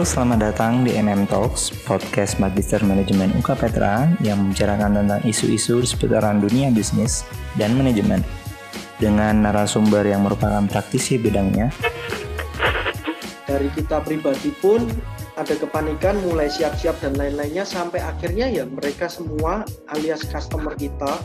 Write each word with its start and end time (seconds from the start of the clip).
Selamat 0.00 0.40
datang 0.40 0.80
di 0.80 0.96
MM 0.96 1.28
Talks, 1.28 1.68
podcast 1.84 2.40
Magister 2.40 2.80
Manajemen 2.80 3.36
UK 3.36 3.52
Petra 3.52 4.08
yang 4.24 4.40
membicarakan 4.40 4.96
tentang 4.96 5.20
isu-isu 5.28 5.84
seputaran 5.84 6.40
dunia 6.40 6.72
bisnis 6.72 7.28
dan 7.60 7.76
manajemen 7.76 8.24
dengan 8.96 9.44
narasumber 9.44 10.08
yang 10.08 10.24
merupakan 10.24 10.64
praktisi 10.72 11.20
bidangnya. 11.20 11.68
Dari 13.44 13.68
kita 13.76 14.00
pribadi 14.00 14.48
pun 14.56 14.88
ada 15.36 15.52
kepanikan, 15.52 16.16
mulai 16.24 16.48
siap-siap 16.48 16.96
dan 17.04 17.20
lain-lainnya 17.20 17.68
sampai 17.68 18.00
akhirnya 18.00 18.48
ya 18.48 18.64
mereka 18.64 19.04
semua 19.04 19.68
alias 19.92 20.24
customer 20.24 20.80
kita 20.80 21.20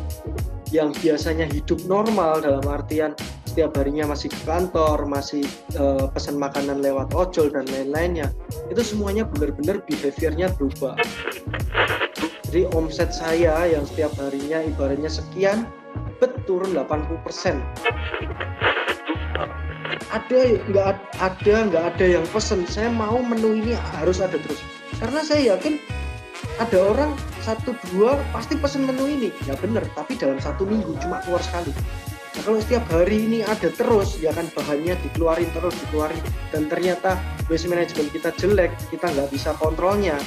yang 0.75 0.91
biasanya 0.99 1.47
hidup 1.47 1.79
normal 1.87 2.43
dalam 2.43 2.67
artian 2.67 3.15
setiap 3.55 3.71
harinya 3.79 4.11
masih 4.11 4.27
ke 4.27 4.41
kantor, 4.43 5.07
masih 5.07 5.47
uh, 5.79 6.11
pesan 6.11 6.35
makanan 6.35 6.83
lewat 6.83 7.15
ojol 7.15 7.47
dan 7.47 7.63
lain-lainnya, 7.71 8.27
itu 8.67 8.83
semuanya 8.83 9.23
benar-benar 9.23 9.79
behaviornya 9.87 10.51
berubah. 10.59 10.99
Jadi 12.51 12.67
omset 12.75 13.15
saya 13.15 13.63
yang 13.63 13.87
setiap 13.87 14.11
harinya 14.19 14.59
ibaratnya 14.59 15.07
sekian, 15.07 15.71
bet 16.19 16.35
turun 16.43 16.75
80 16.75 17.15
persen. 17.23 17.63
Ada 20.11 20.59
nggak 20.67 20.87
ada 21.23 21.55
nggak 21.71 21.83
ada 21.95 22.05
yang 22.19 22.27
pesen, 22.35 22.67
saya 22.67 22.91
mau 22.91 23.23
menu 23.23 23.55
ini 23.55 23.71
harus 24.03 24.19
ada 24.19 24.35
terus. 24.35 24.59
Karena 24.99 25.23
saya 25.23 25.55
yakin 25.55 25.79
ada 26.59 26.91
orang 26.91 27.15
satu 27.39 27.71
dua 27.95 28.19
pasti 28.35 28.59
pesen 28.59 28.83
menu 28.83 29.07
ini 29.07 29.29
ya 29.47 29.55
bener 29.59 29.83
tapi 29.95 30.15
dalam 30.15 30.39
satu 30.39 30.63
minggu 30.63 30.95
cuma 31.03 31.19
keluar 31.23 31.43
sekali 31.43 31.71
kalau 32.43 32.59
setiap 32.59 32.83
hari 32.91 33.23
ini 33.23 33.39
ada 33.47 33.71
terus, 33.71 34.19
ya 34.19 34.35
kan 34.35 34.51
bahannya 34.51 34.99
dikeluarin 35.07 35.47
terus, 35.55 35.71
dikeluarin, 35.87 36.19
dan 36.51 36.67
ternyata 36.67 37.15
waste 37.47 37.71
management 37.71 38.11
kita 38.11 38.35
jelek, 38.35 38.75
kita 38.91 39.07
nggak 39.07 39.31
bisa 39.31 39.55
kontrolnya, 39.55 40.19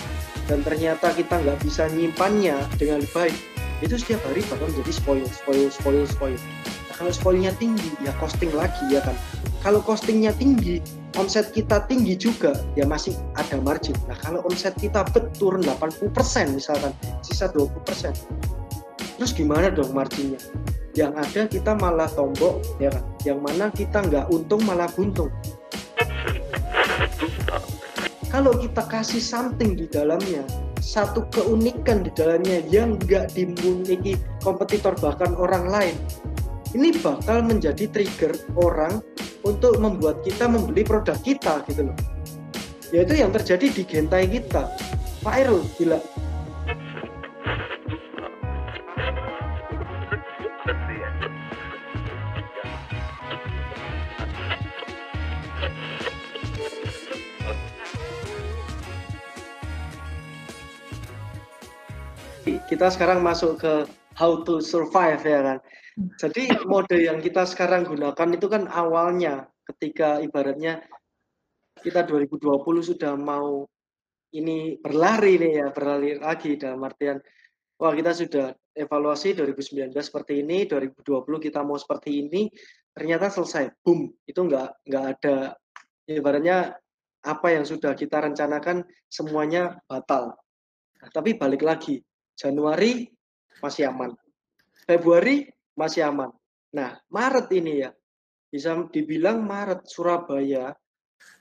dan 0.48 0.64
ternyata 0.64 1.12
kita 1.12 1.36
nggak 1.36 1.60
bisa 1.60 1.90
nyimpannya 1.92 2.56
dengan 2.80 3.04
baik, 3.12 3.36
itu 3.84 4.00
setiap 4.00 4.24
hari 4.32 4.40
bakal 4.48 4.72
menjadi 4.72 4.92
spoil, 4.96 5.26
spoil, 5.28 5.68
spoil, 5.68 6.04
spoil. 6.08 6.38
Nah, 6.88 6.94
kalau 6.96 7.12
spoilnya 7.12 7.52
tinggi, 7.60 7.92
ya 8.00 8.16
costing 8.16 8.50
lagi 8.56 8.88
ya 8.88 9.04
kan. 9.04 9.14
Kalau 9.58 9.82
costingnya 9.82 10.30
tinggi, 10.38 10.78
omset 11.18 11.50
kita 11.50 11.82
tinggi 11.90 12.14
juga, 12.14 12.54
ya 12.78 12.86
masih 12.86 13.18
ada 13.34 13.58
margin. 13.58 13.98
Nah 14.06 14.14
kalau 14.22 14.38
omset 14.46 14.70
kita 14.78 15.02
betul 15.10 15.58
80% 15.58 16.14
misalkan, 16.54 16.94
sisa 17.26 17.50
20%, 17.50 18.14
terus 19.18 19.32
gimana 19.34 19.66
dong 19.74 19.90
marginnya? 19.90 20.38
Yang 20.98 21.14
ada 21.14 21.46
kita 21.46 21.78
malah 21.78 22.10
tombok 22.10 22.58
ya 22.82 22.90
kan? 22.90 23.06
Yang 23.22 23.38
mana 23.38 23.64
kita 23.70 23.98
nggak 24.02 24.26
untung 24.34 24.66
malah 24.66 24.90
buntung 24.90 25.30
kalau 28.34 28.50
kita 28.58 28.82
kasih 28.90 29.22
something 29.22 29.78
di 29.78 29.86
dalamnya 29.86 30.42
satu 30.82 31.22
keunikan 31.30 32.02
di 32.02 32.10
dalamnya 32.18 32.66
yang 32.66 32.98
nggak 32.98 33.30
dimiliki 33.30 34.18
kompetitor 34.42 34.98
bahkan 34.98 35.38
orang 35.38 35.70
lain 35.70 35.94
ini 36.74 36.92
bakal 36.98 37.46
menjadi 37.46 37.86
trigger 37.88 38.34
orang 38.58 38.98
untuk 39.46 39.78
membuat 39.78 40.20
kita 40.26 40.44
membeli 40.44 40.84
produk 40.84 41.16
kita 41.24 41.64
gitu 41.64 41.88
loh. 41.88 41.96
Yaitu 42.92 43.24
yang 43.24 43.32
terjadi 43.32 43.72
di 43.72 43.82
gentai 43.88 44.28
kita. 44.28 44.68
Viral 45.24 45.64
gila 45.80 45.96
kita 62.68 62.92
sekarang 62.92 63.24
masuk 63.24 63.64
ke 63.64 63.74
how 64.12 64.44
to 64.44 64.60
survive 64.60 65.24
ya 65.24 65.40
kan. 65.40 65.58
Jadi 66.20 66.52
mode 66.68 66.94
yang 66.94 67.18
kita 67.18 67.42
sekarang 67.48 67.88
gunakan 67.88 68.28
itu 68.30 68.46
kan 68.46 68.70
awalnya 68.70 69.48
ketika 69.66 70.22
ibaratnya 70.22 70.84
kita 71.80 72.06
2020 72.06 72.60
sudah 72.84 73.18
mau 73.18 73.66
ini 74.36 74.76
berlari 74.78 75.40
nih 75.40 75.52
ya, 75.64 75.66
berlari 75.72 76.20
lagi 76.20 76.60
dalam 76.60 76.84
artian 76.84 77.18
wah 77.80 77.94
kita 77.94 78.12
sudah 78.12 78.46
evaluasi 78.74 79.34
2019 79.34 79.94
seperti 79.98 80.42
ini, 80.42 80.66
2020 80.66 81.02
kita 81.42 81.62
mau 81.62 81.78
seperti 81.78 82.26
ini, 82.26 82.46
ternyata 82.94 83.30
selesai, 83.30 83.82
boom, 83.82 84.10
itu 84.26 84.38
nggak 84.38 84.86
nggak 84.86 85.04
ada 85.18 85.36
ibaratnya 86.06 86.74
apa 87.26 87.48
yang 87.54 87.66
sudah 87.66 87.94
kita 87.98 88.22
rencanakan 88.22 88.86
semuanya 89.10 89.78
batal. 89.86 90.34
Tapi 90.98 91.38
balik 91.38 91.62
lagi, 91.62 92.02
Januari 92.38 93.10
masih 93.58 93.90
aman. 93.90 94.14
Februari 94.86 95.50
masih 95.74 96.06
aman. 96.06 96.30
Nah, 96.70 96.94
Maret 97.10 97.50
ini 97.50 97.82
ya, 97.82 97.90
bisa 98.46 98.78
dibilang 98.94 99.42
Maret 99.42 99.90
Surabaya. 99.90 100.70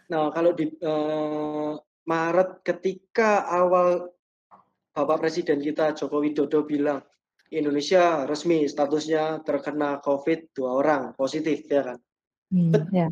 Nah, 0.09 0.33
kalau 0.33 0.57
di 0.57 0.65
eh, 0.65 1.73
Maret 2.07 2.65
ketika 2.65 3.45
awal 3.45 4.09
Bapak 4.97 5.21
Presiden 5.21 5.61
kita 5.61 5.93
Joko 5.93 6.25
Widodo 6.25 6.65
bilang 6.65 7.05
Indonesia 7.53 8.25
resmi 8.25 8.65
statusnya 8.65 9.45
terkena 9.45 10.01
COVID 10.01 10.57
dua 10.57 10.81
orang 10.81 11.03
positif 11.13 11.69
ya 11.69 11.93
kan. 11.93 11.97
Hmm, 12.49 12.73
yeah. 12.89 13.11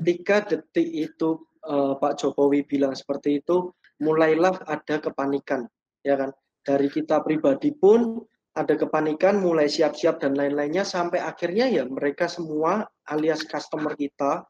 Ketika 0.00 0.46
detik 0.46 0.88
itu 0.88 1.42
uh, 1.66 1.98
Pak 1.98 2.22
Jokowi 2.22 2.62
bilang 2.64 2.94
seperti 2.94 3.42
itu, 3.42 3.74
mulailah 4.00 4.62
ada 4.64 5.02
kepanikan 5.02 5.66
ya 6.06 6.14
kan 6.14 6.30
dari 6.66 6.90
kita 6.90 7.22
pribadi 7.22 7.70
pun 7.70 8.18
ada 8.56 8.74
kepanikan, 8.74 9.38
mulai 9.38 9.70
siap-siap 9.70 10.18
dan 10.18 10.34
lain-lainnya 10.34 10.82
sampai 10.82 11.22
akhirnya 11.22 11.70
ya 11.70 11.84
mereka 11.86 12.26
semua 12.26 12.82
alias 13.06 13.46
customer 13.46 13.94
kita 13.94 14.42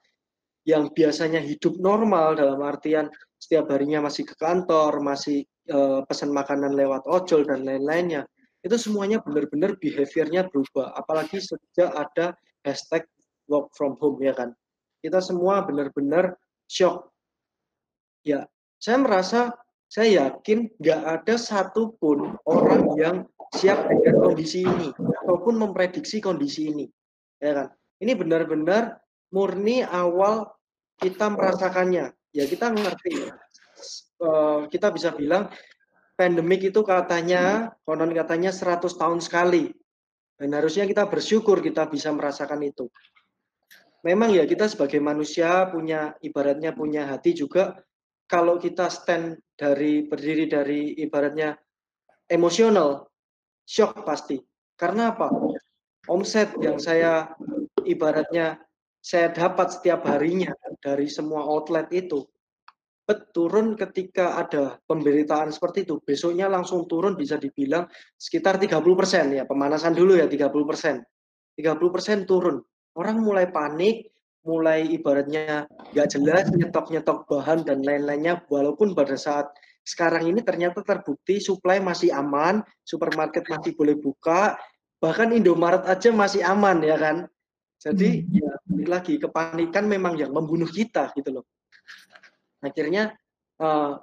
yang 0.64 0.88
biasanya 0.94 1.42
hidup 1.42 1.76
normal 1.78 2.38
dalam 2.38 2.62
artian 2.64 3.12
setiap 3.36 3.68
harinya 3.70 4.08
masih 4.08 4.24
ke 4.24 4.34
kantor, 4.38 4.98
masih 5.04 5.44
uh, 5.70 6.02
pesan 6.08 6.32
makanan 6.32 6.74
lewat 6.74 7.04
ojol 7.06 7.44
dan 7.44 7.62
lain-lainnya, 7.66 8.24
itu 8.66 8.74
semuanya 8.74 9.22
benar-benar 9.22 9.78
behaviornya 9.78 10.50
berubah. 10.50 10.90
Apalagi 10.98 11.38
sejak 11.38 11.94
ada 11.94 12.34
hashtag 12.66 13.06
work 13.46 13.70
from 13.78 13.94
home 14.02 14.18
ya 14.18 14.34
kan. 14.34 14.50
Kita 14.98 15.22
semua 15.22 15.62
benar-benar 15.62 16.34
shock. 16.66 17.14
Ya, 18.26 18.50
saya 18.82 18.98
merasa 18.98 19.54
saya 19.86 20.26
yakin 20.26 20.66
nggak 20.82 21.02
ada 21.06 21.34
satupun 21.38 22.34
orang 22.42 22.84
yang 22.98 23.16
siap 23.54 23.86
dengan 23.86 24.26
kondisi 24.26 24.66
ini 24.66 24.90
ataupun 25.22 25.54
memprediksi 25.54 26.18
kondisi 26.18 26.74
ini, 26.74 26.86
ya 27.38 27.52
kan? 27.54 27.68
Ini 28.02 28.12
benar-benar 28.18 28.98
murni 29.30 29.86
awal 29.86 30.50
kita 31.00 31.30
merasakannya. 31.32 32.12
Ya 32.34 32.44
kita 32.44 32.68
ngerti, 32.68 33.32
uh, 34.20 34.68
kita 34.68 34.92
bisa 34.92 35.14
bilang 35.16 35.48
pandemik 36.18 36.68
itu 36.68 36.84
katanya 36.84 37.72
konon 37.88 38.12
katanya 38.12 38.52
100 38.52 38.92
tahun 38.92 39.20
sekali. 39.22 39.72
Dan 40.36 40.52
harusnya 40.52 40.84
kita 40.84 41.08
bersyukur 41.08 41.64
kita 41.64 41.88
bisa 41.88 42.12
merasakan 42.12 42.60
itu. 42.60 42.92
Memang 44.04 44.36
ya 44.36 44.44
kita 44.44 44.68
sebagai 44.68 45.00
manusia 45.00 45.64
punya 45.72 46.12
ibaratnya 46.20 46.76
punya 46.76 47.08
hati 47.08 47.32
juga 47.32 47.80
kalau 48.26 48.58
kita 48.58 48.90
stand 48.90 49.38
dari 49.54 50.04
berdiri 50.06 50.50
dari 50.50 50.98
ibaratnya 51.00 51.54
emosional, 52.26 53.06
shock 53.62 54.02
pasti. 54.02 54.38
Karena 54.76 55.14
apa? 55.14 55.30
Omset 56.06 56.54
yang 56.62 56.78
saya 56.78 57.30
ibaratnya 57.82 58.60
saya 59.02 59.30
dapat 59.30 59.70
setiap 59.78 60.06
harinya 60.06 60.50
dari 60.82 61.06
semua 61.06 61.46
outlet 61.46 61.86
itu 61.94 62.26
turun 63.30 63.78
ketika 63.78 64.34
ada 64.42 64.82
pemberitaan 64.82 65.54
seperti 65.54 65.86
itu. 65.86 66.02
Besoknya 66.02 66.50
langsung 66.50 66.90
turun 66.90 67.14
bisa 67.14 67.38
dibilang 67.38 67.86
sekitar 68.18 68.58
30% 68.58 68.82
ya, 69.30 69.46
pemanasan 69.46 69.94
dulu 69.94 70.18
ya 70.18 70.26
30%. 70.26 71.06
30% 71.54 72.26
turun. 72.26 72.58
Orang 72.98 73.22
mulai 73.22 73.46
panik, 73.54 74.10
mulai 74.46 74.86
ibaratnya 74.86 75.66
nggak 75.90 76.08
jelas 76.14 76.46
nyetok-nyetok 76.54 77.26
bahan 77.26 77.66
dan 77.66 77.82
lain-lainnya 77.82 78.46
walaupun 78.46 78.94
pada 78.94 79.18
saat 79.18 79.50
sekarang 79.86 80.30
ini 80.30 80.42
ternyata 80.42 80.82
terbukti 80.82 81.38
supply 81.38 81.78
masih 81.78 82.10
aman, 82.10 82.62
supermarket 82.82 83.46
masih 83.46 83.74
boleh 83.78 83.94
buka, 83.94 84.58
bahkan 84.98 85.30
Indomaret 85.30 85.86
aja 85.86 86.10
masih 86.10 86.42
aman 86.42 86.82
ya 86.82 86.98
kan. 86.98 87.16
Jadi 87.78 88.26
hmm. 88.26 88.34
ya 88.34 88.50
lagi 88.90 89.14
kepanikan 89.22 89.86
memang 89.86 90.18
yang 90.18 90.34
membunuh 90.34 90.66
kita 90.66 91.14
gitu 91.14 91.38
loh. 91.38 91.44
Akhirnya 92.58 93.14
uh, 93.62 94.02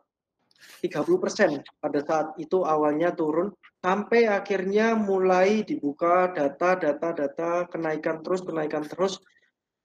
30% 0.79 1.83
pada 1.83 1.99
saat 2.03 2.27
itu 2.39 2.63
awalnya 2.63 3.11
turun 3.11 3.51
sampai 3.83 4.31
akhirnya 4.31 4.95
mulai 4.95 5.67
dibuka 5.67 6.31
data 6.31 6.79
data 6.79 7.11
data 7.11 7.67
kenaikan 7.67 8.23
terus 8.23 8.39
kenaikan 8.47 8.87
terus 8.87 9.19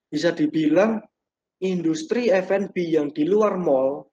bisa 0.08 0.32
dibilang 0.32 1.00
industri 1.62 2.32
F&B 2.32 2.96
yang 2.96 3.12
di 3.12 3.28
luar 3.28 3.60
mall 3.60 4.08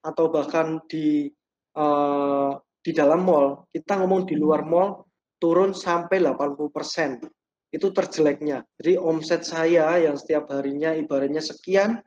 atau 0.00 0.32
bahkan 0.32 0.80
di 0.88 1.28
uh, 1.76 2.56
di 2.80 2.96
dalam 2.96 3.20
mall, 3.28 3.68
kita 3.68 4.00
ngomong 4.00 4.24
di 4.24 4.40
luar 4.40 4.64
mall 4.64 5.04
turun 5.36 5.76
sampai 5.76 6.20
80%. 6.24 7.28
Itu 7.70 7.92
terjeleknya. 7.94 8.64
Jadi 8.80 8.98
omset 8.98 9.46
saya 9.46 9.94
yang 10.00 10.16
setiap 10.16 10.50
harinya 10.50 10.96
ibaratnya 10.96 11.44
sekian, 11.44 12.00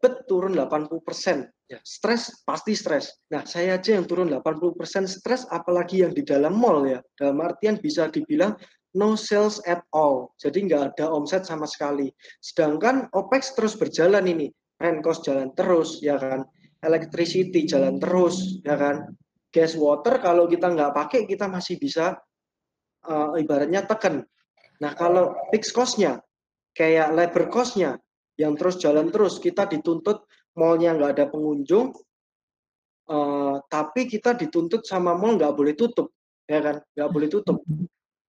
bet 0.00 0.24
turun 0.30 0.56
80%. 0.56 1.50
Ya, 1.70 1.78
stres 1.86 2.42
pasti 2.42 2.74
stres. 2.74 3.14
Nah, 3.30 3.46
saya 3.46 3.78
aja 3.78 3.94
yang 3.94 4.08
turun 4.08 4.32
80% 4.32 5.06
stres 5.06 5.46
apalagi 5.50 6.02
yang 6.02 6.10
di 6.10 6.26
dalam 6.26 6.56
mall 6.56 6.82
ya. 6.88 6.98
Dalam 7.14 7.38
artian 7.42 7.78
bisa 7.78 8.10
dibilang 8.10 8.56
no 8.96 9.14
sales 9.14 9.62
at 9.66 9.82
all. 9.94 10.34
Jadi 10.40 10.66
nggak 10.66 10.96
ada 10.96 11.10
omset 11.10 11.46
sama 11.46 11.66
sekali. 11.66 12.10
Sedangkan 12.42 13.06
OPEX 13.14 13.54
terus 13.54 13.74
berjalan 13.78 14.26
ini. 14.26 14.48
Rent 14.80 15.04
cost 15.04 15.28
jalan 15.28 15.52
terus, 15.52 16.00
ya 16.00 16.16
kan. 16.16 16.42
Electricity 16.80 17.68
jalan 17.68 18.00
terus, 18.00 18.64
ya 18.64 18.74
kan. 18.80 19.12
Gas 19.52 19.76
water 19.76 20.22
kalau 20.24 20.48
kita 20.48 20.72
nggak 20.72 20.96
pakai 20.96 21.28
kita 21.28 21.44
masih 21.50 21.76
bisa 21.76 22.16
uh, 23.04 23.36
ibaratnya 23.36 23.84
tekan. 23.84 24.24
Nah 24.80 24.92
kalau 24.96 25.36
fixed 25.52 25.76
cost-nya, 25.76 26.24
kayak 26.72 27.12
labor 27.12 27.52
cost-nya, 27.52 28.00
yang 28.40 28.56
terus 28.56 28.80
jalan 28.80 29.12
terus, 29.12 29.36
kita 29.36 29.68
dituntut 29.68 30.24
mallnya 30.56 30.96
nggak 30.96 31.12
ada 31.20 31.26
pengunjung, 31.28 31.92
uh, 33.12 33.60
tapi 33.68 34.08
kita 34.08 34.32
dituntut 34.32 34.88
sama 34.88 35.12
mall 35.12 35.36
nggak 35.36 35.52
boleh 35.52 35.76
tutup, 35.76 36.16
ya 36.48 36.64
kan? 36.64 36.76
Nggak 36.96 37.10
boleh 37.12 37.28
tutup. 37.28 37.60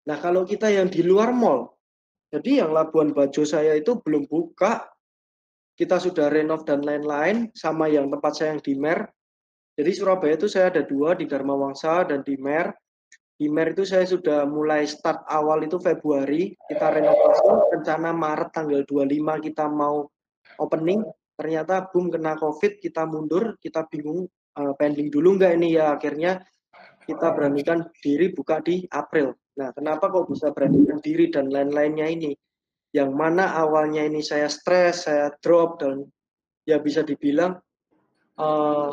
Nah 0.09 0.17
kalau 0.17 0.49
kita 0.49 0.73
yang 0.73 0.89
di 0.89 1.05
luar 1.05 1.35
mall, 1.35 1.77
jadi 2.31 2.65
yang 2.65 2.71
Labuan 2.71 3.11
Bajo 3.11 3.43
saya 3.43 3.75
itu 3.75 3.99
belum 4.01 4.31
buka, 4.31 4.87
kita 5.75 5.99
sudah 5.99 6.31
renov 6.31 6.63
dan 6.63 6.85
lain-lain, 6.87 7.51
sama 7.57 7.91
yang 7.91 8.13
tempat 8.13 8.33
saya 8.37 8.55
yang 8.55 8.63
di 8.63 8.75
Mer. 8.79 9.09
Jadi 9.75 9.91
Surabaya 9.97 10.37
itu 10.37 10.47
saya 10.47 10.69
ada 10.69 10.85
dua, 10.85 11.17
di 11.17 11.25
Dharma 11.25 11.57
Wangsa 11.57 12.05
dan 12.05 12.21
di 12.21 12.37
Mer. 12.37 12.71
Di 13.41 13.49
Mer 13.49 13.73
itu 13.73 13.89
saya 13.89 14.05
sudah 14.05 14.45
mulai 14.45 14.85
start 14.85 15.25
awal 15.33 15.65
itu 15.65 15.81
Februari, 15.81 16.53
kita 16.69 16.93
renovasi, 16.93 17.73
rencana 17.73 18.13
Maret 18.13 18.53
tanggal 18.53 18.85
25 18.85 19.47
kita 19.49 19.65
mau 19.73 20.05
opening, 20.61 21.01
ternyata 21.41 21.89
boom 21.89 22.13
kena 22.13 22.37
COVID, 22.37 22.85
kita 22.85 23.09
mundur, 23.09 23.57
kita 23.65 23.89
bingung 23.89 24.29
uh, 24.61 24.77
pending 24.77 25.09
dulu 25.09 25.41
nggak 25.41 25.57
ini 25.57 25.81
ya, 25.81 25.97
akhirnya 25.97 26.45
kita 27.09 27.33
beranikan 27.33 27.89
diri 28.05 28.29
buka 28.37 28.61
di 28.61 28.85
April. 28.93 29.33
Nah, 29.59 29.75
kenapa 29.75 30.13
kok 30.13 30.31
bisa 30.31 30.55
beranikan 30.55 31.03
diri 31.03 31.33
dan 31.33 31.51
lain-lainnya 31.51 32.07
ini? 32.07 32.33
Yang 32.95 33.11
mana 33.15 33.55
awalnya 33.59 34.07
ini 34.07 34.23
saya 34.23 34.47
stres, 34.47 35.07
saya 35.07 35.31
drop, 35.43 35.83
dan 35.83 36.07
ya 36.67 36.79
bisa 36.79 37.03
dibilang 37.03 37.59
uh, 38.39 38.93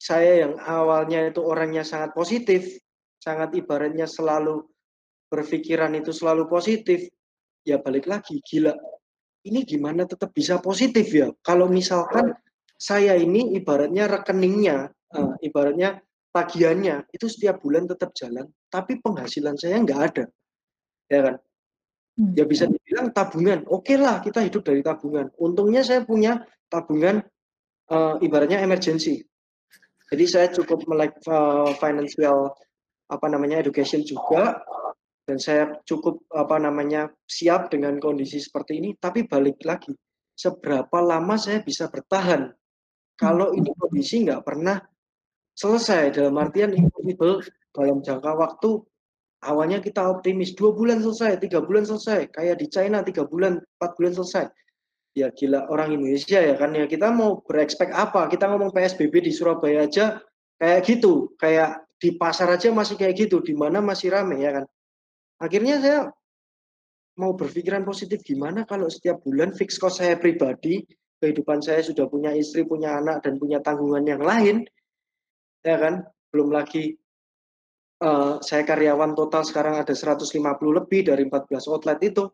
saya 0.00 0.46
yang 0.46 0.56
awalnya 0.58 1.28
itu 1.28 1.44
orangnya 1.44 1.84
sangat 1.84 2.16
positif, 2.16 2.80
sangat 3.20 3.52
ibaratnya 3.52 4.08
selalu 4.08 4.64
berpikiran 5.30 5.94
itu 5.94 6.10
selalu 6.10 6.48
positif, 6.50 7.06
ya 7.62 7.78
balik 7.78 8.10
lagi 8.10 8.42
gila. 8.42 8.74
Ini 9.40 9.64
gimana 9.64 10.04
tetap 10.04 10.34
bisa 10.34 10.60
positif 10.60 11.08
ya? 11.12 11.30
Kalau 11.40 11.68
misalkan 11.70 12.34
saya 12.80 13.16
ini 13.16 13.56
ibaratnya 13.56 14.08
rekeningnya, 14.08 14.88
uh, 15.14 15.34
ibaratnya 15.44 16.00
tagihannya 16.32 17.10
itu 17.12 17.26
setiap 17.28 17.60
bulan 17.60 17.84
tetap 17.90 18.14
jalan, 18.16 18.48
tapi 18.72 19.02
penghasilan 19.02 19.58
saya 19.58 19.82
nggak 19.82 20.00
ada, 20.00 20.24
ya 21.10 21.20
kan? 21.26 21.36
Hmm. 22.16 22.32
Ya 22.38 22.44
bisa 22.46 22.70
dibilang 22.70 23.10
tabungan. 23.10 23.66
Oke 23.66 23.94
okay 23.94 23.96
lah 23.98 24.22
kita 24.22 24.40
hidup 24.46 24.62
dari 24.62 24.80
tabungan. 24.80 25.30
Untungnya 25.36 25.82
saya 25.82 26.06
punya 26.06 26.42
tabungan 26.70 27.22
uh, 27.90 28.16
ibaratnya 28.22 28.62
emergency. 28.62 29.26
Jadi 30.10 30.24
saya 30.26 30.46
cukup 30.50 30.86
melek 30.90 31.14
uh, 31.30 31.70
financial 31.78 32.54
apa 33.10 33.26
namanya 33.26 33.58
education 33.62 34.06
juga 34.06 34.62
dan 35.26 35.38
saya 35.38 35.78
cukup 35.86 36.26
apa 36.34 36.58
namanya 36.58 37.10
siap 37.26 37.70
dengan 37.70 37.98
kondisi 38.02 38.42
seperti 38.42 38.82
ini 38.82 38.98
tapi 38.98 39.26
balik 39.26 39.62
lagi 39.62 39.94
seberapa 40.34 40.98
lama 40.98 41.38
saya 41.38 41.62
bisa 41.62 41.86
bertahan 41.86 42.50
kalau 43.14 43.54
hmm. 43.54 43.58
ini 43.62 43.70
kondisi 43.78 44.26
nggak 44.26 44.42
pernah 44.42 44.78
selesai 45.60 46.16
dalam 46.16 46.40
artian 46.40 46.72
impossible 46.72 47.44
dalam 47.76 48.00
jangka 48.00 48.32
waktu 48.32 48.80
awalnya 49.44 49.84
kita 49.84 50.00
optimis. 50.08 50.56
Dua 50.56 50.72
bulan 50.72 51.04
selesai 51.04 51.36
tiga 51.36 51.60
bulan 51.60 51.84
selesai. 51.84 52.32
Kayak 52.32 52.56
di 52.64 52.66
China 52.72 53.04
tiga 53.04 53.28
bulan 53.28 53.60
empat 53.60 53.90
bulan 54.00 54.12
selesai. 54.16 54.48
Ya 55.12 55.28
gila 55.28 55.68
orang 55.68 56.00
Indonesia 56.00 56.40
ya 56.40 56.54
kan 56.56 56.72
ya. 56.72 56.88
Kita 56.88 57.12
mau 57.12 57.44
berekspek 57.44 57.92
apa? 57.92 58.32
Kita 58.32 58.48
ngomong 58.48 58.72
PSBB 58.72 59.28
di 59.28 59.32
Surabaya 59.36 59.84
aja 59.84 60.16
kayak 60.56 60.80
gitu. 60.88 61.36
Kayak 61.36 61.84
di 62.00 62.16
pasar 62.16 62.48
aja 62.56 62.72
masih 62.72 62.96
kayak 62.96 63.28
gitu, 63.28 63.44
di 63.44 63.52
mana 63.52 63.84
masih 63.84 64.08
rame 64.08 64.40
ya 64.40 64.56
kan. 64.56 64.64
Akhirnya 65.36 65.76
saya 65.84 66.00
mau 67.20 67.36
berpikiran 67.36 67.84
positif. 67.84 68.24
Gimana 68.24 68.64
kalau 68.64 68.88
setiap 68.88 69.20
bulan 69.20 69.52
fix 69.52 69.76
cost 69.76 70.00
saya 70.00 70.16
pribadi, 70.16 70.80
kehidupan 71.20 71.60
saya 71.60 71.84
sudah 71.84 72.08
punya 72.08 72.32
istri, 72.32 72.64
punya 72.64 72.96
anak 72.96 73.20
dan 73.20 73.36
punya 73.36 73.60
tanggungan 73.60 74.08
yang 74.08 74.24
lain, 74.24 74.64
ya 75.64 75.76
kan. 75.76 75.94
Belum 76.30 76.54
lagi 76.54 76.94
uh, 78.00 78.38
saya 78.40 78.62
karyawan 78.62 79.12
total 79.14 79.42
sekarang 79.42 79.82
ada 79.82 79.92
150 79.92 80.30
lebih 80.78 81.10
dari 81.10 81.26
14 81.26 81.70
outlet 81.70 82.00
itu. 82.06 82.24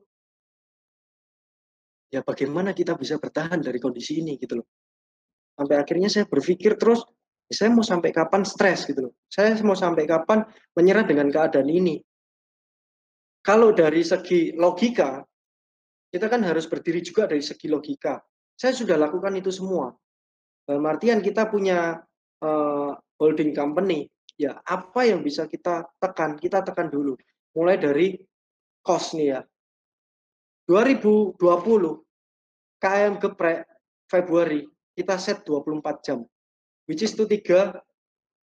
Ya 2.15 2.23
bagaimana 2.23 2.71
kita 2.71 2.95
bisa 2.95 3.19
bertahan 3.19 3.59
dari 3.61 3.83
kondisi 3.83 4.23
ini 4.23 4.39
gitu 4.39 4.63
loh. 4.63 4.67
Sampai 5.57 5.81
akhirnya 5.81 6.13
saya 6.13 6.29
berpikir 6.29 6.77
terus, 6.77 7.03
saya 7.49 7.73
mau 7.73 7.83
sampai 7.83 8.13
kapan 8.13 8.45
stres 8.45 8.87
gitu 8.87 9.11
loh. 9.11 9.13
Saya 9.27 9.57
mau 9.65 9.75
sampai 9.75 10.05
kapan 10.05 10.45
menyerah 10.77 11.03
dengan 11.03 11.33
keadaan 11.33 11.67
ini. 11.67 11.99
Kalau 13.43 13.73
dari 13.73 14.03
segi 14.03 14.55
logika, 14.55 15.23
kita 16.11 16.27
kan 16.27 16.43
harus 16.45 16.67
berdiri 16.67 17.03
juga 17.03 17.27
dari 17.27 17.43
segi 17.43 17.67
logika. 17.71 18.19
Saya 18.55 18.75
sudah 18.75 18.99
lakukan 18.99 19.35
itu 19.39 19.51
semua. 19.55 19.91
Dalam 20.67 20.83
artian 20.83 21.23
kita 21.23 21.47
punya 21.47 21.95
uh, 22.43 22.93
holding 23.21 23.57
company, 23.57 24.09
ya 24.37 24.61
apa 24.65 25.09
yang 25.09 25.25
bisa 25.25 25.49
kita 25.49 25.89
tekan, 26.01 26.37
kita 26.37 26.63
tekan 26.63 26.89
dulu. 26.93 27.17
Mulai 27.57 27.77
dari 27.81 28.17
cost 28.85 29.17
nih 29.17 29.37
ya. 29.37 29.41
2020 30.69 31.39
KM 32.83 33.13
geprek 33.23 33.65
Februari 34.11 34.67
kita 34.93 35.17
set 35.17 35.47
24 35.47 36.05
jam. 36.05 36.19
Which 36.87 37.03
is 37.03 37.15
itu 37.17 37.25
tiga 37.27 37.81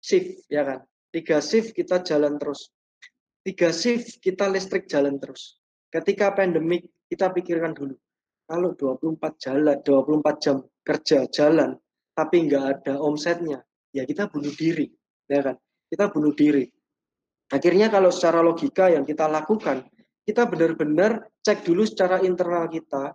shift 0.00 0.46
ya 0.48 0.62
kan? 0.64 0.80
Tiga 1.10 1.42
shift 1.42 1.74
kita 1.74 2.00
jalan 2.06 2.38
terus. 2.38 2.70
Tiga 3.42 3.74
shift 3.74 4.22
kita 4.22 4.48
listrik 4.48 4.86
jalan 4.86 5.18
terus. 5.18 5.58
Ketika 5.90 6.30
pandemik 6.30 6.86
kita 7.10 7.34
pikirkan 7.34 7.74
dulu 7.74 7.98
kalau 8.50 8.74
24 8.74 9.38
jalan 9.38 9.78
24 9.86 10.42
jam 10.42 10.56
kerja 10.82 11.18
jalan 11.30 11.78
tapi 12.18 12.50
nggak 12.50 12.82
ada 12.82 12.98
omsetnya 12.98 13.62
ya 13.90 14.06
kita 14.06 14.30
bunuh 14.30 14.52
diri 14.54 14.87
ya 15.26 15.40
kan 15.42 15.56
kita 15.90 16.11
bunuh 16.11 16.35
diri 16.35 16.64
akhirnya 17.50 17.90
kalau 17.90 18.11
secara 18.14 18.40
logika 18.42 18.90
yang 18.90 19.02
kita 19.02 19.26
lakukan 19.26 19.87
kita 20.26 20.47
benar-benar 20.47 21.26
cek 21.42 21.66
dulu 21.66 21.82
secara 21.87 22.23
internal 22.23 22.70
kita 22.70 23.14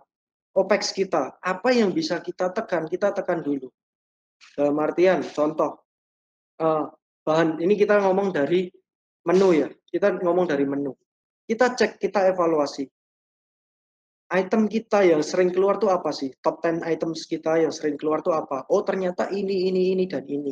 OPEX 0.56 0.92
kita 0.96 1.36
apa 1.40 1.68
yang 1.72 1.92
bisa 1.92 2.20
kita 2.20 2.52
tekan 2.52 2.88
kita 2.88 3.12
tekan 3.12 3.40
dulu 3.44 3.68
dalam 4.56 4.76
artian, 4.80 5.20
contoh, 5.24 5.84
uh, 6.60 6.88
bahan 7.24 7.60
ini 7.60 7.74
kita 7.76 8.00
ngomong 8.00 8.32
dari 8.32 8.68
menu 9.26 9.48
ya, 9.52 9.68
kita 9.88 10.20
ngomong 10.20 10.46
dari 10.48 10.64
menu. 10.64 10.92
Kita 11.46 11.72
cek, 11.76 12.02
kita 12.02 12.26
evaluasi. 12.34 12.84
Item 14.26 14.66
kita 14.66 15.06
yang 15.06 15.22
sering 15.22 15.54
keluar 15.54 15.78
tuh 15.78 15.94
apa 15.94 16.10
sih? 16.10 16.34
Top 16.42 16.58
10 16.58 16.82
items 16.82 17.30
kita 17.30 17.62
yang 17.62 17.70
sering 17.70 17.94
keluar 17.94 18.26
tuh 18.26 18.34
apa? 18.34 18.66
Oh 18.74 18.82
ternyata 18.82 19.30
ini, 19.30 19.70
ini, 19.70 19.94
ini, 19.94 20.04
dan 20.10 20.26
ini. 20.26 20.50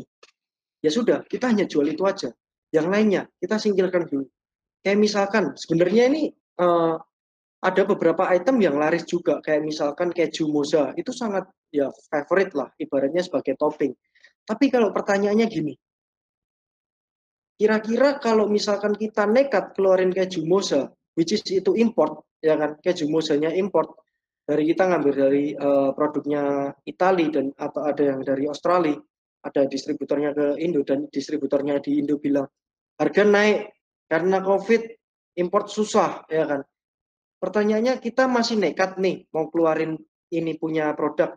Ya 0.79 0.95
sudah, 0.95 1.27
kita 1.27 1.51
hanya 1.51 1.67
jual 1.67 1.91
itu 1.91 2.07
aja. 2.07 2.31
Yang 2.71 2.87
lainnya, 2.87 3.23
kita 3.43 3.59
singkirkan 3.59 4.07
dulu. 4.07 4.31
Kayak 4.85 4.99
misalkan, 5.01 5.45
sebenarnya 5.59 6.07
ini 6.07 6.31
uh, 6.63 7.03
ada 7.65 7.83
beberapa 7.89 8.29
item 8.29 8.61
yang 8.61 8.77
laris 8.77 9.09
juga 9.09 9.41
kayak 9.41 9.65
misalkan 9.65 10.13
keju 10.13 10.53
moza 10.53 10.93
itu 11.01 11.09
sangat 11.17 11.49
ya 11.73 11.89
favorite 12.13 12.53
lah 12.53 12.69
ibaratnya 12.77 13.25
sebagai 13.25 13.57
topping 13.57 13.97
tapi 14.45 14.69
kalau 14.69 14.93
pertanyaannya 14.93 15.49
gini 15.49 15.75
kira-kira 17.57 18.21
kalau 18.21 18.53
misalkan 18.53 18.93
kita 18.93 19.25
nekat 19.25 19.73
keluarin 19.73 20.13
keju 20.13 20.45
moza 20.45 20.93
which 21.17 21.33
is 21.33 21.41
itu 21.49 21.73
import 21.81 22.21
ya 22.45 22.61
kan 22.61 22.77
keju 22.85 23.09
mozanya 23.09 23.49
import 23.57 23.97
dari 24.45 24.69
kita 24.69 24.85
ngambil 24.85 25.13
dari 25.17 25.57
uh, 25.57 25.97
produknya 25.97 26.77
Italia 26.85 27.33
dan 27.33 27.47
atau 27.57 27.89
ada 27.89 28.03
yang 28.05 28.21
dari 28.21 28.45
Australia 28.45 29.01
ada 29.45 29.65
distributornya 29.65 30.37
ke 30.37 30.61
Indo 30.61 30.85
dan 30.85 31.09
distributornya 31.09 31.81
di 31.81 31.97
Indo 32.05 32.21
bilang 32.21 32.45
harga 33.01 33.25
naik 33.25 33.73
karena 34.13 34.45
COVID 34.45 34.83
import 35.41 35.73
susah 35.73 36.29
ya 36.29 36.45
kan 36.45 36.61
Pertanyaannya 37.45 38.01
kita 38.01 38.25
masih 38.25 38.57
nekat 38.57 38.97
nih 38.97 39.29
mau 39.37 39.53
keluarin 39.53 40.01
ini 40.33 40.57
punya 40.57 40.97
produk. 40.97 41.37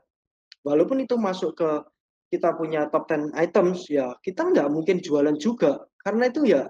Walaupun 0.63 1.03
itu 1.03 1.19
masuk 1.19 1.59
ke 1.59 1.83
kita 2.31 2.55
punya 2.55 2.87
top 2.87 3.11
10 3.11 3.35
items, 3.35 3.91
ya 3.91 4.15
kita 4.23 4.47
nggak 4.47 4.71
mungkin 4.71 5.03
jualan 5.03 5.35
juga. 5.35 5.83
Karena 5.99 6.31
itu 6.31 6.47
ya 6.47 6.63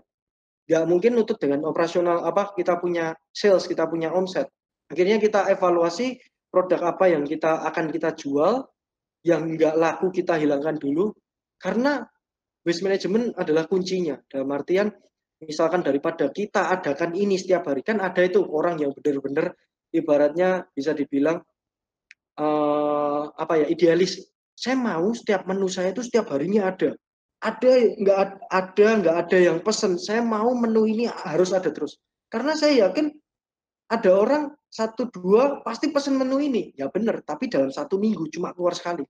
nggak 0.67 0.83
mungkin 0.83 1.15
nutut 1.15 1.39
dengan 1.39 1.63
operasional 1.63 2.27
apa 2.27 2.51
kita 2.51 2.75
punya 2.77 3.15
sales, 3.31 3.65
kita 3.65 3.87
punya 3.87 4.11
omset. 4.11 4.51
Akhirnya 4.91 5.19
kita 5.19 5.47
evaluasi 5.47 6.19
produk 6.51 6.95
apa 6.95 7.11
yang 7.11 7.23
kita 7.23 7.63
akan 7.71 7.91
kita 7.91 8.15
jual, 8.19 8.67
yang 9.23 9.47
nggak 9.55 9.75
laku 9.79 10.11
kita 10.11 10.35
hilangkan 10.35 10.75
dulu, 10.75 11.15
karena 11.59 12.03
waste 12.67 12.83
management 12.83 13.35
adalah 13.39 13.63
kuncinya. 13.67 14.19
Dalam 14.27 14.51
artian, 14.51 14.91
misalkan 15.39 15.83
daripada 15.83 16.27
kita 16.31 16.67
adakan 16.71 17.15
ini 17.15 17.39
setiap 17.39 17.71
hari, 17.71 17.83
kan 17.83 18.03
ada 18.03 18.19
itu 18.23 18.43
orang 18.43 18.79
yang 18.83 18.91
benar-benar 18.91 19.55
ibaratnya 19.95 20.67
bisa 20.75 20.91
dibilang 20.91 21.39
uh, 22.39 23.23
apa 23.31 23.63
ya 23.63 23.65
idealis 23.71 24.19
saya 24.57 24.73
mau 24.73 25.13
setiap 25.13 25.45
menu 25.45 25.69
saya 25.69 25.93
itu 25.93 26.01
setiap 26.01 26.33
harinya 26.33 26.73
ada. 26.73 26.97
Ada 27.37 27.71
nggak 28.01 28.19
ada 28.49 28.87
nggak 29.01 29.17
ada 29.27 29.37
yang 29.37 29.57
pesen. 29.61 30.01
Saya 30.01 30.25
mau 30.25 30.49
menu 30.57 30.89
ini 30.89 31.05
harus 31.05 31.53
ada 31.53 31.69
terus. 31.69 32.01
Karena 32.27 32.57
saya 32.57 32.89
yakin 32.89 33.13
ada 33.87 34.09
orang 34.11 34.43
satu 34.67 35.07
dua 35.13 35.61
pasti 35.61 35.93
pesen 35.93 36.17
menu 36.17 36.41
ini. 36.41 36.73
Ya 36.73 36.89
benar, 36.89 37.21
tapi 37.23 37.47
dalam 37.47 37.69
satu 37.69 38.01
minggu 38.01 38.27
cuma 38.33 38.51
keluar 38.57 38.73
sekali. 38.73 39.05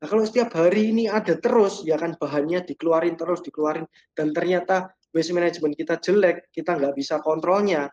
Nah 0.00 0.06
kalau 0.08 0.24
setiap 0.24 0.56
hari 0.56 0.90
ini 0.96 1.12
ada 1.12 1.36
terus, 1.36 1.84
ya 1.84 2.00
kan 2.00 2.16
bahannya 2.16 2.64
dikeluarin 2.64 3.20
terus, 3.20 3.44
dikeluarin. 3.44 3.84
Dan 4.16 4.32
ternyata 4.32 4.90
waste 5.12 5.36
management 5.36 5.76
kita 5.76 6.00
jelek, 6.00 6.48
kita 6.50 6.76
nggak 6.76 6.96
bisa 6.96 7.20
kontrolnya. 7.20 7.88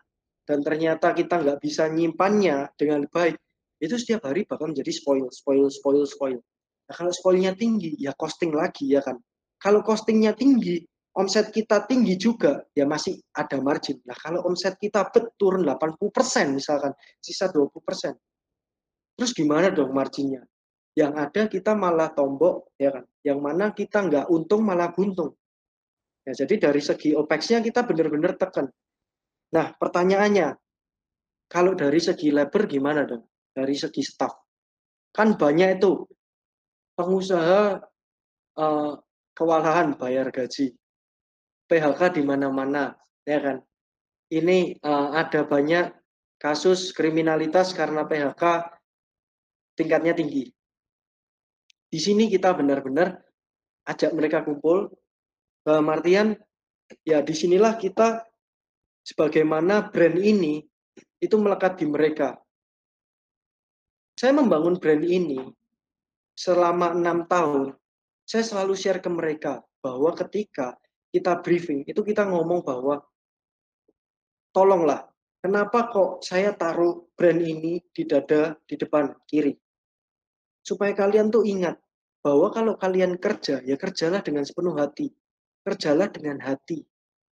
Dan 0.48 0.64
ternyata 0.64 1.12
kita 1.12 1.44
nggak 1.44 1.60
bisa 1.60 1.86
nyimpannya 1.92 2.72
dengan 2.80 3.04
baik. 3.12 3.36
Itu 3.78 4.00
setiap 4.00 4.24
hari 4.26 4.48
bakal 4.48 4.72
menjadi 4.72 4.90
spoil, 4.90 5.28
spoil, 5.28 5.68
spoil, 5.68 6.02
spoil. 6.08 6.40
Nah, 6.88 6.94
kalau 6.96 7.12
spoilnya 7.12 7.52
tinggi, 7.52 7.92
ya 8.00 8.16
costing 8.16 8.56
lagi 8.56 8.88
ya 8.88 9.04
kan. 9.04 9.20
Kalau 9.58 9.82
costingnya 9.82 10.34
tinggi, 10.38 10.78
omset 11.18 11.50
kita 11.50 11.82
tinggi 11.90 12.14
juga, 12.14 12.62
ya 12.78 12.86
masih 12.86 13.18
ada 13.34 13.58
margin. 13.58 13.98
Nah, 14.06 14.14
kalau 14.14 14.46
omset 14.46 14.78
kita 14.78 15.10
betul 15.10 15.66
80% 15.66 16.54
misalkan, 16.54 16.94
sisa 17.18 17.50
20%. 17.50 18.14
Terus 19.18 19.34
gimana 19.34 19.74
dong 19.74 19.90
marginnya? 19.90 20.46
Yang 20.94 21.12
ada 21.18 21.42
kita 21.50 21.72
malah 21.74 22.14
tombok, 22.14 22.70
ya 22.78 22.94
kan. 22.94 23.04
Yang 23.26 23.38
mana 23.42 23.64
kita 23.74 23.98
nggak 24.06 24.26
untung 24.30 24.62
malah 24.62 24.94
buntung. 24.94 25.34
Ya, 26.22 26.44
jadi 26.44 26.70
dari 26.70 26.78
segi 26.78 27.18
OPEX-nya 27.18 27.66
kita 27.66 27.82
benar-benar 27.82 28.38
tekan. 28.38 28.70
Nah, 29.54 29.74
pertanyaannya, 29.74 30.54
kalau 31.50 31.72
dari 31.74 31.98
segi 31.98 32.30
labor 32.30 32.68
gimana 32.70 33.08
dong? 33.08 33.26
Dari 33.50 33.74
segi 33.74 34.04
staff. 34.06 34.36
Kan 35.10 35.34
banyak 35.34 35.80
itu 35.80 36.04
pengusaha 36.94 37.80
uh, 38.60 38.92
kewalahan 39.38 39.94
bayar 39.94 40.34
gaji, 40.34 40.74
PHK 41.70 42.18
di 42.18 42.22
mana-mana, 42.26 42.98
ya 43.22 43.38
kan? 43.38 43.56
Ini 44.34 44.82
uh, 44.82 45.14
ada 45.14 45.46
banyak 45.46 45.94
kasus 46.42 46.90
kriminalitas 46.90 47.70
karena 47.70 48.02
PHK 48.02 48.66
tingkatnya 49.78 50.18
tinggi. 50.18 50.50
Di 51.86 52.02
sini 52.02 52.26
kita 52.26 52.50
benar-benar 52.52 53.14
ajak 53.86 54.10
mereka 54.10 54.42
kumpul, 54.42 54.90
dalam 55.62 55.86
artian 55.88 56.34
ya 57.06 57.22
di 57.22 57.32
sinilah 57.32 57.78
kita 57.78 58.26
sebagaimana 59.06 59.88
brand 59.88 60.18
ini 60.18 60.60
itu 61.22 61.36
melekat 61.38 61.80
di 61.80 61.86
mereka. 61.88 62.36
Saya 64.18 64.34
membangun 64.34 64.76
brand 64.76 65.04
ini 65.06 65.40
selama 66.34 66.92
enam 66.92 67.24
tahun, 67.30 67.72
saya 68.28 68.44
selalu 68.44 68.76
share 68.76 69.00
ke 69.00 69.08
mereka 69.08 69.64
bahwa 69.80 70.12
ketika 70.12 70.76
kita 71.08 71.40
briefing, 71.40 71.88
itu 71.88 72.04
kita 72.04 72.28
ngomong 72.28 72.60
bahwa 72.60 73.00
tolonglah, 74.52 75.08
kenapa 75.40 75.88
kok 75.88 76.20
saya 76.20 76.52
taruh 76.52 77.08
brand 77.16 77.40
ini 77.40 77.80
di 77.88 78.04
dada 78.04 78.52
di 78.68 78.76
depan 78.76 79.16
kiri? 79.24 79.56
Supaya 80.60 80.92
kalian 80.92 81.32
tuh 81.32 81.48
ingat 81.48 81.80
bahwa 82.20 82.52
kalau 82.52 82.76
kalian 82.76 83.16
kerja, 83.16 83.64
ya 83.64 83.80
kerjalah 83.80 84.20
dengan 84.20 84.44
sepenuh 84.44 84.76
hati. 84.76 85.08
Kerjalah 85.64 86.12
dengan 86.12 86.44
hati. 86.44 86.84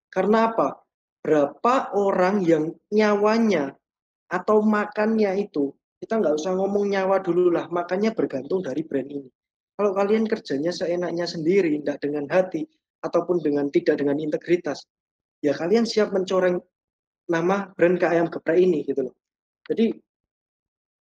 Karena 0.09 0.49
apa? 0.49 0.81
Berapa 1.21 1.93
orang 1.93 2.41
yang 2.41 2.73
nyawanya 2.89 3.77
atau 4.33 4.65
makannya 4.65 5.45
itu 5.45 5.77
kita 6.01 6.25
nggak 6.25 6.41
usah 6.41 6.57
ngomong 6.57 6.89
nyawa 6.89 7.21
dulu 7.21 7.53
lah, 7.53 7.69
makanya 7.69 8.17
bergantung 8.17 8.65
dari 8.65 8.81
brand 8.81 9.11
ini. 9.13 9.31
Kalau 9.77 9.93
kalian 9.93 10.25
kerjanya 10.25 10.73
seenaknya 10.73 11.29
sendiri, 11.29 11.77
tidak 11.81 12.01
dengan 12.01 12.25
hati, 12.33 12.65
ataupun 13.05 13.45
dengan 13.45 13.69
tidak 13.69 14.01
dengan 14.01 14.17
integritas, 14.17 14.89
ya 15.45 15.53
kalian 15.53 15.85
siap 15.85 16.17
mencoreng 16.17 16.57
nama 17.29 17.69
brand 17.77 18.01
KAM 18.01 18.33
Geprek 18.33 18.57
ini 18.57 18.83
gitu 18.89 19.13
loh. 19.13 19.15
Jadi 19.69 19.93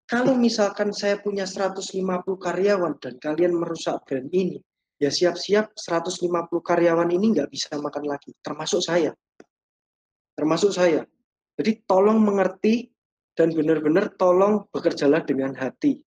kalau 0.07 0.35
misalkan 0.35 0.91
saya 0.91 1.19
punya 1.19 1.47
150 1.47 1.91
karyawan 2.39 2.99
dan 2.99 3.15
kalian 3.19 3.55
merusak 3.55 4.03
brand 4.07 4.27
ini, 4.31 4.59
ya 4.99 5.07
siap-siap 5.07 5.75
150 5.75 6.27
karyawan 6.63 7.09
ini 7.11 7.35
nggak 7.35 7.49
bisa 7.51 7.75
makan 7.79 8.07
lagi, 8.07 8.35
termasuk 8.43 8.83
saya. 8.83 9.11
Termasuk 10.35 10.71
saya. 10.71 11.03
Jadi 11.59 11.83
tolong 11.87 12.19
mengerti 12.23 12.87
dan 13.35 13.51
benar-benar 13.55 14.11
tolong 14.15 14.67
bekerjalah 14.71 15.23
dengan 15.23 15.55
hati. 15.55 15.99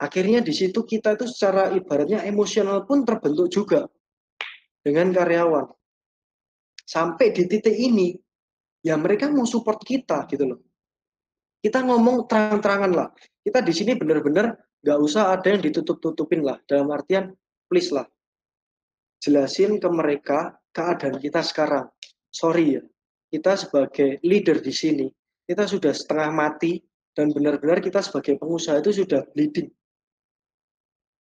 Akhirnya 0.00 0.40
di 0.40 0.56
situ 0.56 0.80
kita 0.88 1.12
itu 1.12 1.28
secara 1.28 1.68
ibaratnya 1.76 2.24
emosional 2.24 2.88
pun 2.88 3.04
terbentuk 3.04 3.52
juga 3.52 3.84
dengan 4.80 5.12
karyawan. 5.12 5.68
Sampai 6.88 7.36
di 7.36 7.44
titik 7.44 7.76
ini, 7.76 8.16
ya 8.80 8.96
mereka 8.96 9.28
mau 9.28 9.44
support 9.44 9.84
kita 9.84 10.24
gitu 10.32 10.56
loh. 10.56 10.60
Kita 11.60 11.84
ngomong 11.84 12.24
terang-terangan 12.24 12.92
lah. 12.96 13.08
Kita 13.44 13.60
di 13.60 13.72
sini 13.76 13.92
benar-benar 13.92 14.56
nggak 14.80 14.98
usah 15.04 15.36
ada 15.36 15.52
yang 15.52 15.60
ditutup-tutupin 15.60 16.40
lah. 16.40 16.56
Dalam 16.64 16.88
artian, 16.88 17.36
please 17.68 17.92
lah. 17.92 18.08
Jelasin 19.20 19.76
ke 19.76 19.88
mereka 19.92 20.56
keadaan 20.72 21.20
kita 21.20 21.44
sekarang. 21.44 21.92
Sorry 22.32 22.80
ya, 22.80 22.82
kita 23.28 23.52
sebagai 23.60 24.16
leader 24.24 24.64
di 24.64 24.72
sini, 24.72 25.06
kita 25.44 25.68
sudah 25.68 25.92
setengah 25.92 26.32
mati 26.32 26.80
dan 27.12 27.28
benar-benar 27.36 27.84
kita 27.84 28.00
sebagai 28.00 28.40
pengusaha 28.40 28.80
itu 28.80 29.04
sudah 29.04 29.28
bleeding. 29.36 29.68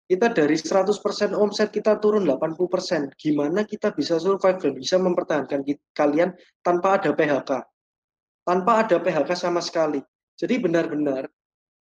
Kita 0.09 0.33
dari 0.33 0.57
100% 0.57 1.37
omset 1.37 1.69
kita 1.69 2.00
turun 2.00 2.25
80%. 2.25 3.12
Gimana 3.12 3.69
kita 3.69 3.93
bisa 3.93 4.17
survive 4.17 4.57
dan 4.57 4.73
bisa 4.73 4.97
mempertahankan 4.97 5.61
kalian 5.93 6.33
tanpa 6.65 6.97
ada 6.97 7.12
PHK? 7.12 7.50
Tanpa 8.41 8.88
ada 8.88 8.97
PHK 9.05 9.31
sama 9.37 9.61
sekali. 9.61 10.00
Jadi 10.41 10.65
benar-benar 10.65 11.29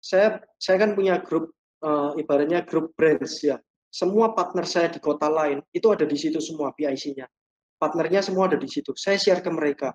saya 0.02 0.42
saya 0.58 0.82
kan 0.82 0.98
punya 0.98 1.22
grup 1.22 1.54
uh, 1.86 2.18
ibaratnya 2.18 2.66
grup 2.66 2.90
brands 2.98 3.38
ya. 3.38 3.54
Semua 3.86 4.34
partner 4.34 4.66
saya 4.66 4.90
di 4.90 4.98
kota 4.98 5.30
lain 5.30 5.62
itu 5.70 5.86
ada 5.94 6.02
di 6.02 6.18
situ 6.18 6.42
semua 6.42 6.74
PIC-nya. 6.74 7.30
Partnernya 7.78 8.18
semua 8.26 8.50
ada 8.50 8.58
di 8.58 8.66
situ. 8.66 8.90
Saya 8.98 9.14
share 9.14 9.46
ke 9.46 9.50
mereka. 9.54 9.94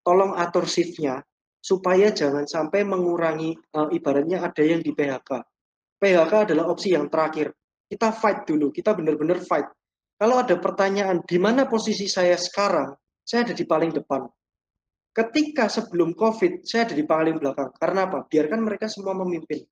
Tolong 0.00 0.40
atur 0.40 0.64
shift-nya 0.64 1.20
supaya 1.60 2.08
jangan 2.16 2.48
sampai 2.48 2.80
mengurangi 2.80 3.52
uh, 3.76 3.92
ibaratnya 3.92 4.40
ada 4.40 4.64
yang 4.64 4.80
di 4.80 4.96
PHK. 4.96 5.44
PHK 5.98 6.50
adalah 6.50 6.70
opsi 6.70 6.94
yang 6.94 7.10
terakhir. 7.10 7.50
Kita 7.88 8.14
fight 8.14 8.46
dulu, 8.46 8.70
kita 8.70 8.94
benar-benar 8.94 9.42
fight. 9.42 9.66
Kalau 10.18 10.42
ada 10.42 10.58
pertanyaan 10.58 11.22
di 11.26 11.38
mana 11.38 11.66
posisi 11.66 12.06
saya 12.10 12.34
sekarang, 12.34 12.94
saya 13.22 13.46
ada 13.46 13.54
di 13.54 13.66
paling 13.66 13.94
depan. 13.94 14.26
Ketika 15.14 15.66
sebelum 15.66 16.14
COVID, 16.14 16.62
saya 16.62 16.86
ada 16.86 16.94
di 16.94 17.02
paling 17.02 17.42
belakang. 17.42 17.74
Karena 17.74 18.06
apa? 18.06 18.26
Biarkan 18.30 18.62
mereka 18.62 18.86
semua 18.86 19.18
memimpin. 19.18 19.66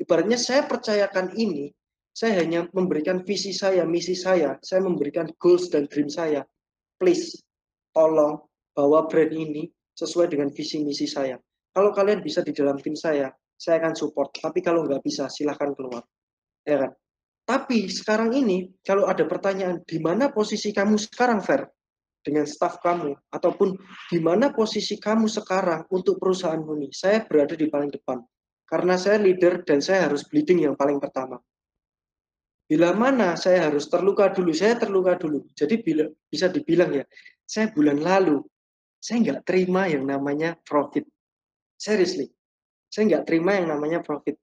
Ibaratnya 0.00 0.40
saya 0.40 0.64
percayakan 0.64 1.36
ini, 1.36 1.68
saya 2.16 2.40
hanya 2.40 2.64
memberikan 2.72 3.20
visi 3.20 3.52
saya, 3.52 3.84
misi 3.84 4.16
saya, 4.16 4.56
saya 4.64 4.80
memberikan 4.80 5.28
goals 5.36 5.68
dan 5.68 5.84
dream 5.92 6.08
saya. 6.08 6.40
Please, 6.96 7.36
tolong 7.92 8.40
bawa 8.72 9.04
brand 9.08 9.32
ini 9.32 9.68
sesuai 9.96 10.32
dengan 10.32 10.48
visi 10.48 10.80
misi 10.80 11.04
saya. 11.04 11.36
Kalau 11.76 11.92
kalian 11.92 12.24
bisa 12.24 12.40
di 12.40 12.56
dalam 12.56 12.80
tim 12.80 12.96
saya, 12.96 13.28
saya 13.60 13.84
akan 13.84 13.92
support. 13.92 14.32
Tapi 14.32 14.64
kalau 14.64 14.88
nggak 14.88 15.04
bisa, 15.04 15.28
silahkan 15.28 15.76
keluar. 15.76 16.00
Ya 16.64 16.88
kan? 16.88 16.92
Tapi 17.44 17.92
sekarang 17.92 18.32
ini, 18.32 18.72
kalau 18.80 19.04
ada 19.04 19.28
pertanyaan, 19.28 19.84
di 19.84 20.00
mana 20.00 20.32
posisi 20.32 20.72
kamu 20.72 20.96
sekarang, 20.96 21.44
Fer? 21.44 21.68
Dengan 22.24 22.48
staff 22.48 22.80
kamu, 22.80 23.12
ataupun 23.32 23.76
di 24.08 24.20
mana 24.20 24.52
posisi 24.52 24.96
kamu 24.96 25.28
sekarang 25.28 25.84
untuk 25.92 26.16
perusahaan 26.16 26.60
ini? 26.60 26.88
Saya 26.88 27.20
berada 27.28 27.52
di 27.52 27.68
paling 27.68 27.92
depan. 27.92 28.24
Karena 28.64 28.96
saya 28.96 29.20
leader 29.20 29.60
dan 29.66 29.84
saya 29.84 30.08
harus 30.08 30.24
bleeding 30.24 30.64
yang 30.64 30.76
paling 30.78 30.96
pertama. 30.96 31.36
Bila 32.70 32.94
mana 32.94 33.34
saya 33.34 33.66
harus 33.66 33.90
terluka 33.90 34.30
dulu, 34.30 34.54
saya 34.54 34.78
terluka 34.78 35.18
dulu. 35.18 35.42
Jadi 35.58 35.82
bila, 35.82 36.06
bisa 36.30 36.46
dibilang 36.46 36.94
ya, 36.94 37.04
saya 37.42 37.66
bulan 37.74 37.98
lalu 37.98 38.40
saya 39.00 39.16
nggak 39.26 39.42
terima 39.42 39.90
yang 39.90 40.06
namanya 40.06 40.54
profit. 40.62 41.02
Seriously, 41.80 42.30
saya 42.90 43.06
nggak 43.06 43.24
terima 43.24 43.54
yang 43.54 43.70
namanya 43.70 44.02
profit. 44.02 44.36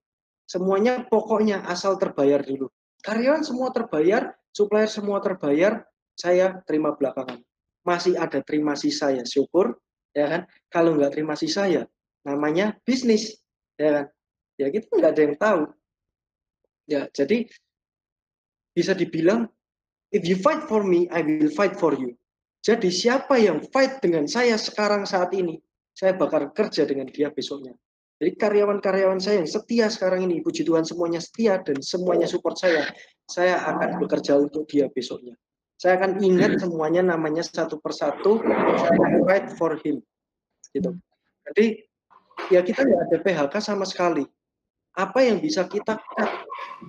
Semuanya 0.48 1.04
pokoknya 1.04 1.68
asal 1.68 2.00
terbayar 2.00 2.40
dulu. 2.40 2.72
Karyawan 3.04 3.44
semua 3.44 3.68
terbayar, 3.70 4.32
supplier 4.50 4.88
semua 4.88 5.20
terbayar, 5.20 5.84
saya 6.16 6.64
terima 6.64 6.96
belakangan. 6.96 7.44
Masih 7.84 8.16
ada 8.16 8.40
terima 8.40 8.72
sisa 8.74 9.12
ya 9.12 9.22
syukur, 9.28 9.76
ya 10.16 10.26
kan? 10.26 10.42
Kalau 10.72 10.96
nggak 10.96 11.12
terima 11.14 11.36
sisa 11.36 11.68
ya 11.68 11.84
namanya 12.24 12.74
bisnis, 12.82 13.36
ya 13.76 14.02
kan? 14.02 14.04
Ya 14.58 14.66
kita 14.72 14.88
nggak 14.90 15.12
ada 15.14 15.22
yang 15.22 15.36
tahu. 15.38 15.62
Ya, 16.88 17.02
jadi 17.12 17.44
bisa 18.72 18.96
dibilang 18.96 19.52
if 20.08 20.24
you 20.24 20.40
fight 20.40 20.64
for 20.64 20.80
me, 20.80 21.04
I 21.12 21.20
will 21.20 21.52
fight 21.52 21.76
for 21.76 21.92
you. 21.92 22.16
Jadi 22.64 22.88
siapa 22.90 23.38
yang 23.38 23.62
fight 23.70 24.00
dengan 24.02 24.26
saya 24.26 24.56
sekarang 24.58 25.04
saat 25.04 25.30
ini, 25.36 25.60
saya 25.94 26.16
bakal 26.16 26.50
kerja 26.50 26.88
dengan 26.88 27.06
dia 27.06 27.30
besoknya. 27.30 27.76
Jadi 28.18 28.34
karyawan-karyawan 28.34 29.22
saya 29.22 29.46
yang 29.46 29.50
setia 29.50 29.86
sekarang 29.86 30.26
ini, 30.26 30.42
puji 30.42 30.66
Tuhan 30.66 30.82
semuanya 30.82 31.22
setia 31.22 31.62
dan 31.62 31.78
semuanya 31.78 32.26
support 32.26 32.58
saya. 32.58 32.82
Saya 33.30 33.62
akan 33.62 34.02
bekerja 34.02 34.34
untuk 34.34 34.66
dia 34.66 34.90
besoknya. 34.90 35.38
Saya 35.78 36.02
akan 36.02 36.18
ingat 36.18 36.58
semuanya 36.58 37.06
namanya 37.06 37.46
satu 37.46 37.78
persatu. 37.78 38.42
Saya 38.42 38.90
akan 38.98 39.12
fight 39.22 39.46
for 39.54 39.78
him. 39.86 40.02
Gitu. 40.74 40.90
Jadi 41.46 41.66
ya 42.50 42.66
kita 42.66 42.82
nggak 42.82 43.02
ada 43.06 43.18
PHK 43.22 43.54
sama 43.62 43.86
sekali. 43.86 44.26
Apa 44.98 45.22
yang 45.22 45.38
bisa 45.38 45.70
kita 45.70 45.94
cut? 45.94 46.30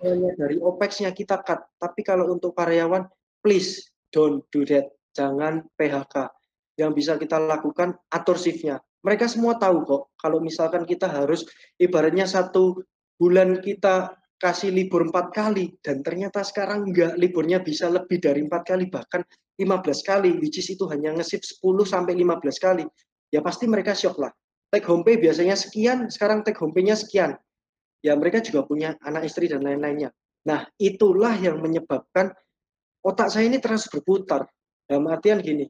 Hanya 0.02 0.34
dari 0.34 0.58
OPEX-nya 0.58 1.14
kita 1.14 1.46
cut. 1.46 1.62
Tapi 1.78 2.02
kalau 2.02 2.34
untuk 2.34 2.58
karyawan, 2.58 3.06
please 3.46 3.86
don't 4.10 4.42
do 4.50 4.66
that. 4.66 4.90
Jangan 5.14 5.62
PHK. 5.78 6.34
Yang 6.82 6.92
bisa 6.98 7.12
kita 7.22 7.38
lakukan, 7.38 7.94
atur 8.10 8.42
shift-nya 8.42 8.82
mereka 9.06 9.32
semua 9.32 9.56
tahu 9.56 9.88
kok 9.88 10.04
kalau 10.20 10.44
misalkan 10.44 10.84
kita 10.84 11.08
harus 11.08 11.48
ibaratnya 11.80 12.28
satu 12.28 12.84
bulan 13.16 13.64
kita 13.64 14.16
kasih 14.40 14.72
libur 14.72 15.04
empat 15.08 15.36
kali 15.36 15.76
dan 15.84 16.00
ternyata 16.00 16.40
sekarang 16.48 16.88
enggak 16.88 17.20
liburnya 17.20 17.60
bisa 17.60 17.92
lebih 17.92 18.24
dari 18.24 18.40
empat 18.48 18.64
kali 18.64 18.88
bahkan 18.88 19.24
15 19.60 19.84
kali 20.08 20.40
which 20.40 20.64
is 20.64 20.72
itu 20.72 20.88
hanya 20.88 21.12
ngesip 21.12 21.44
10 21.44 21.60
sampai 21.84 22.16
15 22.16 22.40
kali 22.64 22.88
ya 23.32 23.44
pasti 23.44 23.68
mereka 23.68 23.92
shock 23.92 24.16
lah. 24.20 24.32
Take 24.70 24.86
home 24.86 25.04
pay 25.04 25.20
biasanya 25.20 25.60
sekian 25.60 26.08
sekarang 26.08 26.46
take 26.46 26.56
home 26.56 26.72
pay-nya 26.72 26.96
sekian. 26.96 27.36
Ya 28.00 28.16
mereka 28.16 28.40
juga 28.40 28.64
punya 28.64 28.96
anak 29.04 29.28
istri 29.28 29.52
dan 29.52 29.66
lain-lainnya. 29.66 30.16
Nah 30.48 30.64
itulah 30.80 31.36
yang 31.36 31.60
menyebabkan 31.60 32.32
otak 33.04 33.28
saya 33.28 33.52
ini 33.52 33.60
terus 33.60 33.92
berputar. 33.92 34.48
Dalam 34.88 35.04
artian 35.12 35.44
gini 35.44 35.68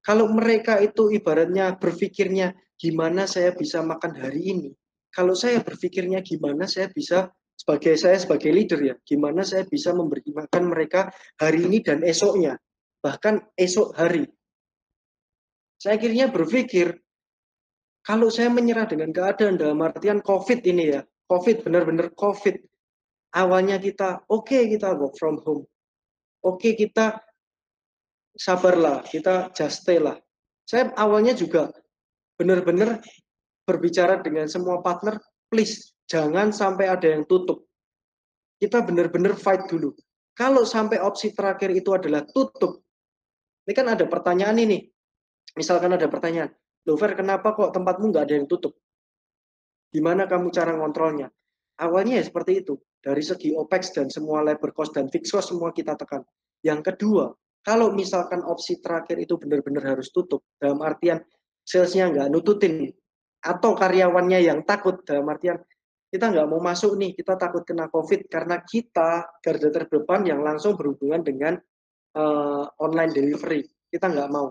kalau 0.00 0.32
mereka 0.32 0.80
itu 0.80 1.12
ibaratnya 1.12 1.76
berpikirnya 1.76 2.56
gimana 2.80 3.28
saya 3.28 3.52
bisa 3.52 3.84
makan 3.84 4.16
hari 4.16 4.56
ini. 4.56 4.70
Kalau 5.12 5.36
saya 5.36 5.60
berpikirnya 5.60 6.24
gimana 6.24 6.64
saya 6.64 6.88
bisa 6.88 7.28
sebagai 7.52 7.92
saya 8.00 8.16
sebagai 8.16 8.48
leader 8.48 8.80
ya, 8.80 8.96
gimana 9.04 9.44
saya 9.44 9.68
bisa 9.68 9.92
memberi 9.92 10.24
makan 10.32 10.72
mereka 10.72 11.12
hari 11.36 11.68
ini 11.68 11.84
dan 11.84 12.00
esoknya, 12.00 12.56
bahkan 13.04 13.44
esok 13.52 13.92
hari. 14.00 14.24
Saya 15.76 16.00
akhirnya 16.00 16.32
berpikir 16.32 16.96
kalau 18.00 18.32
saya 18.32 18.48
menyerah 18.48 18.88
dengan 18.88 19.12
keadaan 19.12 19.60
dalam 19.60 19.76
artian 19.84 20.24
COVID 20.24 20.64
ini 20.64 20.96
ya, 20.96 21.04
COVID 21.28 21.68
benar-benar 21.68 22.16
COVID. 22.16 22.56
Awalnya 23.36 23.76
kita 23.76 24.24
oke 24.26 24.50
okay, 24.50 24.72
kita 24.72 24.96
work 24.96 25.14
from 25.20 25.38
home, 25.44 25.68
oke 26.42 26.58
okay, 26.58 26.72
kita 26.74 27.20
sabarlah, 28.34 29.04
kita 29.04 29.52
just 29.52 29.84
stay 29.84 30.00
lah. 30.00 30.16
Saya 30.64 30.90
awalnya 30.96 31.36
juga 31.36 31.70
benar-benar 32.40 33.04
berbicara 33.68 34.24
dengan 34.24 34.48
semua 34.48 34.80
partner, 34.80 35.20
please 35.52 35.92
jangan 36.08 36.48
sampai 36.48 36.88
ada 36.88 37.04
yang 37.04 37.28
tutup. 37.28 37.68
Kita 38.56 38.80
benar-benar 38.80 39.36
fight 39.36 39.68
dulu. 39.68 39.92
Kalau 40.32 40.64
sampai 40.64 40.96
opsi 41.04 41.36
terakhir 41.36 41.68
itu 41.76 41.92
adalah 41.92 42.24
tutup, 42.24 42.80
ini 43.68 43.76
kan 43.76 43.92
ada 43.92 44.08
pertanyaan 44.08 44.56
ini. 44.56 44.88
Misalkan 45.52 45.92
ada 45.92 46.08
pertanyaan, 46.08 46.48
Lover, 46.88 47.12
kenapa 47.12 47.52
kok 47.52 47.76
tempatmu 47.76 48.08
nggak 48.08 48.24
ada 48.24 48.34
yang 48.40 48.48
tutup? 48.48 48.72
Gimana 49.92 50.24
kamu 50.24 50.48
cara 50.48 50.72
ngontrolnya? 50.72 51.28
Awalnya 51.76 52.22
ya 52.22 52.24
seperti 52.24 52.64
itu. 52.64 52.80
Dari 53.00 53.20
segi 53.20 53.52
OPEX 53.56 53.96
dan 53.96 54.06
semua 54.08 54.44
labor 54.44 54.72
cost 54.72 54.96
dan 54.96 55.12
fixed 55.12 55.32
cost 55.32 55.52
semua 55.52 55.72
kita 55.72 55.96
tekan. 55.96 56.24
Yang 56.60 56.92
kedua, 56.92 57.32
kalau 57.60 57.92
misalkan 57.92 58.40
opsi 58.44 58.80
terakhir 58.80 59.20
itu 59.20 59.36
benar-benar 59.36 59.96
harus 59.96 60.08
tutup, 60.12 60.44
dalam 60.60 60.80
artian 60.80 61.20
salesnya 61.70 62.10
nggak 62.10 62.28
nututin 62.34 62.90
atau 63.38 63.78
karyawannya 63.78 64.42
yang 64.42 64.66
takut 64.66 64.98
dalam 65.06 65.30
artian 65.30 65.62
kita 66.10 66.26
nggak 66.26 66.46
mau 66.50 66.58
masuk 66.58 66.98
nih 66.98 67.14
kita 67.14 67.38
takut 67.38 67.62
kena 67.62 67.86
covid 67.86 68.26
karena 68.26 68.58
kita 68.66 69.30
garda 69.38 69.70
terdepan 69.70 70.26
yang 70.26 70.42
langsung 70.42 70.74
berhubungan 70.74 71.22
dengan 71.22 71.54
uh, 72.18 72.66
online 72.82 73.14
delivery. 73.14 73.62
Kita 73.86 74.10
nggak 74.10 74.26
mau. 74.26 74.50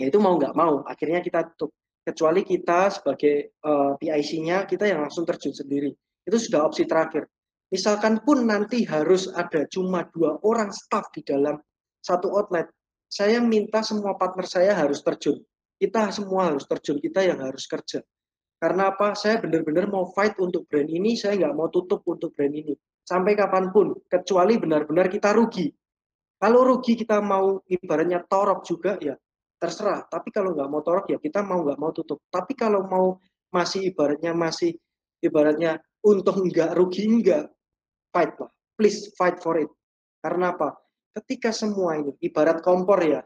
Ya 0.00 0.08
itu 0.08 0.16
mau 0.16 0.40
nggak 0.40 0.56
mau. 0.56 0.80
Akhirnya 0.88 1.20
kita 1.20 1.52
tutup. 1.52 1.76
Kecuali 2.04 2.44
kita 2.44 2.92
sebagai 2.92 3.56
uh, 3.64 3.96
eh, 3.96 4.20
PIC-nya 4.20 4.68
kita 4.68 4.84
yang 4.84 5.08
langsung 5.08 5.24
terjun 5.24 5.56
sendiri. 5.56 5.88
Itu 6.24 6.36
sudah 6.36 6.68
opsi 6.68 6.84
terakhir. 6.84 7.24
Misalkan 7.72 8.20
pun 8.20 8.44
nanti 8.44 8.84
harus 8.84 9.32
ada 9.32 9.64
cuma 9.72 10.04
dua 10.12 10.36
orang 10.44 10.68
staff 10.68 11.08
di 11.16 11.24
dalam 11.24 11.56
satu 12.04 12.28
outlet 12.28 12.68
saya 13.08 13.40
minta 13.40 13.80
semua 13.80 14.18
partner 14.20 14.44
saya 14.44 14.76
harus 14.76 15.00
terjun 15.00 15.40
kita 15.84 16.08
semua 16.16 16.48
harus 16.48 16.64
terjun, 16.64 16.96
kita 16.96 17.20
yang 17.20 17.44
harus 17.44 17.68
kerja. 17.68 18.00
Karena 18.56 18.96
apa? 18.96 19.12
Saya 19.12 19.36
benar-benar 19.44 19.92
mau 19.92 20.08
fight 20.08 20.40
untuk 20.40 20.64
brand 20.64 20.88
ini, 20.88 21.12
saya 21.20 21.36
nggak 21.36 21.52
mau 21.52 21.68
tutup 21.68 22.00
untuk 22.08 22.32
brand 22.32 22.56
ini. 22.56 22.72
Sampai 23.04 23.36
kapan 23.36 23.68
pun, 23.68 23.92
kecuali 24.08 24.56
benar-benar 24.56 25.12
kita 25.12 25.36
rugi. 25.36 25.68
Kalau 26.40 26.64
rugi 26.64 26.96
kita 26.96 27.20
mau 27.20 27.60
ibaratnya 27.68 28.24
torok 28.24 28.64
juga, 28.64 28.96
ya 28.96 29.12
terserah. 29.60 30.08
Tapi 30.08 30.32
kalau 30.32 30.56
nggak 30.56 30.68
mau 30.72 30.80
torok, 30.80 31.12
ya 31.12 31.20
kita 31.20 31.44
mau 31.44 31.60
nggak 31.60 31.76
mau 31.76 31.92
tutup. 31.92 32.24
Tapi 32.32 32.56
kalau 32.56 32.88
mau 32.88 33.20
masih 33.52 33.92
ibaratnya 33.92 34.32
masih 34.32 34.72
ibaratnya 35.20 35.78
untuk 36.00 36.40
nggak 36.40 36.72
rugi 36.72 37.04
nggak 37.20 37.44
fight 38.12 38.32
lah. 38.40 38.50
Please 38.74 39.12
fight 39.20 39.38
for 39.44 39.60
it. 39.60 39.68
Karena 40.24 40.56
apa? 40.56 40.72
Ketika 41.14 41.52
semua 41.52 42.00
ini 42.00 42.16
ibarat 42.24 42.64
kompor 42.64 42.98
ya. 43.04 43.20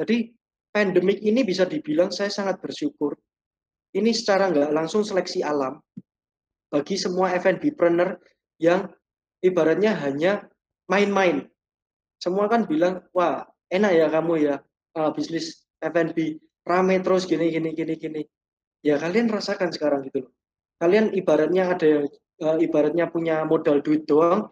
Jadi 0.00 0.32
pandemik 0.70 1.18
ini 1.22 1.42
bisa 1.42 1.66
dibilang 1.66 2.14
saya 2.14 2.30
sangat 2.30 2.62
bersyukur. 2.62 3.18
Ini 3.90 4.14
secara 4.14 4.50
nggak 4.50 4.70
langsung 4.70 5.02
seleksi 5.02 5.42
alam 5.42 5.82
bagi 6.70 6.94
semua 6.94 7.34
F&B 7.34 7.74
planner 7.74 8.14
yang 8.62 8.86
ibaratnya 9.42 9.98
hanya 9.98 10.46
main-main. 10.86 11.50
Semua 12.22 12.46
kan 12.46 12.70
bilang, 12.70 13.02
wah 13.10 13.42
enak 13.66 13.92
ya 13.98 14.06
kamu 14.06 14.34
ya 14.46 14.54
uh, 14.94 15.10
bisnis 15.10 15.66
F&B 15.82 16.38
rame 16.62 17.02
terus 17.02 17.26
gini 17.26 17.50
gini 17.50 17.74
gini 17.74 17.94
gini. 17.98 18.22
Ya 18.86 18.96
kalian 18.96 19.26
rasakan 19.26 19.74
sekarang 19.74 20.06
gitu 20.06 20.28
loh. 20.28 20.32
Kalian 20.80 21.12
ibaratnya 21.12 21.74
ada 21.74 21.86
yang 21.86 22.04
uh, 22.40 22.56
ibaratnya 22.62 23.10
punya 23.10 23.42
modal 23.44 23.82
duit 23.82 24.06
doang 24.06 24.48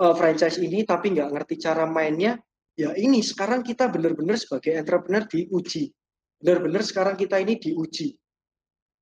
uh, 0.00 0.14
franchise 0.16 0.58
ini 0.58 0.82
tapi 0.82 1.14
nggak 1.14 1.30
ngerti 1.30 1.54
cara 1.60 1.86
mainnya 1.86 2.40
ya 2.74 2.94
ini 2.98 3.22
sekarang 3.22 3.62
kita 3.62 3.90
benar-benar 3.90 4.38
sebagai 4.38 4.74
entrepreneur 4.74 5.24
diuji. 5.26 5.90
Benar-benar 6.38 6.82
sekarang 6.84 7.14
kita 7.16 7.40
ini 7.40 7.56
diuji. 7.56 8.14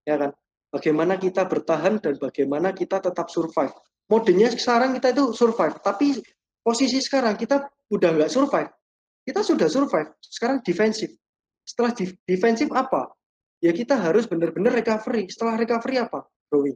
Ya 0.07 0.17
kan? 0.21 0.31
Bagaimana 0.73 1.21
kita 1.21 1.45
bertahan 1.45 2.01
dan 2.01 2.17
bagaimana 2.17 2.73
kita 2.73 3.03
tetap 3.03 3.29
survive. 3.29 3.73
Modenya 4.09 4.49
sekarang 4.53 4.97
kita 4.97 5.13
itu 5.13 5.37
survive, 5.37 5.77
tapi 5.85 6.17
posisi 6.65 7.01
sekarang 7.01 7.37
kita 7.37 7.69
udah 7.93 8.11
nggak 8.17 8.33
survive. 8.33 8.73
Kita 9.23 9.45
sudah 9.45 9.69
survive, 9.69 10.17
sekarang 10.21 10.65
defensif. 10.65 11.13
Setelah 11.63 11.95
defensif 12.27 12.69
apa? 12.75 13.13
Ya 13.63 13.71
kita 13.71 13.95
harus 13.95 14.27
benar-benar 14.27 14.75
recovery. 14.75 15.31
Setelah 15.31 15.55
recovery 15.55 16.03
apa? 16.03 16.27
Growing. 16.51 16.75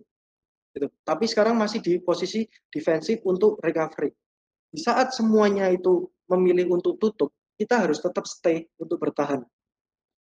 Gitu. 0.71 0.87
Tapi 1.03 1.25
sekarang 1.27 1.59
masih 1.59 1.83
di 1.83 1.99
posisi 1.99 2.47
defensif 2.71 3.25
untuk 3.27 3.59
recovery. 3.65 4.13
Di 4.71 4.81
saat 4.83 5.15
semuanya 5.15 5.71
itu 5.71 6.07
memilih 6.27 6.77
untuk 6.77 6.99
tutup, 6.99 7.33
kita 7.57 7.87
harus 7.87 8.03
tetap 8.03 8.29
stay 8.29 8.67
untuk 8.77 9.01
bertahan. 9.01 9.43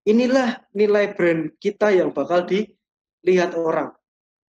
Inilah 0.06 0.62
nilai 0.72 1.12
brand 1.18 1.50
kita 1.58 1.90
yang 1.90 2.14
bakal 2.14 2.46
dilihat 2.46 3.58
orang. 3.58 3.90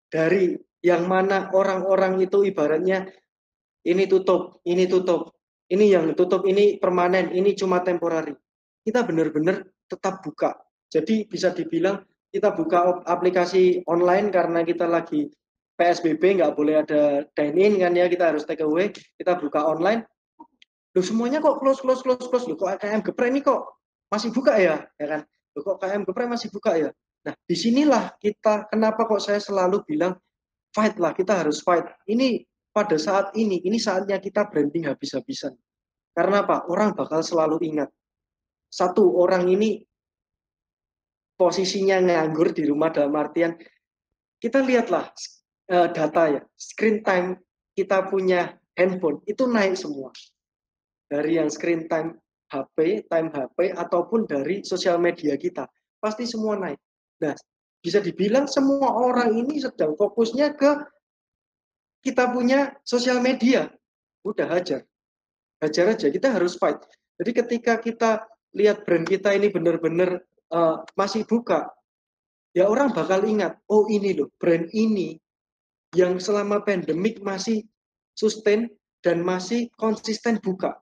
Dari 0.07 0.55
yang 0.85 1.09
mana 1.09 1.49
orang-orang 1.51 2.21
itu 2.21 2.45
ibaratnya 2.45 3.09
ini 3.83 4.05
tutup, 4.05 4.61
ini 4.63 4.85
tutup, 4.85 5.33
ini 5.67 5.91
yang 5.91 6.13
tutup, 6.13 6.45
ini 6.45 6.77
permanen, 6.77 7.33
ini 7.33 7.57
cuma 7.57 7.81
temporary. 7.83 8.37
Kita 8.85 9.03
benar-benar 9.03 9.67
tetap 9.89 10.23
buka. 10.23 10.55
Jadi 10.87 11.27
bisa 11.27 11.51
dibilang 11.51 11.99
kita 12.31 12.55
buka 12.55 13.03
aplikasi 13.03 13.83
online 13.87 14.31
karena 14.31 14.63
kita 14.63 14.87
lagi 14.87 15.27
PSBB 15.77 16.41
nggak 16.41 16.53
boleh 16.57 16.81
ada 16.81 17.23
dine-in 17.37 17.79
kan 17.79 17.93
ya 17.93 18.09
kita 18.09 18.33
harus 18.33 18.43
take 18.43 18.65
away 18.65 18.89
kita 18.91 19.37
buka 19.37 19.63
online 19.63 20.03
Loh 20.97 21.05
semuanya 21.05 21.37
kok 21.37 21.61
close 21.61 21.77
close 21.77 22.01
close 22.01 22.25
close 22.25 22.45
loh 22.49 22.57
kok 22.57 22.81
KM 22.81 23.05
geprek 23.05 23.29
ini 23.29 23.45
kok 23.45 23.77
masih 24.09 24.33
buka 24.33 24.57
ya 24.57 24.81
ya 24.97 25.05
kan 25.05 25.21
loh 25.53 25.61
kok 25.61 25.77
KM 25.77 26.01
geprek 26.09 26.27
masih 26.27 26.49
buka 26.49 26.73
ya 26.73 26.89
nah 27.21 27.37
di 27.45 27.53
sinilah 27.53 28.17
kita 28.17 28.65
kenapa 28.73 29.05
kok 29.05 29.21
saya 29.21 29.37
selalu 29.37 29.85
bilang 29.85 30.17
fight 30.73 30.97
lah 30.97 31.13
kita 31.13 31.45
harus 31.45 31.61
fight 31.61 31.85
ini 32.09 32.41
pada 32.77 32.93
saat 33.01 33.33
ini, 33.33 33.57
ini 33.65 33.81
saatnya 33.81 34.21
kita 34.21 34.45
branding 34.53 34.85
habis-habisan. 34.85 35.57
Karena 36.13 36.45
apa? 36.45 36.69
Orang 36.69 36.93
bakal 36.93 37.25
selalu 37.25 37.57
ingat. 37.73 37.89
Satu, 38.69 39.17
orang 39.17 39.49
ini 39.49 39.81
posisinya 41.33 41.97
nganggur 41.97 42.53
di 42.53 42.69
rumah 42.69 42.93
dalam 42.93 43.17
artian, 43.17 43.57
kita 44.37 44.61
lihatlah 44.61 45.09
uh, 45.71 45.87
data 45.91 46.23
ya, 46.39 46.41
screen 46.55 47.03
time 47.03 47.39
kita 47.77 48.07
punya 48.09 48.55
handphone, 48.73 49.21
itu 49.29 49.45
naik 49.45 49.77
semua. 49.77 50.09
Dari 51.07 51.39
yang 51.39 51.47
screen 51.47 51.87
time 51.87 52.17
HP, 52.51 53.07
time 53.07 53.29
HP, 53.31 53.75
ataupun 53.75 54.27
dari 54.27 54.63
sosial 54.63 54.97
media 54.99 55.35
kita. 55.35 55.67
Pasti 55.99 56.23
semua 56.27 56.55
naik. 56.55 56.79
Nah, 57.23 57.35
bisa 57.83 57.99
dibilang 57.99 58.47
semua 58.47 58.93
orang 58.95 59.35
ini 59.35 59.59
sedang 59.59 59.95
fokusnya 59.95 60.55
ke 60.55 60.71
kita 62.05 62.31
punya 62.31 62.71
sosial 62.87 63.19
media, 63.19 63.67
udah 64.23 64.47
hajar. 64.47 64.85
Hajar 65.59 65.97
aja, 65.97 66.07
kita 66.13 66.29
harus 66.29 66.55
fight. 66.55 66.77
Jadi 67.17 67.31
ketika 67.33 67.81
kita 67.81 68.11
lihat 68.53 68.85
brand 68.85 69.03
kita 69.03 69.33
ini 69.33 69.49
benar-benar 69.49 70.21
uh, 70.53 70.85
masih 70.93 71.25
buka, 71.25 71.67
ya 72.53 72.69
orang 72.69 72.93
bakal 72.93 73.25
ingat, 73.25 73.57
oh 73.67 73.89
ini 73.89 74.13
loh, 74.13 74.29
brand 74.37 74.69
ini 74.71 75.17
yang 75.97 76.21
selama 76.21 76.61
pandemik 76.61 77.25
masih 77.25 77.65
sustain 78.13 78.69
dan 79.01 79.25
masih 79.25 79.73
konsisten 79.73 80.37
buka. 80.37 80.77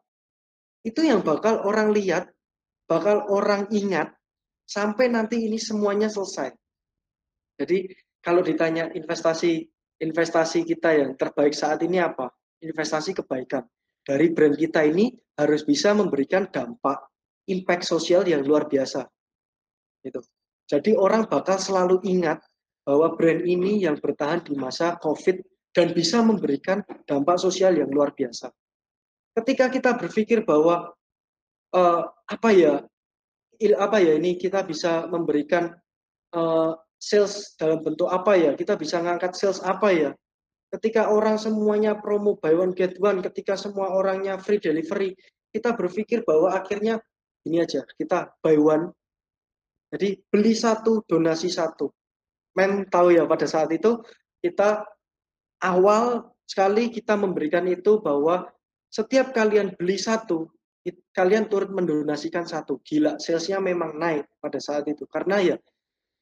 Itu 0.84 1.08
yang 1.08 1.24
bakal 1.24 1.64
orang 1.64 1.96
lihat, 1.96 2.28
bakal 2.84 3.24
orang 3.32 3.72
ingat 3.72 4.12
sampai 4.68 5.08
nanti 5.08 5.48
ini 5.48 5.56
semuanya 5.56 6.12
selesai. 6.12 6.52
Jadi 7.56 7.88
kalau 8.20 8.44
ditanya 8.44 8.92
investasi 8.92 9.64
investasi 10.04 10.68
kita 10.68 10.92
yang 11.00 11.16
terbaik 11.16 11.56
saat 11.56 11.80
ini 11.88 12.04
apa? 12.04 12.28
Investasi 12.60 13.16
kebaikan. 13.16 13.64
Dari 14.04 14.36
brand 14.36 14.54
kita 14.60 14.84
ini 14.84 15.10
harus 15.40 15.64
bisa 15.64 15.96
memberikan 15.96 16.52
dampak, 16.52 17.10
impact 17.48 17.88
sosial 17.88 18.28
yang 18.28 18.44
luar 18.44 18.68
biasa. 18.68 19.08
Gitu. 20.04 20.20
Jadi 20.66 20.92
orang 20.94 21.26
bakal 21.26 21.58
selalu 21.58 22.04
ingat 22.06 22.44
bahwa 22.86 23.18
brand 23.18 23.42
ini 23.42 23.82
yang 23.82 23.98
bertahan 23.98 24.46
di 24.46 24.54
masa 24.54 24.96
COVID 25.02 25.42
dan 25.74 25.92
bisa 25.92 26.22
memberikan 26.22 26.86
dampak 27.04 27.42
sosial 27.42 27.76
yang 27.76 27.90
luar 27.90 28.14
biasa. 28.14 28.54
Ketika 29.36 29.68
kita 29.68 29.98
berpikir 30.00 30.48
bahwa 30.48 30.96
uh, 31.76 32.02
apa 32.30 32.50
ya, 32.56 32.86
apa 33.76 33.98
ya 34.00 34.16
ini 34.16 34.40
kita 34.40 34.64
bisa 34.64 35.10
memberikan 35.12 35.76
uh, 36.32 36.72
sales 36.96 37.58
dalam 37.60 37.84
bentuk 37.84 38.08
apa 38.08 38.38
ya? 38.40 38.52
Kita 38.56 38.80
bisa 38.80 39.04
ngangkat 39.04 39.36
sales 39.36 39.60
apa 39.60 39.92
ya? 39.92 40.12
Ketika 40.72 41.12
orang 41.12 41.36
semuanya 41.36 42.00
promo 42.00 42.40
buy 42.40 42.56
one 42.56 42.72
get 42.72 42.96
one, 43.02 43.20
ketika 43.20 43.60
semua 43.60 43.92
orangnya 43.92 44.40
free 44.40 44.62
delivery, 44.62 45.12
kita 45.52 45.76
berpikir 45.76 46.24
bahwa 46.24 46.56
akhirnya 46.56 47.04
ini 47.44 47.60
aja, 47.60 47.84
kita 48.00 48.32
buy 48.40 48.56
one. 48.56 48.92
Jadi 49.92 50.20
beli 50.28 50.54
satu, 50.56 51.04
donasi 51.04 51.48
satu. 51.48 51.92
Men 52.56 52.88
tahu 52.88 53.16
ya 53.16 53.28
pada 53.28 53.46
saat 53.46 53.72
itu 53.76 54.00
kita 54.40 54.88
awal 55.60 56.32
sekali 56.48 56.88
kita 56.90 57.20
memberikan 57.20 57.68
itu 57.68 58.00
bahwa 58.00 58.48
setiap 58.88 59.36
kalian 59.36 59.76
beli 59.76 60.00
satu, 60.00 60.48
kalian 61.12 61.52
turut 61.52 61.68
mendonasikan 61.74 62.48
satu. 62.48 62.80
Gila, 62.80 63.20
salesnya 63.20 63.60
memang 63.60 64.00
naik 64.00 64.30
pada 64.40 64.62
saat 64.62 64.88
itu. 64.88 65.04
Karena 65.10 65.42
ya 65.44 65.56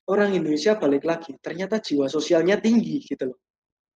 orang 0.09 0.33
Indonesia 0.33 0.73
balik 0.79 1.05
lagi, 1.05 1.37
ternyata 1.37 1.77
jiwa 1.77 2.09
sosialnya 2.09 2.57
tinggi 2.57 3.03
gitu 3.03 3.29
loh. 3.29 3.39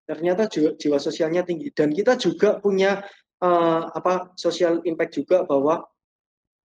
Ternyata 0.07 0.46
jiwa, 0.46 0.70
jiwa 0.79 0.99
sosialnya 1.03 1.42
tinggi 1.42 1.75
dan 1.75 1.90
kita 1.90 2.14
juga 2.14 2.62
punya 2.62 3.03
uh, 3.42 3.90
apa 3.90 4.37
social 4.38 4.79
impact 4.87 5.18
juga 5.18 5.42
bahwa 5.42 5.83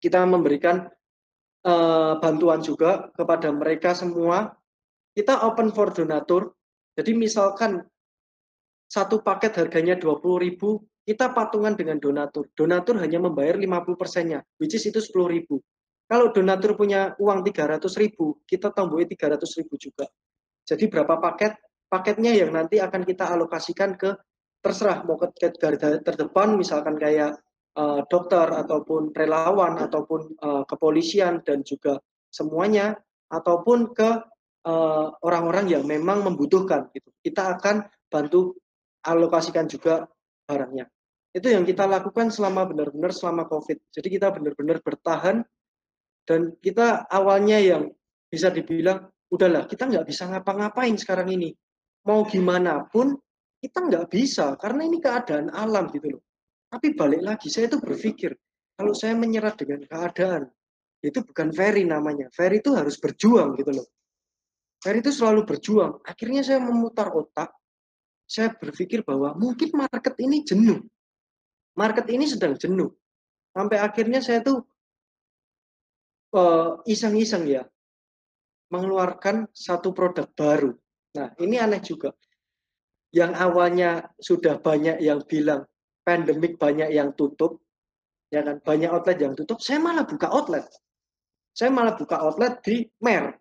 kita 0.03 0.23
memberikan 0.27 0.91
uh, 1.63 2.19
bantuan 2.19 2.59
juga 2.59 3.11
kepada 3.15 3.51
mereka 3.55 3.95
semua. 3.95 4.58
Kita 5.13 5.45
open 5.45 5.73
for 5.73 5.91
donatur. 5.91 6.53
Jadi 6.95 7.11
misalkan 7.15 7.83
satu 8.89 9.21
paket 9.21 9.53
harganya 9.55 9.95
20.000, 9.95 10.57
kita 11.05 11.31
patungan 11.33 11.73
dengan 11.77 12.01
donatur. 12.01 12.49
Donatur 12.53 12.97
hanya 13.01 13.21
membayar 13.21 13.57
50 13.57 13.97
persennya, 13.97 14.41
which 14.57 14.73
is 14.73 14.85
itu 14.85 14.97
10.000. 15.01 15.45
Kalau 16.09 16.33
donatur 16.33 16.73
punya 16.73 17.13
uang 17.21 17.45
300 17.45 17.85
ribu, 18.01 18.41
kita 18.49 18.73
tambahin 18.73 19.05
300 19.05 19.45
ribu 19.61 19.77
juga. 19.77 20.09
Jadi 20.65 20.89
berapa 20.89 21.21
paket? 21.21 21.53
Paketnya 21.89 22.33
yang 22.33 22.53
nanti 22.53 22.77
akan 22.81 23.05
kita 23.05 23.29
alokasikan 23.29 23.97
ke 23.97 24.13
terserah 24.61 25.01
mau 25.07 25.15
ke, 25.17 25.31
garda 25.55 25.97
terdepan 26.03 26.59
misalkan 26.59 26.99
kayak 26.99 27.39
uh, 27.79 28.03
dokter 28.11 28.45
ataupun 28.45 29.15
relawan 29.15 29.79
ataupun 29.79 30.35
uh, 30.43 30.63
kepolisian 30.67 31.41
dan 31.41 31.63
juga 31.63 31.97
semuanya 32.29 32.93
ataupun 33.31 33.95
ke 33.95 34.09
orang-orang 35.23 35.65
uh, 35.67 35.71
yang 35.79 35.83
memang 35.87 36.25
membutuhkan 36.25 36.91
gitu. 36.91 37.09
Kita 37.23 37.55
akan 37.55 37.87
bantu 38.11 38.57
alokasikan 39.05 39.69
juga 39.69 40.03
barangnya. 40.43 40.89
Itu 41.29 41.53
yang 41.53 41.63
kita 41.63 41.85
lakukan 41.85 42.33
selama 42.33 42.65
benar-benar 42.67 43.13
selama 43.13 43.45
Covid. 43.45 43.79
Jadi 43.93 44.07
kita 44.09 44.33
benar-benar 44.33 44.81
bertahan 44.81 45.45
dan 46.25 46.57
kita 46.59 47.05
awalnya 47.07 47.61
yang 47.61 47.83
bisa 48.29 48.49
dibilang, 48.49 49.07
udahlah 49.29 49.69
kita 49.69 49.85
nggak 49.85 50.05
bisa 50.09 50.25
ngapa-ngapain 50.29 50.97
sekarang 50.97 51.29
ini. 51.29 51.53
Mau 52.09 52.25
gimana 52.25 52.83
pun 52.89 53.13
kita 53.61 53.85
nggak 53.85 54.05
bisa 54.09 54.57
karena 54.57 54.87
ini 54.89 54.97
keadaan 54.97 55.53
alam 55.53 55.87
gitu 55.93 56.17
loh. 56.17 56.23
Tapi 56.69 56.93
balik 56.93 57.21
lagi 57.21 57.49
saya 57.49 57.69
itu 57.69 57.77
berpikir 57.81 58.33
kalau 58.77 58.93
saya 58.93 59.13
menyerah 59.17 59.53
dengan 59.53 59.85
keadaan 59.85 60.49
itu 60.99 61.19
bukan 61.23 61.49
Ferry 61.55 61.87
namanya. 61.87 62.27
Ferry 62.33 62.59
itu 62.59 62.75
harus 62.75 62.99
berjuang 62.99 63.55
gitu 63.55 63.71
loh. 63.71 63.87
Ferry 64.79 65.03
itu 65.03 65.11
selalu 65.11 65.43
berjuang. 65.43 65.99
Akhirnya 66.07 66.41
saya 66.43 66.63
memutar 66.63 67.11
otak. 67.11 67.51
Saya 68.29 68.53
berpikir 68.53 69.03
bahwa 69.03 69.35
mungkin 69.35 69.73
market 69.75 70.15
ini 70.21 70.45
jenuh. 70.45 70.79
Market 71.75 72.07
ini 72.11 72.29
sedang 72.29 72.55
jenuh. 72.55 72.93
Sampai 73.51 73.81
akhirnya 73.81 74.21
saya 74.23 74.39
tuh 74.45 74.69
Eh, 76.29 76.71
iseng-iseng 76.85 77.49
uh, 77.49 77.53
ya 77.57 77.63
mengeluarkan 78.69 79.49
satu 79.49 79.97
produk 79.97 80.29
baru. 80.37 80.77
Nah, 81.17 81.33
ini 81.41 81.57
aneh 81.57 81.81
juga. 81.81 82.13
Yang 83.09 83.33
awalnya 83.33 84.05
sudah 84.21 84.61
banyak 84.61 85.01
yang 85.01 85.25
bilang 85.25 85.65
pandemik 86.05 86.61
banyak 86.61 86.93
yang 86.93 87.17
tutup, 87.17 87.65
ya 88.29 88.45
kan 88.45 88.61
banyak 88.61 88.93
outlet 88.93 89.17
yang 89.17 89.33
tutup, 89.33 89.57
saya 89.57 89.81
malah 89.81 90.05
buka 90.05 90.29
outlet. 90.29 90.69
Saya 91.57 91.73
malah 91.73 91.97
buka 91.97 92.21
outlet 92.21 92.61
di 92.61 92.85
Mer. 93.01 93.33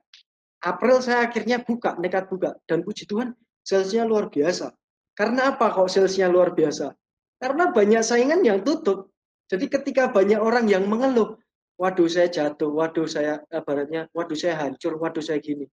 April 0.59 0.99
saya 0.99 1.31
akhirnya 1.31 1.62
buka, 1.62 1.94
nekat 2.03 2.27
buka. 2.27 2.59
Dan 2.66 2.83
puji 2.83 3.07
Tuhan, 3.07 3.35
salesnya 3.62 4.03
luar 4.03 4.27
biasa. 4.27 4.75
Karena 5.14 5.55
apa 5.55 5.71
kok 5.71 5.87
salesnya 5.90 6.27
luar 6.27 6.55
biasa? 6.55 6.94
Karena 7.38 7.71
banyak 7.71 8.03
saingan 8.03 8.42
yang 8.42 8.66
tutup. 8.66 9.14
Jadi 9.47 9.71
ketika 9.71 10.11
banyak 10.11 10.38
orang 10.38 10.66
yang 10.66 10.85
mengeluh, 10.90 11.38
waduh 11.79 12.11
saya 12.11 12.27
jatuh, 12.27 12.75
waduh 12.75 13.07
saya 13.07 13.40
baratnya, 13.62 14.11
waduh 14.11 14.35
saya 14.35 14.59
hancur, 14.59 14.99
waduh 14.99 15.23
saya 15.23 15.38
gini. 15.38 15.64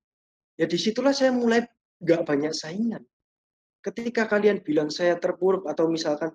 Ya 0.55 0.69
di 0.69 0.77
situlah 0.77 1.11
saya 1.11 1.33
mulai 1.33 1.65
nggak 1.99 2.21
banyak 2.23 2.53
saingan. 2.53 3.01
Ketika 3.81 4.29
kalian 4.29 4.61
bilang 4.61 4.93
saya 4.93 5.17
terpuruk 5.17 5.65
atau 5.65 5.89
misalkan, 5.89 6.33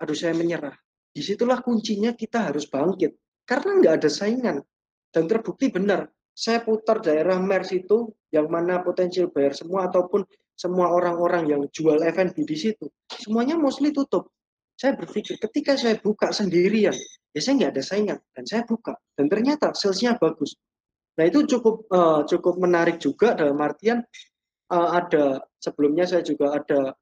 aduh 0.00 0.16
saya 0.16 0.32
menyerah, 0.32 0.76
di 1.12 1.20
situlah 1.24 1.60
kuncinya 1.60 2.12
kita 2.12 2.52
harus 2.52 2.68
bangkit. 2.68 3.16
Karena 3.46 3.80
nggak 3.80 3.94
ada 4.02 4.10
saingan. 4.10 4.56
Dan 5.08 5.24
terbukti 5.30 5.72
benar, 5.72 6.10
saya 6.36 6.60
putar 6.60 7.00
daerah 7.00 7.40
MERS 7.40 7.72
itu, 7.72 8.12
yang 8.28 8.52
mana 8.52 8.84
potensial 8.84 9.32
bayar 9.32 9.56
semua, 9.56 9.88
ataupun 9.88 10.20
semua 10.52 10.92
orang-orang 10.92 11.48
yang 11.48 11.62
jual 11.72 12.04
F&B 12.04 12.44
di 12.44 12.56
situ, 12.56 12.92
semuanya 13.08 13.56
mostly 13.56 13.88
tutup. 13.88 14.28
Saya 14.76 14.92
berpikir 14.92 15.40
ketika 15.40 15.80
saya 15.80 15.96
buka 15.96 16.28
sendirian, 16.36 16.92
ya 17.32 17.40
saya 17.40 17.52
nggak 17.60 17.72
ada 17.72 17.82
saingan 17.84 18.18
dan 18.32 18.44
saya 18.44 18.62
buka 18.68 18.92
dan 19.16 19.32
ternyata 19.32 19.72
salesnya 19.72 20.20
bagus. 20.20 20.56
Nah 21.16 21.24
itu 21.24 21.48
cukup 21.48 21.88
uh, 21.88 22.24
cukup 22.28 22.60
menarik 22.60 23.00
juga 23.00 23.32
dalam 23.32 23.56
artian 23.60 24.04
uh, 24.72 24.88
ada 24.96 25.44
sebelumnya 25.56 26.04
saya 26.04 26.20
juga 26.20 26.60
ada 26.60 26.92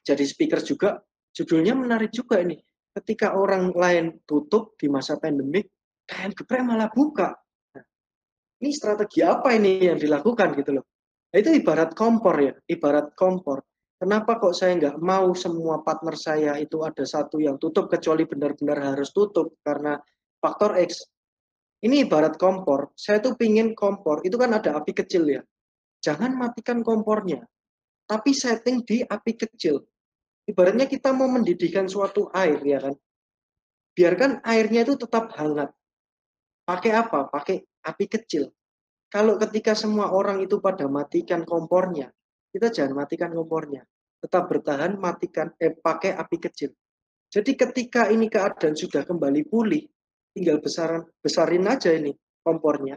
jadi 0.00 0.24
speaker 0.24 0.64
juga 0.64 1.04
judulnya 1.36 1.76
menarik 1.76 2.12
juga 2.12 2.40
ini 2.40 2.56
ketika 2.96 3.36
orang 3.36 3.72
lain 3.72 4.24
tutup 4.24 4.76
di 4.76 4.88
masa 4.88 5.20
pandemik 5.20 5.68
KM 6.04 6.32
Geprek 6.36 6.64
malah 6.64 6.92
buka. 6.92 7.36
Ini 8.62 8.70
strategi 8.70 9.26
apa 9.26 9.50
ini 9.58 9.82
yang 9.82 9.98
dilakukan 9.98 10.54
gitu 10.54 10.78
loh. 10.78 10.86
Nah, 11.34 11.38
itu 11.42 11.50
ibarat 11.50 11.98
kompor 11.98 12.38
ya, 12.38 12.54
ibarat 12.70 13.18
kompor. 13.18 13.66
Kenapa 13.98 14.38
kok 14.38 14.54
saya 14.54 14.78
nggak 14.78 14.96
mau 15.02 15.34
semua 15.34 15.82
partner 15.82 16.14
saya 16.14 16.54
itu 16.62 16.82
ada 16.86 17.02
satu 17.02 17.42
yang 17.42 17.58
tutup 17.58 17.90
kecuali 17.90 18.22
benar-benar 18.22 18.94
harus 18.94 19.10
tutup 19.10 19.58
karena 19.66 19.98
faktor 20.38 20.78
X. 20.78 21.06
Ini 21.82 22.06
ibarat 22.06 22.38
kompor. 22.38 22.94
Saya 22.94 23.18
tuh 23.18 23.34
pingin 23.34 23.74
kompor 23.74 24.22
itu 24.22 24.38
kan 24.38 24.54
ada 24.54 24.78
api 24.78 24.94
kecil 24.94 25.26
ya. 25.26 25.42
Jangan 26.02 26.34
matikan 26.34 26.82
kompornya, 26.86 27.42
tapi 28.06 28.30
setting 28.34 28.82
di 28.86 29.02
api 29.02 29.32
kecil. 29.38 29.82
ibaratnya 30.42 30.90
kita 30.90 31.14
mau 31.14 31.30
mendidihkan 31.30 31.86
suatu 31.86 32.26
air 32.34 32.58
ya 32.66 32.82
kan. 32.82 32.94
Biarkan 33.94 34.42
airnya 34.42 34.82
itu 34.82 34.98
tetap 34.98 35.30
hangat. 35.38 35.70
Pakai 36.66 36.90
apa? 36.90 37.30
Pakai 37.30 37.62
api 37.86 38.06
kecil. 38.08 38.50
Kalau 39.12 39.36
ketika 39.36 39.76
semua 39.76 40.08
orang 40.14 40.40
itu 40.40 40.56
pada 40.58 40.88
matikan 40.88 41.44
kompornya, 41.44 42.08
kita 42.48 42.72
jangan 42.72 43.04
matikan 43.04 43.30
kompornya. 43.36 43.84
Tetap 44.22 44.48
bertahan, 44.48 44.96
matikan, 44.96 45.52
eh, 45.60 45.74
pakai 45.74 46.16
api 46.16 46.36
kecil. 46.40 46.70
Jadi 47.32 47.52
ketika 47.56 48.08
ini 48.08 48.28
keadaan 48.28 48.76
sudah 48.76 49.04
kembali 49.04 49.48
pulih, 49.48 49.82
tinggal 50.32 50.60
besaran, 50.60 51.04
besarin 51.20 51.64
aja 51.68 51.92
ini 51.92 52.12
kompornya. 52.40 52.96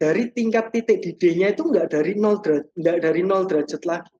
Dari 0.00 0.32
tingkat 0.32 0.72
titik 0.72 1.04
didihnya 1.04 1.52
itu 1.52 1.68
enggak 1.68 1.92
dari 1.92 2.16
0 2.16 2.40
derajat, 2.40 2.72
enggak 2.72 2.98
dari 3.04 3.20
0 3.20 3.44
derajat 3.44 3.82
lagi. 3.84 4.16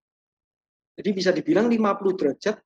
Jadi 1.00 1.10
bisa 1.16 1.30
dibilang 1.32 1.72
50 1.72 2.12
derajat 2.20 2.56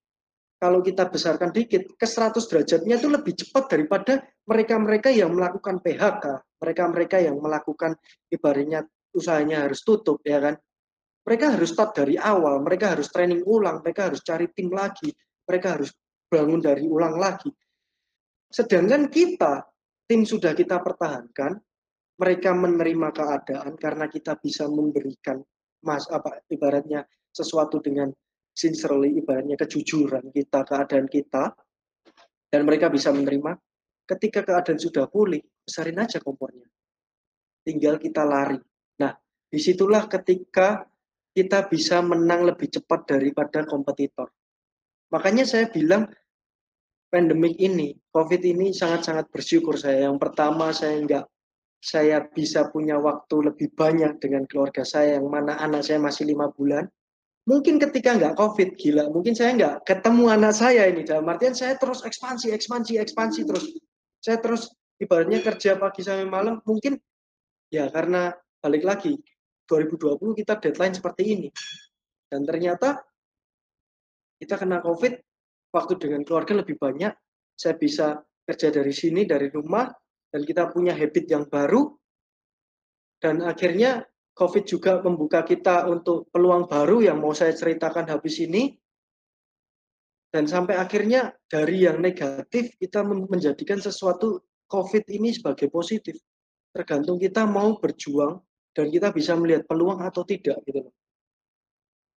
kalau 0.59 0.83
kita 0.83 1.07
besarkan 1.07 1.55
dikit 1.55 1.95
ke 1.95 2.07
100 2.09 2.43
derajatnya 2.51 2.99
itu 2.99 3.07
lebih 3.07 3.39
cepat 3.39 3.71
daripada 3.71 4.19
mereka-mereka 4.51 5.15
yang 5.15 5.31
melakukan 5.31 5.79
PHK, 5.79 6.25
mereka-mereka 6.65 7.21
yang 7.21 7.37
melakukan 7.37 7.93
ibaratnya 8.33 8.89
usahanya 9.13 9.69
harus 9.69 9.85
tutup 9.85 10.25
ya 10.25 10.41
kan. 10.41 10.57
Mereka 11.25 11.57
harus 11.57 11.73
start 11.73 11.97
dari 11.97 12.21
awal, 12.21 12.61
mereka 12.61 12.97
harus 12.97 13.09
training 13.09 13.45
ulang, 13.49 13.81
mereka 13.81 14.13
harus 14.13 14.21
cari 14.21 14.49
tim 14.53 14.69
lagi, 14.69 15.09
mereka 15.49 15.77
harus 15.81 15.93
bangun 16.29 16.61
dari 16.61 16.85
ulang 16.85 17.17
lagi. 17.17 17.49
Sedangkan 18.53 19.09
kita, 19.09 19.65
tim 20.05 20.29
sudah 20.29 20.53
kita 20.53 20.85
pertahankan, 20.85 21.57
mereka 22.21 22.53
menerima 22.53 23.09
keadaan 23.17 23.73
karena 23.81 24.07
kita 24.07 24.37
bisa 24.37 24.69
memberikan 24.69 25.41
mas 25.85 26.05
apa 26.13 26.45
ibaratnya 26.53 27.03
sesuatu 27.33 27.81
dengan 27.81 28.13
sincerely 28.55 29.19
ibaratnya 29.19 29.59
kejujuran 29.59 30.31
kita, 30.31 30.63
keadaan 30.63 31.11
kita, 31.11 31.51
dan 32.53 32.63
mereka 32.63 32.87
bisa 32.93 33.11
menerima. 33.11 33.59
Ketika 34.05 34.45
keadaan 34.45 34.79
sudah 34.79 35.09
pulih, 35.11 35.43
besarin 35.65 35.99
aja 35.99 36.21
kompornya. 36.21 36.69
Tinggal 37.65 37.97
kita 37.97 38.23
lari. 38.23 38.61
Nah, 39.01 39.17
di 39.49 39.59
situlah 39.59 40.05
ketika 40.07 40.85
kita 41.35 41.67
bisa 41.67 41.99
menang 42.05 42.47
lebih 42.47 42.71
cepat 42.71 43.17
daripada 43.17 43.67
kompetitor. 43.67 44.31
Makanya 45.11 45.43
saya 45.49 45.67
bilang 45.73 46.07
pandemik 47.11 47.59
ini, 47.59 47.97
COVID 48.13 48.43
ini 48.45 48.71
sangat-sangat 48.71 49.33
bersyukur 49.33 49.75
saya. 49.75 50.07
Yang 50.07 50.21
pertama 50.21 50.71
saya 50.71 51.01
enggak 51.01 51.25
saya 51.85 52.25
bisa 52.33 52.73
punya 52.73 52.97
waktu 52.97 53.53
lebih 53.53 53.77
banyak 53.77 54.17
dengan 54.17 54.49
keluarga 54.49 54.89
saya 54.89 55.21
yang 55.21 55.29
mana 55.29 55.61
anak 55.61 55.85
saya 55.85 56.01
masih 56.01 56.33
lima 56.33 56.49
bulan 56.49 56.89
mungkin 57.45 57.77
ketika 57.77 58.17
nggak 58.17 58.41
covid 58.41 58.73
gila 58.81 59.13
mungkin 59.13 59.37
saya 59.37 59.53
nggak 59.53 59.85
ketemu 59.85 60.33
anak 60.33 60.57
saya 60.57 60.89
ini 60.89 61.05
dalam 61.05 61.29
artian 61.29 61.53
saya 61.53 61.77
terus 61.77 62.01
ekspansi 62.01 62.57
ekspansi 62.57 62.97
ekspansi 63.05 63.45
terus 63.45 63.65
saya 64.25 64.41
terus 64.41 64.73
ibaratnya 65.01 65.41
kerja 65.43 65.79
pagi 65.79 66.01
sampai 66.05 66.29
malam 66.29 66.61
mungkin 66.63 66.99
ya 67.71 67.91
karena 67.91 68.31
balik 68.63 68.85
lagi 68.87 69.19
2020 69.67 70.39
kita 70.39 70.61
deadline 70.61 70.95
seperti 70.95 71.23
ini 71.35 71.49
dan 72.31 72.45
ternyata 72.47 73.03
kita 74.39 74.61
kena 74.61 74.85
covid 74.85 75.19
waktu 75.75 75.93
dengan 75.99 76.23
keluarga 76.23 76.63
lebih 76.63 76.79
banyak 76.79 77.13
saya 77.55 77.75
bisa 77.79 78.21
kerja 78.45 78.69
dari 78.71 78.93
sini 78.93 79.25
dari 79.25 79.49
rumah 79.51 79.89
dan 80.31 80.43
kita 80.43 80.71
punya 80.71 80.95
habit 80.95 81.25
yang 81.31 81.47
baru 81.49 81.91
dan 83.23 83.41
akhirnya 83.41 84.05
COVID 84.35 84.65
juga 84.67 84.99
membuka 84.99 85.47
kita 85.47 85.87
untuk 85.87 86.27
peluang 86.35 86.67
baru 86.67 87.07
yang 87.07 87.23
mau 87.23 87.31
saya 87.31 87.55
ceritakan 87.55 88.11
habis 88.11 88.43
ini. 88.43 88.75
Dan 90.35 90.51
sampai 90.51 90.75
akhirnya 90.75 91.31
dari 91.47 91.87
yang 91.87 92.03
negatif 92.03 92.75
kita 92.83 93.07
menjadikan 93.07 93.79
sesuatu 93.79 94.43
COVID 94.75 95.07
ini 95.15 95.31
sebagai 95.31 95.71
positif. 95.71 96.19
Tergantung 96.75 97.23
kita 97.23 97.47
mau 97.47 97.79
berjuang 97.79 98.43
dan 98.75 98.91
kita 98.91 99.15
bisa 99.15 99.39
melihat 99.39 99.63
peluang 99.71 100.03
atau 100.03 100.27
tidak 100.27 100.59
gitu 100.67 100.91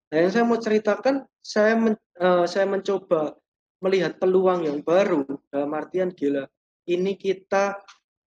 Nah, 0.07 0.23
yang 0.23 0.31
saya 0.31 0.47
mau 0.47 0.55
ceritakan, 0.55 1.27
saya 1.43 1.75
men, 1.75 1.99
uh, 2.23 2.47
saya 2.47 2.63
mencoba 2.63 3.35
melihat 3.83 4.15
peluang 4.15 4.63
yang 4.63 4.79
baru 4.79 5.27
dalam 5.51 5.75
artian 5.75 6.15
gila. 6.15 6.47
Ini 6.87 7.19
kita 7.19 7.75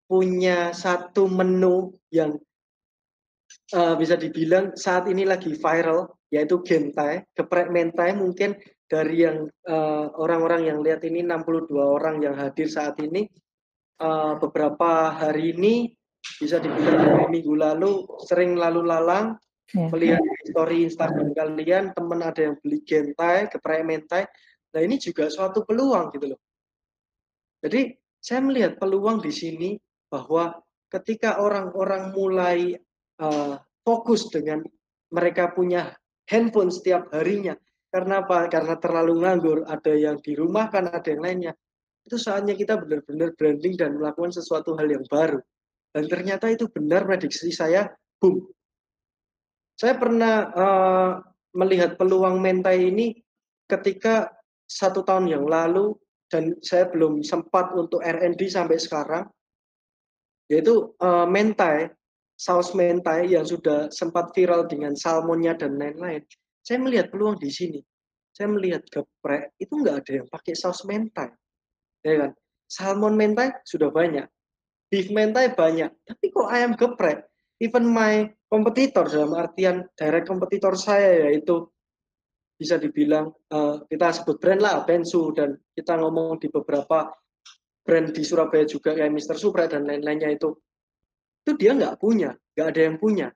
punya 0.05 0.77
satu 0.77 1.25
menu 1.25 1.97
yang 2.13 2.37
uh, 3.73 3.97
bisa 3.97 4.21
dibilang 4.21 4.77
saat 4.77 5.09
ini 5.09 5.25
lagi 5.25 5.57
viral 5.57 6.13
yaitu 6.29 6.61
gentai, 6.61 7.25
geprek 7.33 7.73
mentai 7.73 8.15
mungkin 8.15 8.55
dari 8.91 9.23
yang 9.23 9.47
eh, 9.47 10.07
orang-orang 10.19 10.63
uh, 10.63 10.67
yang 10.71 10.79
lihat 10.83 11.03
ini 11.07 11.23
62 11.27 11.75
orang 11.79 12.23
yang 12.23 12.35
hadir 12.35 12.67
saat 12.71 12.99
ini 13.03 13.27
uh, 14.01 14.41
beberapa 14.41 15.15
hari 15.15 15.55
ini 15.55 15.93
bisa 16.41 16.61
dibilang 16.61 17.01
dari 17.01 17.27
minggu 17.29 17.55
lalu 17.57 18.05
sering 18.25 18.57
lalu 18.57 18.85
lalang 18.85 19.37
yeah. 19.73 19.89
melihat 19.93 20.21
story 20.49 20.89
Instagram 20.89 21.33
kalian 21.37 21.93
teman 21.93 22.21
ada 22.25 22.51
yang 22.51 22.57
beli 22.61 22.81
gentai, 22.83 23.49
geprek 23.49 23.85
mentai. 23.85 24.25
Nah 24.71 24.81
ini 24.81 24.97
juga 24.97 25.29
suatu 25.29 25.63
peluang 25.63 26.13
gitu 26.17 26.35
loh. 26.35 26.41
Jadi 27.61 27.93
saya 28.21 28.41
melihat 28.45 28.81
peluang 28.81 29.21
di 29.21 29.33
sini 29.33 29.71
bahwa 30.09 30.57
ketika 30.91 31.39
orang-orang 31.39 32.13
mulai 32.13 32.75
uh, 33.21 33.55
fokus 33.85 34.29
dengan 34.29 34.65
mereka 35.11 35.51
punya 35.53 35.95
handphone 36.31 36.71
setiap 36.71 37.11
harinya. 37.11 37.59
Karena 37.91 38.23
apa? 38.23 38.47
Karena 38.47 38.79
terlalu 38.79 39.27
nganggur, 39.27 39.59
ada 39.67 39.91
yang 39.91 40.23
di 40.23 40.39
rumah 40.39 40.71
kan 40.71 40.87
ada 40.95 41.03
yang 41.11 41.23
lainnya. 41.27 41.53
Itu 42.05 42.17
saatnya 42.17 42.57
kita 42.57 42.81
benar-benar 42.81 43.37
branding 43.37 43.75
dan 43.77 43.97
melakukan 44.01 44.33
sesuatu 44.33 44.75
hal 44.77 44.89
yang 44.89 45.05
baru. 45.07 45.39
Dan 45.91 46.07
ternyata 46.07 46.47
itu 46.49 46.71
benar 46.71 47.05
prediksi 47.05 47.51
saya, 47.51 47.91
boom. 48.23 48.47
Saya 49.75 49.97
pernah 49.97 50.35
uh, 50.53 51.11
melihat 51.57 51.97
peluang 51.97 52.39
mentai 52.39 52.93
ini 52.93 53.17
ketika 53.67 54.31
satu 54.71 55.03
tahun 55.03 55.27
yang 55.27 55.45
lalu 55.49 55.97
dan 56.31 56.55
saya 56.63 56.87
belum 56.87 57.27
sempat 57.27 57.75
untuk 57.75 57.99
R&D 58.05 58.39
sampai 58.47 58.79
sekarang 58.79 59.27
yaitu 60.51 60.95
uh, 60.99 61.27
mentai 61.27 61.91
saus 62.41 62.73
mentai 62.73 63.29
yang 63.31 63.45
sudah 63.45 63.93
sempat 63.93 64.33
viral 64.33 64.65
dengan 64.65 64.97
salmonnya 64.97 65.53
dan 65.55 65.77
lain-lain, 65.77 66.25
saya 66.65 66.81
melihat 66.81 67.13
peluang 67.13 67.37
di 67.37 67.53
sini. 67.53 67.81
Saya 68.33 68.49
melihat 68.49 68.81
geprek 68.89 69.53
itu 69.61 69.77
nggak 69.77 69.97
ada 70.01 70.13
yang 70.25 70.27
pakai 70.33 70.57
saus 70.57 70.81
mentai, 70.89 71.29
ya 72.05 72.27
kan? 72.27 72.31
Salmon 72.71 73.19
mentai 73.19 73.51
sudah 73.67 73.91
banyak, 73.91 74.27
beef 74.89 75.11
mentai 75.11 75.51
banyak, 75.53 75.91
tapi 76.07 76.25
kok 76.31 76.49
ayam 76.49 76.79
geprek? 76.79 77.27
Even 77.61 77.91
my 77.91 78.31
kompetitor 78.49 79.05
dalam 79.05 79.37
artian 79.37 79.85
direct 79.99 80.27
kompetitor 80.27 80.73
saya 80.79 81.29
yaitu 81.29 81.69
bisa 82.57 82.77
dibilang 82.77 83.33
uh, 83.53 83.85
kita 83.89 84.13
sebut 84.17 84.37
brand 84.37 84.61
lah 84.61 84.85
Bensu 84.85 85.33
dan 85.33 85.57
kita 85.73 85.97
ngomong 85.97 86.41
di 86.41 86.49
beberapa 86.53 87.09
brand 87.85 88.13
di 88.13 88.21
Surabaya 88.25 88.65
juga 88.69 88.93
kayak 88.93 89.13
Mister 89.13 89.37
Supra 89.37 89.65
dan 89.69 89.89
lain-lainnya 89.89 90.37
itu 90.37 90.53
itu 91.41 91.57
dia 91.57 91.73
nggak 91.73 91.97
punya, 91.97 92.37
nggak 92.53 92.69
ada 92.69 92.81
yang 92.85 92.97
punya 93.01 93.29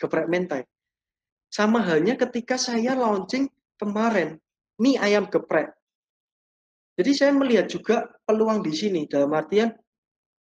geprek 0.00 0.26
mentai. 0.32 0.64
Sama 1.52 1.84
halnya 1.84 2.16
ketika 2.16 2.56
saya 2.56 2.96
launching 2.96 3.52
kemarin 3.76 4.40
mie 4.80 4.96
ayam 4.96 5.28
geprek. 5.28 5.76
Jadi 7.00 7.16
saya 7.16 7.32
melihat 7.32 7.64
juga 7.72 8.04
peluang 8.28 8.60
di 8.60 8.76
sini 8.76 9.08
dalam 9.08 9.32
artian 9.32 9.72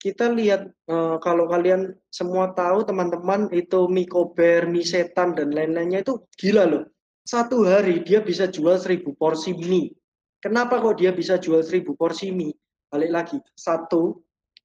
kita 0.01 0.33
lihat 0.33 0.65
e, 0.89 1.21
kalau 1.21 1.45
kalian 1.45 1.93
semua 2.09 2.57
tahu 2.57 2.81
teman-teman 2.89 3.53
itu 3.53 3.85
mie 3.85 4.81
setan 4.81 5.37
dan 5.37 5.53
lain-lainnya 5.53 6.01
itu 6.01 6.25
gila 6.41 6.65
loh. 6.65 6.89
Satu 7.21 7.69
hari 7.69 8.01
dia 8.01 8.25
bisa 8.25 8.49
jual 8.49 8.81
seribu 8.81 9.13
porsi 9.13 9.53
mie. 9.53 9.93
Kenapa 10.41 10.81
kok 10.81 10.97
dia 10.97 11.13
bisa 11.13 11.37
jual 11.37 11.61
seribu 11.61 11.93
porsi 11.93 12.33
mie? 12.33 12.57
Balik 12.89 13.11
lagi, 13.13 13.37
satu, 13.53 14.17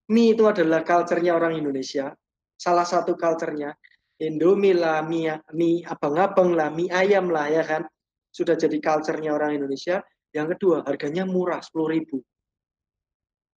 mie 0.08 0.32
itu 0.32 0.48
adalah 0.48 0.80
culture-nya 0.80 1.36
orang 1.36 1.60
Indonesia 1.60 2.16
salah 2.56 2.88
satu 2.88 3.12
culture-nya. 3.12 3.76
Indomie 4.24 4.72
lah, 4.72 5.04
mie, 5.04 5.36
mie 5.52 5.84
abang-abang 5.84 6.56
lah, 6.56 6.72
mie 6.72 6.88
ayam 6.88 7.28
lah 7.28 7.52
ya 7.52 7.60
kan. 7.60 7.84
Sudah 8.32 8.56
jadi 8.56 8.80
culture-nya 8.80 9.36
orang 9.36 9.60
Indonesia. 9.60 10.00
Yang 10.34 10.58
kedua, 10.58 10.82
harganya 10.82 11.22
murah, 11.24 11.62
10 11.62 11.94
ribu. 11.94 12.18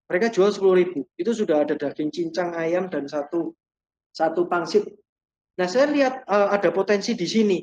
Mereka 0.08 0.32
jual 0.32 0.54
10 0.54 0.78
ribu. 0.78 1.04
Itu 1.18 1.34
sudah 1.34 1.66
ada 1.66 1.74
daging 1.76 2.13
cincang 2.13 2.54
ayam 2.54 2.88
dan 2.88 3.10
satu 3.10 3.52
satu 4.13 4.46
pangsit. 4.48 4.86
Nah, 5.58 5.68
saya 5.68 5.90
lihat 5.90 6.24
uh, 6.30 6.54
ada 6.54 6.70
potensi 6.70 7.18
di 7.18 7.26
sini. 7.26 7.60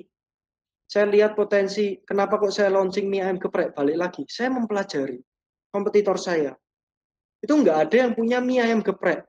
Saya 0.84 1.08
lihat 1.08 1.32
potensi, 1.38 1.96
kenapa 2.04 2.36
kok 2.36 2.52
saya 2.52 2.68
launching 2.68 3.08
mie 3.08 3.24
ayam 3.24 3.40
geprek? 3.40 3.72
Balik 3.72 3.96
lagi, 3.96 4.22
saya 4.28 4.52
mempelajari 4.52 5.16
kompetitor 5.72 6.20
saya. 6.20 6.52
Itu 7.40 7.56
nggak 7.56 7.88
ada 7.88 7.96
yang 7.96 8.12
punya 8.12 8.42
mie 8.44 8.60
ayam 8.60 8.84
geprek 8.84 9.24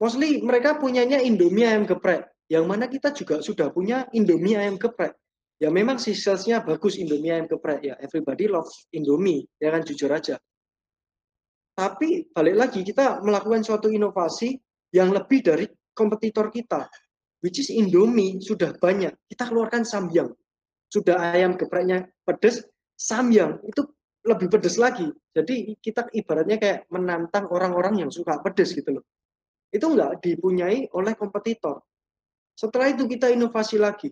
mostly 0.00 0.44
mereka 0.44 0.76
punyanya 0.76 1.20
Indomie 1.20 1.66
ayam 1.66 1.88
geprek. 1.88 2.28
Yang 2.46 2.64
mana 2.68 2.86
kita 2.86 3.10
juga 3.10 3.42
sudah 3.42 3.72
punya 3.74 4.06
Indomie 4.14 4.54
ayam 4.54 4.78
geprek. 4.78 5.18
Ya 5.56 5.68
memang 5.72 5.96
si 5.96 6.12
salesnya 6.12 6.60
bagus 6.60 7.00
Indomie 7.00 7.32
ayam 7.32 7.48
geprek. 7.48 7.80
Ya 7.82 7.94
everybody 8.00 8.48
love 8.48 8.68
Indomie 8.92 9.44
ya 9.60 9.72
kan? 9.72 9.82
Jujur 9.84 10.12
aja. 10.12 10.36
Tapi 11.76 12.32
balik 12.32 12.56
lagi 12.56 12.80
kita 12.80 13.20
melakukan 13.20 13.60
suatu 13.60 13.92
inovasi 13.92 14.56
yang 14.96 15.12
lebih 15.12 15.44
dari 15.44 15.68
kompetitor 15.92 16.48
kita 16.48 16.88
which 17.44 17.60
is 17.60 17.68
Indomie 17.68 18.40
sudah 18.40 18.76
banyak. 18.76 19.12
Kita 19.28 19.48
keluarkan 19.48 19.84
samyang. 19.84 20.32
Sudah 20.88 21.34
ayam 21.34 21.58
gepreknya 21.58 22.06
pedes 22.22 22.64
samyang 22.96 23.60
itu 23.66 23.84
lebih 24.26 24.48
pedes 24.50 24.80
lagi. 24.80 25.06
Jadi 25.36 25.76
kita 25.78 26.08
ibaratnya 26.10 26.56
kayak 26.58 26.88
menantang 26.90 27.46
orang-orang 27.52 28.06
yang 28.06 28.10
suka 28.10 28.40
pedes 28.40 28.72
gitu 28.72 28.98
loh. 28.98 29.04
Itu 29.70 29.92
nggak 29.92 30.24
dipunyai 30.24 30.90
oleh 30.94 31.12
kompetitor. 31.14 31.84
Setelah 32.56 32.88
itu 32.88 33.04
kita 33.04 33.28
inovasi 33.28 33.76
lagi 33.76 34.08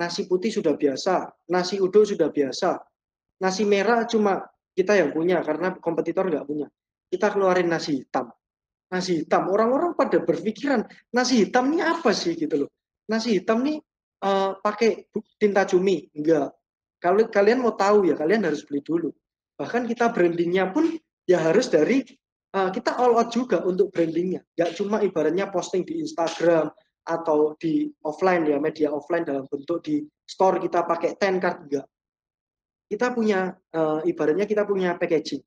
nasi 0.00 0.24
putih 0.24 0.48
sudah 0.48 0.72
biasa 0.72 1.28
nasi 1.52 1.76
uduk 1.76 2.08
sudah 2.08 2.32
biasa 2.32 2.80
nasi 3.40 3.68
merah 3.68 4.08
cuma 4.08 4.40
kita 4.76 4.96
yang 4.96 5.10
punya 5.10 5.42
karena 5.42 5.74
kompetitor 5.76 6.30
nggak 6.30 6.46
punya. 6.46 6.66
Kita 7.10 7.32
keluarin 7.34 7.66
nasi 7.66 8.00
hitam. 8.00 8.30
Nasi 8.90 9.22
hitam 9.22 9.50
orang-orang 9.50 9.94
pada 9.94 10.22
berpikiran 10.22 10.86
nasi 11.14 11.46
hitam 11.46 11.70
ini 11.74 11.82
apa 11.82 12.14
sih? 12.14 12.38
Gitu 12.38 12.66
loh. 12.66 12.70
Nasi 13.10 13.36
hitam 13.38 13.66
nih 13.66 13.82
uh, 14.22 14.56
pakai 14.62 15.10
tinta 15.36 15.66
cumi? 15.66 16.06
Enggak. 16.14 16.54
Kalau 17.00 17.26
kalian 17.26 17.64
mau 17.64 17.74
tahu 17.74 18.12
ya 18.12 18.14
kalian 18.14 18.46
harus 18.46 18.62
beli 18.62 18.84
dulu. 18.84 19.10
Bahkan 19.58 19.88
kita 19.88 20.12
brandingnya 20.12 20.70
pun 20.70 20.94
ya 21.26 21.40
harus 21.40 21.68
dari 21.68 22.04
uh, 22.54 22.70
kita 22.70 22.94
all 22.96 23.18
out 23.18 23.34
juga 23.34 23.64
untuk 23.66 23.90
brandingnya. 23.90 24.44
Nggak 24.54 24.70
cuma 24.78 25.02
ibaratnya 25.02 25.50
posting 25.50 25.82
di 25.82 25.98
Instagram 26.04 26.70
atau 27.10 27.58
di 27.58 27.90
offline 28.06 28.46
ya 28.46 28.62
media 28.62 28.94
offline 28.94 29.26
dalam 29.26 29.50
bentuk 29.50 29.82
di 29.82 30.06
store 30.22 30.62
kita 30.62 30.86
pakai 30.86 31.18
ten 31.18 31.42
card 31.42 31.66
enggak 31.66 31.86
kita 32.86 33.10
punya 33.10 33.50
uh, 33.74 33.98
ibaratnya 34.06 34.46
kita 34.46 34.62
punya 34.62 34.94
packaging 34.94 35.42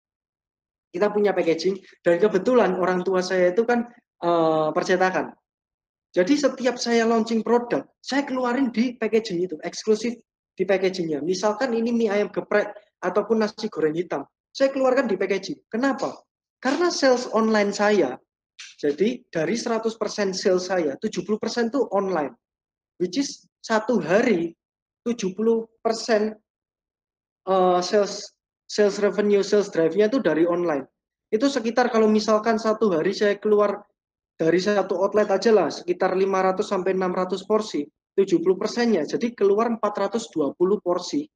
kita 0.91 1.07
punya 1.07 1.31
packaging 1.31 1.79
dan 2.03 2.19
kebetulan 2.19 2.75
orang 2.75 2.99
tua 3.07 3.23
saya 3.23 3.55
itu 3.55 3.63
kan 3.63 3.87
uh, 4.19 4.75
percetakan 4.75 5.31
jadi 6.13 6.37
setiap 6.37 6.77
saya 6.77 7.09
launching 7.09 7.41
produk, 7.41 7.89
saya 7.97 8.21
keluarin 8.21 8.69
di 8.69 8.93
packaging 8.93 9.49
itu, 9.49 9.57
eksklusif 9.65 10.13
di 10.53 10.61
packagingnya. 10.61 11.25
Misalkan 11.25 11.73
ini 11.73 11.89
mie 11.89 12.13
ayam 12.13 12.29
geprek 12.29 12.69
ataupun 13.01 13.41
nasi 13.41 13.65
goreng 13.65 13.97
hitam, 13.97 14.21
saya 14.53 14.69
keluarkan 14.69 15.09
di 15.09 15.17
packaging. 15.17 15.57
Kenapa? 15.73 16.13
Karena 16.61 16.93
sales 16.93 17.25
online 17.33 17.73
saya, 17.73 18.13
jadi 18.83 19.23
dari 19.31 19.55
100% 19.55 19.87
sales 20.35 20.67
saya, 20.67 20.99
70% 20.99 21.71
itu 21.71 21.87
online. 21.95 22.35
Which 22.99 23.15
is 23.15 23.47
satu 23.63 24.03
hari 24.03 24.59
70% 25.07 25.71
uh, 27.47 27.79
sales 27.79 28.35
sales 28.67 28.99
revenue, 28.99 29.39
sales 29.39 29.71
drive-nya 29.71 30.11
itu 30.11 30.19
dari 30.19 30.43
online. 30.43 30.83
Itu 31.31 31.47
sekitar 31.47 31.95
kalau 31.95 32.11
misalkan 32.11 32.59
satu 32.59 32.91
hari 32.91 33.15
saya 33.15 33.39
keluar 33.39 33.87
dari 34.35 34.59
satu 34.59 34.99
outlet 34.99 35.29
aja 35.29 35.53
lah 35.53 35.69
sekitar 35.69 36.17
500 36.17 36.65
sampai 36.65 36.91
600 36.97 37.45
porsi 37.45 37.85
70 38.17 38.41
persennya 38.57 39.05
jadi 39.05 39.29
keluar 39.37 39.69
420 39.77 40.57
porsi 40.81 41.29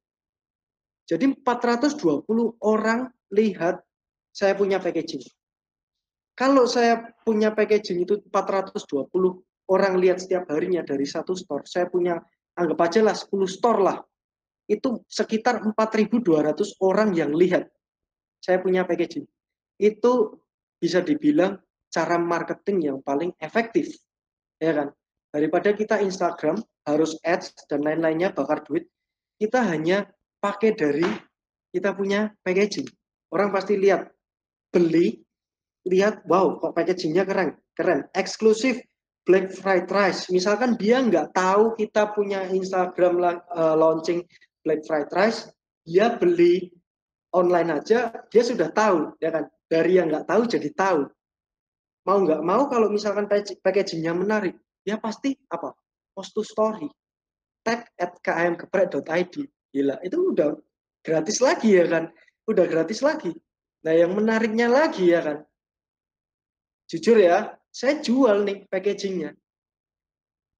jadi 1.06 1.24
420 1.40 2.26
orang 2.58 3.08
lihat 3.32 3.80
saya 4.34 4.58
punya 4.58 4.82
packaging 4.82 5.22
kalau 6.38 6.70
saya 6.70 7.10
punya 7.26 7.50
packaging 7.50 8.06
itu 8.06 8.22
420 8.30 9.10
orang 9.74 9.94
lihat 9.98 10.22
setiap 10.22 10.46
harinya 10.54 10.86
dari 10.86 11.02
satu 11.02 11.34
store 11.34 11.66
saya 11.66 11.90
punya 11.90 12.22
anggap 12.54 12.78
aja 12.86 13.00
lah 13.02 13.18
10 13.18 13.26
store 13.50 13.80
lah. 13.82 13.98
Itu 14.70 15.02
sekitar 15.10 15.66
4.200 15.66 16.78
orang 16.78 17.10
yang 17.18 17.34
lihat 17.34 17.66
saya 18.38 18.62
punya 18.62 18.86
packaging. 18.86 19.26
Itu 19.82 20.38
bisa 20.78 21.02
dibilang 21.02 21.58
cara 21.90 22.22
marketing 22.22 22.94
yang 22.94 22.98
paling 23.02 23.34
efektif 23.42 23.98
ya 24.62 24.74
kan? 24.74 24.88
Daripada 25.34 25.74
kita 25.74 25.98
Instagram 26.06 26.62
harus 26.86 27.18
ads 27.26 27.66
dan 27.66 27.82
lain-lainnya 27.82 28.30
bakar 28.30 28.62
duit 28.62 28.86
kita 29.42 29.62
hanya 29.66 30.06
pakai 30.38 30.74
dari 30.74 31.06
kita 31.74 31.94
punya 31.94 32.30
packaging. 32.46 32.86
Orang 33.34 33.50
pasti 33.50 33.74
lihat 33.74 34.08
beli 34.70 35.20
lihat 35.88 36.22
wow 36.28 36.60
kok 36.60 36.76
packagingnya 36.76 37.24
keren 37.24 37.56
keren. 37.78 38.04
Eksklusif 38.12 38.82
Black 39.22 39.54
Fried 39.54 39.86
Rice. 39.88 40.28
Misalkan 40.34 40.74
dia 40.74 40.98
nggak 40.98 41.32
tahu 41.32 41.78
kita 41.78 42.12
punya 42.12 42.48
Instagram 42.50 43.22
uh, 43.22 43.76
launching 43.78 44.26
Black 44.66 44.82
Fried 44.84 45.08
Rice 45.14 45.48
dia 45.88 46.12
beli 46.20 46.68
online 47.32 47.80
aja 47.80 48.12
dia 48.28 48.42
sudah 48.42 48.68
tahu 48.74 49.14
ya 49.22 49.32
kan? 49.32 49.46
Dari 49.68 49.96
yang 49.96 50.12
nggak 50.12 50.26
tahu 50.26 50.42
jadi 50.50 50.68
tahu. 50.74 51.00
Mau 52.08 52.18
nggak 52.24 52.42
mau 52.44 52.68
kalau 52.72 52.88
misalkan 52.88 53.28
packagingnya 53.64 54.12
menarik 54.12 54.56
ya 54.82 54.98
pasti 54.98 55.36
apa? 55.48 55.72
Post 56.12 56.34
to 56.34 56.42
story. 56.42 56.88
Tag 57.62 57.84
at 58.00 58.16
kmgeprek.id 58.24 59.34
gila 59.68 59.96
itu 60.00 60.18
udah 60.32 60.56
gratis 61.04 61.38
lagi 61.44 61.76
ya 61.76 61.84
kan? 61.84 62.08
Udah 62.48 62.64
gratis 62.64 63.04
lagi. 63.04 63.36
Nah 63.84 63.92
yang 63.92 64.16
menariknya 64.16 64.72
lagi 64.72 65.12
ya 65.12 65.20
kan 65.20 65.38
jujur 66.88 67.20
ya 67.20 67.54
saya 67.68 68.00
jual 68.00 68.42
nih 68.48 68.64
packagingnya 68.66 69.36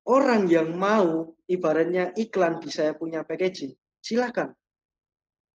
orang 0.07 0.47
yang 0.47 0.77
mau 0.77 1.33
ibaratnya 1.49 2.13
iklan 2.15 2.61
di 2.61 2.69
saya 2.69 2.95
punya 2.95 3.25
packaging 3.25 3.73
silakan 4.05 4.53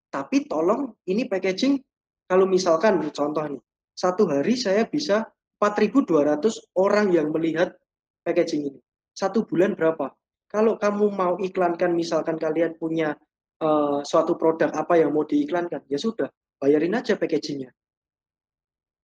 tapi 0.10 0.50
tolong 0.50 0.94
ini 1.08 1.30
packaging 1.30 1.80
kalau 2.26 2.50
misalkan 2.50 3.00
contoh 3.14 3.46
nih 3.48 3.64
satu 3.94 4.26
hari 4.26 4.58
saya 4.58 4.90
bisa 4.90 5.30
4.200 5.62 6.76
orang 6.76 7.14
yang 7.16 7.32
melihat 7.32 7.78
packaging 8.26 8.74
ini. 8.74 8.80
Satu 9.16 9.48
bulan 9.48 9.80
berapa? 9.80 10.12
Kalau 10.52 10.76
kamu 10.76 11.06
mau 11.14 11.40
iklankan, 11.40 11.96
misalkan 11.96 12.36
kalian 12.36 12.76
punya 12.76 13.16
uh, 13.64 14.04
suatu 14.04 14.36
produk 14.36 14.74
apa 14.76 15.00
yang 15.00 15.14
mau 15.16 15.24
diiklankan, 15.24 15.88
ya 15.88 15.96
sudah, 15.96 16.28
bayarin 16.60 17.00
aja 17.00 17.16
packagingnya. 17.16 17.72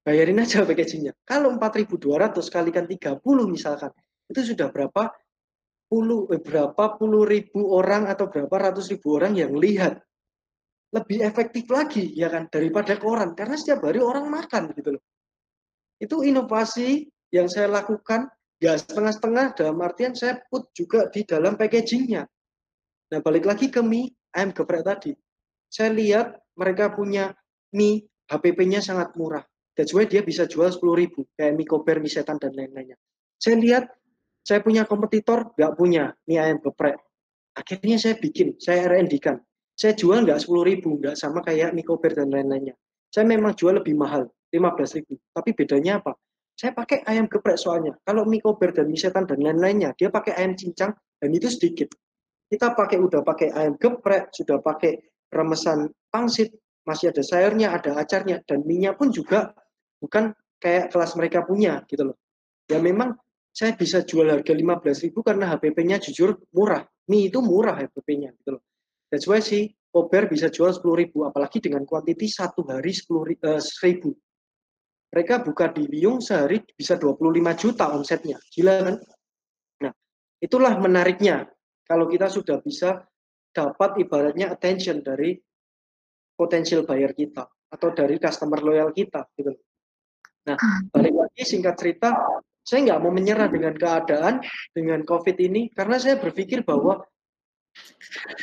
Bayarin 0.08 0.40
aja 0.40 0.64
packagingnya. 0.64 1.12
Kalau 1.28 1.52
4.200 1.60 2.40
kalikan 2.48 2.88
30 2.88 3.20
misalkan, 3.52 3.92
itu 4.32 4.56
sudah 4.56 4.72
berapa 4.72 5.12
puluh 5.92 6.32
eh, 6.32 6.40
berapa 6.40 7.00
puluh 7.00 7.28
ribu 7.28 7.76
orang 7.76 8.08
atau 8.12 8.28
berapa 8.28 8.52
ratus 8.52 8.92
ribu 8.92 9.20
orang 9.20 9.36
yang 9.36 9.56
lihat 9.56 10.04
lebih 10.92 11.24
efektif 11.24 11.68
lagi 11.72 12.12
ya 12.12 12.28
kan 12.28 12.52
daripada 12.52 13.00
koran 13.00 13.36
karena 13.36 13.56
setiap 13.56 13.88
hari 13.88 14.04
orang 14.04 14.28
makan 14.28 14.76
gitu 14.76 15.00
loh 15.00 15.04
itu 16.00 16.28
inovasi 16.28 17.08
yang 17.32 17.48
saya 17.52 17.68
lakukan 17.68 18.28
ya 18.62 18.78
setengah-setengah 18.78 19.58
dalam 19.58 19.78
artian 19.84 20.14
saya 20.14 20.40
put 20.50 20.70
juga 20.74 21.10
di 21.10 21.26
dalam 21.26 21.58
packagingnya. 21.58 22.26
Nah 23.12 23.20
balik 23.24 23.46
lagi 23.46 23.68
ke 23.74 23.82
mie 23.82 24.14
ayam 24.34 24.54
geprek 24.54 24.86
tadi. 24.86 25.12
Saya 25.68 25.92
lihat 25.92 26.38
mereka 26.56 26.94
punya 26.94 27.34
mie 27.74 28.08
HPP-nya 28.28 28.80
sangat 28.84 29.16
murah. 29.18 29.44
That's 29.78 29.94
why 29.94 30.10
dia 30.10 30.26
bisa 30.26 30.50
jual 30.50 30.74
10 30.74 30.82
ribu. 30.98 31.30
Kayak 31.38 31.54
mie 31.54 31.70
kober, 31.70 32.02
mie 32.02 32.10
setan, 32.10 32.42
dan 32.42 32.58
lain-lainnya. 32.58 32.98
Saya 33.38 33.62
lihat 33.62 33.86
saya 34.42 34.66
punya 34.66 34.90
kompetitor 34.90 35.54
nggak 35.54 35.72
punya 35.78 36.18
mie 36.26 36.42
ayam 36.42 36.58
geprek. 36.58 36.98
Akhirnya 37.54 38.02
saya 38.02 38.18
bikin, 38.18 38.58
saya 38.58 38.90
R&D 38.90 39.22
kan. 39.22 39.38
Saya 39.78 39.94
jual 39.94 40.26
nggak 40.26 40.42
10 40.42 40.66
ribu, 40.66 40.98
nggak 40.98 41.14
sama 41.14 41.46
kayak 41.46 41.78
mie 41.78 41.86
kober 41.86 42.10
dan 42.18 42.34
lain-lainnya. 42.34 42.74
Saya 43.14 43.30
memang 43.30 43.54
jual 43.54 43.78
lebih 43.78 43.94
mahal. 43.94 44.26
15.000. 44.50 45.06
Tapi 45.36 45.50
bedanya 45.54 46.00
apa? 46.02 46.16
Saya 46.58 46.74
pakai 46.74 47.06
ayam 47.06 47.30
geprek 47.30 47.60
soalnya. 47.60 47.94
Kalau 48.02 48.26
mie 48.26 48.42
kober 48.42 48.74
dan 48.74 48.90
mie 48.90 48.98
setan 48.98 49.30
dan 49.30 49.38
lain-lainnya, 49.38 49.94
dia 49.94 50.10
pakai 50.10 50.34
ayam 50.42 50.58
cincang 50.58 50.96
dan 51.22 51.30
itu 51.30 51.54
sedikit. 51.54 51.94
Kita 52.50 52.74
pakai 52.74 52.98
udah 52.98 53.22
pakai 53.22 53.54
ayam 53.54 53.78
geprek, 53.78 54.34
sudah 54.34 54.58
pakai 54.64 54.98
remesan 55.30 55.92
pangsit, 56.10 56.56
masih 56.88 57.12
ada 57.12 57.22
sayurnya, 57.22 57.76
ada 57.76 58.00
acarnya, 58.00 58.40
dan 58.48 58.64
mie-nya 58.64 58.96
pun 58.96 59.12
juga 59.12 59.52
bukan 60.02 60.34
kayak 60.58 60.94
kelas 60.94 61.14
mereka 61.18 61.46
punya 61.46 61.86
gitu 61.90 62.14
loh. 62.14 62.18
Ya 62.68 62.82
memang 62.82 63.16
saya 63.54 63.74
bisa 63.74 64.06
jual 64.06 64.30
harga 64.30 64.54
15.000 64.54 65.14
karena 65.26 65.50
HPP-nya 65.58 65.98
jujur 65.98 66.38
murah. 66.54 66.86
Mie 67.10 67.32
itu 67.32 67.42
murah 67.42 67.80
HPP-nya 67.82 68.36
gitu 68.38 68.60
loh. 68.60 68.64
That's 69.10 69.26
why 69.26 69.40
si 69.42 69.74
Kober 69.88 70.30
bisa 70.30 70.52
jual 70.52 70.70
10.000 70.70 71.10
apalagi 71.26 71.64
dengan 71.64 71.88
kuantiti 71.88 72.28
satu 72.28 72.68
hari 72.68 72.94
10 72.94 73.08
uh, 73.10 73.58
1000 73.58 74.14
mereka 75.08 75.40
buka 75.40 75.72
di 75.72 75.88
Wiyung 75.88 76.20
sehari 76.20 76.60
bisa 76.76 77.00
25 77.00 77.32
juta 77.56 77.96
omsetnya. 77.96 78.38
Gila 78.52 78.76
kan? 78.84 78.96
Nah, 79.88 79.94
itulah 80.44 80.76
menariknya 80.78 81.48
kalau 81.88 82.12
kita 82.12 82.28
sudah 82.28 82.60
bisa 82.60 83.08
dapat 83.56 84.04
ibaratnya 84.04 84.52
attention 84.52 85.00
dari 85.02 85.40
potensial 86.38 86.84
buyer 86.86 87.16
kita 87.16 87.48
atau 87.48 87.90
dari 87.96 88.20
customer 88.20 88.60
loyal 88.62 88.92
kita 88.94 89.26
gitu. 89.40 89.56
Nah, 90.48 90.56
hmm. 90.56 90.96
balik 90.96 91.14
lagi 91.14 91.44
singkat 91.44 91.76
cerita, 91.76 92.16
saya 92.64 92.80
nggak 92.88 93.00
mau 93.04 93.12
menyerah 93.12 93.52
dengan 93.52 93.76
keadaan 93.76 94.40
dengan 94.72 95.04
COVID 95.04 95.36
ini 95.44 95.68
karena 95.76 96.00
saya 96.00 96.16
berpikir 96.18 96.64
bahwa 96.64 97.04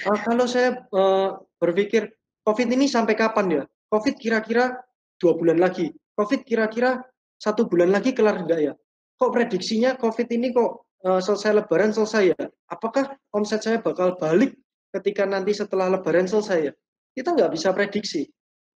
Uh, 0.07 0.18
kalau 0.22 0.46
saya 0.46 0.86
uh, 0.94 1.34
berpikir 1.59 2.12
COVID 2.46 2.68
ini 2.70 2.86
sampai 2.86 3.18
kapan 3.18 3.46
ya? 3.50 3.62
COVID 3.90 4.14
kira-kira 4.14 4.78
dua 5.18 5.34
bulan 5.34 5.59
lagi. 5.59 5.90
COVID 6.14 6.46
kira-kira 6.46 7.02
satu 7.40 7.66
bulan 7.66 7.90
lagi 7.90 8.14
kelar 8.14 8.38
enggak 8.38 8.61
ya? 8.62 8.72
Kok 9.18 9.30
prediksinya 9.34 9.98
COVID 9.98 10.28
ini 10.34 10.55
kok 10.55 10.86
uh, 11.07 11.18
selesai 11.18 11.50
Lebaran 11.62 11.90
selesai 11.90 12.34
ya? 12.34 12.42
Apakah 12.70 13.14
omset 13.34 13.62
saya 13.62 13.78
bakal 13.82 14.14
balik 14.18 14.55
ketika 14.94 15.26
nanti 15.26 15.50
setelah 15.50 15.90
Lebaran 15.90 16.30
selesai 16.30 16.70
ya? 16.70 16.72
Kita 17.14 17.34
nggak 17.34 17.50
bisa 17.55 17.74
prediksi. 17.74 18.26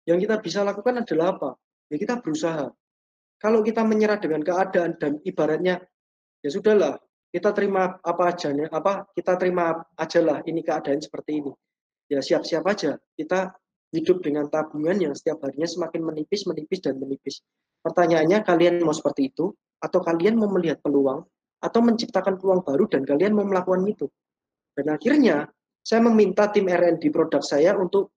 Yang 0.08 0.26
kita 0.30 0.36
bisa 0.40 0.60
lakukan 0.64 1.04
adalah 1.04 1.36
apa? 1.36 1.50
Ya 1.92 1.98
kita 2.00 2.18
berusaha. 2.24 2.72
Kalau 3.38 3.62
kita 3.62 3.86
menyerah 3.86 4.18
dengan 4.18 4.42
keadaan 4.42 4.98
dan 4.98 5.22
ibaratnya 5.22 5.78
ya 6.42 6.50
sudahlah, 6.50 6.98
kita 7.30 7.54
terima 7.54 8.02
apa 8.02 8.24
aja 8.34 8.50
apa 8.74 9.06
kita 9.14 9.38
terima 9.38 9.78
aja 9.94 10.20
lah 10.26 10.42
ini 10.50 10.66
keadaan 10.66 10.98
seperti 10.98 11.46
ini. 11.46 11.54
Ya 12.08 12.24
siap-siap 12.24 12.64
aja. 12.66 12.98
Kita 13.14 13.52
hidup 13.94 14.24
dengan 14.26 14.50
tabungan 14.50 14.98
yang 15.00 15.14
setiap 15.14 15.44
harinya 15.44 15.68
semakin 15.68 16.02
menipis, 16.04 16.48
menipis 16.50 16.80
dan 16.82 16.98
menipis. 16.98 17.44
Pertanyaannya 17.84 18.44
kalian 18.44 18.84
mau 18.84 18.96
seperti 18.96 19.32
itu 19.32 19.54
atau 19.78 20.00
kalian 20.02 20.36
mau 20.36 20.50
melihat 20.50 20.82
peluang 20.82 21.24
atau 21.62 21.80
menciptakan 21.82 22.38
peluang 22.42 22.62
baru 22.66 22.90
dan 22.90 23.06
kalian 23.06 23.34
mau 23.38 23.46
melakukan 23.46 23.86
itu. 23.86 24.08
Dan 24.74 24.94
akhirnya 24.94 25.50
saya 25.82 26.04
meminta 26.04 26.50
tim 26.52 26.68
R&D 26.68 27.10
produk 27.10 27.42
saya 27.42 27.74
untuk 27.78 28.12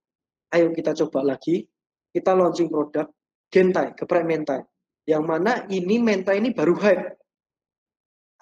ayo 0.50 0.74
kita 0.74 0.92
coba 1.06 1.34
lagi, 1.34 1.62
kita 2.10 2.34
launching 2.34 2.68
produk 2.68 3.06
gentai, 3.48 3.94
geprek 3.94 4.26
mentai. 4.26 4.60
Yang 5.10 5.24
mana 5.26 5.66
ini 5.66 5.98
mentai 5.98 6.38
ini 6.38 6.54
baru 6.54 6.78
hype. 6.78 7.18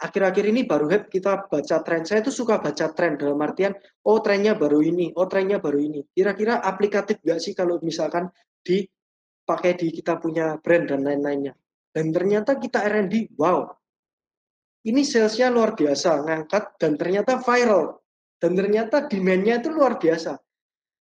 Akhir-akhir 0.05 0.45
ini 0.53 0.69
baru 0.69 0.85
hype 0.93 1.09
kita 1.09 1.49
baca 1.49 1.77
tren. 1.81 2.05
Saya 2.05 2.21
tuh 2.21 2.31
suka 2.31 2.61
baca 2.61 2.93
tren 2.93 3.17
dalam 3.17 3.41
artian, 3.41 3.73
oh 4.05 4.21
trennya 4.21 4.53
baru 4.53 4.85
ini, 4.85 5.17
oh 5.17 5.25
trennya 5.25 5.57
baru 5.65 5.81
ini. 5.81 6.05
Kira-kira 6.13 6.61
aplikatif 6.61 7.25
nggak 7.25 7.41
sih 7.41 7.57
kalau 7.57 7.81
misalkan 7.81 8.29
dipakai 8.61 9.81
di 9.81 9.89
kita 9.89 10.21
punya 10.21 10.61
brand 10.61 10.93
dan 10.93 11.09
lain-lainnya. 11.09 11.57
Dan 11.89 12.13
ternyata 12.13 12.61
kita 12.61 12.85
R&D, 12.85 13.33
wow. 13.41 13.65
Ini 14.85 15.03
salesnya 15.03 15.49
luar 15.51 15.73
biasa, 15.73 16.21
ngangkat 16.21 16.79
dan 16.79 16.95
ternyata 17.01 17.41
viral. 17.41 17.97
Dan 18.39 18.55
ternyata 18.55 19.09
demand-nya 19.11 19.59
itu 19.59 19.73
luar 19.73 19.99
biasa. 19.99 20.39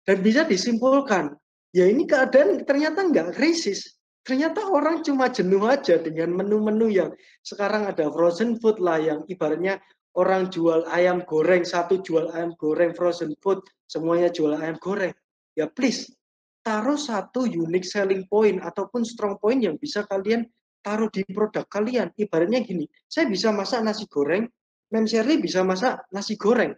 Dan 0.08 0.24
bisa 0.24 0.48
disimpulkan, 0.48 1.36
ya 1.76 1.84
ini 1.84 2.08
keadaan 2.08 2.64
ternyata 2.64 3.04
nggak 3.04 3.36
krisis 3.36 3.99
ternyata 4.30 4.62
orang 4.70 5.02
cuma 5.02 5.34
jenuh 5.34 5.66
aja 5.66 5.98
dengan 5.98 6.38
menu-menu 6.38 6.86
yang 6.86 7.10
sekarang 7.42 7.90
ada 7.90 8.14
frozen 8.14 8.62
food 8.62 8.78
lah 8.78 9.02
yang 9.02 9.26
ibaratnya 9.26 9.82
orang 10.14 10.54
jual 10.54 10.86
ayam 10.94 11.26
goreng 11.26 11.66
satu 11.66 11.98
jual 12.06 12.30
ayam 12.38 12.54
goreng 12.54 12.94
frozen 12.94 13.34
food 13.42 13.66
semuanya 13.90 14.30
jual 14.30 14.54
ayam 14.54 14.78
goreng. 14.78 15.10
Ya 15.58 15.66
please 15.66 16.14
taruh 16.62 17.02
satu 17.02 17.50
unique 17.50 17.90
selling 17.90 18.30
point 18.30 18.62
ataupun 18.62 19.02
strong 19.02 19.42
point 19.42 19.66
yang 19.66 19.82
bisa 19.82 20.06
kalian 20.06 20.46
taruh 20.86 21.10
di 21.10 21.26
produk 21.26 21.66
kalian. 21.66 22.14
Ibaratnya 22.14 22.62
gini 22.62 22.86
saya 23.10 23.26
bisa 23.26 23.50
masak 23.50 23.82
nasi 23.82 24.06
goreng 24.06 24.46
Mem 24.94 25.10
Shirley 25.10 25.42
bisa 25.42 25.66
masak 25.66 26.06
nasi 26.14 26.38
goreng. 26.38 26.78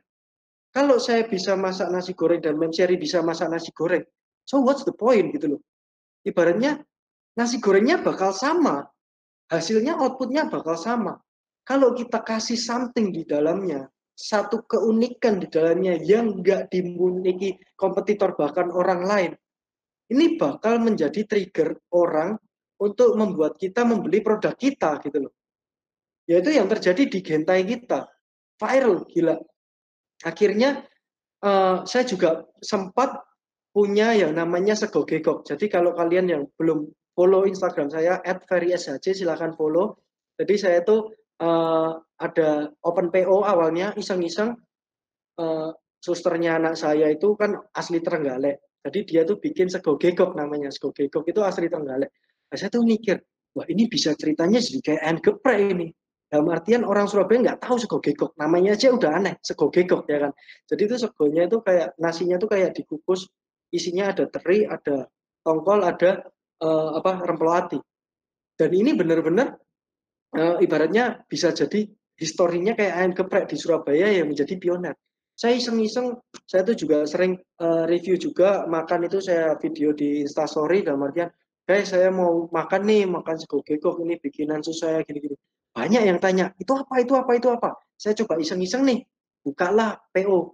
Kalau 0.72 1.04
saya 1.04 1.28
bisa 1.28 1.60
masak 1.60 1.92
nasi 1.92 2.16
goreng 2.16 2.40
dan 2.40 2.56
Mem 2.56 2.72
Shirley 2.72 2.96
bisa 2.96 3.20
masak 3.20 3.52
nasi 3.52 3.76
goreng 3.76 4.08
so 4.48 4.64
what's 4.64 4.88
the 4.88 4.96
point 4.96 5.36
gitu 5.36 5.60
loh? 5.60 5.62
Ibaratnya 6.24 6.80
nasi 7.36 7.60
gorengnya 7.60 8.02
bakal 8.02 8.36
sama. 8.36 8.88
Hasilnya, 9.52 10.00
outputnya 10.00 10.48
bakal 10.48 10.80
sama. 10.80 11.20
Kalau 11.68 11.92
kita 11.92 12.24
kasih 12.24 12.56
something 12.56 13.12
di 13.12 13.28
dalamnya, 13.28 13.86
satu 14.16 14.64
keunikan 14.64 15.44
di 15.44 15.48
dalamnya 15.52 16.00
yang 16.00 16.40
nggak 16.40 16.72
dimiliki 16.72 17.60
kompetitor 17.76 18.34
bahkan 18.40 18.72
orang 18.72 19.04
lain, 19.04 19.32
ini 20.12 20.36
bakal 20.40 20.80
menjadi 20.80 21.24
trigger 21.28 21.80
orang 21.92 22.36
untuk 22.82 23.14
membuat 23.16 23.56
kita 23.60 23.86
membeli 23.86 24.20
produk 24.24 24.56
kita 24.56 25.00
gitu 25.06 25.30
loh. 25.30 25.34
Yaitu 26.26 26.56
yang 26.56 26.68
terjadi 26.72 27.08
di 27.08 27.20
gentai 27.20 27.64
kita. 27.68 28.08
Viral, 28.58 29.04
gila. 29.10 29.36
Akhirnya 30.22 30.86
uh, 31.42 31.84
saya 31.84 32.04
juga 32.06 32.46
sempat 32.62 33.20
punya 33.72 34.14
yang 34.14 34.36
namanya 34.36 34.76
sego 34.76 35.08
gegok. 35.08 35.48
Jadi 35.48 35.66
kalau 35.72 35.96
kalian 35.96 36.28
yang 36.30 36.44
belum 36.60 36.92
follow 37.14 37.44
Instagram 37.48 37.92
saya 37.92 38.20
@ferryshc 38.24 39.04
silahkan 39.04 39.54
follow. 39.56 40.00
Jadi 40.40 40.56
saya 40.58 40.80
tuh 40.82 41.12
uh, 41.42 42.00
ada 42.18 42.72
open 42.86 43.10
PO 43.14 43.46
awalnya 43.46 43.94
iseng-iseng 43.98 44.56
uh, 45.42 45.70
susternya 46.02 46.58
anak 46.58 46.76
saya 46.78 47.14
itu 47.14 47.38
kan 47.38 47.58
asli 47.78 48.02
Trenggalek. 48.02 48.82
Jadi 48.82 49.00
dia 49.06 49.22
tuh 49.22 49.38
bikin 49.38 49.70
sego 49.70 49.98
gegok 50.02 50.34
namanya. 50.34 50.74
Sego 50.74 50.90
gegok 50.90 51.30
itu 51.30 51.46
asli 51.46 51.70
Trenggalek. 51.70 52.10
Nah, 52.50 52.58
saya 52.58 52.74
tuh 52.74 52.82
mikir, 52.82 53.22
wah 53.54 53.64
ini 53.70 53.86
bisa 53.86 54.18
ceritanya 54.18 54.58
jadi 54.58 54.80
kayak 54.82 55.02
ayam 55.06 55.18
geprek 55.22 55.60
ini. 55.62 55.88
Dalam 56.32 56.48
artian 56.48 56.88
orang 56.88 57.12
Surabaya 57.12 57.44
nggak 57.44 57.60
tahu 57.60 57.76
sego 57.76 58.00
gegok. 58.00 58.34
Namanya 58.40 58.74
aja 58.74 58.90
udah 58.90 59.12
aneh, 59.20 59.36
sego 59.44 59.68
gegok 59.68 60.08
ya 60.08 60.18
kan. 60.28 60.32
Jadi 60.66 60.82
itu 60.88 60.96
segonya 60.96 61.46
itu 61.46 61.60
kayak 61.60 61.94
nasinya 62.00 62.40
tuh 62.40 62.50
kayak 62.50 62.72
dikukus, 62.72 63.28
isinya 63.70 64.16
ada 64.16 64.26
teri, 64.32 64.64
ada 64.64 65.12
tongkol, 65.44 65.84
ada 65.84 66.24
uh, 66.62 67.02
apa 67.02 67.26
rempelati. 67.26 67.80
Dan 68.56 68.70
ini 68.72 68.94
benar-benar 68.94 69.58
uh, 70.38 70.58
ibaratnya 70.62 71.26
bisa 71.26 71.50
jadi 71.52 71.90
historinya 72.16 72.78
kayak 72.78 72.94
ayam 72.94 73.12
geprek 73.18 73.50
di 73.50 73.58
Surabaya 73.58 74.14
yang 74.14 74.30
menjadi 74.30 74.56
pioner. 74.62 74.94
Saya 75.34 75.58
iseng-iseng, 75.58 76.22
saya 76.46 76.62
tuh 76.62 76.78
juga 76.78 77.02
sering 77.10 77.34
uh, 77.58 77.90
review 77.90 78.14
juga 78.22 78.70
makan 78.70 79.10
itu 79.10 79.18
saya 79.18 79.58
video 79.58 79.90
di 79.90 80.22
Instastory 80.22 80.86
dalam 80.86 81.02
artian, 81.02 81.34
guys 81.66 81.90
saya 81.90 82.14
mau 82.14 82.46
makan 82.54 82.86
nih, 82.86 83.10
makan 83.10 83.42
sego 83.42 83.66
gekok 83.66 84.06
ini 84.06 84.22
bikinan 84.22 84.62
sus 84.62 84.86
saya 84.86 85.02
gini-gini. 85.02 85.34
Banyak 85.72 86.04
yang 86.04 86.20
tanya, 86.22 86.54
itu 86.62 86.70
apa, 86.78 87.02
itu 87.02 87.18
apa, 87.18 87.32
itu 87.34 87.48
apa. 87.50 87.74
Saya 87.98 88.14
coba 88.22 88.38
iseng-iseng 88.38 88.86
nih, 88.86 89.02
bukalah 89.42 89.98
PO. 90.14 90.54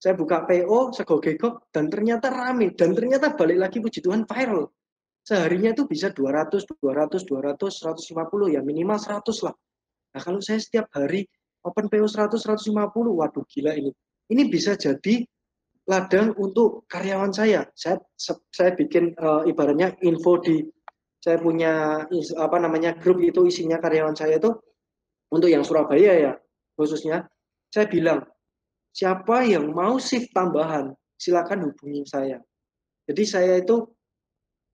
Saya 0.00 0.16
buka 0.16 0.48
PO, 0.48 0.96
sego 0.96 1.20
gekok, 1.20 1.68
dan 1.68 1.92
ternyata 1.92 2.32
rame. 2.32 2.72
Dan 2.72 2.96
ternyata 2.96 3.36
balik 3.36 3.58
lagi 3.58 3.84
puji 3.84 4.00
Tuhan 4.00 4.24
viral 4.24 4.64
seharinya 5.22 5.70
itu 5.70 5.86
bisa 5.86 6.10
200, 6.10 6.66
200, 6.66 7.22
200, 7.26 7.56
150 7.58 8.54
ya 8.54 8.60
minimal 8.60 8.98
100 8.98 9.46
lah. 9.46 9.54
Nah 10.12 10.20
kalau 10.20 10.40
saya 10.42 10.58
setiap 10.58 10.90
hari 10.92 11.24
open 11.62 11.86
PO 11.86 12.06
100, 12.10 12.42
150, 12.42 12.74
waduh 13.18 13.44
gila 13.46 13.72
ini. 13.78 13.90
Ini 14.30 14.42
bisa 14.50 14.74
jadi 14.74 15.22
ladang 15.86 16.34
untuk 16.38 16.86
karyawan 16.90 17.30
saya. 17.34 17.66
Saya 17.74 18.02
saya 18.50 18.74
bikin 18.74 19.14
uh, 19.18 19.46
ibaratnya 19.46 19.94
info 20.02 20.38
di 20.42 20.62
saya 21.22 21.38
punya 21.38 22.02
apa 22.38 22.56
namanya 22.58 22.98
grup 22.98 23.22
itu 23.22 23.46
isinya 23.46 23.78
karyawan 23.78 24.18
saya 24.18 24.42
itu 24.42 24.50
untuk 25.30 25.48
yang 25.50 25.62
Surabaya 25.62 26.12
ya 26.18 26.32
khususnya. 26.74 27.30
Saya 27.72 27.88
bilang 27.88 28.26
siapa 28.92 29.46
yang 29.48 29.72
mau 29.72 29.96
shift 29.96 30.34
tambahan 30.34 30.92
silakan 31.16 31.70
hubungi 31.70 32.02
saya. 32.04 32.42
Jadi 33.06 33.22
saya 33.22 33.62
itu 33.62 33.86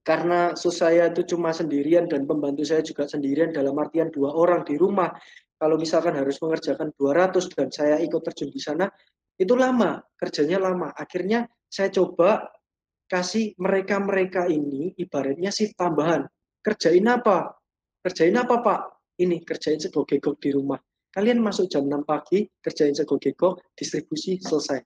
karena 0.09 0.57
sus 0.57 0.81
saya 0.81 1.13
itu 1.13 1.37
cuma 1.37 1.53
sendirian 1.53 2.09
dan 2.09 2.25
pembantu 2.25 2.65
saya 2.65 2.81
juga 2.81 3.05
sendirian 3.05 3.53
dalam 3.53 3.77
artian 3.77 4.09
dua 4.09 4.33
orang 4.33 4.65
di 4.65 4.81
rumah. 4.81 5.13
Kalau 5.61 5.77
misalkan 5.77 6.17
harus 6.17 6.41
mengerjakan 6.41 6.97
200 6.97 7.53
dan 7.53 7.69
saya 7.69 8.01
ikut 8.01 8.25
terjun 8.25 8.49
di 8.49 8.63
sana, 8.63 8.89
itu 9.37 9.53
lama, 9.53 10.01
kerjanya 10.17 10.65
lama. 10.65 10.97
Akhirnya 10.97 11.45
saya 11.69 11.93
coba 11.93 12.49
kasih 13.05 13.53
mereka-mereka 13.61 14.49
ini 14.49 14.97
ibaratnya 14.97 15.53
shift 15.53 15.77
tambahan. 15.77 16.25
Kerjain 16.65 17.05
apa? 17.05 17.53
Kerjain 18.01 18.39
apa 18.41 18.65
Pak? 18.65 18.81
Ini 19.21 19.45
kerjain 19.45 19.77
sego 19.77 20.09
gegok 20.09 20.41
di 20.41 20.57
rumah. 20.57 20.81
Kalian 21.13 21.43
masuk 21.43 21.69
jam 21.69 21.85
6 21.85 22.07
pagi, 22.09 22.49
kerjain 22.65 22.97
sego 22.97 23.21
gegok, 23.21 23.61
distribusi 23.77 24.41
selesai. 24.41 24.81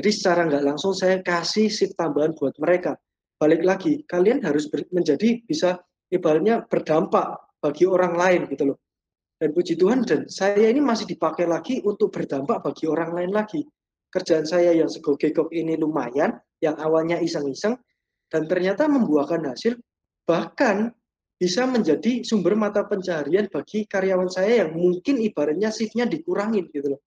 Jadi 0.00 0.10
secara 0.14 0.48
nggak 0.48 0.64
langsung 0.64 0.96
saya 0.96 1.20
kasih 1.20 1.68
shift 1.68 1.98
tambahan 1.98 2.32
buat 2.32 2.56
mereka 2.56 2.96
balik 3.42 3.66
lagi 3.66 4.06
kalian 4.06 4.46
harus 4.46 4.70
ber, 4.70 4.86
menjadi 4.94 5.42
bisa 5.42 5.82
ibaratnya 6.14 6.62
berdampak 6.62 7.58
bagi 7.58 7.90
orang 7.90 8.14
lain 8.14 8.46
gitu 8.46 8.70
loh. 8.70 8.78
Dan 9.34 9.50
puji 9.50 9.74
Tuhan 9.74 10.06
dan 10.06 10.30
saya 10.30 10.70
ini 10.70 10.78
masih 10.78 11.10
dipakai 11.10 11.50
lagi 11.50 11.82
untuk 11.82 12.14
berdampak 12.14 12.62
bagi 12.62 12.86
orang 12.86 13.10
lain 13.10 13.34
lagi. 13.34 13.66
Kerjaan 14.06 14.46
saya 14.46 14.70
yang 14.70 14.86
segogekok 14.86 15.50
ini 15.50 15.74
lumayan 15.74 16.38
yang 16.62 16.78
awalnya 16.78 17.18
iseng-iseng 17.18 17.74
dan 18.30 18.46
ternyata 18.46 18.86
membuahkan 18.86 19.42
hasil 19.50 19.74
bahkan 20.22 20.94
bisa 21.34 21.66
menjadi 21.66 22.22
sumber 22.22 22.54
mata 22.54 22.86
pencaharian 22.86 23.50
bagi 23.50 23.82
karyawan 23.90 24.30
saya 24.30 24.62
yang 24.62 24.78
mungkin 24.78 25.18
ibaratnya 25.18 25.74
shiftnya 25.74 26.06
dikurangin 26.06 26.70
gitu 26.70 26.94
loh. 26.94 27.02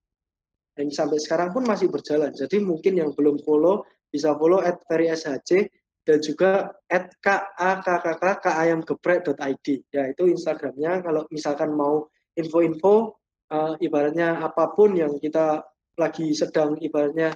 Dan 0.76 0.92
sampai 0.92 1.16
sekarang 1.16 1.56
pun 1.56 1.64
masih 1.64 1.88
berjalan 1.88 2.36
jadi 2.36 2.60
mungkin 2.60 3.00
yang 3.00 3.16
belum 3.16 3.40
follow 3.40 3.88
bisa 4.12 4.36
follow 4.36 4.60
at 4.60 4.76
SHC 4.92 5.72
dan 6.06 6.22
juga 6.22 6.70
at 6.86 7.10
kakkkkayamgeprek.id 7.18 9.66
ya 9.90 10.06
itu 10.06 10.22
Instagramnya. 10.30 11.02
Kalau 11.02 11.26
misalkan 11.34 11.74
mau 11.74 12.06
info-info 12.38 13.18
uh, 13.50 13.74
ibaratnya 13.82 14.38
apa 14.38 14.70
pun 14.70 14.94
yang 14.94 15.18
kita 15.18 15.66
lagi 15.98 16.30
sedang 16.30 16.78
ibaratnya 16.78 17.34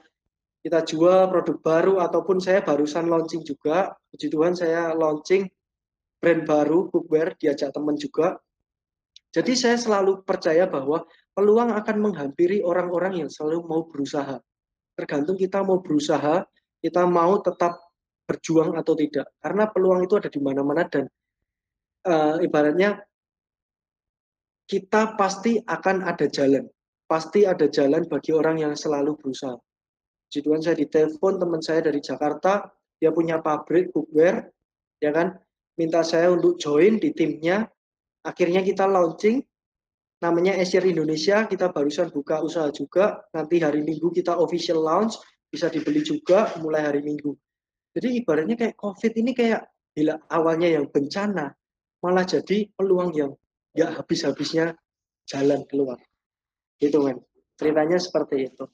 kita 0.63 0.87
jual 0.87 1.27
produk 1.33 1.57
baru 1.59 1.99
ataupun 2.05 2.39
saya 2.39 2.63
barusan 2.63 3.11
launching 3.11 3.43
juga 3.43 3.99
puji 4.13 4.29
Tuhan 4.31 4.55
saya 4.55 4.95
launching 4.95 5.51
brand 6.21 6.45
baru 6.47 6.87
cookware 6.95 7.35
diajak 7.41 7.73
teman 7.75 7.99
juga. 7.99 8.39
Jadi 9.35 9.59
saya 9.59 9.75
selalu 9.79 10.23
percaya 10.23 10.71
bahwa 10.71 11.03
peluang 11.35 11.75
akan 11.75 11.97
menghampiri 12.03 12.63
orang-orang 12.63 13.15
yang 13.25 13.31
selalu 13.31 13.63
mau 13.67 13.83
berusaha. 13.89 14.39
Tergantung 14.95 15.35
kita 15.35 15.67
mau 15.67 15.83
berusaha 15.83 16.47
kita 16.81 17.05
mau 17.05 17.45
tetap 17.45 17.77
berjuang 18.31 18.79
atau 18.79 18.95
tidak. 18.95 19.35
Karena 19.43 19.67
peluang 19.67 20.07
itu 20.07 20.15
ada 20.15 20.31
di 20.31 20.39
mana-mana 20.39 20.87
dan 20.87 21.11
uh, 22.07 22.39
ibaratnya 22.39 23.03
kita 24.71 25.19
pasti 25.19 25.59
akan 25.59 26.07
ada 26.07 26.31
jalan. 26.31 26.71
Pasti 27.11 27.43
ada 27.43 27.67
jalan 27.67 28.07
bagi 28.07 28.31
orang 28.31 28.63
yang 28.63 28.79
selalu 28.79 29.19
berusaha. 29.19 29.59
Tuhan 30.31 30.63
saya 30.63 30.79
ditelepon 30.79 31.43
teman 31.43 31.59
saya 31.59 31.83
dari 31.83 31.99
Jakarta, 31.99 32.71
dia 33.03 33.11
punya 33.11 33.43
pabrik 33.43 33.91
cookware, 33.91 34.47
ya 35.03 35.11
kan, 35.11 35.35
minta 35.75 36.07
saya 36.07 36.31
untuk 36.31 36.55
join 36.63 37.03
di 37.03 37.11
timnya. 37.11 37.67
Akhirnya 38.23 38.63
kita 38.63 38.87
launching, 38.87 39.43
namanya 40.23 40.55
Acer 40.55 40.87
Indonesia, 40.87 41.51
kita 41.51 41.75
barusan 41.75 42.15
buka 42.15 42.39
usaha 42.47 42.71
juga, 42.71 43.27
nanti 43.35 43.59
hari 43.59 43.83
Minggu 43.83 44.15
kita 44.15 44.39
official 44.39 44.79
launch, 44.79 45.19
bisa 45.51 45.67
dibeli 45.67 46.07
juga 46.07 46.55
mulai 46.63 46.87
hari 46.87 47.03
Minggu. 47.03 47.35
Jadi 47.91 48.23
ibaratnya 48.23 48.57
kayak 48.57 48.79
COVID 48.79 49.13
ini 49.19 49.33
kayak 49.35 49.67
bila 49.91 50.15
awalnya 50.31 50.71
yang 50.79 50.87
bencana, 50.87 51.51
malah 52.01 52.25
jadi 52.25 52.71
peluang 52.79 53.11
yang 53.13 53.33
nggak 53.75 53.91
habis-habisnya 54.03 54.79
jalan 55.27 55.67
keluar. 55.67 55.99
Gitu 56.79 57.03
kan. 57.03 57.19
Ceritanya 57.59 57.99
seperti 58.01 58.49
itu. 58.49 58.65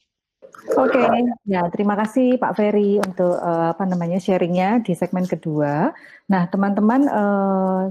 Oke, 0.79 0.95
okay. 0.95 1.27
ya 1.49 1.67
terima 1.75 1.99
kasih 1.99 2.39
Pak 2.39 2.55
Ferry 2.55 3.03
untuk 3.03 3.35
uh, 3.35 3.75
apa 3.75 3.83
namanya 3.83 4.23
sharingnya 4.23 4.79
di 4.79 4.95
segmen 4.95 5.27
kedua. 5.27 5.91
Nah 6.31 6.43
teman-teman 6.47 7.03
uh, 7.11 7.83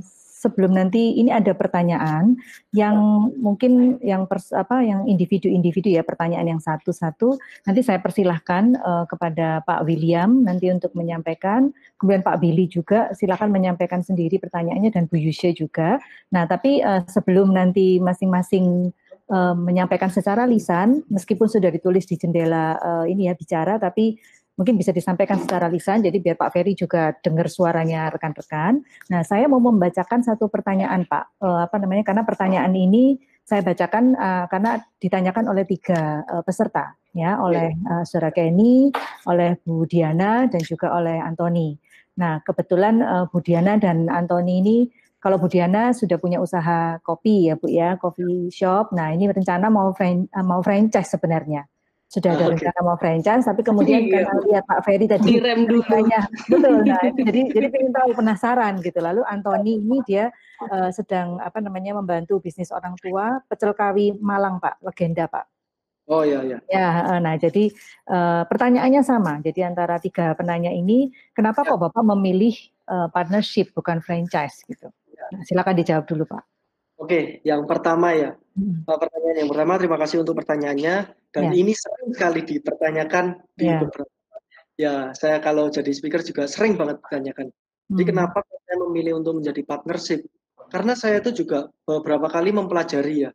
sebelum 0.46 0.78
nanti 0.78 1.18
ini 1.18 1.34
ada 1.34 1.58
pertanyaan 1.58 2.38
yang 2.70 2.94
mungkin 3.42 3.98
yang 4.06 4.30
pers, 4.30 4.54
apa 4.54 4.86
yang 4.86 5.10
individu-individu 5.10 5.90
ya 5.90 6.06
pertanyaan 6.06 6.46
yang 6.46 6.62
satu-satu 6.62 7.42
nanti 7.66 7.82
saya 7.82 7.98
persilahkan 7.98 8.78
uh, 8.78 9.10
kepada 9.10 9.66
Pak 9.66 9.82
William 9.90 10.46
nanti 10.46 10.70
untuk 10.70 10.94
menyampaikan 10.94 11.74
kemudian 11.98 12.22
Pak 12.22 12.38
Billy 12.38 12.70
juga 12.70 13.10
silakan 13.18 13.50
menyampaikan 13.50 14.06
sendiri 14.06 14.38
pertanyaannya 14.38 14.94
dan 14.94 15.10
Bu 15.10 15.18
Yusya 15.18 15.58
juga. 15.58 15.98
Nah 16.30 16.46
tapi 16.46 16.86
uh, 16.86 17.02
sebelum 17.10 17.50
nanti 17.58 17.98
masing-masing 17.98 18.94
uh, 19.30 19.56
menyampaikan 19.58 20.12
secara 20.14 20.46
lisan, 20.46 21.02
meskipun 21.10 21.50
sudah 21.50 21.74
ditulis 21.74 22.06
di 22.06 22.16
jendela 22.20 22.78
uh, 22.78 23.06
ini 23.10 23.30
ya 23.30 23.34
bicara, 23.34 23.82
tapi 23.82 24.20
mungkin 24.56 24.80
bisa 24.80 24.92
disampaikan 24.96 25.40
secara 25.40 25.68
lisan. 25.68 26.04
Jadi 26.04 26.18
biar 26.24 26.40
Pak 26.40 26.52
Ferry 26.52 26.74
juga 26.76 27.12
dengar 27.20 27.52
suaranya 27.52 28.12
rekan-rekan. 28.12 28.82
Nah, 29.12 29.22
saya 29.24 29.46
mau 29.52 29.60
membacakan 29.60 30.24
satu 30.24 30.48
pertanyaan 30.48 31.04
Pak, 31.08 31.40
uh, 31.44 31.68
apa 31.68 31.76
namanya? 31.80 32.08
Karena 32.08 32.24
pertanyaan 32.24 32.72
ini 32.76 33.20
saya 33.46 33.62
bacakan 33.62 34.18
uh, 34.18 34.46
karena 34.50 34.82
ditanyakan 34.98 35.46
oleh 35.54 35.64
tiga 35.70 36.26
uh, 36.26 36.42
peserta, 36.42 36.98
ya, 37.14 37.38
oleh 37.38 37.78
uh, 37.86 38.02
Saudara 38.02 38.34
Kenny, 38.34 38.90
oleh 39.30 39.62
Bu 39.62 39.86
Diana, 39.86 40.50
dan 40.50 40.62
juga 40.66 40.98
oleh 40.98 41.22
Antoni. 41.22 41.78
Nah, 42.18 42.42
kebetulan 42.42 43.04
uh, 43.04 43.26
Bu 43.30 43.44
Diana 43.46 43.78
dan 43.78 44.10
Antoni 44.10 44.64
ini 44.64 44.78
kalau 45.26 45.42
Bu 45.42 45.50
Diana 45.50 45.90
sudah 45.90 46.22
punya 46.22 46.38
usaha 46.38 47.02
kopi 47.02 47.50
ya 47.50 47.58
Bu 47.58 47.66
ya, 47.66 47.98
coffee 47.98 48.54
shop. 48.54 48.94
Nah 48.94 49.10
ini 49.10 49.26
rencana 49.26 49.74
mau 49.74 49.90
fran 49.90 50.30
mau 50.46 50.62
franchise 50.62 51.18
sebenarnya. 51.18 51.66
Sudah 52.06 52.38
ada 52.38 52.48
okay. 52.48 52.62
rencana 52.62 52.80
mau 52.86 52.98
franchise, 53.02 53.44
tapi 53.50 53.62
kemudian 53.66 54.06
iya. 54.06 54.24
karena 54.24 54.34
lihat 54.46 54.64
Pak 54.70 54.80
Ferry 54.86 55.06
tadi 55.10 55.36
direm 55.36 55.66
dulu. 55.66 55.82
Banyak, 55.90 56.26
betul. 56.48 56.86
Nah, 56.86 57.02
jadi 57.12 57.42
jadi 57.56 57.68
pengen 57.74 57.92
tahu 57.92 58.10
penasaran 58.14 58.74
gitu. 58.80 59.00
Lalu 59.02 59.22
Antoni 59.26 59.82
ini 59.82 59.98
dia 60.06 60.30
uh, 60.70 60.94
sedang 60.94 61.42
apa 61.42 61.60
namanya 61.60 61.98
membantu 61.98 62.38
bisnis 62.38 62.70
orang 62.70 62.94
tua 63.02 63.42
pecel 63.50 63.74
kawi 63.74 64.14
Malang 64.22 64.62
Pak, 64.62 64.86
legenda 64.86 65.26
Pak. 65.26 65.46
Oh 66.06 66.22
iya 66.22 66.46
iya. 66.46 66.58
Ya, 66.70 67.18
nah 67.18 67.34
jadi 67.34 67.74
uh, 68.14 68.46
pertanyaannya 68.46 69.02
sama. 69.02 69.42
Jadi 69.42 69.66
antara 69.66 69.98
tiga 69.98 70.38
penanya 70.38 70.70
ini, 70.70 71.10
kenapa 71.34 71.66
ya. 71.66 71.74
kok 71.74 71.82
Bapak 71.82 72.06
memilih 72.06 72.54
uh, 72.86 73.10
partnership 73.10 73.74
bukan 73.74 74.06
franchise 74.06 74.62
gitu? 74.70 74.94
Nah, 75.34 75.42
silakan 75.42 75.76
dijawab 75.82 76.06
dulu 76.06 76.30
Pak. 76.30 76.55
Oke, 76.96 77.44
yang 77.44 77.68
pertama 77.68 78.16
ya. 78.16 78.32
Hmm. 78.56 78.88
Pertanyaan 78.88 79.38
yang 79.44 79.50
pertama, 79.52 79.76
terima 79.76 79.98
kasih 80.00 80.24
untuk 80.24 80.36
pertanyaannya. 80.40 80.96
Dan 81.32 81.52
ya. 81.52 81.54
ini 81.60 81.76
sering 81.76 82.16
kali 82.16 82.42
dipertanyakan 82.48 83.26
di 83.52 83.68
ya. 83.68 83.84
beberapa. 83.84 84.14
Ya, 84.76 84.96
saya 85.16 85.40
kalau 85.40 85.72
jadi 85.72 85.92
speaker 85.92 86.24
juga 86.24 86.48
sering 86.48 86.76
banget 86.76 87.00
ditanyakan. 87.04 87.48
Jadi 87.92 88.04
hmm. 88.04 88.12
kenapa 88.12 88.40
saya 88.44 88.78
memilih 88.88 89.20
untuk 89.20 89.40
menjadi 89.40 89.62
partnership? 89.64 90.24
Karena 90.72 90.98
saya 90.98 91.22
itu 91.22 91.46
juga 91.46 91.70
beberapa 91.84 92.28
kali 92.32 92.52
mempelajari 92.56 93.28
ya. 93.28 93.32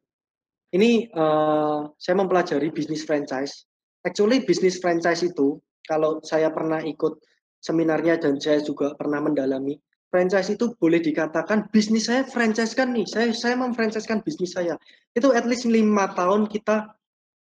Ini 0.70 1.10
uh, 1.10 1.90
saya 1.96 2.14
mempelajari 2.18 2.68
bisnis 2.70 3.02
franchise. 3.02 3.66
Actually 4.04 4.42
bisnis 4.44 4.80
franchise 4.80 5.20
itu 5.26 5.60
kalau 5.84 6.22
saya 6.24 6.48
pernah 6.54 6.80
ikut 6.80 7.20
seminarnya 7.60 8.16
dan 8.16 8.40
saya 8.40 8.64
juga 8.64 8.96
pernah 8.96 9.20
mendalami, 9.20 9.76
franchise 10.10 10.52
itu 10.52 10.74
boleh 10.76 10.98
dikatakan 10.98 11.70
bisnis 11.70 12.10
saya 12.10 12.26
franchise 12.26 12.74
kan 12.74 12.90
nih. 12.90 13.06
Saya 13.06 13.30
saya 13.30 13.54
memfranchisekan 13.56 14.20
bisnis 14.26 14.58
saya. 14.58 14.74
Itu 15.14 15.30
at 15.30 15.46
least 15.46 15.70
lima 15.70 16.10
tahun 16.12 16.50
kita 16.50 16.90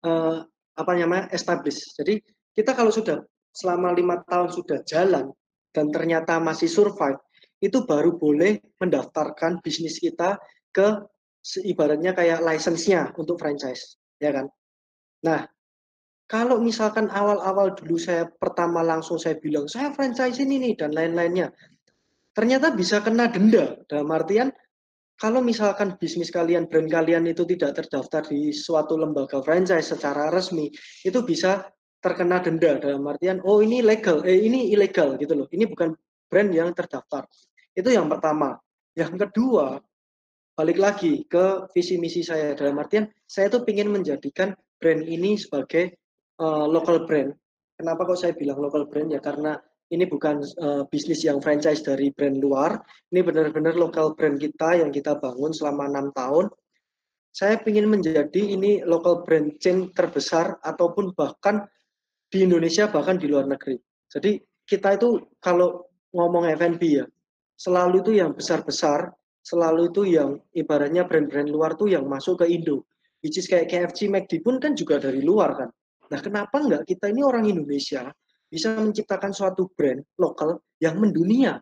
uh, 0.09 0.37
apa 0.75 0.93
namanya 0.97 1.31
establish. 1.31 1.93
Jadi 1.95 2.19
kita 2.57 2.73
kalau 2.73 2.91
sudah 2.91 3.21
selama 3.55 3.95
lima 3.95 4.25
tahun 4.27 4.51
sudah 4.51 4.83
jalan 4.83 5.31
dan 5.71 5.93
ternyata 5.95 6.43
masih 6.43 6.67
survive 6.67 7.21
itu 7.63 7.87
baru 7.87 8.19
boleh 8.19 8.59
mendaftarkan 8.83 9.63
bisnis 9.63 10.03
kita 10.03 10.41
ke 10.75 11.07
ibaratnya 11.63 12.17
kayak 12.17 12.43
license-nya 12.43 13.15
untuk 13.15 13.39
franchise 13.39 14.01
ya 14.19 14.35
kan? 14.35 14.49
Nah 15.23 15.47
kalau 16.25 16.57
misalkan 16.59 17.13
awal-awal 17.13 17.77
dulu 17.77 18.01
saya 18.01 18.25
pertama 18.27 18.81
langsung 18.81 19.21
saya 19.21 19.37
bilang 19.37 19.69
saya 19.69 19.93
franchise 19.93 20.41
ini 20.41 20.57
nih 20.57 20.75
dan 20.81 20.91
lain-lainnya 20.97 21.53
ternyata 22.35 22.75
bisa 22.75 23.01
kena 23.01 23.31
denda. 23.31 23.79
Dalam 23.87 24.11
artian 24.11 24.51
kalau 25.15 25.39
misalkan 25.39 25.95
bisnis 25.95 26.35
kalian, 26.35 26.67
brand 26.67 26.91
kalian 26.91 27.31
itu 27.31 27.47
tidak 27.47 27.79
terdaftar 27.79 28.27
di 28.27 28.51
suatu 28.51 28.99
lembaga 28.99 29.39
franchise 29.47 29.95
secara 29.95 30.27
resmi, 30.29 30.67
itu 31.07 31.23
bisa 31.23 31.71
terkena 32.03 32.43
denda 32.43 32.77
dalam 32.77 33.01
artian 33.07 33.41
oh 33.47 33.63
ini 33.65 33.81
legal, 33.81 34.21
eh 34.27 34.37
ini 34.37 34.75
ilegal 34.75 35.15
gitu 35.17 35.33
loh. 35.39 35.47
Ini 35.49 35.65
bukan 35.71 35.95
brand 36.27 36.51
yang 36.51 36.75
terdaftar. 36.75 37.25
Itu 37.73 37.95
yang 37.95 38.11
pertama. 38.11 38.59
Yang 38.95 39.27
kedua, 39.27 39.79
balik 40.55 40.79
lagi 40.79 41.27
ke 41.27 41.71
visi 41.75 41.99
misi 41.99 42.23
saya 42.23 42.55
dalam 42.55 42.79
artian 42.79 43.11
saya 43.27 43.51
tuh 43.51 43.67
ingin 43.67 43.91
menjadikan 43.91 44.55
brand 44.79 45.03
ini 45.03 45.39
sebagai 45.39 45.99
uh, 46.43 46.67
local 46.67 47.07
brand. 47.07 47.35
Kenapa 47.75 48.07
kok 48.07 48.19
saya 48.19 48.35
bilang 48.35 48.63
local 48.63 48.87
brand 48.87 49.11
ya 49.11 49.19
karena 49.19 49.59
ini 49.95 50.05
bukan 50.11 50.43
uh, 50.59 50.83
bisnis 50.91 51.23
yang 51.23 51.39
franchise 51.39 51.87
dari 51.87 52.11
brand 52.11 52.43
luar, 52.43 52.83
ini 53.15 53.23
benar-benar 53.23 53.79
lokal 53.79 54.19
brand 54.19 54.37
kita 54.43 54.83
yang 54.83 54.91
kita 54.91 55.15
bangun 55.23 55.55
selama 55.55 55.87
enam 55.87 56.11
tahun. 56.11 56.51
Saya 57.35 57.59
ingin 57.67 57.91
menjadi 57.91 58.43
ini 58.43 58.83
local 58.83 59.23
brand 59.23 59.59
chain 59.63 59.91
terbesar 59.95 60.59
ataupun 60.63 61.15
bahkan 61.15 61.67
di 62.31 62.43
Indonesia 62.43 62.91
bahkan 62.91 63.19
di 63.19 63.31
luar 63.31 63.47
negeri. 63.47 63.79
Jadi 64.11 64.39
kita 64.67 64.99
itu 64.99 65.23
kalau 65.39 65.87
ngomong 66.15 66.51
F&B 66.55 66.83
ya, 67.03 67.07
selalu 67.55 68.03
itu 68.03 68.13
yang 68.19 68.35
besar-besar, 68.35 69.11
selalu 69.43 69.91
itu 69.91 70.03
yang 70.07 70.39
ibaratnya 70.55 71.07
brand-brand 71.07 71.51
luar 71.51 71.75
tuh 71.79 71.91
yang 71.91 72.07
masuk 72.07 72.43
ke 72.43 72.51
Indo. 72.51 72.87
Which 73.23 73.41
is 73.41 73.49
kayak 73.49 73.73
KFC, 73.73 74.13
McD 74.13 74.45
pun 74.45 74.61
kan 74.61 74.77
juga 74.77 75.01
dari 75.01 75.25
luar 75.25 75.57
kan. 75.57 75.71
Nah 76.13 76.21
kenapa 76.21 76.61
enggak 76.61 76.83
kita 76.85 77.09
ini 77.11 77.25
orang 77.25 77.49
Indonesia 77.49 78.13
bisa 78.55 78.79
menciptakan 78.79 79.35
suatu 79.35 79.67
brand 79.75 79.99
lokal 80.23 80.63
yang 80.79 80.95
mendunia 81.03 81.59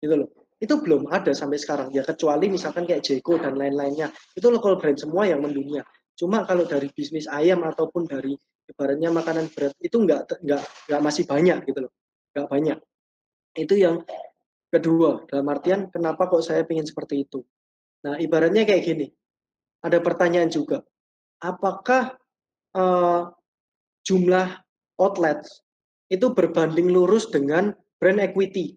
gitu 0.00 0.24
loh. 0.24 0.32
Itu 0.56 0.80
belum 0.80 1.12
ada 1.12 1.36
sampai 1.36 1.60
sekarang. 1.60 1.92
Ya 1.92 2.00
kecuali 2.00 2.48
misalkan 2.48 2.88
kayak 2.88 3.04
Jeko 3.04 3.36
dan 3.36 3.60
lain-lainnya. 3.60 4.08
Itu 4.32 4.48
lokal 4.48 4.80
brand 4.80 4.96
semua 4.96 5.28
yang 5.28 5.44
mendunia. 5.44 5.84
Cuma 6.16 6.48
kalau 6.48 6.64
dari 6.64 6.88
bisnis 6.92 7.28
ayam 7.28 7.60
ataupun 7.64 8.08
dari 8.08 8.32
ibaratnya 8.68 9.12
makanan 9.12 9.52
berat 9.52 9.76
itu 9.80 9.96
nggak 10.00 10.40
nggak 10.40 10.62
nggak 10.88 11.00
masih 11.04 11.24
banyak 11.28 11.58
gitu 11.68 11.88
loh. 11.88 11.92
Nggak 12.32 12.48
banyak. 12.48 12.78
Itu 13.56 13.74
yang 13.76 14.04
kedua. 14.68 15.24
Dalam 15.28 15.48
artian 15.48 15.88
kenapa 15.92 16.28
kok 16.28 16.44
saya 16.44 16.64
ingin 16.64 16.88
seperti 16.88 17.28
itu? 17.28 17.40
Nah 18.04 18.16
ibaratnya 18.20 18.64
kayak 18.64 18.84
gini. 18.84 19.06
Ada 19.80 20.00
pertanyaan 20.04 20.52
juga. 20.52 20.84
Apakah 21.40 22.20
uh, 22.76 23.32
jumlah 24.04 24.60
outlet 25.00 25.40
itu 26.10 26.34
berbanding 26.34 26.90
lurus 26.90 27.30
dengan 27.30 27.72
brand 28.02 28.18
equity. 28.18 28.74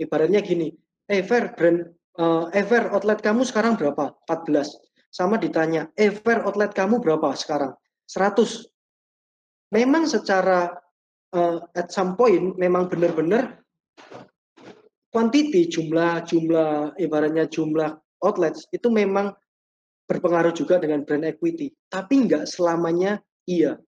Ibaratnya 0.00 0.40
gini, 0.40 0.72
eh 1.08 1.22
Fair, 1.22 1.52
brand 1.52 1.84
uh, 2.16 2.48
eh 2.50 2.64
Fair, 2.64 2.88
outlet 2.90 3.20
kamu 3.20 3.44
sekarang 3.44 3.76
berapa? 3.76 4.16
14. 4.28 5.12
Sama 5.12 5.36
ditanya, 5.36 5.92
eh 5.94 6.10
Fair, 6.10 6.42
outlet 6.48 6.72
kamu 6.72 7.04
berapa 7.04 7.36
sekarang? 7.36 7.76
100. 8.08 8.66
Memang 9.76 10.08
secara 10.08 10.72
uh, 11.36 11.58
at 11.76 11.92
some 11.92 12.16
point 12.16 12.56
memang 12.56 12.88
benar-benar 12.88 13.60
quantity 15.12 15.68
jumlah 15.68 16.24
jumlah 16.28 16.96
ibaratnya 17.00 17.48
jumlah 17.48 17.96
outlets 18.22 18.68
itu 18.72 18.88
memang 18.92 19.32
berpengaruh 20.06 20.54
juga 20.54 20.78
dengan 20.78 21.02
brand 21.02 21.26
equity 21.26 21.72
tapi 21.88 22.28
nggak 22.28 22.46
selamanya 22.46 23.18
iya 23.48 23.80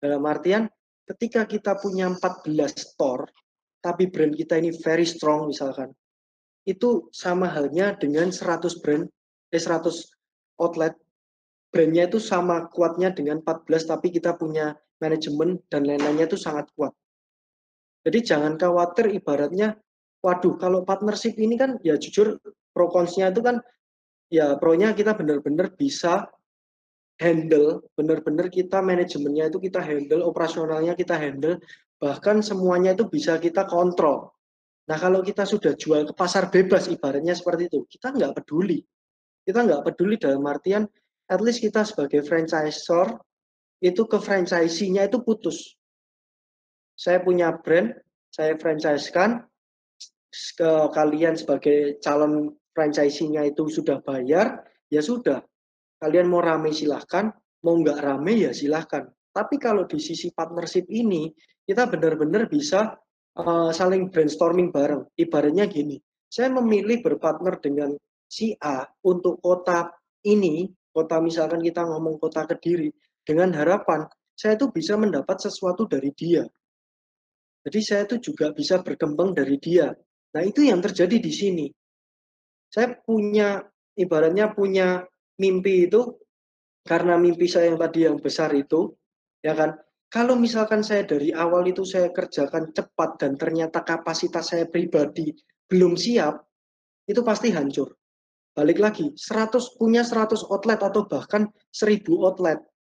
dalam 0.00 0.24
artian 0.26 0.66
ketika 1.06 1.46
kita 1.46 1.78
punya 1.78 2.10
14 2.10 2.50
store 2.74 3.30
tapi 3.80 4.10
brand 4.10 4.34
kita 4.34 4.58
ini 4.58 4.74
very 4.82 5.06
strong 5.06 5.50
misalkan 5.50 5.94
itu 6.66 7.06
sama 7.14 7.46
halnya 7.46 7.94
dengan 7.94 8.34
100 8.34 8.82
brand 8.82 9.06
eh 9.54 9.62
100 9.62 9.86
outlet 10.58 10.98
brandnya 11.70 12.10
itu 12.10 12.18
sama 12.18 12.66
kuatnya 12.72 13.14
dengan 13.14 13.38
14 13.44 13.90
tapi 13.92 14.10
kita 14.10 14.34
punya 14.34 14.74
manajemen 14.98 15.60
dan 15.68 15.84
lain-lainnya 15.84 16.26
itu 16.26 16.40
sangat 16.40 16.72
kuat. 16.72 16.92
Jadi 18.06 18.18
jangan 18.22 18.56
khawatir 18.56 19.12
ibaratnya 19.12 19.76
waduh 20.24 20.56
kalau 20.58 20.82
partnership 20.82 21.36
ini 21.36 21.54
kan 21.60 21.78
ya 21.84 21.98
jujur 22.00 22.40
pro 22.72 22.86
konsnya 22.88 23.30
itu 23.30 23.44
kan 23.44 23.60
ya 24.32 24.58
pro-nya 24.58 24.90
kita 24.96 25.14
benar-benar 25.14 25.74
bisa 25.74 26.26
handle, 27.16 27.84
benar-benar 27.96 28.52
kita 28.52 28.84
manajemennya 28.84 29.48
itu 29.48 29.58
kita 29.60 29.80
handle, 29.80 30.24
operasionalnya 30.24 30.92
kita 30.92 31.16
handle, 31.16 31.56
bahkan 31.96 32.44
semuanya 32.44 32.92
itu 32.92 33.08
bisa 33.08 33.40
kita 33.40 33.64
kontrol. 33.64 34.32
Nah 34.86 34.98
kalau 35.00 35.24
kita 35.24 35.48
sudah 35.48 35.74
jual 35.74 36.06
ke 36.06 36.12
pasar 36.14 36.52
bebas 36.52 36.86
ibaratnya 36.92 37.32
seperti 37.32 37.72
itu, 37.72 37.88
kita 37.88 38.12
nggak 38.12 38.42
peduli. 38.42 38.84
Kita 39.42 39.64
nggak 39.64 39.82
peduli 39.82 40.14
dalam 40.20 40.44
artian 40.46 40.84
at 41.26 41.40
least 41.42 41.62
kita 41.62 41.82
sebagai 41.82 42.22
franchisor 42.22 43.18
itu 43.82 44.02
ke 44.06 44.18
franchisee-nya 44.20 45.10
itu 45.10 45.20
putus. 45.20 45.74
Saya 46.96 47.20
punya 47.20 47.52
brand, 47.60 47.92
saya 48.32 48.56
franchise-kan, 48.56 49.44
ke 50.32 50.70
kalian 50.92 51.36
sebagai 51.36 52.00
calon 52.00 52.56
franchisee-nya 52.72 53.48
itu 53.48 53.68
sudah 53.68 54.00
bayar, 54.04 54.64
ya 54.88 55.00
sudah. 55.00 55.44
Kalian 55.96 56.28
mau 56.28 56.44
rame 56.44 56.72
silahkan, 56.72 57.32
mau 57.64 57.74
nggak 57.80 57.98
rame 58.00 58.48
ya 58.48 58.52
silahkan. 58.52 59.08
Tapi 59.32 59.56
kalau 59.60 59.84
di 59.84 60.00
sisi 60.00 60.32
partnership 60.32 60.88
ini, 60.88 61.28
kita 61.64 61.88
benar-benar 61.88 62.48
bisa 62.48 62.96
uh, 63.36 63.70
saling 63.72 64.08
brainstorming 64.12 64.72
bareng. 64.72 65.04
Ibaratnya 65.16 65.68
gini, 65.68 65.96
saya 66.28 66.52
memilih 66.52 67.00
berpartner 67.04 67.60
dengan 67.60 67.92
si 68.26 68.52
A 68.60 68.84
untuk 69.06 69.38
kota 69.40 69.88
ini 70.26 70.66
kota 70.90 71.20
misalkan 71.20 71.60
kita 71.60 71.84
ngomong 71.84 72.16
kota 72.16 72.48
Kediri 72.48 72.90
dengan 73.22 73.52
harapan 73.52 74.08
saya 74.36 74.56
itu 74.56 74.68
bisa 74.68 75.00
mendapat 75.00 75.40
sesuatu 75.40 75.88
dari 75.88 76.12
dia. 76.12 76.44
Jadi 77.64 77.80
saya 77.80 78.04
itu 78.04 78.30
juga 78.30 78.52
bisa 78.52 78.84
berkembang 78.84 79.32
dari 79.32 79.56
dia. 79.56 79.90
Nah 80.36 80.42
itu 80.44 80.60
yang 80.60 80.84
terjadi 80.84 81.16
di 81.16 81.32
sini. 81.32 81.66
Saya 82.68 82.94
punya 83.00 83.64
ibaratnya 83.96 84.52
punya 84.52 85.02
mimpi 85.40 85.88
itu 85.88 86.16
karena 86.86 87.18
mimpi 87.18 87.50
saya 87.50 87.72
yang 87.74 87.78
tadi 87.80 88.06
yang 88.06 88.16
besar 88.22 88.54
itu, 88.54 88.94
ya 89.42 89.56
kan. 89.56 89.74
Kalau 90.06 90.38
misalkan 90.38 90.86
saya 90.86 91.02
dari 91.02 91.34
awal 91.34 91.66
itu 91.66 91.82
saya 91.82 92.14
kerjakan 92.14 92.70
cepat 92.70 93.18
dan 93.18 93.34
ternyata 93.34 93.82
kapasitas 93.82 94.54
saya 94.54 94.64
pribadi 94.70 95.34
belum 95.66 95.98
siap, 95.98 96.46
itu 97.10 97.20
pasti 97.26 97.50
hancur 97.50 97.94
balik 98.56 98.80
lagi 98.80 99.12
100 99.12 99.76
punya 99.76 100.00
100 100.00 100.48
outlet 100.48 100.80
atau 100.80 101.04
bahkan 101.04 101.44
1000 101.76 102.08
outlet 102.24 102.56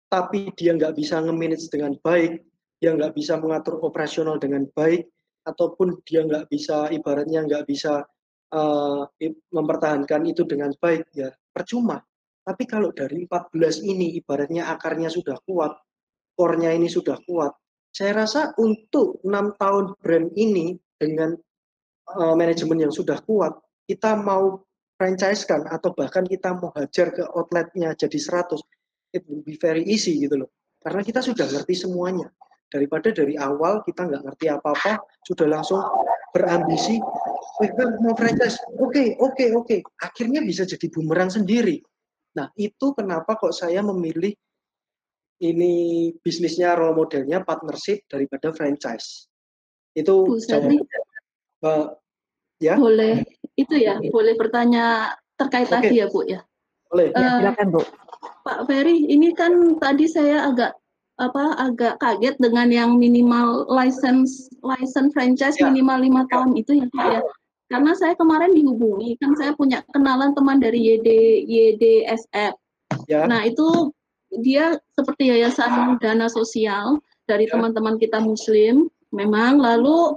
tapi 0.07 0.53
dia 0.53 0.77
nggak 0.77 0.93
bisa 0.93 1.17
nge-manage 1.19 1.67
dengan 1.73 1.97
baik 2.05 2.45
dia 2.77 2.93
nggak 2.93 3.17
bisa 3.17 3.41
mengatur 3.41 3.81
operasional 3.81 4.37
dengan 4.37 4.69
baik 4.77 5.09
ataupun 5.49 5.97
dia 6.05 6.21
nggak 6.23 6.45
bisa 6.45 6.93
ibaratnya 6.93 7.41
nggak 7.49 7.65
bisa 7.65 8.05
uh, 8.53 9.01
mempertahankan 9.49 10.29
itu 10.29 10.45
dengan 10.45 10.69
baik 10.77 11.09
ya 11.17 11.33
percuma 11.49 12.05
tapi 12.47 12.63
kalau 12.63 12.95
dari 12.95 13.27
14 13.27 13.83
ini 13.83 14.15
ibaratnya 14.23 14.71
akarnya 14.71 15.11
sudah 15.11 15.35
kuat 15.43 15.75
core-nya 16.39 16.71
ini 16.71 16.87
sudah 16.87 17.19
kuat 17.27 17.51
saya 17.91 18.23
rasa 18.23 18.55
untuk 18.55 19.19
enam 19.27 19.51
tahun 19.59 19.99
brand 19.99 20.31
ini 20.39 20.79
dengan 20.95 21.35
uh, 22.15 22.35
manajemen 22.39 22.87
yang 22.87 22.93
sudah 22.95 23.19
kuat 23.27 23.51
kita 23.83 24.15
mau 24.15 24.63
franchise 24.95 25.43
kan 25.43 25.67
atau 25.67 25.91
bahkan 25.91 26.23
kita 26.23 26.55
mau 26.55 26.71
hajar 26.73 27.11
ke 27.11 27.27
outletnya 27.35 27.91
jadi 27.99 28.15
100 28.15 28.57
it 29.15 29.23
will 29.29 29.43
be 29.45 29.55
very 29.55 29.85
easy 29.85 30.19
gitu 30.19 30.43
loh. 30.45 30.49
Karena 30.81 31.01
kita 31.03 31.23
sudah 31.23 31.47
ngerti 31.47 31.73
semuanya. 31.77 32.27
Daripada 32.67 33.15
dari 33.15 33.39
awal 33.39 33.79
kita 33.87 34.03
nggak 34.11 34.27
ngerti 34.27 34.45
apa-apa 34.51 34.99
sudah 35.23 35.47
langsung 35.47 35.79
berambisi 36.35 36.99
mau 38.03 38.15
franchise? 38.19 38.59
Oke 38.75 38.83
okay, 38.83 39.07
oke 39.15 39.31
okay, 39.31 39.47
oke. 39.55 39.65
Okay. 39.65 39.79
akhirnya 40.03 40.43
bisa 40.43 40.67
jadi 40.67 40.91
bumerang 40.91 41.31
sendiri 41.31 41.79
nah 42.37 42.53
itu 42.53 42.93
kenapa 42.93 43.33
kok 43.33 43.57
saya 43.57 43.81
memilih 43.81 44.31
ini 45.41 45.73
bisnisnya 46.21 46.77
role 46.77 46.93
modelnya 46.93 47.41
partnership 47.41 48.05
daripada 48.05 48.53
franchise 48.53 49.25
itu 49.97 50.37
jawabannya 50.45 50.85
Ya. 52.57 52.73
Boleh 52.77 53.21
itu 53.57 53.75
ya, 53.77 54.01
boleh 54.01 54.33
bertanya 54.37 55.13
terkait 55.37 55.69
Oke. 55.69 55.73
tadi 55.77 55.95
ya 56.01 56.05
Bu 56.09 56.25
ya. 56.25 56.41
Boleh. 56.89 57.13
Uh, 57.13 57.21
ya, 57.21 57.29
silakan 57.41 57.67
Bu. 57.73 57.81
Pak 58.45 58.59
Ferry, 58.65 59.05
ini 59.05 59.29
kan 59.37 59.77
tadi 59.77 60.09
saya 60.09 60.49
agak 60.49 60.73
apa 61.17 61.57
agak 61.57 61.97
kaget 61.97 62.37
dengan 62.37 62.69
yang 62.69 62.91
minimal 62.97 63.65
license 63.69 64.53
license 64.61 65.09
franchise 65.17 65.57
ya. 65.57 65.69
minimal 65.69 65.97
lima 66.01 66.21
ya. 66.25 66.29
tahun 66.33 66.49
itu 66.57 66.71
ya 66.81 66.87
Pak 66.93 67.05
ya. 67.09 67.21
Karena 67.67 67.91
saya 67.99 68.15
kemarin 68.15 68.55
dihubungi, 68.55 69.19
kan 69.19 69.35
saya 69.35 69.51
punya 69.51 69.83
kenalan 69.91 70.31
teman 70.31 70.63
dari 70.63 70.79
YD 70.79 71.07
YDSF. 71.47 72.55
Ya. 73.11 73.27
Nah 73.27 73.43
itu 73.43 73.91
dia 74.39 74.79
seperti 74.95 75.35
yayasan 75.35 75.99
dana 75.99 76.31
sosial 76.31 77.03
dari 77.27 77.47
ya. 77.47 77.55
teman-teman 77.55 77.99
ya. 77.99 78.07
kita 78.07 78.23
Muslim, 78.23 78.87
memang 79.11 79.59
lalu 79.59 80.15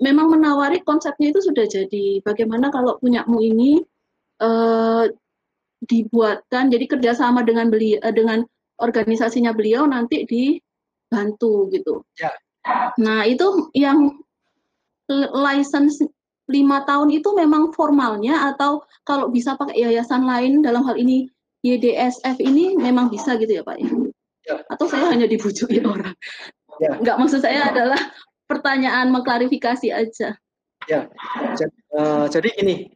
memang 0.00 0.32
menawari 0.32 0.80
konsepnya 0.80 1.32
itu 1.32 1.44
sudah 1.44 1.68
jadi. 1.68 2.24
Bagaimana 2.24 2.72
kalau 2.72 2.96
punyamu 2.96 3.40
ini 3.44 3.84
uh, 4.40 5.04
dibuatkan 5.84 6.72
jadi 6.72 6.88
kerjasama 6.88 7.44
dengan 7.44 7.68
beliau 7.68 8.00
uh, 8.00 8.14
dengan 8.14 8.48
organisasinya 8.80 9.52
beliau 9.52 9.84
nanti 9.84 10.24
dibantu 10.24 11.68
gitu. 11.68 12.00
Ya. 12.16 12.32
Nah 12.96 13.28
itu 13.28 13.68
yang 13.76 14.16
license 15.36 16.00
lima 16.50 16.82
tahun 16.82 17.14
itu 17.14 17.30
memang 17.34 17.70
formalnya 17.70 18.50
atau 18.54 18.82
kalau 19.06 19.30
bisa 19.30 19.54
pakai 19.54 19.78
yayasan 19.78 20.26
lain 20.26 20.62
dalam 20.62 20.82
hal 20.82 20.98
ini 20.98 21.30
YDSF 21.62 22.42
ini 22.42 22.74
memang 22.74 23.06
bisa 23.06 23.38
gitu 23.38 23.62
ya 23.62 23.62
Pak 23.62 23.76
ya? 23.78 23.88
ya. 24.50 24.56
Atau 24.66 24.90
saya 24.90 25.14
hanya 25.14 25.30
dibujukin 25.30 25.86
orang? 25.86 26.14
Ya. 26.82 26.98
Enggak 26.98 27.16
maksud 27.22 27.40
saya 27.46 27.70
adalah 27.70 27.98
pertanyaan 28.50 29.14
mengklarifikasi 29.14 29.88
aja. 29.94 30.34
Ya, 30.90 31.06
jadi, 31.54 31.76
uh, 31.94 32.26
jadi 32.26 32.50
ini, 32.58 32.90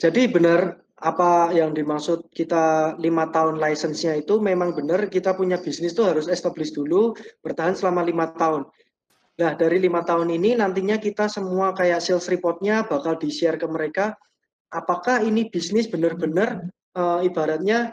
jadi 0.00 0.32
benar 0.32 0.80
apa 0.96 1.52
yang 1.52 1.76
dimaksud 1.76 2.32
kita 2.32 2.96
lima 2.96 3.28
tahun 3.28 3.60
license-nya 3.60 4.16
itu 4.24 4.40
memang 4.40 4.72
benar 4.72 5.12
kita 5.12 5.36
punya 5.36 5.60
bisnis 5.60 5.92
itu 5.92 6.00
harus 6.08 6.24
establish 6.24 6.72
dulu 6.72 7.12
bertahan 7.44 7.76
selama 7.76 8.00
lima 8.00 8.32
tahun. 8.32 8.64
Nah 9.36 9.52
dari 9.52 9.76
lima 9.76 10.00
tahun 10.00 10.32
ini 10.32 10.56
nantinya 10.56 10.96
kita 10.96 11.28
semua 11.28 11.76
kayak 11.76 12.00
sales 12.00 12.24
report-nya 12.32 12.88
bakal 12.88 13.20
di 13.20 13.28
share 13.28 13.60
ke 13.60 13.68
mereka. 13.68 14.16
Apakah 14.72 15.20
ini 15.20 15.52
bisnis 15.52 15.86
benar-benar 15.86 16.64
uh, 16.96 17.20
ibaratnya 17.20 17.92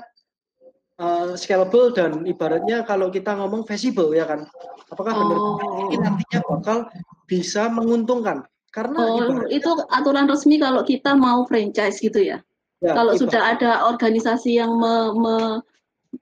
uh, 1.04 1.36
scalable 1.36 1.91
dan 1.91 2.24
ibaratnya 2.24 2.88
kalau 2.88 3.12
kita 3.12 3.36
ngomong 3.36 3.68
feasible 3.68 4.16
ya 4.16 4.24
kan? 4.24 4.48
Apakah 4.88 5.14
benar 5.14 5.38
oh. 5.38 5.60
ini 5.91 5.96
nantinya 6.00 6.39
bakal 6.48 6.88
bisa 7.28 7.68
menguntungkan? 7.68 8.48
Karena 8.74 8.98
oh, 9.06 9.46
itu 9.54 9.70
aturan 9.94 10.26
resmi 10.26 10.58
kalau 10.58 10.82
kita 10.82 11.14
mau 11.14 11.46
franchise 11.46 12.02
gitu 12.02 12.18
ya, 12.18 12.41
ya 12.82 12.98
kalau 12.98 13.14
sudah 13.14 13.54
ada 13.54 13.86
organisasi 13.86 14.58
yang 14.58 14.74
me, 14.82 15.14
me, 15.14 15.36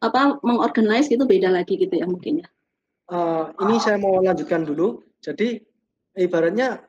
apa 0.03 0.35
mengorganize 0.43 1.07
gitu 1.07 1.23
beda 1.23 1.47
lagi 1.47 1.79
gitu 1.79 1.95
ya 1.95 2.03
mungkin 2.03 2.43
ya? 2.43 2.47
Uh, 3.07 3.47
ini 3.63 3.79
saya 3.79 3.95
mau 3.95 4.19
lanjutkan 4.19 4.67
dulu 4.67 4.99
jadi 5.21 5.61
ibaratnya 6.17 6.81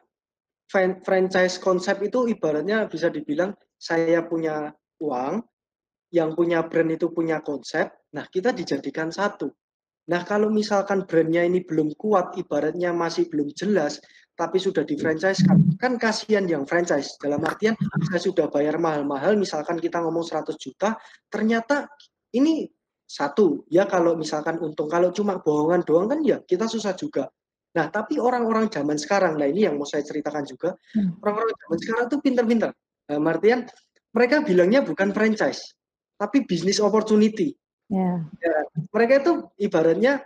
franchise 1.04 1.60
konsep 1.60 2.00
itu 2.00 2.32
ibaratnya 2.32 2.88
bisa 2.88 3.12
dibilang 3.12 3.52
saya 3.76 4.24
punya 4.24 4.72
uang 5.04 5.44
yang 6.12 6.36
punya 6.36 6.64
brand 6.68 6.92
itu 6.92 7.08
punya 7.08 7.40
konsep, 7.40 7.88
nah 8.12 8.28
kita 8.28 8.52
dijadikan 8.52 9.08
satu. 9.08 9.48
Nah 10.12 10.20
kalau 10.28 10.52
misalkan 10.52 11.08
brandnya 11.08 11.40
ini 11.40 11.64
belum 11.64 11.96
kuat, 11.96 12.36
ibaratnya 12.36 12.92
masih 12.92 13.32
belum 13.32 13.48
jelas, 13.56 13.96
tapi 14.36 14.60
sudah 14.60 14.84
di 14.84 15.00
franchise 15.00 15.40
kan, 15.40 15.56
kan 15.80 15.92
kasihan 15.96 16.44
yang 16.44 16.68
franchise. 16.68 17.16
Dalam 17.16 17.40
artian 17.48 17.72
saya 18.12 18.20
sudah 18.20 18.46
bayar 18.52 18.76
mahal-mahal, 18.76 19.40
misalkan 19.40 19.80
kita 19.80 20.04
ngomong 20.04 20.24
100 20.24 20.52
juta, 20.60 21.00
ternyata 21.32 21.88
ini 22.36 22.68
satu 23.08 23.64
ya 23.72 23.88
kalau 23.88 24.12
misalkan 24.16 24.60
untung, 24.60 24.92
kalau 24.92 25.12
cuma 25.16 25.40
bohongan 25.40 25.80
doang 25.84 26.12
kan 26.12 26.20
ya 26.20 26.44
kita 26.44 26.68
susah 26.68 26.92
juga. 26.92 27.32
Nah, 27.72 27.88
tapi 27.88 28.20
orang-orang 28.20 28.68
zaman 28.68 29.00
sekarang, 29.00 29.40
nah 29.40 29.48
ini 29.48 29.64
yang 29.64 29.80
mau 29.80 29.88
saya 29.88 30.04
ceritakan 30.04 30.44
juga, 30.44 30.76
hmm. 30.92 31.24
orang-orang 31.24 31.56
zaman 31.56 31.78
sekarang 31.80 32.04
tuh 32.12 32.20
pinter-pinter. 32.20 32.70
Nah, 33.08 33.18
Martian, 33.20 33.64
mereka 34.12 34.44
bilangnya 34.44 34.84
bukan 34.84 35.10
franchise, 35.16 35.72
tapi 36.20 36.44
business 36.44 36.78
opportunity. 36.84 37.56
Yeah. 37.88 38.28
Ya, 38.44 38.56
mereka 38.92 39.24
itu 39.24 39.32
ibaratnya 39.56 40.20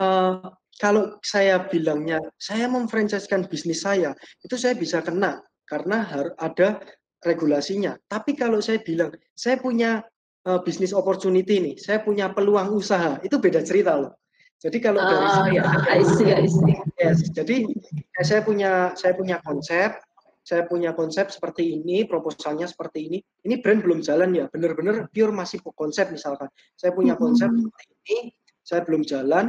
uh, 0.00 0.56
kalau 0.80 1.20
saya 1.24 1.68
bilangnya 1.68 2.20
saya 2.40 2.68
memfranchisekan 2.68 3.48
bisnis 3.48 3.84
saya, 3.84 4.16
itu 4.44 4.56
saya 4.56 4.76
bisa 4.76 5.00
kena 5.04 5.40
karena 5.68 6.04
harus 6.04 6.32
ada 6.40 6.80
regulasinya. 7.24 7.96
Tapi 8.08 8.36
kalau 8.36 8.60
saya 8.60 8.80
bilang 8.80 9.12
saya 9.36 9.60
punya 9.60 10.04
uh, 10.48 10.60
bisnis 10.64 10.92
opportunity 10.96 11.60
nih, 11.60 11.74
saya 11.80 12.00
punya 12.00 12.32
peluang 12.32 12.72
usaha, 12.76 13.20
itu 13.24 13.36
beda 13.40 13.64
cerita 13.64 13.96
loh. 13.96 14.12
Jadi 14.56 14.78
kalau 14.80 15.00
uh, 15.04 15.08
dari 15.08 15.60
ya, 15.60 15.64
I 15.92 16.02
see, 16.02 16.32
I 16.32 16.48
see. 16.48 16.76
Yes, 16.96 17.28
jadi 17.28 17.68
ya, 17.92 18.22
saya 18.24 18.40
punya 18.40 18.96
saya 18.96 19.12
punya 19.12 19.36
konsep, 19.44 20.00
saya 20.40 20.64
punya 20.64 20.96
konsep 20.96 21.28
seperti 21.28 21.76
ini, 21.76 22.08
proposalnya 22.08 22.64
seperti 22.64 23.12
ini. 23.12 23.18
Ini 23.44 23.60
brand 23.60 23.84
belum 23.84 24.00
jalan 24.00 24.32
ya, 24.32 24.48
benar-benar 24.48 25.12
pure 25.12 25.34
masih 25.34 25.60
konsep 25.76 26.08
misalkan. 26.08 26.48
Saya 26.72 26.96
punya 26.96 27.20
konsep 27.20 27.52
mm 27.52 27.56
-hmm. 27.56 27.68
seperti 27.68 27.84
ini, 27.92 28.18
saya 28.64 28.80
belum 28.80 29.02
jalan, 29.04 29.44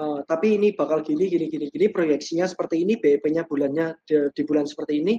uh, 0.00 0.20
tapi 0.24 0.56
ini 0.56 0.72
bakal 0.72 1.04
gini, 1.04 1.28
gini, 1.28 1.52
gini, 1.52 1.68
gini. 1.68 1.86
Proyeksinya 1.92 2.48
seperti 2.48 2.80
ini, 2.86 2.96
BEP-nya 2.96 3.44
bulannya 3.44 4.00
di, 4.08 4.32
di 4.32 4.42
bulan 4.48 4.64
seperti 4.64 5.04
ini. 5.04 5.14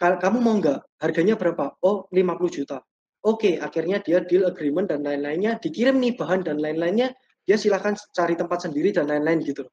Kamu 0.00 0.40
mau 0.40 0.56
nggak? 0.56 0.96
Harganya 0.96 1.36
berapa? 1.36 1.76
Oh, 1.84 2.08
50 2.08 2.56
juta. 2.56 2.80
Oke, 3.20 3.52
okay, 3.52 3.54
akhirnya 3.60 4.00
dia 4.00 4.24
deal 4.24 4.48
agreement 4.48 4.88
dan 4.88 5.04
lain-lainnya, 5.04 5.60
dikirim 5.60 6.00
nih 6.00 6.16
bahan 6.16 6.40
dan 6.40 6.56
lain-lainnya, 6.56 7.12
dia 7.44 7.56
silahkan 7.56 7.96
cari 8.12 8.34
tempat 8.36 8.68
sendiri 8.68 8.94
dan 8.94 9.08
lain-lain 9.08 9.40
gitu. 9.42 9.64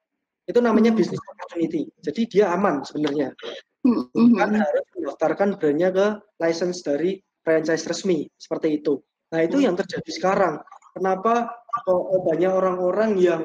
Itu 0.48 0.64
namanya 0.64 0.96
hmm. 0.96 1.00
business 1.00 1.24
opportunity. 1.28 1.92
Jadi 2.00 2.22
dia 2.32 2.56
aman 2.56 2.82
sebenarnya. 2.88 3.36
Hmm, 3.84 4.08
hmm, 4.12 4.32
Bukan 4.34 4.52
harus 4.60 4.86
mendaftarkan 4.96 5.50
brandnya 5.60 5.90
ke 5.92 6.08
license 6.40 6.82
dari 6.84 7.20
franchise 7.44 7.88
resmi 7.88 8.28
seperti 8.40 8.80
itu. 8.80 9.00
Nah 9.32 9.40
itu 9.44 9.60
yang 9.64 9.76
terjadi 9.76 10.12
sekarang. 10.12 10.60
Kenapa 10.96 11.52
kok 11.86 12.26
banyak 12.26 12.52
orang-orang 12.52 13.12
yang 13.20 13.42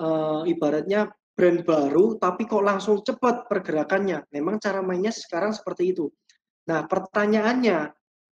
uh, 0.00 0.42
ibaratnya 0.48 1.12
brand 1.36 1.62
baru 1.68 2.16
tapi 2.16 2.48
kok 2.48 2.64
langsung 2.64 3.04
cepat 3.04 3.46
pergerakannya. 3.46 4.24
Memang 4.32 4.56
cara 4.56 4.80
mainnya 4.80 5.12
sekarang 5.12 5.52
seperti 5.52 5.92
itu. 5.92 6.08
Nah 6.66 6.88
pertanyaannya, 6.88 7.92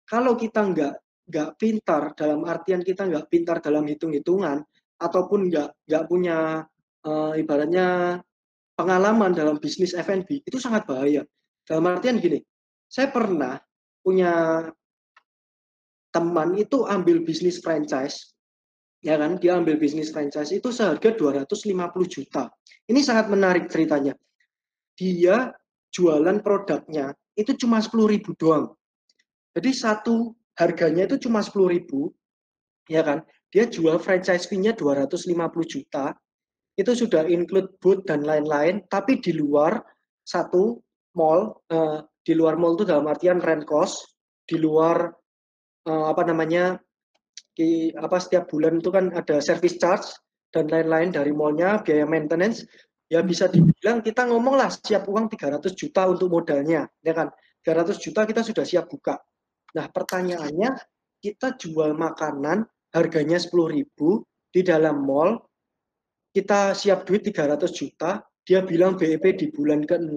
kalau 0.08 0.34
kita 0.34 0.64
nggak 0.64 0.94
nggak 1.26 1.50
pintar 1.58 2.14
dalam 2.14 2.46
artian 2.46 2.80
kita 2.80 3.04
nggak 3.04 3.26
pintar 3.28 3.58
dalam 3.60 3.84
hitung-hitungan, 3.84 4.62
ataupun 4.96 5.52
nggak 5.52 5.68
nggak 5.88 6.04
punya 6.08 6.64
uh, 7.04 7.32
ibaratnya 7.36 8.20
pengalaman 8.76 9.32
dalam 9.32 9.56
bisnis 9.56 9.96
F&B 9.96 10.44
itu 10.44 10.58
sangat 10.60 10.84
bahaya. 10.84 11.24
Dalam 11.66 11.88
artian 11.90 12.22
gini, 12.22 12.38
saya 12.86 13.10
pernah 13.10 13.58
punya 14.04 14.62
teman 16.14 16.54
itu 16.54 16.86
ambil 16.86 17.26
bisnis 17.26 17.58
franchise, 17.58 18.36
ya 19.02 19.18
kan? 19.18 19.36
Dia 19.42 19.58
ambil 19.58 19.76
bisnis 19.76 20.14
franchise 20.14 20.54
itu 20.54 20.70
seharga 20.70 21.12
250 21.12 21.66
juta. 22.06 22.48
Ini 22.86 23.00
sangat 23.02 23.26
menarik 23.28 23.66
ceritanya. 23.66 24.14
Dia 24.94 25.50
jualan 25.90 26.38
produknya 26.40 27.12
itu 27.36 27.52
cuma 27.58 27.82
10 27.82 27.92
ribu 28.08 28.32
doang. 28.38 28.72
Jadi 29.56 29.70
satu 29.72 30.36
harganya 30.56 31.04
itu 31.04 31.28
cuma 31.28 31.44
10 31.44 31.68
ribu, 31.68 32.12
ya 32.88 33.04
kan? 33.04 33.24
Dia 33.56 33.64
jual 33.64 33.96
franchise 33.96 34.44
fee-nya 34.44 34.76
250 34.76 35.32
juta, 35.64 36.12
itu 36.76 36.92
sudah 36.92 37.24
include 37.24 37.72
booth 37.80 38.04
dan 38.04 38.20
lain-lain, 38.20 38.84
tapi 38.92 39.16
di 39.16 39.32
luar 39.32 39.80
satu 40.28 40.76
mall, 41.16 41.64
uh, 41.72 42.04
di 42.20 42.36
luar 42.36 42.60
mall 42.60 42.76
itu 42.76 42.84
dalam 42.84 43.08
artian 43.08 43.40
rent 43.40 43.64
cost, 43.64 44.12
di 44.44 44.60
luar 44.60 45.08
uh, 45.88 46.04
apa 46.12 46.28
namanya, 46.28 46.76
di, 47.56 47.88
apa 47.96 48.20
setiap 48.20 48.44
bulan 48.52 48.76
itu 48.76 48.92
kan 48.92 49.08
ada 49.16 49.40
service 49.40 49.80
charge 49.80 50.04
dan 50.52 50.68
lain-lain 50.68 51.08
dari 51.08 51.32
mallnya, 51.32 51.80
biaya 51.80 52.04
maintenance, 52.04 52.68
ya 53.08 53.24
bisa 53.24 53.48
dibilang 53.48 54.04
kita 54.04 54.28
ngomong 54.28 54.60
lah 54.60 54.68
siap 54.68 55.08
uang 55.08 55.32
300 55.32 55.72
juta 55.72 56.04
untuk 56.04 56.28
modalnya, 56.28 56.84
ya 57.00 57.16
kan? 57.16 57.32
300 57.64 58.04
juta 58.04 58.28
kita 58.28 58.44
sudah 58.44 58.68
siap 58.68 58.92
buka. 58.92 59.16
Nah 59.80 59.88
pertanyaannya, 59.88 60.76
kita 61.24 61.56
jual 61.56 61.96
makanan 61.96 62.68
harganya 62.96 63.36
10.000 63.36 63.84
di 64.48 64.60
dalam 64.64 65.04
mall 65.04 65.36
kita 66.32 66.72
siap 66.72 67.04
duit 67.04 67.20
300 67.28 67.68
juta 67.72 68.24
dia 68.46 68.64
bilang 68.64 68.96
BEP 68.96 69.36
di 69.36 69.46
bulan 69.52 69.84
ke-6 69.84 70.16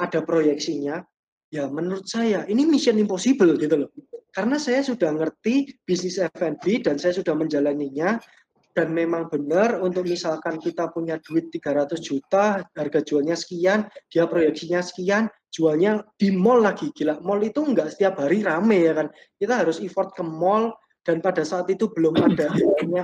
ada 0.00 0.20
proyeksinya. 0.22 1.02
Ya 1.50 1.66
menurut 1.66 2.06
saya 2.06 2.46
ini 2.46 2.62
mission 2.62 2.94
impossible 2.94 3.58
gitu 3.58 3.86
loh. 3.86 3.90
Karena 4.30 4.54
saya 4.62 4.86
sudah 4.86 5.10
ngerti 5.10 5.82
bisnis 5.82 6.22
F&B 6.22 6.86
dan 6.86 6.94
saya 6.94 7.10
sudah 7.10 7.34
menjalaninya 7.34 8.22
dan 8.70 8.94
memang 8.94 9.26
benar 9.26 9.82
untuk 9.82 10.06
misalkan 10.06 10.62
kita 10.62 10.94
punya 10.94 11.18
duit 11.18 11.50
300 11.50 11.98
juta 11.98 12.62
harga 12.62 13.00
jualnya 13.02 13.34
sekian 13.34 13.90
dia 14.06 14.30
proyeksinya 14.30 14.78
sekian 14.78 15.26
jualnya 15.50 16.06
di 16.14 16.30
mall 16.30 16.62
lagi. 16.62 16.94
Gila 16.94 17.18
mall 17.26 17.42
itu 17.42 17.66
enggak 17.66 17.98
setiap 17.98 18.22
hari 18.22 18.46
rame 18.46 18.86
ya 18.86 18.94
kan? 18.94 19.10
Kita 19.34 19.66
harus 19.66 19.82
effort 19.82 20.14
ke 20.14 20.22
mall 20.22 20.70
dan 21.10 21.18
pada 21.18 21.42
saat 21.42 21.66
itu 21.66 21.90
belum 21.90 22.14
ada 22.22 22.54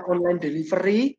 online 0.06 0.38
delivery 0.38 1.18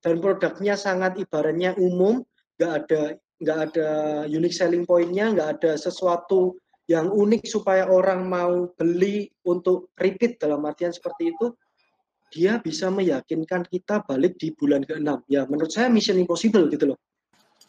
dan 0.00 0.16
produknya 0.16 0.80
sangat 0.80 1.20
ibaratnya 1.20 1.76
umum, 1.76 2.24
nggak 2.56 2.72
ada 2.72 3.02
nggak 3.36 3.58
ada 3.68 3.88
unique 4.32 4.56
selling 4.56 4.88
pointnya, 4.88 5.28
nggak 5.28 5.60
ada 5.60 5.76
sesuatu 5.76 6.56
yang 6.88 7.12
unik 7.12 7.44
supaya 7.44 7.84
orang 7.84 8.24
mau 8.24 8.72
beli 8.72 9.28
untuk 9.44 9.92
repeat 10.00 10.40
dalam 10.40 10.64
artian 10.64 10.88
seperti 10.88 11.36
itu, 11.36 11.52
dia 12.32 12.56
bisa 12.64 12.88
meyakinkan 12.88 13.68
kita 13.68 14.00
balik 14.08 14.40
di 14.40 14.56
bulan 14.56 14.88
ke-6. 14.88 15.28
Ya, 15.28 15.44
menurut 15.44 15.68
saya 15.68 15.92
mission 15.92 16.16
impossible 16.16 16.64
gitu 16.72 16.96
loh. 16.96 16.98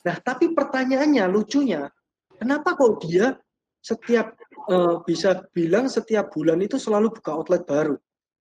Nah, 0.08 0.16
tapi 0.24 0.56
pertanyaannya 0.56 1.28
lucunya, 1.28 1.92
kenapa 2.40 2.80
kok 2.80 3.04
dia 3.04 3.36
setiap 3.84 4.40
uh, 4.72 5.04
bisa 5.04 5.44
bilang 5.52 5.92
setiap 5.92 6.32
bulan 6.32 6.64
itu 6.64 6.80
selalu 6.80 7.12
buka 7.12 7.36
outlet 7.36 7.68
baru? 7.68 8.00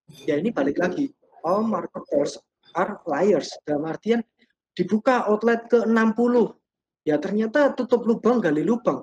Ya 0.08 0.38
ini 0.38 0.50
balik 0.50 0.78
lagi. 0.78 1.10
All 1.42 1.66
marketers 1.66 2.38
are 2.74 3.02
liars. 3.06 3.50
Dalam 3.66 3.88
artian 3.88 4.20
dibuka 4.72 5.26
outlet 5.28 5.68
ke 5.68 5.84
60 5.84 5.92
ya 7.02 7.18
ternyata 7.18 7.74
tutup 7.74 8.06
lubang 8.06 8.38
gali 8.42 8.62
lubang. 8.62 9.02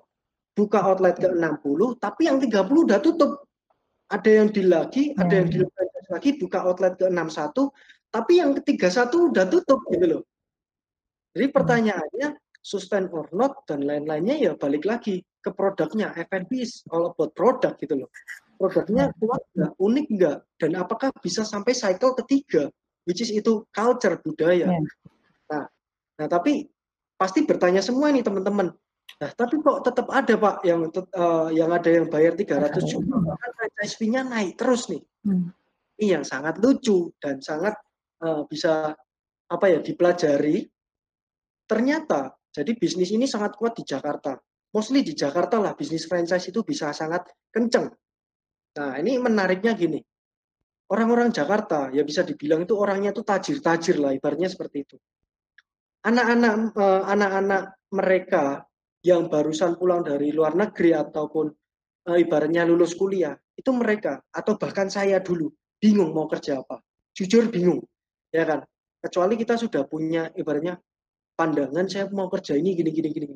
Buka 0.56 0.84
outlet 0.84 1.16
ke 1.16 1.30
60 1.32 2.04
tapi 2.04 2.28
yang 2.28 2.38
30 2.42 2.88
udah 2.90 3.00
tutup. 3.00 3.48
Ada 4.10 4.42
yang 4.42 4.50
di 4.50 4.64
lagi 4.66 5.14
ada 5.14 5.34
yang 5.34 5.48
di 5.54 5.62
lagi 6.10 6.30
buka 6.42 6.66
outlet 6.66 6.98
ke 6.98 7.06
61 7.06 7.70
tapi 8.10 8.42
yang 8.42 8.58
ketiga 8.58 8.90
satu 8.90 9.30
udah 9.30 9.46
tutup 9.46 9.86
gitu 9.94 10.06
loh. 10.18 10.24
Jadi 11.38 11.46
hmm. 11.46 11.56
pertanyaannya 11.56 12.30
sustain 12.60 13.06
or 13.14 13.30
not 13.32 13.64
dan 13.70 13.86
lain-lainnya 13.86 14.36
ya 14.50 14.52
balik 14.58 14.84
lagi 14.84 15.22
ke 15.40 15.54
produknya. 15.54 16.12
F&B 16.18 16.52
is 16.60 16.82
all 16.90 17.14
about 17.14 17.32
produk 17.38 17.78
gitu 17.78 18.04
loh 18.04 18.10
produknya 18.60 19.08
hmm. 19.08 19.16
kuat 19.24 19.42
nggak, 19.56 19.74
unik 19.80 20.08
nggak, 20.20 20.38
dan 20.60 20.72
apakah 20.76 21.10
bisa 21.24 21.48
sampai 21.48 21.72
cycle 21.72 22.12
ketiga, 22.20 22.68
which 23.08 23.24
is 23.24 23.32
itu 23.32 23.64
culture 23.72 24.20
budaya. 24.20 24.68
Yeah. 24.68 24.84
Nah, 25.48 25.64
nah 26.20 26.28
tapi 26.28 26.68
pasti 27.16 27.48
bertanya 27.48 27.80
semua 27.80 28.12
nih 28.12 28.20
teman-teman. 28.20 28.76
Nah, 29.20 29.32
tapi 29.32 29.64
kok 29.64 29.88
tetap 29.88 30.12
ada 30.12 30.36
Pak 30.36 30.56
yang 30.68 30.92
uh, 30.92 31.50
yang 31.56 31.72
ada 31.72 31.88
yang 31.88 32.12
bayar 32.12 32.36
300 32.36 32.84
juta, 32.84 33.16
kan 33.16 33.52
franchise 33.56 33.96
fee-nya 33.96 34.28
naik 34.28 34.60
terus 34.60 34.92
nih. 34.92 35.02
Hmm. 35.24 35.56
Ini 35.96 36.20
yang 36.20 36.24
sangat 36.28 36.60
lucu 36.60 37.16
dan 37.20 37.40
sangat 37.40 37.80
uh, 38.20 38.44
bisa 38.44 38.92
apa 39.50 39.66
ya 39.72 39.80
dipelajari. 39.80 40.68
Ternyata 41.64 42.36
jadi 42.52 42.76
bisnis 42.76 43.16
ini 43.16 43.24
sangat 43.24 43.56
kuat 43.56 43.80
di 43.80 43.88
Jakarta. 43.88 44.36
Mostly 44.70 45.02
di 45.02 45.18
Jakarta 45.18 45.58
lah 45.58 45.74
bisnis 45.74 46.06
franchise 46.06 46.52
itu 46.52 46.62
bisa 46.62 46.94
sangat 46.94 47.26
kenceng 47.50 47.90
Nah, 48.78 49.00
ini 49.02 49.18
menariknya 49.18 49.74
gini. 49.74 50.00
Orang-orang 50.90 51.30
Jakarta, 51.30 51.94
ya 51.94 52.02
bisa 52.02 52.26
dibilang 52.26 52.66
itu 52.66 52.74
orangnya 52.74 53.14
itu 53.14 53.22
tajir-tajir 53.22 54.02
lah, 54.02 54.14
ibaratnya 54.14 54.50
seperti 54.50 54.78
itu. 54.90 54.98
Anak-anak 56.06 56.54
eh, 56.74 57.04
anak-anak 57.06 57.64
mereka 57.94 58.66
yang 59.06 59.32
barusan 59.32 59.78
pulang 59.80 60.04
dari 60.04 60.36
luar 60.36 60.54
negeri 60.60 60.92
ataupun 60.92 61.46
uh, 62.12 62.18
ibaratnya 62.20 62.68
lulus 62.68 62.94
kuliah, 63.00 63.32
itu 63.56 63.72
mereka 63.72 64.20
atau 64.28 64.60
bahkan 64.60 64.92
saya 64.92 65.24
dulu 65.24 65.48
bingung 65.80 66.12
mau 66.12 66.28
kerja 66.28 66.60
apa. 66.60 66.84
Jujur 67.16 67.48
bingung, 67.48 67.80
ya 68.32 68.44
kan? 68.44 68.60
Kecuali 69.00 69.40
kita 69.40 69.56
sudah 69.56 69.88
punya 69.88 70.28
ibaratnya 70.36 70.76
pandangan 71.40 71.88
saya 71.88 72.12
mau 72.12 72.28
kerja 72.28 72.60
ini 72.60 72.76
gini 72.76 72.92
gini 72.92 73.10
gini. 73.16 73.28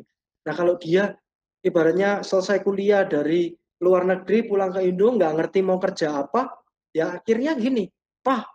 Nah, 0.44 0.54
kalau 0.54 0.76
dia 0.76 1.16
ibaratnya 1.64 2.20
selesai 2.28 2.60
kuliah 2.60 3.08
dari 3.08 3.56
luar 3.84 4.08
negeri 4.08 4.48
pulang 4.48 4.72
ke 4.72 4.88
Indo 4.88 5.12
nggak 5.12 5.32
ngerti 5.36 5.60
mau 5.60 5.76
kerja 5.76 6.24
apa 6.24 6.64
ya 6.96 7.20
akhirnya 7.20 7.60
gini 7.60 7.84
pak 8.24 8.48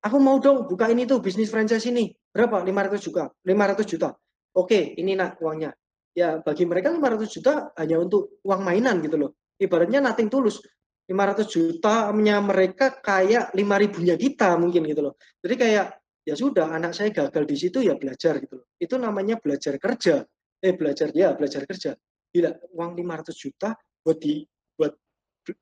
aku 0.00 0.16
mau 0.16 0.40
dong 0.40 0.64
buka 0.64 0.88
ini 0.88 1.04
tuh 1.04 1.20
bisnis 1.20 1.52
franchise 1.52 1.84
ini 1.92 2.08
berapa 2.32 2.64
500 2.64 3.04
juta 3.04 3.28
500 3.44 3.84
juta 3.84 4.08
Oke, 4.56 4.96
ini 4.96 5.12
nak 5.12 5.36
uangnya. 5.44 5.68
Ya 6.16 6.40
bagi 6.40 6.64
mereka 6.64 6.88
500 6.88 7.28
juta 7.28 7.76
hanya 7.76 8.00
untuk 8.00 8.40
uang 8.40 8.64
mainan 8.64 9.04
gitu 9.04 9.20
loh. 9.20 9.30
Ibaratnya 9.60 10.00
nothing 10.00 10.32
tulus. 10.32 10.64
500 11.06 11.44
jutanya 11.46 12.40
mereka 12.40 12.98
kayak 12.98 13.52
5 13.52 13.62
ribunya 13.84 14.16
kita 14.16 14.56
mungkin 14.56 14.88
gitu 14.88 15.12
loh. 15.12 15.14
Jadi 15.44 15.54
kayak 15.60 15.86
ya 16.24 16.34
sudah 16.34 16.72
anak 16.72 16.96
saya 16.96 17.12
gagal 17.12 17.44
di 17.44 17.56
situ 17.60 17.84
ya 17.84 18.00
belajar 18.00 18.40
gitu 18.40 18.64
loh. 18.64 18.66
Itu 18.80 18.96
namanya 18.96 19.36
belajar 19.36 19.76
kerja. 19.76 20.24
Eh 20.56 20.72
belajar 20.72 21.12
ya 21.12 21.36
belajar 21.36 21.62
kerja. 21.68 21.92
Gila, 22.32 22.50
uang 22.72 22.96
500 22.96 23.36
juta 23.36 23.76
buat 24.06 24.22
di 24.22 24.46
buat 24.78 24.94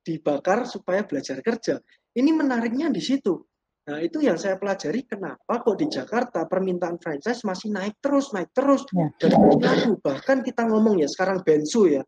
dibakar 0.05 0.69
supaya 0.69 1.01
belajar 1.01 1.41
kerja. 1.41 1.81
Ini 2.13 2.29
menariknya 2.29 2.93
di 2.93 3.01
situ. 3.01 3.41
Nah, 3.85 4.01
itu 4.01 4.21
yang 4.21 4.37
saya 4.37 4.57
pelajari 4.57 5.05
kenapa 5.05 5.61
kok 5.61 5.77
di 5.77 5.85
Jakarta 5.89 6.45
permintaan 6.45 6.97
franchise 6.97 7.45
masih 7.45 7.69
naik 7.73 7.97
terus, 8.01 8.33
naik 8.33 8.49
terus. 8.53 8.85
Ya. 8.93 9.09
Dan 9.17 9.33
laku. 9.61 9.97
Bahkan 10.01 10.41
kita 10.45 10.65
ngomong 10.69 11.01
ya 11.01 11.09
sekarang 11.09 11.41
Bensu 11.45 11.89
ya. 11.89 12.01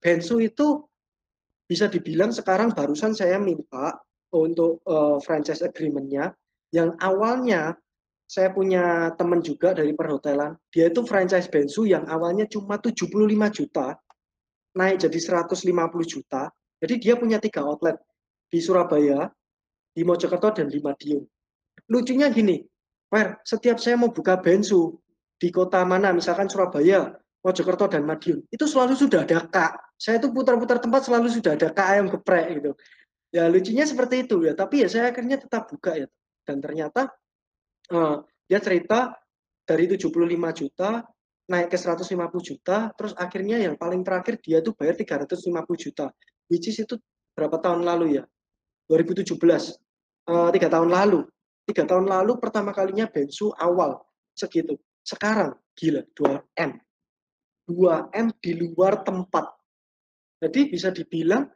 Bensu 0.00 0.40
itu 0.40 0.84
bisa 1.68 1.88
dibilang 1.88 2.32
sekarang 2.32 2.72
barusan 2.72 3.16
saya 3.16 3.40
minta 3.40 3.96
untuk 4.32 4.84
uh, 4.84 5.16
franchise 5.24 5.64
agreement-nya 5.64 6.36
yang 6.74 6.92
awalnya 7.00 7.72
saya 8.26 8.50
punya 8.50 9.14
teman 9.14 9.38
juga 9.38 9.70
dari 9.70 9.94
perhotelan, 9.94 10.58
dia 10.74 10.90
itu 10.90 11.06
franchise 11.06 11.46
Bensu 11.46 11.86
yang 11.86 12.10
awalnya 12.10 12.50
cuma 12.50 12.74
75 12.74 13.14
juta, 13.54 13.94
naik 14.76 15.08
jadi 15.08 15.18
150 15.42 15.64
juta. 16.04 16.52
Jadi 16.76 16.94
dia 17.00 17.16
punya 17.16 17.40
tiga 17.40 17.64
outlet 17.64 17.96
di 18.52 18.60
Surabaya, 18.60 19.32
di 19.96 20.04
Mojokerto, 20.04 20.52
dan 20.52 20.68
di 20.68 20.78
Madiun. 20.78 21.24
Lucunya 21.88 22.28
gini, 22.28 22.60
Fer, 23.08 23.40
setiap 23.42 23.80
saya 23.80 23.96
mau 23.96 24.12
buka 24.12 24.36
Bensu 24.36 25.00
di 25.40 25.48
kota 25.48 25.80
mana, 25.88 26.12
misalkan 26.12 26.46
Surabaya, 26.52 27.16
Mojokerto, 27.40 27.88
dan 27.88 28.04
Madiun, 28.04 28.44
itu 28.52 28.64
selalu 28.68 28.92
sudah 28.92 29.24
ada 29.24 29.48
kak. 29.48 29.96
Saya 29.96 30.20
tuh 30.20 30.28
putar-putar 30.36 30.76
tempat 30.76 31.08
selalu 31.08 31.32
sudah 31.32 31.56
ada 31.56 31.72
kak 31.72 31.88
ayam 31.96 32.06
geprek 32.12 32.60
gitu. 32.60 32.76
Ya 33.32 33.48
lucunya 33.48 33.88
seperti 33.88 34.28
itu 34.28 34.44
ya, 34.44 34.52
tapi 34.52 34.84
ya 34.84 34.88
saya 34.92 35.10
akhirnya 35.10 35.40
tetap 35.40 35.72
buka 35.72 35.96
ya. 35.96 36.08
Dan 36.46 36.60
ternyata 36.60 37.10
uh, 37.90 38.22
dia 38.46 38.60
cerita 38.60 39.16
dari 39.66 39.90
75 39.90 40.12
juta 40.54 41.02
naik 41.46 41.70
ke 41.70 41.78
150 41.78 42.14
juta, 42.42 42.90
terus 42.94 43.14
akhirnya 43.14 43.62
yang 43.62 43.78
paling 43.78 44.02
terakhir 44.02 44.42
dia 44.42 44.58
tuh 44.58 44.74
bayar 44.74 44.98
350 44.98 45.46
juta, 45.78 46.10
which 46.50 46.66
is 46.66 46.78
itu 46.82 46.98
berapa 47.38 47.58
tahun 47.62 47.86
lalu 47.86 48.18
ya? 48.20 48.24
2017, 48.90 49.34
uh, 50.30 50.50
tiga 50.54 50.68
tahun 50.70 50.90
lalu. 50.90 51.26
Tiga 51.66 51.82
tahun 51.82 52.06
lalu 52.06 52.38
pertama 52.38 52.70
kalinya 52.70 53.10
Bensu 53.10 53.50
awal 53.58 53.98
segitu. 54.38 54.78
Sekarang 55.02 55.58
gila 55.74 56.06
2 56.14 56.62
m, 56.62 56.72
2 57.66 58.14
m 58.14 58.26
di 58.38 58.52
luar 58.54 59.02
tempat. 59.02 59.50
Jadi 60.38 60.70
bisa 60.70 60.94
dibilang 60.94 61.50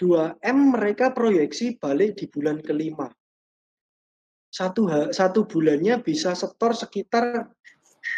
2 0.00 0.40
m 0.40 0.58
mereka 0.72 1.12
proyeksi 1.12 1.76
balik 1.76 2.16
di 2.16 2.28
bulan 2.28 2.60
kelima 2.64 3.08
satu 4.56 4.88
satu 5.12 5.44
bulannya 5.44 6.00
bisa 6.00 6.32
setor 6.32 6.72
sekitar 6.72 7.44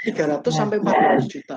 300 0.07 0.45
ya. 0.45 0.51
sampai 0.51 0.77
400 0.81 1.27
juta. 1.29 1.57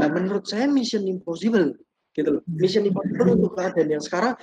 Nah, 0.00 0.08
menurut 0.10 0.44
saya 0.46 0.66
mission 0.66 1.04
impossible 1.06 1.76
gitu 2.16 2.40
loh. 2.40 2.42
Mission 2.48 2.88
impossible 2.88 3.36
untuk 3.36 3.52
keadaan 3.54 3.88
yang 3.92 4.02
sekarang 4.02 4.34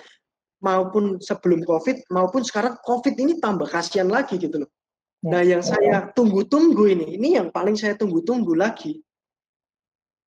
maupun 0.64 1.20
sebelum 1.20 1.66
Covid 1.68 2.08
maupun 2.08 2.42
sekarang 2.48 2.80
Covid 2.86 3.20
ini 3.20 3.42
tambah 3.44 3.68
kasihan 3.68 4.08
lagi 4.08 4.40
gitu 4.40 4.64
loh. 4.64 4.72
Nah, 5.24 5.40
yang 5.40 5.64
saya 5.64 6.12
tunggu-tunggu 6.12 6.84
ini, 6.92 7.16
ini 7.16 7.40
yang 7.40 7.48
paling 7.48 7.80
saya 7.80 7.96
tunggu-tunggu 7.96 8.60
lagi. 8.60 9.00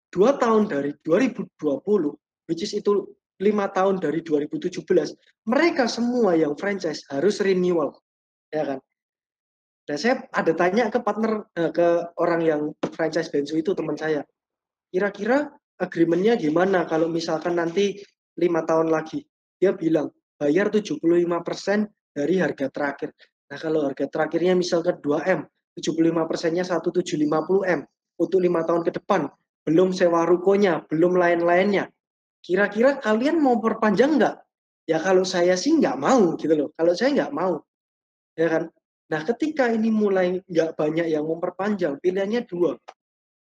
Dua 0.07 0.39
tahun 0.39 0.71
dari 0.71 0.95
2020, 1.03 1.51
which 2.47 2.63
is 2.63 2.71
itu 2.79 3.11
lima 3.43 3.67
tahun 3.75 3.99
dari 3.99 4.23
2017, 4.23 4.87
mereka 5.51 5.91
semua 5.91 6.39
yang 6.39 6.55
franchise 6.55 7.03
harus 7.11 7.43
renewal, 7.43 7.99
ya 8.55 8.63
kan? 8.63 8.79
Dan 9.85 9.97
saya 10.01 10.25
ada 10.33 10.53
tanya 10.57 10.89
ke 10.89 10.99
partner, 11.05 11.45
eh, 11.53 11.69
ke 11.69 12.17
orang 12.17 12.41
yang 12.41 12.61
franchise 12.97 13.29
Bensu 13.29 13.61
itu 13.61 13.77
teman 13.77 14.01
saya. 14.01 14.25
Kira-kira 14.89 15.53
agreementnya 15.77 16.41
gimana 16.41 16.89
kalau 16.89 17.13
misalkan 17.13 17.61
nanti 17.61 18.01
lima 18.41 18.65
tahun 18.65 18.89
lagi? 18.89 19.21
Dia 19.61 19.77
bilang 19.77 20.09
bayar 20.41 20.73
75% 20.73 21.93
dari 22.17 22.41
harga 22.41 22.73
terakhir. 22.73 23.13
Nah 23.53 23.59
kalau 23.61 23.85
harga 23.85 24.09
terakhirnya 24.09 24.57
misalkan 24.57 24.97
2M, 25.05 25.45
75 25.77 26.25
persennya 26.25 26.65
1750 26.65 27.69
M 27.69 27.81
untuk 28.17 28.41
lima 28.41 28.65
tahun 28.65 28.89
ke 28.89 28.97
depan. 29.03 29.29
Belum 29.65 29.93
sewa 29.93 30.25
rukonya, 30.25 30.85
belum 30.89 31.17
lain-lainnya. 31.17 31.93
Kira-kira 32.45 33.01
kalian 33.01 33.41
mau 33.41 33.61
perpanjang 33.61 34.21
nggak? 34.21 34.37
Ya 34.85 35.01
kalau 35.01 35.25
saya 35.25 35.57
sih 35.57 35.77
nggak 35.77 35.97
mau 35.97 36.37
gitu 36.37 36.53
loh. 36.53 36.69
Kalau 36.77 36.93
saya 36.93 37.17
nggak 37.17 37.33
mau, 37.33 37.61
ya 38.37 38.49
kan? 38.49 38.65
Nah, 39.05 39.21
ketika 39.25 39.69
ini 39.69 39.93
mulai 39.93 40.41
nggak 40.41 40.81
banyak 40.81 41.13
yang 41.13 41.29
memperpanjang, 41.29 42.01
pilihannya 42.01 42.49
dua. 42.49 42.73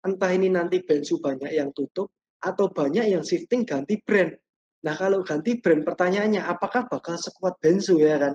Entah 0.04 0.30
ini 0.36 0.52
nanti 0.52 0.84
bensu 0.84 1.16
banyak 1.16 1.48
yang 1.48 1.72
tutup, 1.72 2.12
atau 2.44 2.68
banyak 2.68 3.08
yang 3.08 3.24
shifting 3.24 3.64
ganti 3.64 3.96
brand. 4.04 4.36
Nah, 4.84 4.92
kalau 4.92 5.24
ganti 5.24 5.56
brand, 5.64 5.80
pertanyaannya, 5.80 6.44
apakah 6.44 6.84
bakal 6.84 7.16
sekuat 7.16 7.56
bensu 7.56 7.96
ya 8.04 8.20
kan? 8.20 8.34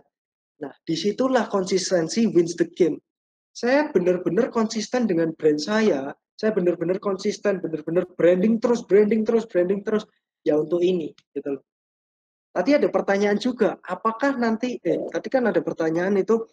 Nah, 0.66 0.74
di 0.82 0.98
situlah 0.98 1.46
konsistensi 1.46 2.26
wins 2.26 2.58
the 2.58 2.66
game. 2.74 2.98
Saya 3.54 3.94
benar-benar 3.94 4.50
konsisten 4.50 5.06
dengan 5.06 5.30
brand 5.38 5.62
saya. 5.62 6.10
Saya 6.34 6.56
benar-benar 6.56 6.98
konsisten, 6.98 7.62
benar-benar 7.62 8.10
branding 8.18 8.58
terus, 8.58 8.82
branding 8.82 9.22
terus, 9.22 9.46
branding 9.46 9.86
terus. 9.86 10.10
Ya 10.42 10.58
untuk 10.58 10.82
ini, 10.82 11.14
gitu 11.36 11.60
loh. 11.60 11.64
Tadi 12.50 12.74
ada 12.74 12.90
pertanyaan 12.90 13.38
juga, 13.38 13.78
apakah 13.86 14.34
nanti, 14.40 14.82
eh, 14.82 15.06
tadi 15.14 15.28
kan 15.30 15.46
ada 15.46 15.62
pertanyaan 15.62 16.18
itu, 16.18 16.50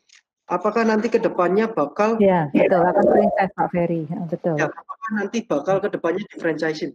apakah 0.47 0.83
nanti 0.87 1.11
ke 1.11 1.19
depannya 1.19 1.71
bakal 1.71 2.19
ya 2.23 2.51
betul. 2.55 2.83
Akan 2.83 3.05
franchise 3.07 3.53
Pak 3.55 3.69
Ferry. 3.75 4.03
Ya, 4.07 4.21
betul. 4.31 4.55
Ya 4.59 4.67
apakah 4.71 5.11
nanti 5.15 5.39
bakal 5.43 5.77
ke 5.83 5.89
depannya 5.91 6.23
di 6.27 6.37
franchising 6.39 6.93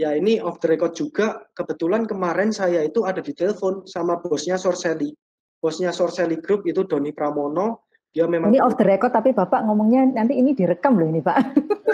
ya 0.00 0.14
ini 0.16 0.40
off 0.40 0.60
the 0.62 0.68
record 0.72 0.96
juga. 0.96 1.44
Kebetulan 1.52 2.08
kemarin 2.08 2.50
saya 2.54 2.84
itu 2.84 3.04
ada 3.04 3.20
di 3.20 3.32
telepon 3.36 3.84
sama 3.84 4.16
bosnya 4.20 4.56
Sorseli 4.56 5.12
bosnya 5.58 5.90
Sorseli 5.90 6.38
Group 6.38 6.64
itu 6.64 6.86
Doni 6.86 7.12
Pramono. 7.12 7.90
Dia 8.08 8.24
memang 8.24 8.48
ini 8.48 8.62
off 8.64 8.78
the 8.80 8.88
record 8.88 9.12
tapi 9.12 9.36
bapak 9.36 9.68
ngomongnya 9.68 10.08
nanti 10.16 10.40
ini 10.40 10.56
direkam 10.56 10.96
loh 10.96 11.12
ini 11.12 11.20
pak. 11.20 11.36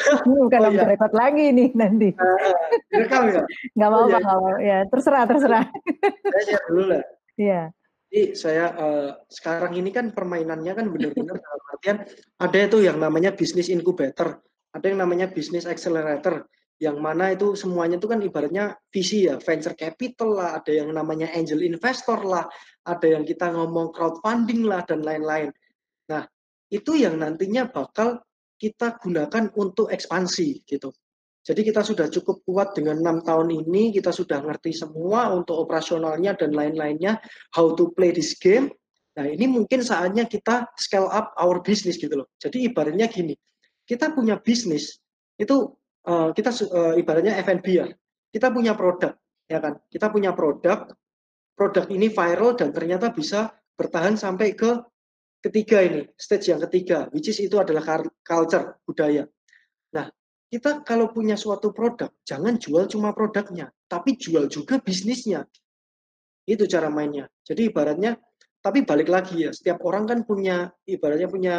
Ini 0.05 0.37
bukan 0.37 0.59
oh, 0.59 0.69
off 0.69 0.75
the 0.75 0.85
iya. 0.85 0.91
record 0.91 1.15
lagi 1.15 1.45
nih 1.55 1.69
nanti. 1.79 2.11
Uh, 2.19 2.37
direkam 2.91 3.31
ya? 3.31 3.43
Nggak 3.79 3.89
mau 3.95 4.03
oh, 4.05 4.07
iya. 4.11 4.19
apa 4.21 4.35
ya 4.59 4.79
terserah 4.91 5.23
terserah. 5.25 5.65
Saya 6.45 6.61
dulu 6.67 6.83
lah. 6.93 7.03
Iya 7.39 7.61
jadi 8.15 8.31
saya 8.39 8.71
uh, 8.79 9.11
sekarang 9.27 9.75
ini 9.75 9.91
kan 9.91 10.15
permainannya 10.15 10.71
kan 10.71 10.87
benar-benar 10.87 11.35
dalam 11.35 11.63
artian 11.67 11.99
ada 12.39 12.59
itu 12.63 12.79
yang 12.87 13.03
namanya 13.03 13.35
bisnis 13.35 13.67
incubator, 13.67 14.39
ada 14.71 14.87
yang 14.87 15.03
namanya 15.03 15.27
bisnis 15.35 15.67
accelerator, 15.67 16.47
yang 16.79 17.03
mana 17.03 17.35
itu 17.35 17.59
semuanya 17.59 17.99
itu 17.99 18.07
kan 18.07 18.23
ibaratnya 18.23 18.79
visi 18.95 19.27
ya, 19.27 19.43
venture 19.43 19.75
capital 19.75 20.31
lah, 20.31 20.63
ada 20.63 20.71
yang 20.71 20.95
namanya 20.95 21.27
angel 21.35 21.59
investor 21.59 22.23
lah, 22.23 22.47
ada 22.87 23.03
yang 23.03 23.27
kita 23.27 23.51
ngomong 23.51 23.91
crowdfunding 23.91 24.63
lah 24.63 24.87
dan 24.87 25.03
lain-lain. 25.03 25.51
Nah, 26.07 26.23
itu 26.71 26.95
yang 26.95 27.19
nantinya 27.19 27.67
bakal 27.67 28.23
kita 28.55 28.95
gunakan 29.03 29.51
untuk 29.59 29.91
ekspansi 29.91 30.63
gitu. 30.71 30.95
Jadi 31.45 31.61
kita 31.61 31.85
sudah 31.85 32.09
cukup 32.09 32.41
kuat 32.49 32.73
dengan 32.73 33.05
enam 33.05 33.21
tahun 33.21 33.53
ini, 33.53 33.93
kita 33.93 34.09
sudah 34.09 34.41
ngerti 34.41 34.73
semua 34.73 35.29
untuk 35.37 35.61
operasionalnya 35.61 36.33
dan 36.41 36.57
lain-lainnya, 36.57 37.21
how 37.53 37.77
to 37.77 37.93
play 37.93 38.17
this 38.17 38.33
game. 38.41 38.73
Nah 39.15 39.29
ini 39.29 39.45
mungkin 39.47 39.85
saatnya 39.85 40.25
kita 40.25 40.73
scale 40.81 41.07
up 41.13 41.37
our 41.37 41.61
business 41.61 42.01
gitu 42.01 42.17
loh. 42.17 42.33
Jadi 42.41 42.65
ibaratnya 42.65 43.13
gini, 43.13 43.37
kita 43.85 44.17
punya 44.17 44.41
bisnis 44.41 44.97
itu 45.37 45.69
uh, 46.09 46.33
kita 46.33 46.51
uh, 46.73 46.95
ibaratnya 46.97 47.37
F&B 47.45 47.67
ya. 47.77 47.87
Kita 48.33 48.49
punya 48.51 48.73
produk, 48.73 49.13
ya 49.47 49.61
kan? 49.61 49.79
Kita 49.93 50.09
punya 50.11 50.33
produk, 50.33 50.91
produk 51.55 51.85
ini 51.93 52.09
viral 52.09 52.57
dan 52.57 52.73
ternyata 52.73 53.13
bisa 53.13 53.53
bertahan 53.77 54.17
sampai 54.19 54.57
ke 54.57 54.81
ketiga 55.45 55.85
ini, 55.85 56.09
stage 56.17 56.51
yang 56.51 56.59
ketiga, 56.67 57.07
which 57.13 57.29
is 57.29 57.37
itu 57.37 57.61
adalah 57.61 58.01
culture 58.25 58.81
budaya. 58.89 59.29
Kita 60.55 60.87
kalau 60.87 61.11
punya 61.11 61.35
suatu 61.35 61.75
produk, 61.75 62.15
jangan 62.23 62.55
jual 62.63 62.87
cuma 62.87 63.11
produknya, 63.11 63.75
tapi 63.91 64.15
jual 64.15 64.47
juga 64.47 64.79
bisnisnya. 64.79 65.43
Itu 66.47 66.71
cara 66.71 66.87
mainnya. 66.87 67.27
Jadi 67.43 67.75
ibaratnya, 67.75 68.15
tapi 68.63 68.87
balik 68.87 69.11
lagi 69.11 69.43
ya, 69.43 69.51
setiap 69.51 69.83
orang 69.83 70.07
kan 70.07 70.23
punya, 70.23 70.71
ibaratnya 70.87 71.27
punya 71.27 71.55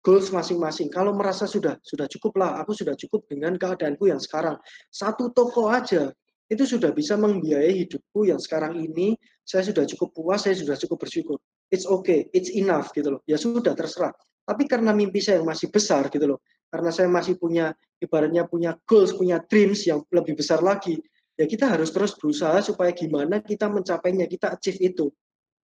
goals 0.00 0.32
masing-masing. 0.32 0.88
Kalau 0.88 1.12
merasa 1.12 1.44
sudah 1.44 1.76
sudah 1.84 2.08
cukup 2.08 2.40
lah, 2.40 2.56
aku 2.64 2.72
sudah 2.72 2.96
cukup 2.96 3.28
dengan 3.28 3.52
keadaanku 3.60 4.08
yang 4.08 4.16
sekarang. 4.16 4.56
Satu 4.88 5.28
toko 5.28 5.68
aja 5.68 6.08
itu 6.48 6.64
sudah 6.64 6.88
bisa 6.96 7.20
membiayai 7.20 7.84
hidupku 7.84 8.32
yang 8.32 8.40
sekarang 8.40 8.80
ini. 8.80 9.12
Saya 9.44 9.60
sudah 9.68 9.84
cukup 9.84 10.16
puas, 10.16 10.48
saya 10.48 10.56
sudah 10.56 10.80
cukup 10.80 11.04
bersyukur. 11.04 11.36
It's 11.68 11.84
okay, 11.84 12.32
it's 12.32 12.48
enough 12.48 12.96
gitu 12.96 13.12
loh. 13.12 13.20
Ya 13.28 13.36
sudah 13.36 13.76
terserah. 13.76 14.16
Tapi 14.48 14.64
karena 14.64 14.96
mimpi 14.96 15.20
saya 15.20 15.44
yang 15.44 15.48
masih 15.52 15.68
besar 15.68 16.08
gitu 16.08 16.24
loh, 16.24 16.40
karena 16.72 16.88
saya 16.88 17.12
masih 17.12 17.36
punya 17.36 17.68
ibaratnya 18.00 18.48
punya 18.48 18.72
goals, 18.88 19.12
punya 19.12 19.44
dreams 19.44 19.84
yang 19.84 20.00
lebih 20.08 20.40
besar 20.40 20.64
lagi. 20.64 20.96
Ya 21.36 21.44
kita 21.44 21.68
harus 21.68 21.92
terus 21.92 22.16
berusaha 22.16 22.56
supaya 22.64 22.96
gimana 22.96 23.44
kita 23.44 23.68
mencapainya, 23.68 24.24
kita 24.24 24.56
achieve 24.56 24.80
itu. 24.80 25.12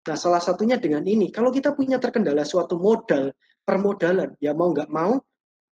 Nah, 0.02 0.18
salah 0.18 0.42
satunya 0.42 0.82
dengan 0.82 1.06
ini. 1.06 1.30
Kalau 1.30 1.54
kita 1.54 1.78
punya 1.78 2.02
terkendala 2.02 2.42
suatu 2.42 2.74
modal, 2.74 3.30
permodalan, 3.62 4.34
ya 4.42 4.50
mau 4.50 4.74
nggak 4.74 4.90
mau, 4.90 5.22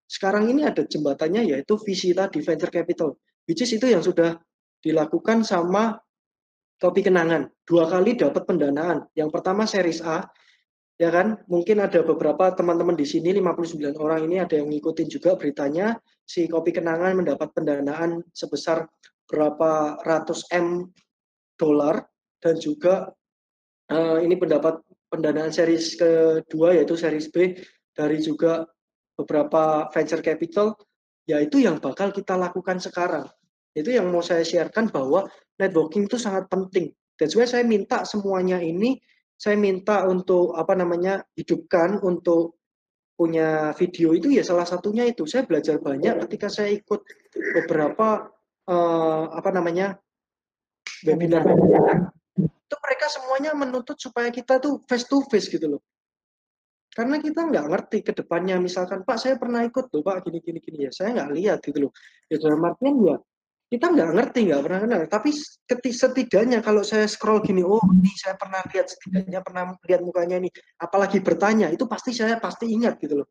sekarang 0.07 0.47
ini 0.47 0.63
ada 0.63 0.87
jembatannya 0.87 1.51
yaitu 1.51 1.75
visi 1.83 2.15
tadi, 2.15 2.39
venture 2.39 2.71
capital. 2.71 3.19
Which 3.43 3.59
is 3.59 3.75
itu 3.75 3.91
yang 3.91 3.99
sudah 3.99 4.39
dilakukan 4.79 5.43
sama 5.43 5.99
Kopi 6.81 7.05
Kenangan. 7.05 7.51
Dua 7.61 7.85
kali 7.85 8.17
dapat 8.17 8.43
pendanaan. 8.47 9.05
Yang 9.13 9.29
pertama 9.35 9.69
series 9.69 10.01
A, 10.01 10.25
ya 11.01 11.09
kan? 11.09 11.41
Mungkin 11.49 11.81
ada 11.81 12.05
beberapa 12.05 12.53
teman-teman 12.53 12.93
di 12.93 13.09
sini, 13.09 13.33
59 13.33 13.97
orang 13.97 14.29
ini 14.29 14.37
ada 14.37 14.61
yang 14.61 14.69
ngikutin 14.69 15.09
juga 15.09 15.33
beritanya, 15.33 15.97
si 16.29 16.45
Kopi 16.45 16.69
Kenangan 16.69 17.17
mendapat 17.17 17.49
pendanaan 17.57 18.21
sebesar 18.29 18.85
berapa 19.25 19.97
ratus 20.05 20.45
M 20.53 20.93
dolar. 21.57 22.05
Dan 22.41 22.57
juga 22.57 23.05
uh, 23.93 24.17
ini 24.17 24.33
pendapat 24.33 24.81
pendanaan 25.13 25.53
series 25.53 25.93
kedua 25.93 26.73
yaitu 26.73 26.97
series 26.97 27.29
B 27.29 27.53
dari 27.93 28.17
juga 28.17 28.65
beberapa 29.13 29.85
venture 29.93 30.25
capital 30.25 30.73
yaitu 31.29 31.61
yang 31.61 31.77
bakal 31.77 32.09
kita 32.09 32.33
lakukan 32.33 32.81
sekarang. 32.81 33.29
Itu 33.77 33.93
yang 33.93 34.09
mau 34.09 34.25
saya 34.25 34.41
sharekan 34.41 34.89
bahwa 34.89 35.29
networking 35.61 36.09
itu 36.09 36.17
sangat 36.17 36.49
penting. 36.49 36.89
That's 37.21 37.37
why 37.37 37.45
saya 37.45 37.61
minta 37.61 38.01
semuanya 38.09 38.57
ini 38.57 38.97
saya 39.41 39.57
minta 39.57 40.05
untuk 40.05 40.53
apa 40.53 40.77
namanya 40.77 41.25
hidupkan 41.33 41.97
untuk 42.05 42.61
punya 43.17 43.73
video 43.73 44.13
itu 44.13 44.29
ya 44.29 44.45
salah 44.45 44.69
satunya 44.69 45.09
itu. 45.09 45.25
Saya 45.25 45.49
belajar 45.49 45.81
banyak 45.81 46.29
ketika 46.29 46.45
saya 46.45 46.69
ikut 46.69 47.01
beberapa 47.57 48.29
uh, 48.69 49.25
apa 49.33 49.49
namanya 49.49 49.97
webinar. 51.01 51.41
Itu 52.37 52.75
mereka 52.85 53.09
semuanya 53.09 53.57
menuntut 53.57 53.97
supaya 53.97 54.29
kita 54.29 54.61
tuh 54.61 54.85
face 54.85 55.09
to 55.09 55.25
face 55.25 55.49
gitu 55.49 55.73
loh. 55.73 55.81
Karena 56.93 57.17
kita 57.17 57.41
nggak 57.41 57.65
ngerti 57.65 57.97
ke 58.05 58.13
depannya. 58.13 58.61
Misalkan 58.61 59.01
Pak 59.01 59.17
saya 59.17 59.41
pernah 59.41 59.65
ikut 59.65 59.89
loh 59.89 60.05
Pak 60.05 60.21
gini 60.29 60.37
gini 60.37 60.59
gini. 60.61 60.77
Ya 60.85 60.91
saya 60.93 61.17
nggak 61.17 61.29
lihat 61.33 61.57
gitu 61.65 61.89
loh. 61.89 61.91
Ya 62.29 62.37
dalam 62.37 62.61
artian 62.61 62.93
ya 63.09 63.17
kita 63.71 63.87
nggak 63.87 64.11
ngerti 64.19 64.39
nggak 64.51 64.61
pernah 64.67 64.79
kenal 64.83 65.01
tapi 65.07 65.31
setidaknya 65.87 66.59
kalau 66.59 66.83
saya 66.83 67.07
scroll 67.07 67.39
gini 67.39 67.63
oh 67.63 67.79
ini 67.95 68.11
saya 68.19 68.35
pernah 68.35 68.59
lihat 68.67 68.91
setidaknya 68.91 69.39
pernah 69.39 69.71
lihat 69.87 70.01
mukanya 70.03 70.43
ini 70.43 70.49
apalagi 70.75 71.23
bertanya 71.23 71.71
itu 71.71 71.87
pasti 71.87 72.11
saya 72.11 72.35
pasti 72.35 72.67
ingat 72.67 72.99
gitu 72.99 73.23
loh 73.23 73.27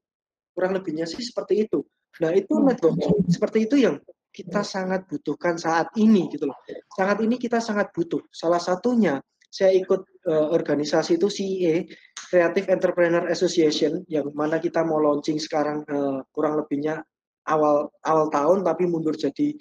kurang 0.57 0.73
lebihnya 0.73 1.05
sih 1.05 1.21
seperti 1.21 1.69
itu 1.69 1.85
nah 2.25 2.33
itu 2.33 2.57
hmm. 2.57 2.73
networking 2.73 3.29
seperti 3.29 3.69
itu 3.69 3.77
yang 3.85 4.01
kita 4.31 4.63
sangat 4.63 5.11
butuhkan 5.11 5.59
saat 5.59 5.91
ini 5.99 6.31
gitu 6.31 6.47
loh. 6.47 6.59
Sangat 6.95 7.19
ini 7.27 7.35
kita 7.35 7.59
sangat 7.59 7.91
butuh. 7.91 8.23
Salah 8.31 8.63
satunya 8.63 9.19
saya 9.51 9.75
ikut 9.75 10.07
uh, 10.31 10.55
organisasi 10.55 11.19
itu 11.19 11.27
CEA 11.27 11.91
Creative 12.31 12.71
Entrepreneur 12.71 13.27
Association 13.27 14.07
yang 14.07 14.31
mana 14.31 14.63
kita 14.63 14.87
mau 14.87 15.03
launching 15.03 15.43
sekarang 15.43 15.83
uh, 15.91 16.23
kurang 16.31 16.63
lebihnya 16.63 17.03
awal 17.51 17.91
awal 18.07 18.31
tahun 18.31 18.63
tapi 18.63 18.87
mundur 18.87 19.19
jadi 19.19 19.59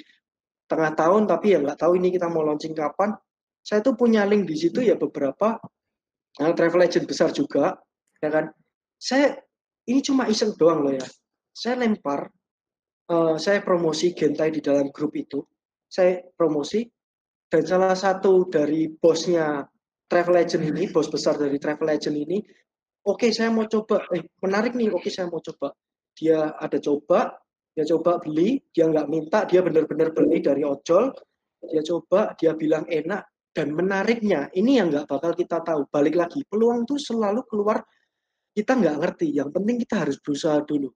tengah 0.69 0.93
tahun 0.93 1.25
tapi 1.25 1.57
ya 1.57 1.59
nggak 1.59 1.81
tahu 1.81 1.97
ini 1.97 2.13
kita 2.13 2.29
mau 2.29 2.45
launching 2.45 2.77
kapan. 2.77 3.17
Saya 3.59 3.81
tuh 3.81 3.97
punya 3.97 4.23
link 4.23 4.45
di 4.47 4.55
situ 4.55 4.85
ya 4.85 4.95
beberapa 4.95 5.57
uh, 6.39 6.53
travel 6.53 6.85
agent 6.85 7.09
besar 7.09 7.33
juga 7.33 7.75
ya 8.21 8.29
kan. 8.29 8.53
Saya 9.01 9.35
ini 9.89 9.99
cuma 10.05 10.29
iseng 10.29 10.53
doang 10.55 10.85
loh 10.85 10.93
ya. 10.93 11.07
Saya 11.51 11.81
lempar 11.81 12.29
uh, 13.09 13.35
saya 13.41 13.65
promosi 13.65 14.13
Gentai 14.13 14.53
di 14.53 14.61
dalam 14.61 14.93
grup 14.93 15.17
itu. 15.17 15.41
Saya 15.89 16.21
promosi 16.37 16.85
dan 17.49 17.65
salah 17.65 17.97
satu 17.97 18.45
dari 18.45 18.85
bosnya 18.93 19.65
travel 20.05 20.37
agent 20.37 20.65
ini, 20.69 20.85
bos 20.93 21.09
besar 21.09 21.37
dari 21.37 21.57
travel 21.57 21.89
agent 21.89 22.13
ini, 22.13 22.37
oke 23.05 23.25
okay, 23.25 23.31
saya 23.33 23.49
mau 23.49 23.65
coba, 23.65 24.05
eh 24.13 24.25
menarik 24.41 24.77
nih, 24.77 24.93
oke 24.93 25.05
okay, 25.05 25.11
saya 25.13 25.29
mau 25.29 25.41
coba. 25.41 25.73
Dia 26.13 26.53
ada 26.57 26.77
coba, 26.77 27.41
dia 27.79 27.87
coba 27.95 28.19
beli, 28.19 28.59
dia 28.75 28.91
nggak 28.91 29.07
minta, 29.07 29.47
dia 29.47 29.63
benar-benar 29.63 30.11
beli 30.11 30.43
dari 30.43 30.67
ojol, 30.67 31.15
dia 31.63 31.79
coba, 31.79 32.35
dia 32.35 32.51
bilang 32.59 32.83
enak, 32.91 33.23
dan 33.55 33.71
menariknya, 33.71 34.51
ini 34.51 34.83
yang 34.83 34.91
nggak 34.91 35.07
bakal 35.07 35.31
kita 35.31 35.63
tahu. 35.63 35.87
Balik 35.87 36.19
lagi, 36.19 36.43
peluang 36.43 36.83
tuh 36.83 36.99
selalu 36.99 37.47
keluar, 37.47 37.79
kita 38.51 38.75
nggak 38.75 38.99
ngerti. 38.99 39.31
Yang 39.31 39.49
penting 39.55 39.75
kita 39.79 39.95
harus 40.03 40.19
berusaha 40.19 40.59
dulu 40.67 40.91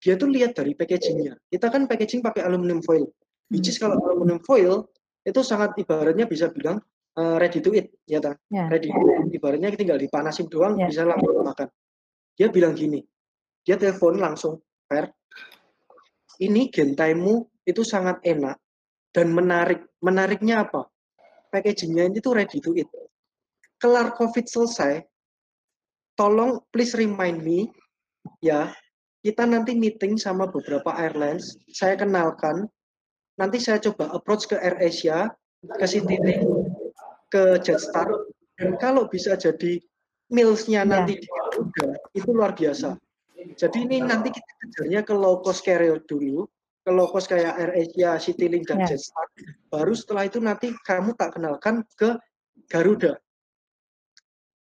dia 0.00 0.16
tuh 0.16 0.32
lihat 0.32 0.56
dari 0.56 0.72
packagingnya. 0.72 1.36
Kita 1.52 1.68
kan 1.68 1.84
packaging 1.84 2.24
pakai 2.24 2.48
aluminium 2.48 2.80
foil. 2.80 3.04
Which 3.52 3.68
is 3.68 3.76
kalau 3.76 4.00
aluminium 4.00 4.40
foil 4.40 4.88
itu 5.20 5.40
sangat 5.44 5.76
ibaratnya 5.76 6.24
bisa 6.24 6.48
bilang 6.48 6.80
uh, 7.20 7.36
ready 7.36 7.60
to 7.60 7.70
eat, 7.76 7.92
ya 8.08 8.24
tak? 8.24 8.40
Yeah. 8.48 8.72
Ready 8.72 8.88
to 8.88 8.96
eat. 8.96 9.36
Ibaratnya 9.36 9.76
tinggal 9.76 10.00
dipanasin 10.00 10.48
doang 10.48 10.80
yeah. 10.80 10.88
bisa 10.88 11.04
langsung 11.04 11.44
makan. 11.44 11.68
Dia 12.32 12.48
bilang 12.48 12.72
gini, 12.72 13.04
dia 13.60 13.76
telepon 13.76 14.16
langsung, 14.16 14.64
Per, 14.88 15.12
ini 16.40 16.72
gentaimu 16.72 17.44
itu 17.68 17.84
sangat 17.84 18.24
enak 18.24 18.56
dan 19.12 19.30
menarik. 19.30 19.84
Menariknya 20.00 20.64
apa? 20.64 20.88
Packagingnya 21.52 22.08
ini 22.08 22.18
tuh 22.24 22.32
ready 22.34 22.58
to 22.58 22.72
eat. 22.74 22.88
Kelar 23.80 24.16
COVID 24.16 24.44
selesai, 24.48 25.04
tolong 26.16 26.60
please 26.72 26.96
remind 26.96 27.40
me 27.40 27.68
ya 28.44 28.72
kita 29.20 29.44
nanti 29.44 29.76
meeting 29.76 30.16
sama 30.16 30.48
beberapa 30.48 30.96
airlines, 30.96 31.60
saya 31.68 31.96
kenalkan, 31.96 32.64
nanti 33.36 33.60
saya 33.60 33.76
coba 33.76 34.08
approach 34.16 34.48
ke 34.48 34.56
AirAsia, 34.56 35.28
ke 35.60 35.84
Citylink, 35.84 36.44
ke 37.28 37.60
Jetstar, 37.60 38.08
dan 38.56 38.80
kalau 38.80 39.12
bisa 39.12 39.36
jadi 39.36 39.76
mealsnya 40.32 40.84
ya. 40.84 40.88
nanti 40.88 41.20
di 41.20 41.28
Garuda, 41.28 41.88
itu 42.16 42.28
luar 42.32 42.56
biasa. 42.56 42.96
Jadi 43.56 43.78
ini 43.88 44.04
nanti 44.04 44.28
kita 44.28 44.52
kejarnya 44.64 45.00
ke 45.04 45.14
low 45.16 45.40
cost 45.40 45.64
carrier 45.64 46.00
dulu, 46.04 46.44
ke 46.84 46.90
low 46.92 47.08
cost 47.08 47.28
kayak 47.28 47.56
AirAsia, 47.56 48.20
Citylink, 48.20 48.68
dan 48.68 48.84
ya. 48.84 48.96
Jetstar. 48.96 49.26
Baru 49.72 49.96
setelah 49.96 50.28
itu 50.28 50.38
nanti 50.40 50.72
kamu 50.84 51.16
tak 51.16 51.36
kenalkan 51.40 51.84
ke 51.96 52.20
Garuda. 52.68 53.16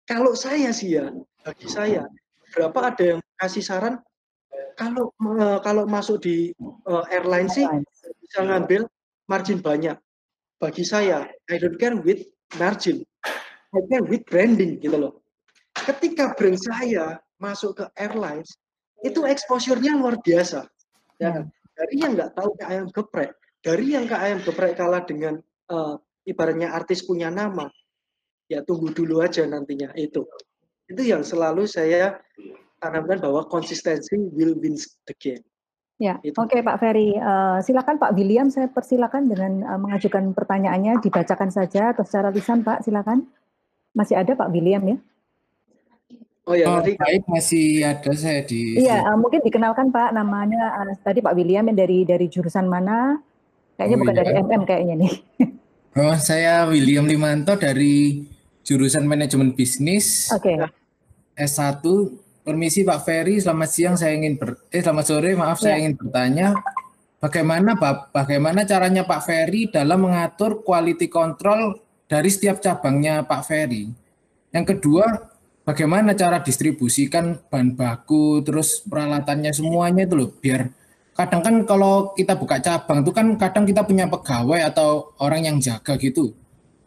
Kalau 0.06 0.34
saya 0.34 0.74
sih 0.74 0.98
ya, 0.98 1.10
bagi 1.42 1.70
saya, 1.70 2.06
berapa 2.50 2.94
ada 2.94 3.04
yang 3.16 3.20
kasih 3.38 3.62
saran 3.62 3.94
kalau 4.74 5.14
uh, 5.22 5.58
kalau 5.62 5.84
masuk 5.86 6.22
di 6.24 6.50
uh, 6.86 7.04
airline 7.12 7.46
sih 7.46 7.66
bisa 8.22 8.42
ngambil 8.42 8.86
margin 9.30 9.60
banyak. 9.62 9.96
Bagi 10.60 10.84
saya, 10.84 11.24
I 11.48 11.56
don't 11.56 11.80
care 11.80 11.96
with 11.96 12.20
margin, 12.60 13.00
I 13.72 13.80
care 13.88 14.04
with 14.04 14.24
branding 14.28 14.76
gitu 14.82 14.96
loh. 14.96 15.12
Ketika 15.72 16.36
brand 16.36 16.60
saya 16.60 17.16
masuk 17.40 17.80
ke 17.80 17.84
airlines, 17.96 18.60
itu 19.00 19.24
exposure-nya 19.24 19.96
luar 19.96 20.20
biasa. 20.20 20.68
Ya 21.16 21.32
kan? 21.32 21.44
Dari 21.74 21.96
yang 21.96 22.12
nggak 22.12 22.36
tahu 22.36 22.52
ke 22.60 22.64
ayam 22.68 22.86
geprek, 22.92 23.32
dari 23.64 23.96
yang 23.96 24.04
ke 24.04 24.16
ayam 24.16 24.38
geprek 24.44 24.76
kalah 24.76 25.00
dengan 25.08 25.40
uh, 25.72 25.96
ibaratnya 26.28 26.76
artis 26.76 27.00
punya 27.08 27.32
nama, 27.32 27.72
ya 28.52 28.60
tunggu 28.60 28.92
dulu 28.92 29.24
aja 29.24 29.48
nantinya 29.48 29.88
itu. 29.96 30.28
Itu 30.84 31.00
yang 31.00 31.24
selalu 31.24 31.64
saya 31.64 32.20
tanamkan 32.80 33.24
bahwa 33.24 33.48
konsistensi 33.48 34.16
will 34.36 34.56
win 34.60 34.76
the 35.08 35.14
game. 35.16 35.44
Ya, 36.00 36.16
oke 36.16 36.48
okay, 36.48 36.64
Pak 36.64 36.80
Ferry. 36.80 37.12
Uh, 37.12 37.60
silakan 37.60 38.00
Pak 38.00 38.16
William, 38.16 38.48
saya 38.48 38.72
persilakan 38.72 39.28
dengan 39.28 39.52
uh, 39.68 39.76
mengajukan 39.76 40.32
pertanyaannya, 40.32 40.96
dibacakan 41.04 41.52
saja 41.52 41.92
atau 41.92 42.08
secara 42.08 42.32
lisan 42.32 42.64
Pak, 42.64 42.88
silakan. 42.88 43.28
Masih 43.92 44.16
ada 44.16 44.32
Pak 44.32 44.48
William 44.48 44.80
ya? 44.84 44.96
Oh 46.50 46.58
ya, 46.58 46.66
oh, 46.66 46.82
baik 46.82 47.30
masih 47.30 47.86
ada 47.86 48.10
saya 48.18 48.42
di. 48.42 48.82
Iya, 48.82 49.06
uh, 49.06 49.14
mungkin 49.14 49.38
dikenalkan 49.38 49.94
Pak 49.94 50.10
namanya 50.10 50.82
uh, 50.82 50.98
tadi 50.98 51.22
Pak 51.22 51.38
William 51.38 51.62
yang 51.70 51.78
dari 51.78 52.02
dari 52.02 52.26
jurusan 52.26 52.66
mana? 52.66 53.22
Kayaknya 53.78 53.94
oh, 53.94 54.00
bukan 54.02 54.14
iya. 54.14 54.18
dari 54.18 54.30
MM 54.42 54.62
kayaknya 54.66 54.94
nih. 54.98 55.12
oh, 56.02 56.16
saya 56.18 56.66
William 56.66 57.06
Limanto 57.06 57.54
dari 57.54 58.26
jurusan 58.66 59.06
manajemen 59.06 59.54
bisnis. 59.54 60.26
Oke. 60.34 60.58
Okay. 60.58 60.66
S1 61.38 61.86
Permisi 62.42 62.82
Pak 62.82 63.06
Ferry, 63.06 63.38
selamat 63.38 63.70
siang. 63.70 63.94
Saya 63.94 64.18
ingin 64.18 64.34
ber, 64.34 64.58
eh 64.74 64.82
selamat 64.82 65.06
sore, 65.06 65.38
maaf 65.38 65.62
ya. 65.62 65.70
saya 65.70 65.86
ingin 65.86 65.94
bertanya 65.94 66.58
bagaimana 67.22 67.78
Pak 67.78 68.10
bagaimana 68.10 68.66
caranya 68.66 69.06
Pak 69.06 69.22
Ferry 69.22 69.70
dalam 69.70 70.02
mengatur 70.02 70.66
quality 70.66 71.06
control 71.06 71.78
dari 72.10 72.26
setiap 72.26 72.58
cabangnya 72.58 73.22
Pak 73.22 73.46
Ferry. 73.46 73.86
Yang 74.50 74.66
kedua, 74.74 75.29
bagaimana 75.64 76.16
cara 76.16 76.40
distribusikan 76.40 77.38
bahan 77.48 77.76
baku 77.76 78.42
terus 78.42 78.82
peralatannya 78.84 79.52
semuanya 79.52 80.08
itu 80.08 80.14
loh 80.16 80.30
biar 80.40 80.70
kadang 81.20 81.42
kan 81.44 81.54
kalau 81.68 82.16
kita 82.16 82.32
buka 82.38 82.56
cabang 82.64 83.04
itu 83.04 83.12
kan 83.12 83.26
kadang 83.36 83.64
kita 83.68 83.84
punya 83.84 84.08
pegawai 84.08 84.72
atau 84.72 85.12
orang 85.20 85.44
yang 85.44 85.56
jaga 85.60 86.00
gitu. 86.00 86.32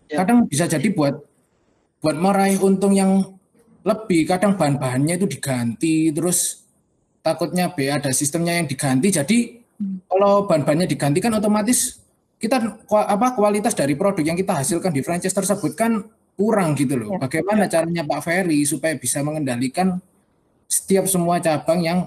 Ya. 0.10 0.26
Kadang 0.26 0.50
bisa 0.50 0.66
jadi 0.66 0.90
buat 0.90 1.22
buat 2.02 2.18
meraih 2.18 2.58
untung 2.60 2.98
yang 2.98 3.38
lebih 3.86 4.26
kadang 4.26 4.58
bahan-bahannya 4.58 5.22
itu 5.22 5.28
diganti 5.30 6.10
terus 6.10 6.66
takutnya 7.22 7.70
B 7.72 7.94
ada 7.94 8.10
sistemnya 8.10 8.58
yang 8.58 8.66
diganti. 8.66 9.14
Jadi 9.14 9.38
kalau 10.10 10.50
ban-bannya 10.50 10.90
diganti 10.90 11.22
kan 11.22 11.38
otomatis 11.38 12.02
kita 12.42 12.60
apa 12.90 13.28
kualitas 13.38 13.78
dari 13.78 13.94
produk 13.94 14.24
yang 14.24 14.36
kita 14.40 14.66
hasilkan 14.66 14.92
di 14.92 15.06
franchise 15.06 15.36
tersebut 15.36 15.78
kan 15.78 16.04
kurang 16.34 16.74
gitu 16.74 16.98
loh. 16.98 17.18
Ya. 17.18 17.20
Bagaimana 17.22 17.70
caranya 17.70 18.04
Pak 18.06 18.22
Ferry 18.26 18.66
supaya 18.66 18.98
bisa 18.98 19.22
mengendalikan 19.22 20.02
setiap 20.66 21.06
semua 21.06 21.38
cabang 21.38 21.86
yang 21.86 22.00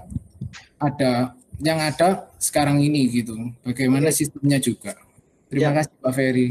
ada 0.82 1.32
yang 1.62 1.78
ada 1.80 2.28
sekarang 2.36 2.82
ini 2.82 3.08
gitu. 3.22 3.34
Bagaimana 3.64 4.12
sistemnya 4.12 4.60
juga. 4.60 4.98
Terima 5.46 5.72
ya. 5.72 5.76
kasih 5.82 5.94
Pak 6.02 6.12
Ferry. 6.12 6.48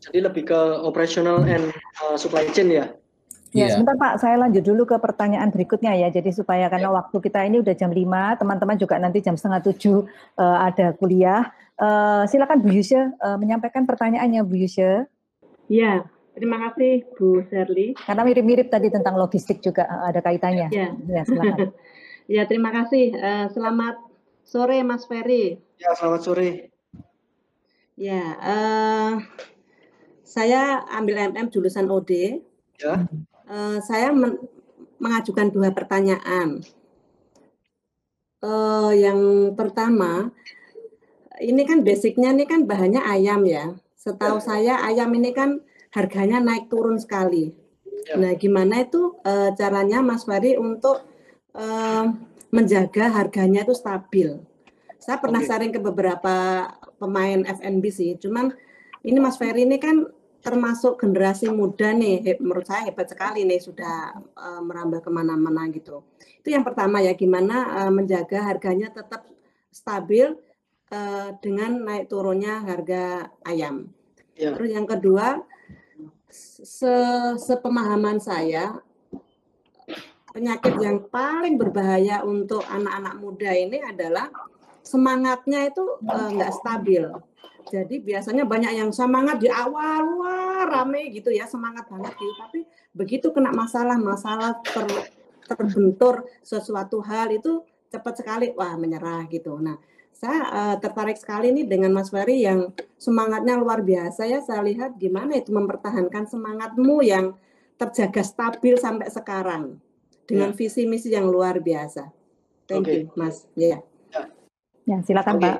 Jadi 0.00 0.18
lebih 0.22 0.48
ke 0.48 0.60
operational 0.80 1.44
and 1.44 1.74
uh, 2.00 2.16
supply 2.16 2.48
chain 2.56 2.72
ya. 2.72 2.86
Ya, 3.50 3.66
yeah. 3.66 3.70
sebentar 3.74 3.98
Pak, 3.98 4.22
saya 4.22 4.38
lanjut 4.38 4.62
dulu 4.62 4.86
ke 4.86 4.94
pertanyaan 5.02 5.50
berikutnya 5.50 5.90
ya. 5.98 6.08
Jadi 6.08 6.30
supaya 6.30 6.70
karena 6.70 6.94
yeah. 6.94 6.98
waktu 7.02 7.16
kita 7.18 7.42
ini 7.42 7.58
udah 7.58 7.74
jam 7.74 7.90
5, 7.90 8.06
teman-teman 8.38 8.78
juga 8.78 8.94
nanti 9.02 9.18
jam 9.18 9.34
setengah 9.34 9.60
tujuh 9.66 10.06
uh, 10.38 10.58
ada 10.70 10.94
kuliah. 10.94 11.50
Uh, 11.74 12.22
silakan 12.30 12.62
Bu 12.62 12.70
Yusya 12.70 13.10
uh, 13.18 13.36
menyampaikan 13.42 13.90
pertanyaannya 13.90 14.46
Bu 14.46 14.54
Yusya. 14.54 15.10
Ya, 15.66 16.06
terima 16.34 16.56
kasih 16.68 17.06
Bu 17.16 17.42
Serli. 17.48 17.94
Karena 17.98 18.22
mirip-mirip 18.26 18.68
tadi 18.70 18.88
tentang 18.88 19.16
logistik 19.18 19.62
juga 19.62 19.86
uh, 19.86 20.10
ada 20.10 20.20
kaitannya. 20.22 20.68
Ya, 20.70 20.94
ya 20.94 21.22
silakan. 21.26 21.70
ya, 22.34 22.42
terima 22.46 22.70
kasih. 22.70 23.14
Uh, 23.14 23.46
selamat 23.50 23.96
sore 24.42 24.82
Mas 24.82 25.06
Ferry. 25.06 25.58
Ya, 25.80 25.94
selamat 25.96 26.20
sore. 26.26 26.50
Ya, 28.00 28.22
uh, 28.40 29.12
saya 30.24 30.86
ambil 30.94 31.34
MM 31.34 31.50
jurusan 31.50 31.90
OD. 31.90 32.40
Ya. 32.80 33.04
Eh, 33.50 33.78
saya 33.82 34.14
men 34.14 34.38
mengajukan 35.02 35.50
dua 35.50 35.74
pertanyaan. 35.74 36.62
Uh, 38.40 38.92
yang 38.94 39.52
pertama, 39.58 40.32
ini 41.42 41.66
kan 41.66 41.82
basicnya 41.84 42.30
ini 42.32 42.46
kan 42.46 42.64
bahannya 42.64 43.02
ayam 43.02 43.42
ya. 43.42 43.74
Setahu 43.98 44.38
ya. 44.38 44.44
saya 44.44 44.74
ayam 44.86 45.10
ini 45.18 45.34
kan 45.34 45.60
harganya 45.90 46.38
naik 46.38 46.70
turun 46.70 46.98
sekali. 46.98 47.54
Ya. 48.08 48.16
Nah, 48.16 48.32
gimana 48.38 48.82
itu 48.86 49.20
uh, 49.22 49.50
caranya 49.54 50.00
Mas 50.00 50.24
Fari 50.24 50.56
untuk 50.56 51.04
uh, 51.54 52.04
menjaga 52.50 53.10
harganya 53.12 53.62
itu 53.66 53.74
stabil? 53.76 54.40
Saya 55.00 55.16
pernah 55.16 55.40
okay. 55.40 55.48
sharing 55.48 55.72
ke 55.72 55.80
beberapa 55.80 56.68
pemain 57.00 57.40
FNB 57.44 57.84
sih, 57.88 58.12
cuman 58.20 58.52
ini 59.00 59.18
Mas 59.18 59.40
Ferry 59.40 59.64
ini 59.64 59.80
kan 59.80 60.04
termasuk 60.40 60.96
generasi 60.96 61.52
muda 61.52 61.92
nih, 61.92 62.40
menurut 62.40 62.64
saya 62.64 62.88
hebat 62.88 63.12
sekali 63.12 63.44
nih 63.44 63.60
sudah 63.60 64.16
uh, 64.36 64.60
merambah 64.64 65.04
ke 65.04 65.10
mana-mana 65.12 65.68
gitu. 65.68 66.00
Itu 66.40 66.52
yang 66.52 66.64
pertama 66.64 67.04
ya, 67.04 67.12
gimana 67.12 67.84
uh, 67.84 67.92
menjaga 67.92 68.48
harganya 68.48 68.88
tetap 68.88 69.28
stabil 69.68 70.32
uh, 70.92 71.28
dengan 71.44 71.84
naik 71.84 72.08
turunnya 72.08 72.64
harga 72.64 73.28
ayam. 73.44 73.92
Ya. 74.36 74.56
Terus 74.56 74.70
yang 74.72 74.88
kedua, 74.88 75.44
se 76.30 76.94
sepemahaman 77.38 78.22
saya 78.22 78.78
penyakit 80.30 80.78
yang 80.78 81.02
paling 81.10 81.58
berbahaya 81.58 82.22
untuk 82.22 82.62
anak-anak 82.70 83.14
muda 83.18 83.50
ini 83.50 83.82
adalah 83.82 84.30
semangatnya 84.86 85.68
itu 85.68 85.84
nggak 86.06 86.52
uh, 86.54 86.56
stabil 86.56 87.04
jadi 87.70 88.02
biasanya 88.02 88.42
banyak 88.48 88.72
yang 88.82 88.90
semangat 88.90 89.38
di 89.38 89.46
awal, 89.46 90.18
wah 90.18 90.66
rame 90.66 91.12
gitu 91.14 91.30
ya, 91.30 91.46
semangat 91.46 91.86
banget 91.86 92.18
gitu. 92.18 92.34
Tapi 92.34 92.60
begitu 92.90 93.30
kena 93.30 93.54
masalah-masalah 93.54 94.58
ter, 94.66 94.86
terbentur 95.46 96.26
sesuatu 96.42 96.98
hal 97.04 97.30
itu 97.30 97.62
cepat 97.86 98.24
sekali, 98.24 98.50
wah 98.58 98.74
menyerah 98.74 99.22
gitu. 99.30 99.54
Nah, 99.62 99.78
saya 100.12 100.40
uh, 100.52 100.76
tertarik 100.76 101.16
sekali 101.16 101.48
nih 101.54 101.64
dengan 101.64 101.96
Mas 101.96 102.12
Ferry 102.12 102.44
yang 102.44 102.76
semangatnya 103.00 103.56
luar 103.56 103.80
biasa 103.80 104.28
ya. 104.28 104.44
Saya 104.44 104.60
lihat 104.66 105.00
gimana 105.00 105.40
itu 105.40 105.48
mempertahankan 105.54 106.28
semangatmu 106.28 107.00
yang 107.00 107.32
terjaga 107.80 108.20
stabil 108.20 108.76
sampai 108.76 109.08
sekarang 109.08 109.80
dengan 110.28 110.52
ya. 110.52 110.56
visi 110.56 110.84
misi 110.84 111.08
yang 111.10 111.24
luar 111.26 111.58
biasa. 111.64 112.12
Thank 112.68 112.86
okay. 112.86 113.08
you, 113.08 113.16
Mas. 113.16 113.48
Ya. 113.56 113.80
Yeah. 114.12 114.26
Ya, 114.84 114.96
silakan 115.02 115.36
okay. 115.40 115.44
Pak. 115.56 115.58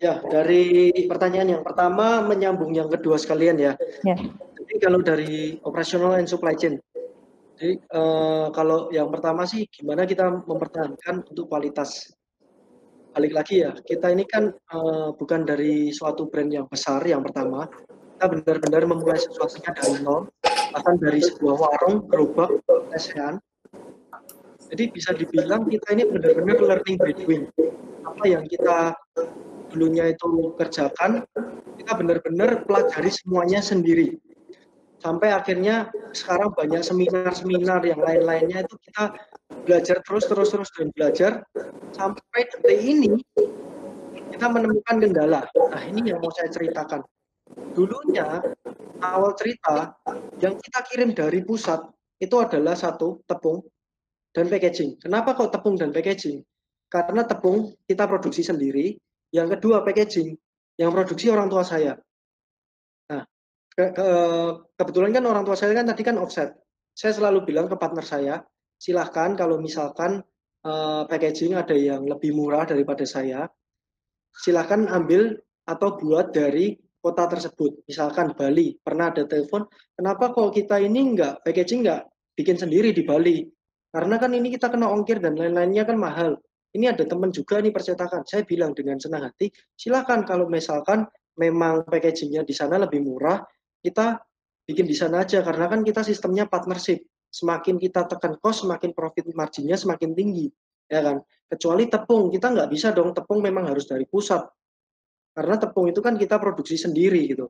Ya, 0.00 0.14
dari 0.24 0.90
pertanyaan 1.04 1.60
yang 1.60 1.62
pertama 1.62 2.24
menyambung 2.24 2.72
yang 2.72 2.88
kedua 2.88 3.20
sekalian 3.20 3.60
ya. 3.60 3.72
ya. 4.00 4.16
Jadi 4.56 4.74
kalau 4.80 5.04
dari 5.04 5.60
operational 5.60 6.16
and 6.16 6.24
supply 6.24 6.56
chain, 6.56 6.80
jadi 7.60 7.76
uh, 7.92 8.48
kalau 8.56 8.88
yang 8.88 9.12
pertama 9.12 9.44
sih 9.44 9.68
gimana 9.68 10.08
kita 10.08 10.24
mempertahankan 10.48 11.28
untuk 11.28 11.52
kualitas. 11.52 12.08
Balik 13.10 13.32
lagi 13.34 13.66
ya, 13.66 13.74
kita 13.74 14.14
ini 14.14 14.22
kan 14.22 14.54
uh, 14.70 15.10
bukan 15.18 15.42
dari 15.42 15.90
suatu 15.90 16.30
brand 16.30 16.46
yang 16.46 16.70
besar 16.70 17.02
yang 17.02 17.26
pertama. 17.26 17.66
Kita 18.14 18.30
benar-benar 18.30 18.86
memulai 18.86 19.18
sesuatunya 19.18 19.74
dari 19.74 19.98
nol, 20.06 20.30
bahkan 20.70 20.94
dari 21.02 21.18
sebuah 21.18 21.56
warung 21.58 22.06
gerobak 22.06 22.62
lesehan. 22.94 23.42
Jadi 24.70 24.94
bisa 24.94 25.10
dibilang 25.10 25.66
kita 25.66 25.98
ini 25.98 26.06
benar-benar 26.06 26.62
learning 26.62 26.96
by 27.02 27.10
doing. 27.10 27.50
Apa 28.06 28.24
yang 28.30 28.46
kita 28.46 28.94
dulunya 29.74 30.14
itu 30.14 30.54
kerjakan, 30.54 31.26
kita 31.82 31.92
benar-benar 31.98 32.62
pelajari 32.62 33.10
semuanya 33.10 33.58
sendiri. 33.58 34.14
Sampai 35.00 35.32
akhirnya 35.32 35.88
sekarang 36.12 36.52
banyak 36.52 36.84
seminar-seminar 36.84 37.80
yang 37.88 38.04
lain-lainnya 38.04 38.68
itu 38.68 38.76
kita 38.84 39.16
belajar 39.64 39.96
terus 40.04 40.28
terus 40.28 40.48
terus 40.52 40.70
dan 40.76 40.92
belajar 40.92 41.32
sampai 41.96 42.40
detik 42.52 42.80
ini 42.84 43.16
kita 44.30 44.46
menemukan 44.52 44.96
kendala. 45.00 45.42
Nah 45.56 45.82
ini 45.88 46.12
yang 46.12 46.20
mau 46.20 46.28
saya 46.32 46.52
ceritakan. 46.52 47.00
Dulunya 47.72 48.44
awal 49.00 49.32
cerita 49.34 49.96
yang 50.38 50.60
kita 50.60 50.80
kirim 50.92 51.16
dari 51.16 51.42
pusat 51.42 51.80
itu 52.20 52.36
adalah 52.36 52.76
satu 52.76 53.24
tepung 53.24 53.64
dan 54.36 54.46
packaging. 54.52 55.00
Kenapa 55.00 55.32
kok 55.32 55.50
tepung 55.50 55.80
dan 55.80 55.90
packaging? 55.90 56.44
Karena 56.92 57.24
tepung 57.24 57.72
kita 57.88 58.04
produksi 58.04 58.44
sendiri, 58.44 58.98
yang 59.32 59.48
kedua 59.48 59.80
packaging, 59.80 60.36
yang 60.76 60.90
produksi 60.92 61.32
orang 61.32 61.48
tua 61.48 61.64
saya. 61.64 61.96
Ke, 63.70 63.94
ke, 63.94 64.08
kebetulan 64.76 65.14
kan 65.14 65.24
orang 65.30 65.42
tua 65.46 65.56
saya 65.56 65.72
kan 65.72 65.86
tadi 65.88 66.02
kan 66.02 66.18
offset. 66.18 66.54
Saya 66.94 67.14
selalu 67.14 67.46
bilang 67.46 67.70
ke 67.70 67.78
partner 67.78 68.04
saya, 68.04 68.34
silahkan 68.76 69.38
kalau 69.38 69.62
misalkan 69.62 70.20
uh, 70.66 71.06
packaging 71.06 71.54
ada 71.54 71.72
yang 71.72 72.04
lebih 72.04 72.34
murah 72.34 72.66
daripada 72.66 73.06
saya, 73.06 73.46
silahkan 74.34 74.90
ambil 74.90 75.38
atau 75.64 75.96
buat 75.96 76.34
dari 76.34 76.74
kota 77.00 77.30
tersebut. 77.30 77.86
Misalkan 77.86 78.34
Bali, 78.36 78.76
pernah 78.82 79.14
ada 79.14 79.24
telepon, 79.24 79.64
kenapa 79.96 80.34
kok 80.34 80.52
kita 80.52 80.82
ini 80.82 81.14
enggak 81.14 81.40
packaging 81.46 81.86
enggak 81.86 82.10
bikin 82.34 82.58
sendiri 82.58 82.90
di 82.90 83.06
Bali? 83.06 83.46
Karena 83.90 84.18
kan 84.18 84.34
ini 84.34 84.52
kita 84.52 84.70
kena 84.70 84.90
ongkir 84.90 85.22
dan 85.22 85.34
lain-lainnya 85.38 85.82
kan 85.86 85.96
mahal 85.98 86.38
ini 86.70 86.86
ada 86.86 87.02
teman 87.02 87.34
juga 87.34 87.58
nih 87.58 87.74
percetakan. 87.74 88.22
Saya 88.22 88.46
bilang 88.46 88.70
dengan 88.70 88.98
senang 89.02 89.26
hati, 89.26 89.50
silakan 89.74 90.22
kalau 90.22 90.46
misalkan 90.46 91.02
memang 91.34 91.82
packagingnya 91.86 92.46
di 92.46 92.54
sana 92.54 92.78
lebih 92.78 93.02
murah, 93.02 93.42
kita 93.80 94.20
bikin 94.68 94.86
di 94.86 94.94
sana 94.94 95.26
aja 95.26 95.42
karena 95.42 95.66
kan 95.66 95.80
kita 95.82 96.06
sistemnya 96.06 96.46
partnership. 96.46 97.02
Semakin 97.30 97.78
kita 97.78 98.10
tekan 98.10 98.42
cost, 98.42 98.66
semakin 98.66 98.90
profit 98.90 99.30
marginnya 99.38 99.78
semakin 99.78 100.18
tinggi, 100.18 100.50
ya 100.90 100.98
kan? 100.98 101.22
Kecuali 101.46 101.86
tepung, 101.86 102.26
kita 102.26 102.50
nggak 102.50 102.68
bisa 102.70 102.90
dong 102.90 103.14
tepung 103.14 103.38
memang 103.38 103.70
harus 103.70 103.86
dari 103.86 104.02
pusat, 104.02 104.42
karena 105.30 105.54
tepung 105.62 105.86
itu 105.86 106.02
kan 106.02 106.18
kita 106.18 106.42
produksi 106.42 106.74
sendiri 106.74 107.30
gitu. 107.30 107.46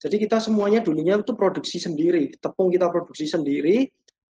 Jadi 0.00 0.16
kita 0.16 0.40
semuanya 0.40 0.80
dulunya 0.80 1.20
itu 1.20 1.36
produksi 1.36 1.76
sendiri, 1.76 2.32
tepung 2.40 2.72
kita 2.72 2.88
produksi 2.88 3.28
sendiri, 3.28 3.84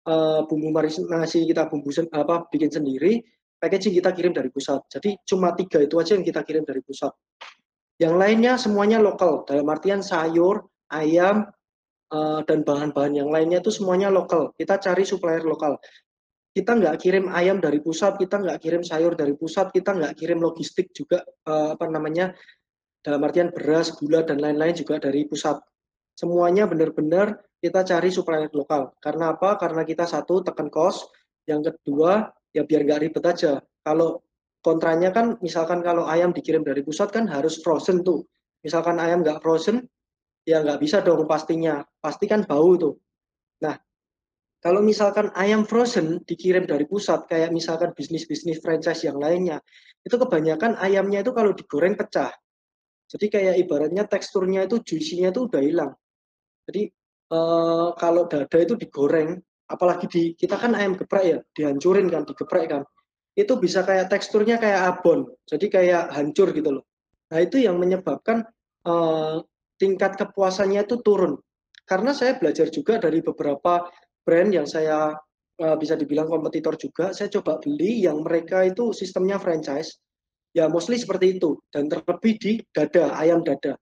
uh, 0.08 0.42
bumbu 0.50 0.72
marinasi 0.74 1.46
kita 1.46 1.70
bumbu 1.70 1.94
apa 2.10 2.48
bikin 2.50 2.72
sendiri, 2.72 3.22
packaging 3.60 3.94
kita 4.02 4.10
kirim 4.16 4.32
dari 4.32 4.50
pusat. 4.50 4.82
Jadi 4.90 5.14
cuma 5.28 5.52
tiga 5.54 5.78
itu 5.84 5.94
aja 6.00 6.18
yang 6.18 6.24
kita 6.26 6.42
kirim 6.42 6.66
dari 6.66 6.82
pusat. 6.82 7.12
Yang 8.02 8.14
lainnya 8.16 8.52
semuanya 8.58 8.98
lokal, 9.02 9.46
dalam 9.46 9.66
artian 9.68 10.00
sayur, 10.00 10.66
ayam, 10.92 11.48
uh, 12.12 12.40
dan 12.44 12.64
bahan-bahan 12.64 13.24
yang 13.24 13.28
lainnya 13.28 13.60
itu 13.60 13.72
semuanya 13.72 14.08
lokal. 14.08 14.52
Kita 14.56 14.80
cari 14.80 15.04
supplier 15.04 15.44
lokal. 15.44 15.76
Kita 16.52 16.74
nggak 16.74 16.96
kirim 16.98 17.30
ayam 17.30 17.62
dari 17.62 17.78
pusat, 17.78 18.18
kita 18.18 18.40
nggak 18.40 18.58
kirim 18.58 18.82
sayur 18.82 19.14
dari 19.14 19.36
pusat, 19.36 19.70
kita 19.70 19.94
nggak 19.94 20.12
kirim 20.18 20.42
logistik 20.42 20.90
juga 20.90 21.22
uh, 21.46 21.76
apa 21.76 21.86
namanya 21.86 22.34
dalam 23.04 23.22
artian 23.22 23.54
beras, 23.54 23.94
gula 23.94 24.26
dan 24.26 24.42
lain-lain 24.42 24.74
juga 24.74 24.98
dari 24.98 25.28
pusat. 25.28 25.60
Semuanya 26.18 26.66
benar-benar 26.66 27.38
kita 27.62 27.86
cari 27.86 28.10
supplier 28.10 28.50
lokal. 28.50 28.90
Karena 28.98 29.38
apa? 29.38 29.54
Karena 29.54 29.86
kita 29.86 30.02
satu 30.02 30.42
tekan 30.42 30.66
cost, 30.66 31.06
yang 31.46 31.62
kedua 31.62 32.26
ya 32.50 32.66
biar 32.66 32.82
nggak 32.82 33.00
ribet 33.06 33.24
aja. 33.28 33.62
Kalau 33.86 34.26
kontranya 34.64 35.14
kan 35.14 35.38
misalkan 35.38 35.80
kalau 35.86 36.10
ayam 36.10 36.34
dikirim 36.34 36.66
dari 36.66 36.82
pusat 36.82 37.14
kan 37.14 37.30
harus 37.30 37.62
frozen 37.62 38.02
tuh. 38.02 38.26
Misalkan 38.66 38.98
ayam 38.98 39.22
nggak 39.22 39.38
frozen, 39.38 39.86
ya 40.48 40.64
nggak 40.64 40.80
bisa 40.80 41.04
dong 41.04 41.28
pastinya. 41.28 41.84
Pasti 42.00 42.24
kan 42.24 42.48
bau 42.48 42.72
tuh. 42.80 42.96
Nah, 43.60 43.76
Kalau 44.58 44.82
misalkan 44.82 45.30
ayam 45.38 45.62
frozen 45.62 46.18
dikirim 46.26 46.66
dari 46.66 46.82
pusat, 46.82 47.30
kayak 47.30 47.54
misalkan 47.54 47.94
bisnis-bisnis 47.94 48.58
franchise 48.58 49.06
yang 49.06 49.14
lainnya, 49.14 49.62
itu 50.02 50.18
kebanyakan 50.18 50.74
ayamnya 50.82 51.22
itu 51.22 51.30
kalau 51.30 51.54
digoreng 51.54 51.94
pecah. 51.94 52.34
Jadi 53.06 53.26
kayak 53.30 53.54
ibaratnya 53.62 54.02
teksturnya 54.10 54.66
itu 54.66 54.82
juicy-nya 54.82 55.30
itu 55.30 55.46
udah 55.46 55.62
hilang. 55.62 55.92
Jadi 56.66 56.90
uh, 57.30 57.94
kalau 57.94 58.26
dada 58.26 58.58
itu 58.58 58.74
digoreng, 58.74 59.38
apalagi 59.70 60.10
di 60.10 60.22
kita 60.34 60.58
kan 60.58 60.74
ayam 60.74 60.98
geprek 60.98 61.24
ya, 61.24 61.38
dihancurin 61.54 62.10
kan, 62.10 62.26
digeprek 62.26 62.66
kan. 62.66 62.82
Itu 63.38 63.62
bisa 63.62 63.86
kayak 63.86 64.10
teksturnya 64.10 64.58
kayak 64.58 64.98
abon. 64.98 65.30
Jadi 65.46 65.70
kayak 65.70 66.10
hancur 66.18 66.50
gitu 66.50 66.82
loh. 66.82 66.84
Nah, 67.30 67.38
itu 67.38 67.62
yang 67.62 67.78
menyebabkan 67.78 68.42
uh, 68.90 69.38
tingkat 69.78 70.18
kepuasannya 70.18 70.84
itu 70.84 71.00
turun. 71.00 71.38
Karena 71.88 72.12
saya 72.12 72.36
belajar 72.36 72.68
juga 72.68 73.00
dari 73.00 73.24
beberapa 73.24 73.88
brand 74.20 74.50
yang 74.52 74.68
saya 74.68 75.16
uh, 75.62 75.76
bisa 75.80 75.96
dibilang 75.96 76.28
kompetitor 76.28 76.76
juga, 76.76 77.16
saya 77.16 77.32
coba 77.32 77.56
beli 77.62 78.04
yang 78.04 78.20
mereka 78.20 78.66
itu 78.66 78.92
sistemnya 78.92 79.40
franchise. 79.40 79.96
Ya 80.52 80.68
mostly 80.68 81.00
seperti 81.00 81.38
itu 81.38 81.56
dan 81.72 81.88
terlebih 81.88 82.34
di 82.36 82.52
dada, 82.74 83.14
ayam 83.16 83.40
dada. 83.40 83.78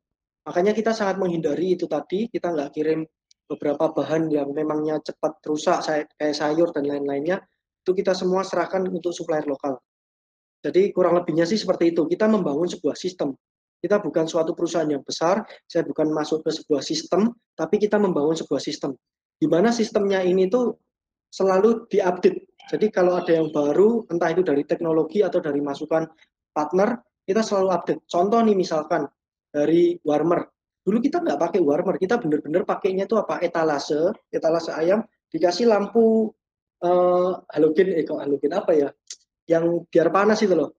Makanya 0.47 0.77
kita 0.77 0.95
sangat 0.95 1.19
menghindari 1.19 1.75
itu 1.75 1.91
tadi, 1.91 2.31
kita 2.31 2.55
nggak 2.55 2.71
kirim 2.71 3.03
beberapa 3.51 3.91
bahan 3.91 4.31
yang 4.31 4.51
memangnya 4.55 5.03
cepat 5.03 5.43
rusak 5.47 5.79
kayak 6.19 6.35
sayur 6.35 6.71
dan 6.75 6.87
lain-lainnya, 6.87 7.43
itu 7.83 7.91
kita 7.95 8.15
semua 8.15 8.43
serahkan 8.43 8.87
untuk 8.87 9.15
supplier 9.15 9.47
lokal. 9.47 9.79
Jadi 10.67 10.91
kurang 10.91 11.15
lebihnya 11.15 11.47
sih 11.47 11.55
seperti 11.55 11.95
itu. 11.95 12.11
Kita 12.11 12.27
membangun 12.27 12.67
sebuah 12.67 12.99
sistem. 12.99 13.31
Kita 13.77 14.01
bukan 14.01 14.25
suatu 14.27 14.57
perusahaan 14.57 14.89
yang 14.89 15.05
besar, 15.05 15.45
saya 15.69 15.85
bukan 15.85 16.11
masuk 16.11 16.43
ke 16.43 16.51
sebuah 16.51 16.83
sistem, 16.83 17.31
tapi 17.55 17.77
kita 17.77 18.01
membangun 18.01 18.35
sebuah 18.35 18.59
sistem 18.59 18.97
di 19.37 19.47
mana 19.47 19.69
sistemnya 19.69 20.25
ini 20.25 20.49
tuh 20.49 20.77
selalu 21.29 21.85
diupdate. 21.93 22.57
Jadi 22.67 22.87
kalau 22.91 23.21
ada 23.21 23.31
yang 23.31 23.53
baru, 23.53 24.09
entah 24.11 24.33
itu 24.33 24.43
dari 24.43 24.67
teknologi 24.67 25.23
atau 25.23 25.39
dari 25.39 25.63
masukan 25.63 26.09
partner, 26.51 26.99
kita 27.23 27.45
selalu 27.45 27.69
update. 27.71 28.01
Contoh 28.11 28.41
nih 28.43 28.57
misalkan 28.59 29.07
dari 29.53 29.95
warmer. 30.03 30.51
Dulu 30.83 30.99
kita 31.03 31.23
nggak 31.23 31.39
pakai 31.39 31.61
warmer, 31.63 31.95
kita 31.99 32.19
bener-bener 32.19 32.67
pakainya 32.67 33.07
itu 33.07 33.19
apa? 33.19 33.39
Etalase, 33.43 34.15
etalase 34.31 34.75
ayam, 34.75 35.03
dikasih 35.31 35.71
lampu 35.71 36.31
uh, 36.83 37.33
halogen, 37.55 37.95
eh 37.95 38.03
kok 38.07 38.19
halogen 38.23 38.53
apa 38.55 38.73
ya? 38.75 38.89
Yang 39.47 39.87
biar 39.91 40.09
panas 40.11 40.43
itu 40.43 40.55
loh. 40.59 40.75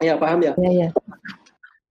Ya 0.00 0.16
paham 0.20 0.40
ya? 0.44 0.52
Iya, 0.56 0.70
iya. 0.70 0.88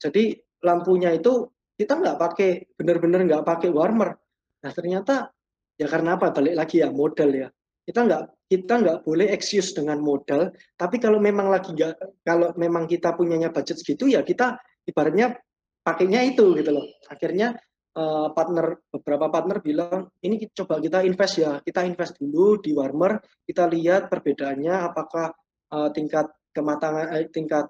Jadi 0.04 0.36
lampunya 0.68 1.16
itu 1.16 1.48
kita 1.80 1.96
nggak 1.96 2.18
pakai, 2.20 2.50
bener-bener 2.76 3.24
nggak 3.24 3.48
pakai 3.48 3.72
warmer. 3.72 4.20
Nah 4.64 4.72
ternyata 4.76 5.32
ya 5.80 5.88
karena 5.88 6.20
apa? 6.20 6.36
Balik 6.36 6.56
lagi 6.60 6.84
ya 6.84 6.92
modal 6.92 7.32
ya. 7.32 7.48
Kita 7.84 8.04
nggak 8.04 8.24
kita 8.52 8.74
nggak 8.84 8.98
boleh 9.08 9.28
excuse 9.32 9.72
dengan 9.72 10.04
modal. 10.04 10.52
Tapi 10.76 11.00
kalau 11.00 11.24
memang 11.24 11.48
lagi 11.48 11.72
nggak, 11.72 12.24
kalau 12.28 12.52
memang 12.60 12.86
kita 12.86 13.16
punyanya 13.16 13.50
budget 13.50 13.80
segitu 13.80 14.12
ya 14.12 14.22
kita 14.22 14.60
ibaratnya 14.84 15.40
pakainya 15.82 16.22
itu 16.28 16.52
gitu 16.56 16.72
loh. 16.76 16.86
Akhirnya 17.10 17.56
uh, 17.98 18.30
partner 18.32 18.80
beberapa 18.94 19.28
partner 19.32 19.58
bilang 19.60 20.12
ini 20.24 20.48
coba 20.52 20.78
kita 20.84 21.02
invest 21.04 21.36
ya. 21.42 21.60
Kita 21.64 21.84
invest 21.88 22.20
dulu 22.20 22.60
di 22.62 22.72
warmer. 22.76 23.20
Kita 23.44 23.68
lihat 23.68 24.08
perbedaannya 24.12 24.76
apakah 24.94 25.34
uh, 25.74 25.90
tingkat 25.92 26.30
kematangan, 26.54 27.18
eh, 27.18 27.28
tingkat 27.34 27.66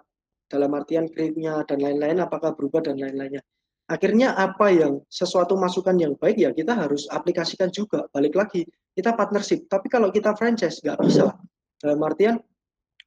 dalam 0.53 0.69
artian 0.77 1.09
krimnya 1.09 1.65
dan 1.65 1.81
lain-lain 1.81 2.21
apakah 2.21 2.53
berubah 2.53 2.85
dan 2.85 3.01
lain-lainnya. 3.01 3.41
Akhirnya 3.89 4.37
apa 4.37 4.69
yang 4.69 5.01
sesuatu 5.09 5.57
masukan 5.57 5.97
yang 5.97 6.13
baik 6.15 6.37
ya 6.39 6.53
kita 6.53 6.77
harus 6.77 7.09
aplikasikan 7.09 7.73
juga 7.73 8.05
balik 8.13 8.37
lagi 8.37 8.61
kita 8.93 9.17
partnership. 9.17 9.65
Tapi 9.65 9.89
kalau 9.89 10.13
kita 10.13 10.37
franchise 10.37 10.77
nggak 10.85 11.01
bisa 11.01 11.33
dalam 11.81 11.99
artian 12.05 12.37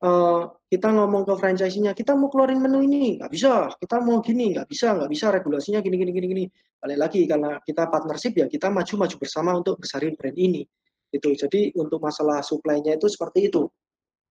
uh, 0.02 0.52
kita 0.66 0.90
ngomong 0.92 1.24
ke 1.24 1.34
franchise-nya 1.38 1.94
kita 1.94 2.12
mau 2.18 2.28
keluarin 2.28 2.60
menu 2.60 2.82
ini. 2.84 3.16
Nggak 3.16 3.30
bisa. 3.32 3.70
Kita 3.78 4.02
mau 4.02 4.18
gini. 4.20 4.52
Nggak 4.52 4.68
bisa 4.68 4.92
nggak 4.92 5.10
bisa. 5.10 5.26
Regulasinya 5.32 5.80
gini 5.80 5.96
gini 5.96 6.10
gini 6.12 6.26
gini. 6.26 6.44
Balik 6.76 6.98
lagi 6.98 7.20
karena 7.24 7.56
kita 7.62 7.88
partnership 7.88 8.34
ya 8.36 8.46
kita 8.50 8.68
maju 8.68 8.94
maju 9.06 9.16
bersama 9.16 9.50
untuk 9.56 9.80
besarin 9.80 10.12
brand 10.18 10.36
ini. 10.36 10.66
Itu. 11.08 11.32
Jadi 11.32 11.72
untuk 11.78 12.02
masalah 12.02 12.42
supply-nya 12.42 12.98
itu 12.98 13.06
seperti 13.08 13.48
itu. 13.48 13.64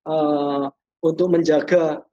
Uh, 0.06 0.70
untuk 1.02 1.34
menjaga 1.34 2.06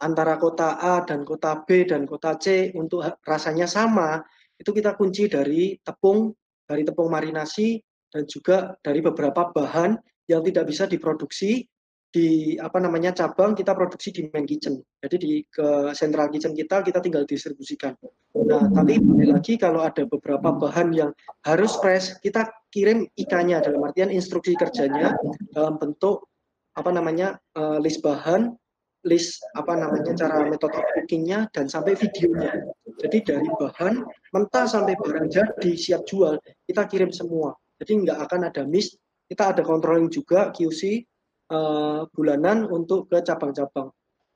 antara 0.00 0.40
kota 0.40 0.80
A 0.80 1.04
dan 1.04 1.22
kota 1.28 1.62
B 1.64 1.84
dan 1.84 2.08
kota 2.08 2.36
C 2.40 2.72
untuk 2.72 3.04
rasanya 3.24 3.68
sama, 3.68 4.24
itu 4.56 4.72
kita 4.72 4.96
kunci 4.96 5.28
dari 5.28 5.76
tepung, 5.80 6.32
dari 6.64 6.84
tepung 6.84 7.08
marinasi 7.08 7.80
dan 8.10 8.24
juga 8.26 8.74
dari 8.80 9.00
beberapa 9.00 9.52
bahan 9.52 9.96
yang 10.28 10.44
tidak 10.44 10.68
bisa 10.68 10.84
diproduksi 10.88 11.64
di 12.10 12.58
apa 12.58 12.82
namanya 12.82 13.14
cabang 13.14 13.54
kita 13.54 13.70
produksi 13.70 14.10
di 14.10 14.26
main 14.34 14.42
kitchen. 14.42 14.82
Jadi 14.98 15.16
di 15.16 15.32
ke 15.46 15.94
central 15.94 16.26
kitchen 16.34 16.58
kita 16.58 16.82
kita 16.82 16.98
tinggal 16.98 17.22
distribusikan. 17.22 17.94
Nah, 18.34 18.66
tapi 18.74 18.98
lagi 19.22 19.54
kalau 19.54 19.86
ada 19.86 20.02
beberapa 20.10 20.50
bahan 20.50 20.90
yang 20.90 21.10
harus 21.46 21.78
fresh, 21.78 22.18
kita 22.18 22.50
kirim 22.74 23.06
ikannya 23.14 23.62
dalam 23.62 23.86
artian 23.86 24.10
instruksi 24.10 24.58
kerjanya 24.58 25.14
dalam 25.54 25.78
bentuk 25.78 26.26
apa 26.74 26.90
namanya 26.90 27.38
uh, 27.54 27.78
list 27.78 28.02
bahan 28.02 28.54
list 29.08 29.40
apa 29.56 29.76
namanya 29.76 30.12
cara 30.12 30.44
metode 30.44 30.76
cookingnya 30.76 31.48
dan 31.54 31.68
sampai 31.68 31.96
videonya. 31.96 32.68
Jadi 33.00 33.18
dari 33.24 33.48
bahan 33.48 34.04
mentah 34.36 34.66
sampai 34.68 34.92
barang 35.00 35.32
jadi 35.32 35.72
siap 35.72 36.04
jual 36.04 36.36
kita 36.68 36.84
kirim 36.84 37.08
semua. 37.08 37.56
Jadi 37.80 38.04
nggak 38.04 38.18
akan 38.28 38.40
ada 38.52 38.62
miss. 38.68 38.92
Kita 39.24 39.56
ada 39.56 39.62
controlling 39.62 40.10
juga 40.10 40.50
QC 40.50 41.06
uh, 41.54 41.54
eh, 41.54 42.00
bulanan 42.12 42.66
untuk 42.68 43.08
ke 43.08 43.22
cabang-cabang. 43.22 43.88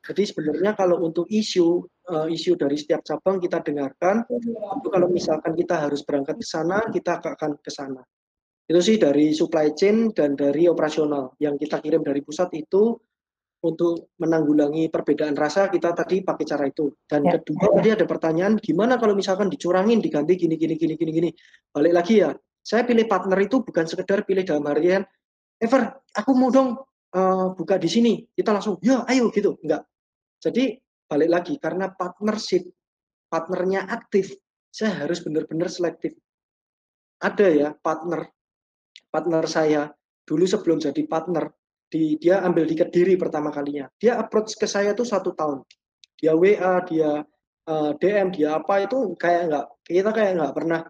Jadi 0.05 0.23
sebenarnya 0.29 0.77
kalau 0.77 1.01
untuk 1.01 1.25
isu 1.33 1.83
uh, 2.13 2.29
isu 2.29 2.61
dari 2.61 2.77
setiap 2.77 3.01
cabang 3.05 3.41
kita 3.41 3.65
dengarkan. 3.65 4.25
Itu 4.29 4.89
kalau 4.93 5.09
misalkan 5.09 5.57
kita 5.57 5.89
harus 5.89 6.05
berangkat 6.05 6.41
ke 6.41 6.47
sana, 6.47 6.85
kita 6.93 7.21
akan 7.21 7.57
ke 7.61 7.71
sana. 7.73 8.05
Itu 8.65 8.81
sih 8.81 8.97
dari 8.97 9.33
supply 9.37 9.77
chain 9.77 10.13
dan 10.17 10.37
dari 10.37 10.69
operasional 10.69 11.37
yang 11.41 11.61
kita 11.61 11.85
kirim 11.85 12.01
dari 12.01 12.25
pusat 12.25 12.49
itu 12.57 12.97
untuk 13.65 14.13
menanggulangi 14.21 14.93
perbedaan 14.93 15.33
rasa 15.33 15.73
kita 15.73 15.97
tadi 15.97 16.21
pakai 16.21 16.45
cara 16.45 16.65
itu. 16.69 16.93
Dan 17.09 17.25
ya. 17.25 17.41
kedua 17.41 17.81
tadi 17.81 17.89
ada 17.97 18.05
pertanyaan 18.05 18.61
gimana 18.61 19.01
kalau 19.01 19.17
misalkan 19.17 19.49
dicurangin 19.49 20.05
diganti 20.05 20.37
gini 20.37 20.61
gini 20.61 20.77
gini 20.77 20.95
gini 21.01 21.13
gini. 21.13 21.31
Balik 21.73 21.93
lagi 21.97 22.21
ya. 22.21 22.31
Saya 22.65 22.85
pilih 22.85 23.09
partner 23.09 23.37
itu 23.41 23.61
bukan 23.61 23.85
sekedar 23.85 24.25
pilih 24.25 24.45
dalam 24.45 24.65
harian 24.69 25.05
Ever, 25.63 25.87
aku 26.13 26.31
mau 26.35 26.51
dong 26.51 26.77
uh, 27.15 27.55
buka 27.55 27.79
di 27.79 27.87
sini. 27.87 28.21
Kita 28.35 28.51
langsung, 28.53 28.77
ya 28.83 29.07
ayo 29.07 29.31
gitu. 29.31 29.57
Enggak. 29.63 29.87
Jadi 30.43 30.77
balik 31.07 31.31
lagi 31.31 31.55
karena 31.57 31.89
partnership, 31.89 32.69
partnernya 33.31 33.87
aktif, 33.87 34.35
saya 34.69 35.07
harus 35.07 35.23
benar-benar 35.23 35.71
selektif. 35.71 36.13
Ada 37.23 37.47
ya 37.49 37.69
partner, 37.73 38.29
partner 39.09 39.45
saya 39.47 39.89
dulu 40.27 40.45
sebelum 40.45 40.83
jadi 40.83 41.01
partner, 41.07 41.49
di 41.89 42.19
dia 42.19 42.43
ambil 42.43 42.67
di 42.67 42.75
Kediri 42.75 43.15
pertama 43.15 43.55
kalinya. 43.55 43.87
Dia 44.01 44.19
approach 44.19 44.59
ke 44.59 44.67
saya 44.67 44.93
tuh 44.93 45.07
satu 45.07 45.33
tahun. 45.37 45.63
Dia 46.19 46.33
WA, 46.35 46.83
dia 46.87 47.23
uh, 47.69 47.91
eh, 47.91 47.93
DM, 48.01 48.29
dia 48.35 48.59
apa 48.59 48.85
itu 48.85 49.15
kayak 49.17 49.43
nggak 49.51 49.67
kita 49.87 50.11
kayak 50.11 50.33
nggak 50.41 50.55
pernah 50.55 50.81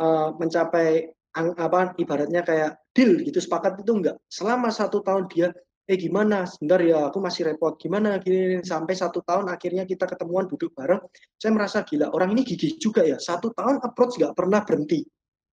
uh, 0.00 0.28
mencapai 0.36 1.10
ang, 1.34 1.50
apa 1.58 1.98
ibaratnya 1.98 2.46
kayak 2.46 2.78
deal 2.94 3.18
gitu 3.22 3.42
sepakat 3.42 3.82
itu 3.82 3.92
enggak. 3.92 4.16
Selama 4.30 4.70
satu 4.70 5.02
tahun 5.02 5.26
dia 5.30 5.50
eh 5.84 5.98
gimana? 6.00 6.48
Sebentar 6.48 6.80
ya 6.80 7.10
aku 7.10 7.18
masih 7.20 7.52
repot. 7.52 7.76
Gimana? 7.76 8.16
Gini 8.22 8.64
sampai 8.64 8.94
satu 8.96 9.20
tahun 9.20 9.52
akhirnya 9.52 9.84
kita 9.84 10.08
ketemuan 10.08 10.48
duduk 10.48 10.72
bareng. 10.72 11.02
Saya 11.36 11.52
merasa 11.52 11.84
gila 11.84 12.08
orang 12.14 12.32
ini 12.32 12.46
gigih 12.46 12.80
juga 12.80 13.04
ya. 13.04 13.20
Satu 13.20 13.52
tahun 13.52 13.84
approach 13.84 14.16
nggak 14.16 14.32
pernah 14.32 14.64
berhenti. 14.64 15.04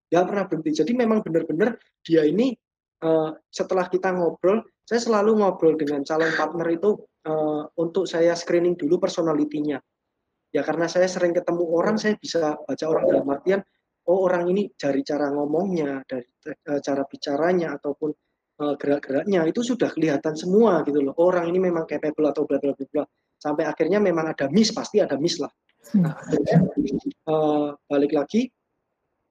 Nggak 0.10 0.26
pernah 0.26 0.44
berhenti. 0.45 0.72
Jadi 0.84 0.91
memang 0.94 1.26
benar-benar 1.26 1.80
dia 2.06 2.28
ini 2.28 2.53
uh, 3.02 3.34
setelah 3.49 3.90
kita 3.90 4.14
ngobrol 4.14 4.61
saya 4.90 5.06
selalu 5.06 5.38
ngobrol 5.38 5.78
dengan 5.78 6.02
calon 6.02 6.34
partner 6.34 6.66
itu 6.74 6.98
uh, 7.30 7.61
untuk 7.78 8.10
saya 8.10 8.34
screening 8.34 8.74
dulu 8.74 8.98
personalitinya. 8.98 9.78
Ya 10.49 10.66
karena 10.66 10.90
saya 10.90 11.06
sering 11.06 11.38
ketemu 11.38 11.61
orang, 11.70 12.02
saya 12.02 12.18
bisa 12.18 12.57
baca 12.57 12.86
orang 12.90 13.06
dalam 13.06 13.30
artian, 13.30 13.61
oh 14.10 14.26
orang 14.26 14.49
ini 14.49 14.74
dari 14.74 15.06
cara 15.06 15.30
ngomongnya, 15.30 16.02
dari 16.10 16.26
uh, 16.49 16.82
cara 16.82 17.06
bicaranya 17.06 17.78
ataupun 17.78 18.10
uh, 18.66 18.74
gerak-geraknya 18.82 19.45
itu 19.45 19.61
sudah 19.61 19.94
kelihatan 19.94 20.34
semua 20.34 20.82
gitu 20.82 21.06
loh. 21.06 21.14
Orang 21.22 21.45
ini 21.45 21.61
memang 21.61 21.86
capable 21.86 22.34
atau 22.34 22.49
bla 22.49 22.57
bla 22.57 22.74
bla. 22.74 23.06
Sampai 23.38 23.70
akhirnya 23.70 24.02
memang 24.02 24.34
ada 24.34 24.49
miss, 24.49 24.74
pasti 24.74 24.98
ada 24.98 25.22
miss 25.22 25.38
lah. 25.38 25.53
Nah, 26.02 26.18
akhirnya, 26.18 26.66
uh, 27.30 27.78
balik 27.86 28.18
lagi 28.18 28.49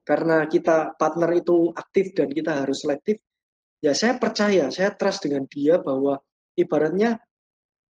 karena 0.07 0.47
kita 0.47 0.95
partner 0.95 1.35
itu 1.35 1.75
aktif 1.75 2.15
dan 2.15 2.31
kita 2.31 2.63
harus 2.63 2.87
selektif, 2.87 3.19
ya 3.79 3.93
saya 3.95 4.19
percaya, 4.19 4.71
saya 4.75 4.95
trust 4.95 5.27
dengan 5.27 5.47
dia 5.47 5.79
bahwa 5.79 6.19
ibaratnya 6.59 7.19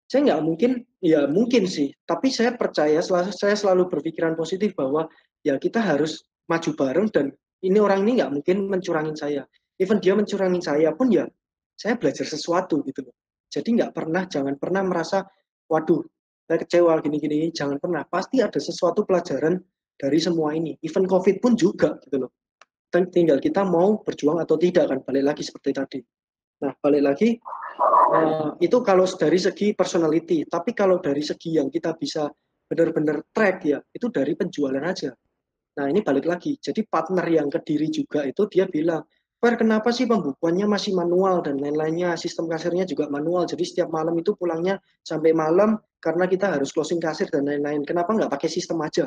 saya 0.09 0.33
nggak 0.33 0.43
mungkin, 0.45 0.71
ya 1.05 1.29
mungkin 1.29 1.69
sih, 1.69 1.93
tapi 2.09 2.33
saya 2.33 2.57
percaya, 2.57 2.97
selalu, 3.05 3.29
saya 3.33 3.53
selalu 3.53 3.93
berpikiran 3.93 4.33
positif 4.37 4.73
bahwa 4.73 5.05
ya 5.45 5.61
kita 5.61 5.85
harus 5.85 6.25
maju 6.49 6.71
bareng 6.73 7.09
dan 7.13 7.27
ini 7.61 7.77
orang 7.77 8.09
ini 8.09 8.21
nggak 8.21 8.33
mungkin 8.33 8.57
mencurangin 8.69 9.17
saya. 9.17 9.45
even 9.79 10.03
dia 10.03 10.11
mencurangin 10.11 10.59
saya 10.59 10.91
pun 10.91 11.07
ya 11.07 11.23
saya 11.79 11.95
belajar 11.95 12.27
sesuatu 12.27 12.83
gitu 12.83 13.07
loh. 13.07 13.15
Jadi 13.47 13.79
nggak 13.79 13.95
pernah 13.95 14.27
jangan 14.27 14.59
pernah 14.59 14.83
merasa 14.83 15.23
waduh 15.71 16.03
saya 16.51 16.59
kecewa 16.67 16.99
gini-gini 16.99 17.55
jangan 17.55 17.79
pernah. 17.79 18.03
Pasti 18.03 18.43
ada 18.43 18.59
sesuatu 18.59 19.07
pelajaran 19.07 19.55
dari 19.95 20.19
semua 20.19 20.51
ini. 20.59 20.75
Even 20.83 21.07
covid 21.07 21.39
pun 21.39 21.55
juga 21.55 21.95
gitu 22.03 22.27
loh 22.27 22.35
tinggal 22.89 23.39
kita 23.39 23.63
mau 23.65 24.01
berjuang 24.01 24.41
atau 24.41 24.57
tidak 24.57 24.89
kan 24.89 24.99
balik 25.05 25.35
lagi 25.35 25.43
seperti 25.45 25.71
tadi. 25.77 26.01
Nah 26.65 26.73
balik 26.81 27.03
lagi 27.05 27.29
uh, 28.13 28.57
itu 28.59 28.79
kalau 28.83 29.05
dari 29.05 29.39
segi 29.39 29.77
personality 29.77 30.49
tapi 30.49 30.73
kalau 30.73 30.99
dari 30.99 31.21
segi 31.21 31.61
yang 31.61 31.69
kita 31.69 31.95
bisa 31.95 32.27
benar-benar 32.69 33.25
track 33.33 33.57
ya 33.65 33.79
itu 33.93 34.09
dari 34.09 34.33
penjualan 34.35 34.83
aja. 34.83 35.13
Nah 35.79 35.87
ini 35.87 36.01
balik 36.03 36.27
lagi. 36.27 36.57
Jadi 36.59 36.85
partner 36.89 37.27
yang 37.29 37.49
ke 37.53 37.61
diri 37.63 37.89
juga 37.93 38.25
itu 38.27 38.49
dia 38.51 38.67
bilang 38.67 39.05
Fer, 39.39 39.55
kenapa 39.55 39.95
sih 39.95 40.03
pembukuannya 40.03 40.67
masih 40.67 40.99
manual 40.99 41.47
dan 41.47 41.63
lain-lainnya, 41.63 42.19
sistem 42.19 42.51
kasirnya 42.51 42.83
juga 42.83 43.07
manual, 43.07 43.47
jadi 43.47 43.63
setiap 43.63 43.89
malam 43.95 44.19
itu 44.19 44.35
pulangnya 44.35 44.83
sampai 45.07 45.31
malam 45.31 45.79
karena 46.03 46.27
kita 46.27 46.59
harus 46.59 46.75
closing 46.75 46.99
kasir 46.99 47.31
dan 47.31 47.47
lain-lain. 47.47 47.87
Kenapa 47.87 48.19
nggak 48.19 48.35
pakai 48.35 48.51
sistem 48.51 48.83
aja? 48.83 49.07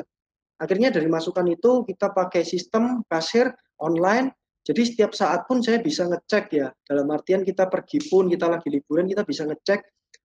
Akhirnya 0.62 0.94
dari 0.94 1.10
masukan 1.10 1.42
itu 1.50 1.82
kita 1.82 2.14
pakai 2.14 2.46
sistem 2.46 3.02
kasir 3.10 3.50
online, 3.82 4.30
jadi 4.62 4.86
setiap 4.86 5.10
saat 5.10 5.42
pun 5.50 5.58
saya 5.58 5.82
bisa 5.82 6.06
ngecek 6.06 6.54
ya, 6.54 6.70
dalam 6.86 7.10
artian 7.10 7.42
kita 7.42 7.66
pergi 7.66 7.98
pun, 8.06 8.30
kita 8.30 8.46
lagi 8.46 8.70
liburan, 8.70 9.10
kita 9.10 9.26
bisa 9.26 9.42
ngecek 9.42 9.82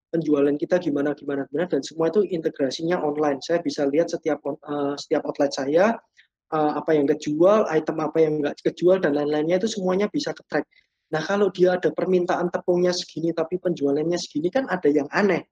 penjualan 0.08 0.56
kita 0.56 0.80
gimana 0.80 1.12
gimana 1.12 1.44
gimana 1.52 1.68
dan 1.68 1.84
semua 1.84 2.08
itu 2.08 2.24
integrasinya 2.24 3.02
online. 3.04 3.44
Saya 3.44 3.60
bisa 3.60 3.84
lihat 3.90 4.14
setiap 4.14 4.40
uh, 4.46 4.96
setiap 4.96 5.26
outlet 5.28 5.52
saya, 5.52 5.98
uh, 6.54 6.72
apa 6.80 6.96
yang 6.96 7.10
kejual, 7.10 7.68
item 7.68 7.98
apa 8.00 8.18
yang 8.22 8.40
nggak 8.40 8.56
kejual 8.64 9.04
dan 9.04 9.18
lain-lainnya 9.18 9.60
itu 9.60 9.68
semuanya 9.68 10.08
bisa 10.08 10.32
ke 10.32 10.44
track. 10.48 10.66
Nah 11.12 11.24
kalau 11.24 11.52
dia 11.52 11.76
ada 11.80 11.92
permintaan 11.92 12.52
tepungnya 12.52 12.92
segini 12.92 13.32
tapi 13.32 13.60
penjualannya 13.60 14.20
segini 14.20 14.52
kan 14.52 14.68
ada 14.68 14.88
yang 14.88 15.08
aneh, 15.12 15.44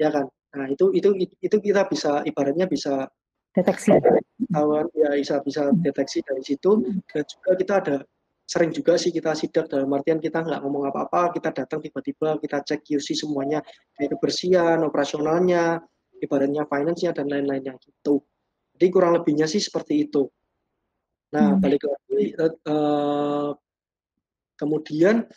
ya 0.00 0.08
kan? 0.12 0.28
Nah 0.56 0.66
itu 0.72 0.92
itu 0.96 1.12
itu 1.44 1.56
kita 1.60 1.88
bisa 1.88 2.24
ibaratnya 2.24 2.64
bisa 2.64 3.08
deteksi. 3.54 3.92
Kawan 4.48 4.86
ya 4.94 5.10
bisa 5.16 5.40
bisa 5.44 5.68
deteksi 5.74 6.24
dari 6.24 6.42
situ 6.44 6.80
dan 7.10 7.24
juga 7.26 7.50
kita 7.58 7.74
ada 7.82 7.96
sering 8.48 8.72
juga 8.72 8.96
sih 8.96 9.12
kita 9.12 9.36
sidak 9.36 9.68
dalam 9.68 9.92
artian 9.92 10.16
kita 10.24 10.40
nggak 10.40 10.64
ngomong 10.64 10.88
apa-apa, 10.88 11.36
kita 11.36 11.52
datang 11.52 11.84
tiba-tiba 11.84 12.40
kita 12.40 12.64
cek 12.64 12.80
QC 12.80 13.12
semuanya 13.12 13.60
kayak 13.92 14.16
kebersihan, 14.16 14.80
operasionalnya, 14.88 15.84
ibaratnya 16.16 16.64
finance-nya 16.64 17.12
dan 17.12 17.28
lain-lainnya 17.28 17.76
gitu. 17.76 18.24
Jadi 18.72 18.86
kurang 18.88 19.20
lebihnya 19.20 19.44
sih 19.44 19.60
seperti 19.60 20.08
itu. 20.08 20.24
Nah, 21.36 21.52
hmm. 21.52 21.60
balik 21.60 21.82
lagi 21.84 22.24
uh, 22.40 23.52
kemudian 24.56 25.28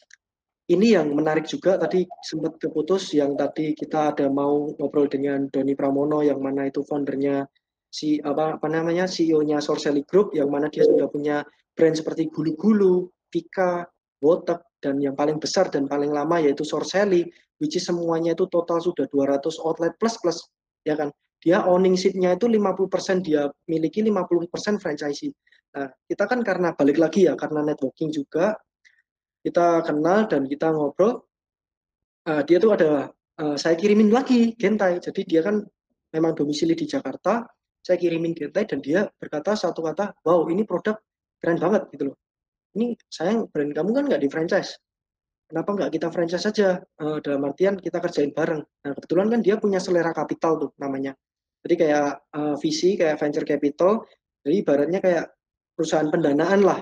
ini 0.71 0.95
yang 0.95 1.11
menarik 1.11 1.43
juga 1.51 1.75
tadi 1.75 2.07
sempat 2.23 2.55
keputus 2.63 3.11
yang 3.11 3.35
tadi 3.35 3.75
kita 3.75 4.15
ada 4.15 4.31
mau 4.31 4.71
ngobrol 4.79 5.11
dengan 5.11 5.51
Doni 5.51 5.75
Pramono 5.75 6.23
yang 6.23 6.39
mana 6.39 6.71
itu 6.71 6.79
foundernya 6.87 7.43
si 7.91 8.23
apa 8.23 8.55
apa 8.55 8.67
namanya 8.71 9.03
CEO-nya 9.03 9.59
Sorseli 9.59 10.07
Group 10.07 10.31
yang 10.31 10.47
mana 10.47 10.71
dia 10.71 10.87
sudah 10.87 11.11
punya 11.11 11.43
brand 11.75 11.93
seperti 11.93 12.31
gulu-gulu, 12.31 13.11
Pika, 13.27 13.83
Botek 14.17 14.63
dan 14.79 14.97
yang 15.03 15.13
paling 15.13 15.37
besar 15.37 15.67
dan 15.67 15.91
paling 15.91 16.09
lama 16.09 16.39
yaitu 16.39 16.63
Sorseli 16.63 17.27
which 17.59 17.75
is 17.75 17.83
semuanya 17.83 18.31
itu 18.33 18.47
total 18.47 18.79
sudah 18.79 19.05
200 19.11 19.43
outlet 19.61 19.93
plus 19.99 20.15
plus 20.17 20.39
ya 20.87 20.95
kan. 20.95 21.11
Dia 21.41 21.65
owning 21.65 21.97
seat-nya 21.97 22.37
itu 22.37 22.45
50% 22.45 23.25
dia 23.25 23.49
miliki 23.65 24.05
50% 24.05 24.77
franchisee. 24.77 25.33
Nah, 25.71 25.89
kita 26.05 26.29
kan 26.29 26.45
karena 26.45 26.75
balik 26.77 27.01
lagi 27.01 27.25
ya, 27.25 27.33
karena 27.33 27.65
networking 27.65 28.13
juga, 28.13 28.53
kita 29.41 29.81
kenal 29.81 30.29
dan 30.29 30.45
kita 30.45 30.69
ngobrol, 30.69 31.25
uh, 32.29 32.41
dia 32.45 32.61
tuh 32.61 32.77
ada, 32.77 33.09
uh, 33.41 33.55
saya 33.57 33.73
kirimin 33.73 34.13
lagi 34.13 34.53
Gentai, 34.53 35.01
jadi 35.01 35.21
dia 35.25 35.41
kan 35.41 35.65
memang 36.13 36.37
domisili 36.37 36.75
di 36.75 36.85
Jakarta, 36.85 37.47
saya 37.81 37.97
kirimin 37.97 38.37
Gentai 38.37 38.69
dan 38.69 38.79
dia 38.79 39.09
berkata 39.17 39.57
satu 39.57 39.81
kata, 39.81 40.13
wow 40.25 40.45
ini 40.47 40.61
produk 40.63 40.97
keren 41.41 41.57
banget 41.57 41.89
gitu 41.93 42.13
loh. 42.13 42.17
Ini 42.77 42.95
sayang 43.09 43.49
brand 43.51 43.73
kamu 43.75 43.89
kan 43.91 44.03
nggak 44.07 44.21
di 44.21 44.29
franchise, 44.31 44.79
kenapa 45.51 45.75
nggak 45.75 45.91
kita 45.91 46.07
franchise 46.13 46.45
saja 46.47 46.79
uh, 46.79 47.19
dalam 47.19 47.43
artian 47.49 47.75
kita 47.75 47.99
kerjain 47.99 48.31
bareng. 48.31 48.63
Nah 48.63 48.91
kebetulan 48.95 49.27
kan 49.27 49.39
dia 49.43 49.59
punya 49.59 49.81
selera 49.81 50.15
kapital 50.15 50.55
tuh 50.55 50.71
namanya. 50.79 51.11
Jadi 51.61 51.75
kayak 51.77 52.09
uh, 52.31 52.55
visi 52.57 52.95
kayak 52.95 53.19
venture 53.19 53.45
capital, 53.45 54.07
jadi 54.41 54.55
ibaratnya 54.65 54.99
kayak 55.03 55.25
perusahaan 55.75 56.09
pendanaan 56.09 56.61
lah. 56.63 56.79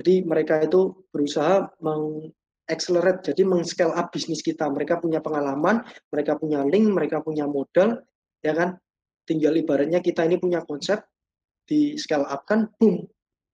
Jadi 0.00 0.24
mereka 0.24 0.64
itu 0.64 0.96
berusaha 1.12 1.68
mengaccelerate, 1.84 3.32
jadi 3.32 3.42
meng-scale 3.44 3.92
up 3.92 4.08
bisnis 4.08 4.40
kita. 4.40 4.64
Mereka 4.70 4.96
punya 4.96 5.20
pengalaman, 5.20 5.84
mereka 6.08 6.40
punya 6.40 6.64
link, 6.64 6.88
mereka 6.88 7.20
punya 7.20 7.44
modal, 7.44 8.00
ya 8.40 8.56
kan? 8.56 8.80
Tinggal 9.30 9.54
ibaratnya 9.62 10.02
kita 10.02 10.26
ini 10.26 10.42
punya 10.42 10.66
konsep, 10.66 11.06
di 11.62 11.94
scale 11.94 12.26
up 12.26 12.42
kan, 12.42 12.66
boom. 12.74 13.06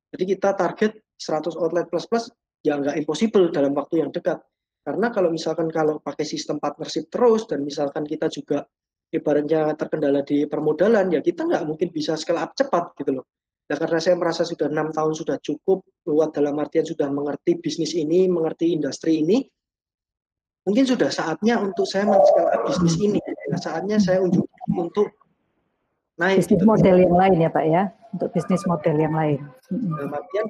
Jadi 0.09 0.25
kita 0.33 0.57
target 0.57 0.97
100 1.21 1.53
outlet 1.61 1.85
plus 1.93 2.09
plus, 2.09 2.25
ya 2.65 2.81
nggak 2.81 2.97
impossible 2.97 3.53
dalam 3.53 3.77
waktu 3.77 4.01
yang 4.01 4.09
dekat. 4.09 4.41
Karena 4.81 5.13
kalau 5.13 5.29
misalkan 5.29 5.69
kalau 5.69 6.01
pakai 6.01 6.25
sistem 6.25 6.57
partnership 6.57 7.13
terus, 7.13 7.45
dan 7.45 7.61
misalkan 7.61 8.09
kita 8.09 8.33
juga 8.33 8.65
ibaratnya 9.13 9.77
terkendala 9.77 10.25
di 10.25 10.49
permodalan, 10.49 11.13
ya 11.13 11.21
kita 11.21 11.45
nggak 11.45 11.69
mungkin 11.69 11.93
bisa 11.93 12.17
scale 12.17 12.41
up 12.41 12.57
cepat 12.57 12.97
gitu 12.97 13.21
loh. 13.21 13.29
Nah, 13.69 13.77
karena 13.77 14.01
saya 14.01 14.17
merasa 14.17 14.49
sudah 14.49 14.73
enam 14.73 14.95
tahun 14.95 15.13
sudah 15.13 15.37
cukup, 15.45 15.85
luat 16.09 16.33
dalam 16.33 16.57
artian 16.57 16.89
sudah 16.89 17.13
mengerti 17.13 17.61
bisnis 17.61 17.93
ini, 17.93 18.31
mengerti 18.31 18.73
industri 18.73 19.21
ini, 19.27 19.45
mungkin 20.65 20.89
sudah 20.89 21.11
saatnya 21.13 21.61
untuk 21.61 21.85
saya 21.85 22.09
men-scale 22.09 22.65
bisnis 22.65 22.97
ini. 23.03 23.21
Nah, 23.51 23.59
saatnya 23.59 23.99
saya 23.99 24.23
untuk 24.23 24.47
naik. 26.21 26.45
Bisnis 26.45 26.61
gitu. 26.61 26.65
model 26.67 26.97
yang 27.01 27.15
lain 27.17 27.37
ya 27.41 27.51
Pak 27.53 27.65
ya, 27.69 27.83
untuk 28.13 28.29
bisnis 28.33 28.63
model 28.65 28.97
yang 28.97 29.15
lain. 29.15 29.41
Dalam 29.71 30.13
artian 30.13 30.47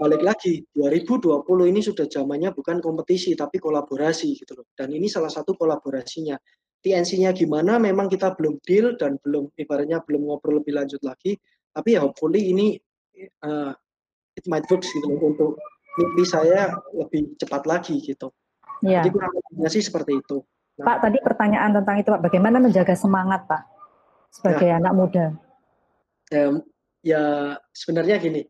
balik 0.00 0.22
lagi 0.24 0.66
2020 0.74 1.46
ini 1.70 1.80
sudah 1.84 2.06
zamannya 2.10 2.50
bukan 2.50 2.82
kompetisi 2.82 3.36
tapi 3.38 3.60
kolaborasi 3.60 4.34
gitu 4.34 4.58
loh. 4.58 4.66
Dan 4.74 4.90
ini 4.90 5.06
salah 5.06 5.30
satu 5.30 5.54
kolaborasinya. 5.54 6.34
TNC-nya 6.82 7.30
gimana 7.30 7.78
memang 7.78 8.10
kita 8.10 8.34
belum 8.34 8.58
deal 8.66 8.98
dan 8.98 9.14
belum 9.22 9.54
ibaratnya 9.54 10.02
belum 10.02 10.26
ngobrol 10.26 10.58
lebih 10.58 10.74
lanjut 10.74 10.98
lagi 11.06 11.38
tapi 11.72 11.96
ya 11.96 12.04
hopefully 12.04 12.52
ini 12.52 12.76
uh, 13.46 13.72
it 14.36 14.44
might 14.50 14.66
work 14.68 14.84
gitu 14.84 15.08
untuk 15.08 15.56
mimpi 15.96 16.24
saya 16.24 16.72
lebih 16.92 17.36
cepat 17.40 17.64
lagi 17.64 18.00
gitu. 18.00 18.32
Ya. 18.84 19.00
Jadi 19.00 19.14
kurang 19.14 19.32
lebihnya 19.32 19.68
sih 19.70 19.82
seperti 19.84 20.20
itu. 20.20 20.42
Nah, 20.80 20.84
Pak, 20.88 20.96
tadi 21.04 21.18
pertanyaan 21.20 21.70
tentang 21.76 21.96
itu 22.00 22.08
Pak, 22.10 22.22
bagaimana 22.24 22.56
menjaga 22.58 22.96
semangat 22.96 23.44
Pak 23.46 23.62
sebagai 24.32 24.68
ya, 24.72 24.80
anak 24.80 24.92
muda? 24.96 25.24
Ya, 26.32 26.44
ya 27.04 27.24
sebenarnya 27.76 28.16
gini, 28.16 28.42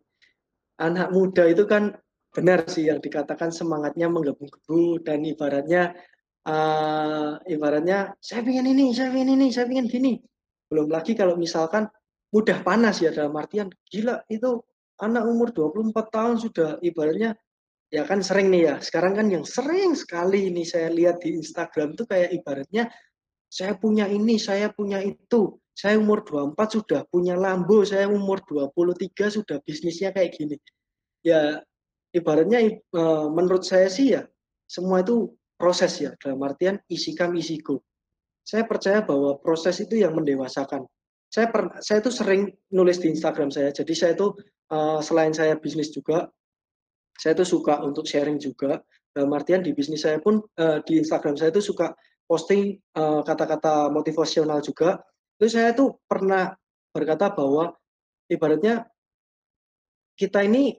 anak 0.78 1.10
muda 1.10 1.50
itu 1.50 1.66
kan 1.66 1.98
benar 2.32 2.64
sih 2.70 2.88
yang 2.88 3.02
dikatakan 3.02 3.50
semangatnya 3.50 4.08
menggebu-gebu 4.08 5.02
dan 5.04 5.20
ibaratnya 5.26 5.92
uh, 6.46 7.36
ibaratnya 7.44 8.14
saya 8.22 8.46
ingin 8.46 8.72
ini, 8.72 8.94
saya 8.94 9.10
ingin 9.10 9.30
ini, 9.36 9.46
saya 9.50 9.66
ingin 9.68 9.90
gini. 9.90 10.12
Belum 10.70 10.88
lagi 10.88 11.12
kalau 11.12 11.36
misalkan 11.36 11.90
mudah 12.32 12.64
panas 12.64 13.02
ya 13.04 13.12
dalam 13.12 13.36
artian 13.36 13.68
gila 13.92 14.24
itu 14.32 14.64
anak 15.04 15.28
umur 15.28 15.52
24 15.52 15.92
tahun 16.08 16.36
sudah 16.40 16.70
ibaratnya 16.80 17.36
ya 17.92 18.08
kan 18.08 18.24
sering 18.24 18.48
nih 18.48 18.72
ya 18.72 18.74
sekarang 18.80 19.12
kan 19.12 19.28
yang 19.28 19.44
sering 19.44 19.92
sekali 19.92 20.48
ini 20.48 20.64
saya 20.64 20.88
lihat 20.88 21.20
di 21.20 21.36
Instagram 21.36 21.92
itu 21.92 22.08
kayak 22.08 22.32
ibaratnya 22.32 22.88
saya 23.52 23.76
punya 23.76 24.08
ini 24.08 24.40
saya 24.40 24.72
punya 24.72 25.04
itu 25.04 25.60
saya 25.72 25.96
umur 25.96 26.24
24 26.24 26.56
sudah 26.76 27.00
punya 27.08 27.34
Lambo 27.36 27.80
saya 27.82 28.08
umur 28.08 28.44
23 28.44 29.08
sudah 29.40 29.56
bisnisnya 29.64 30.12
kayak 30.12 30.36
gini 30.36 30.56
ya 31.24 31.60
ibaratnya 32.12 32.60
eh, 32.76 33.26
menurut 33.32 33.64
saya 33.64 33.88
sih 33.88 34.14
ya 34.16 34.22
semua 34.68 35.00
itu 35.00 35.32
proses 35.56 35.96
ya 36.00 36.12
dalam 36.20 36.40
artian 36.44 36.76
isi 36.92 37.16
kam 37.16 37.32
isiku 37.36 37.80
saya 38.42 38.66
percaya 38.66 39.00
bahwa 39.00 39.38
proses 39.38 39.80
itu 39.80 40.02
yang 40.02 40.12
mendewasakan 40.12 40.84
saya 41.32 41.48
per, 41.48 41.80
saya 41.80 42.04
itu 42.04 42.12
sering 42.12 42.52
nulis 42.68 43.00
di 43.00 43.08
Instagram 43.08 43.48
saya. 43.48 43.72
Jadi 43.72 43.96
saya 43.96 44.12
itu 44.12 44.36
uh, 44.68 45.00
selain 45.00 45.32
saya 45.32 45.56
bisnis 45.56 45.88
juga, 45.88 46.28
saya 47.16 47.32
itu 47.32 47.56
suka 47.56 47.80
untuk 47.80 48.04
sharing 48.04 48.36
juga. 48.36 48.84
Dalam 49.16 49.32
artian 49.32 49.64
di 49.64 49.72
bisnis 49.72 50.04
saya 50.04 50.20
pun 50.20 50.44
uh, 50.60 50.78
di 50.84 51.00
Instagram 51.00 51.40
saya 51.40 51.48
itu 51.48 51.64
suka 51.64 51.96
posting 52.28 52.80
eh, 52.96 53.20
kata-kata 53.28 53.92
motivasional 53.92 54.64
juga. 54.64 54.96
Itu 55.42 55.50
saya 55.50 55.74
itu 55.74 55.90
pernah 56.06 56.54
berkata 56.94 57.34
bahwa 57.34 57.74
ibaratnya 58.30 58.86
kita 60.14 60.46
ini 60.46 60.78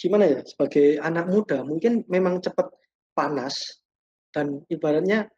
gimana 0.00 0.24
ya 0.24 0.40
sebagai 0.40 0.96
anak 0.96 1.28
muda 1.28 1.60
mungkin 1.60 2.00
memang 2.08 2.40
cepat 2.40 2.72
panas 3.12 3.84
dan 4.32 4.64
ibaratnya 4.72 5.28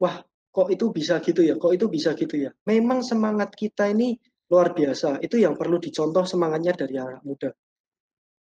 wah 0.00 0.24
kok 0.52 0.68
itu 0.68 0.92
bisa 0.92 1.20
gitu 1.24 1.40
ya, 1.40 1.56
kok 1.56 1.72
itu 1.72 1.88
bisa 1.88 2.12
gitu 2.12 2.48
ya. 2.48 2.50
Memang 2.68 3.00
semangat 3.00 3.56
kita 3.56 3.88
ini 3.88 4.16
luar 4.52 4.76
biasa. 4.76 5.20
Itu 5.24 5.40
yang 5.40 5.56
perlu 5.56 5.80
dicontoh 5.80 6.28
semangatnya 6.28 6.76
dari 6.76 7.00
anak 7.00 7.24
muda. 7.24 7.48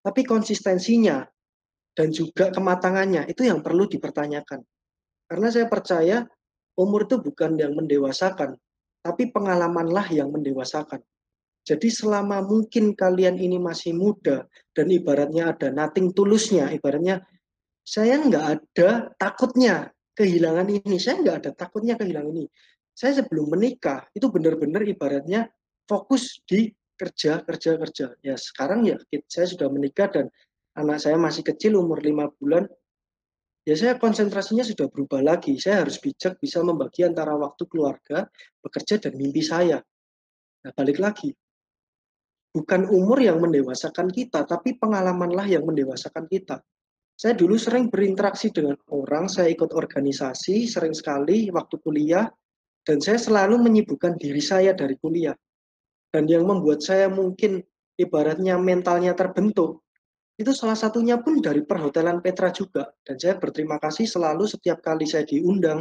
Tapi 0.06 0.22
konsistensinya, 0.22 1.26
dan 1.98 2.14
juga 2.14 2.54
kematangannya 2.54 3.26
itu 3.26 3.42
yang 3.42 3.58
perlu 3.58 3.90
dipertanyakan. 3.90 4.62
Karena 5.26 5.48
saya 5.50 5.66
percaya 5.66 6.22
umur 6.78 7.10
itu 7.10 7.18
bukan 7.18 7.58
yang 7.58 7.74
mendewasakan, 7.74 8.54
tapi 9.06 9.30
pengalamanlah 9.30 10.10
yang 10.10 10.34
mendewasakan. 10.34 10.98
Jadi 11.62 11.90
selama 11.90 12.42
mungkin 12.42 12.94
kalian 12.94 13.38
ini 13.38 13.58
masih 13.62 13.94
muda 13.94 14.46
dan 14.74 14.86
ibaratnya 14.90 15.54
ada 15.54 15.70
nothing 15.70 16.10
tulusnya, 16.10 16.70
ibaratnya 16.74 17.22
saya 17.86 18.18
nggak 18.18 18.44
ada 18.50 18.90
takutnya 19.14 19.94
kehilangan 20.14 20.66
ini, 20.66 20.98
saya 20.98 21.22
nggak 21.22 21.36
ada 21.42 21.50
takutnya 21.54 21.94
kehilangan 21.94 22.34
ini. 22.34 22.46
Saya 22.90 23.22
sebelum 23.22 23.54
menikah 23.54 24.06
itu 24.10 24.26
benar-benar 24.26 24.82
ibaratnya 24.82 25.46
fokus 25.86 26.42
di 26.46 26.70
kerja, 26.98 27.42
kerja, 27.46 27.78
kerja. 27.78 28.06
Ya 28.26 28.34
sekarang 28.34 28.86
ya 28.86 28.98
saya 29.30 29.46
sudah 29.46 29.70
menikah 29.70 30.10
dan 30.10 30.26
anak 30.74 30.98
saya 30.98 31.14
masih 31.14 31.46
kecil 31.46 31.78
umur 31.78 32.02
lima 32.02 32.26
bulan, 32.38 32.66
ya 33.66 33.74
saya 33.74 33.98
konsentrasinya 33.98 34.62
sudah 34.62 34.86
berubah 34.86 35.20
lagi. 35.26 35.59
Saya 35.59 35.82
harus 35.82 35.98
bijak 35.98 36.38
bisa 36.38 36.62
membagi 36.62 37.02
antara 37.02 37.34
waktu 37.34 37.66
keluarga, 37.66 38.30
bekerja, 38.62 39.02
dan 39.02 39.18
mimpi 39.18 39.43
saya. 39.43 39.82
Nah, 40.62 40.72
balik 40.72 41.02
lagi. 41.02 41.34
Bukan 42.55 42.88
umur 42.88 43.20
yang 43.20 43.43
mendewasakan 43.43 44.09
kita, 44.09 44.47
tapi 44.47 44.78
pengalamanlah 44.78 45.44
yang 45.44 45.66
mendewasakan 45.66 46.24
kita. 46.30 46.62
Saya 47.16 47.32
dulu 47.32 47.56
sering 47.56 47.88
berinteraksi 47.88 48.52
dengan 48.52 48.76
orang, 48.93 49.28
saya 49.28 49.48
ikut 49.52 49.72
organisasi, 49.72 50.68
sering 50.68 50.93
sekali 50.97 51.48
waktu 51.48 51.76
kuliah, 51.80 52.28
dan 52.86 53.02
saya 53.02 53.18
selalu 53.18 53.60
menyibukkan 53.60 54.16
diri 54.16 54.40
saya 54.40 54.72
dari 54.72 54.94
kuliah. 55.01 55.34
Dan 56.12 56.28
yang 56.30 56.47
membuat 56.47 56.80
saya 56.80 57.10
mungkin 57.12 57.60
ibaratnya 57.97 58.60
mentalnya 58.60 59.12
terbentuk, 59.16 59.85
itu 60.36 60.52
salah 60.52 60.76
satunya 60.76 61.16
pun 61.16 61.40
dari 61.40 61.64
perhotelan 61.64 62.20
Petra 62.20 62.52
juga. 62.52 62.92
Dan 63.00 63.16
saya 63.16 63.40
berterima 63.40 63.80
kasih 63.80 64.04
selalu 64.04 64.44
setiap 64.44 64.84
kali 64.84 65.08
saya 65.08 65.24
diundang 65.24 65.80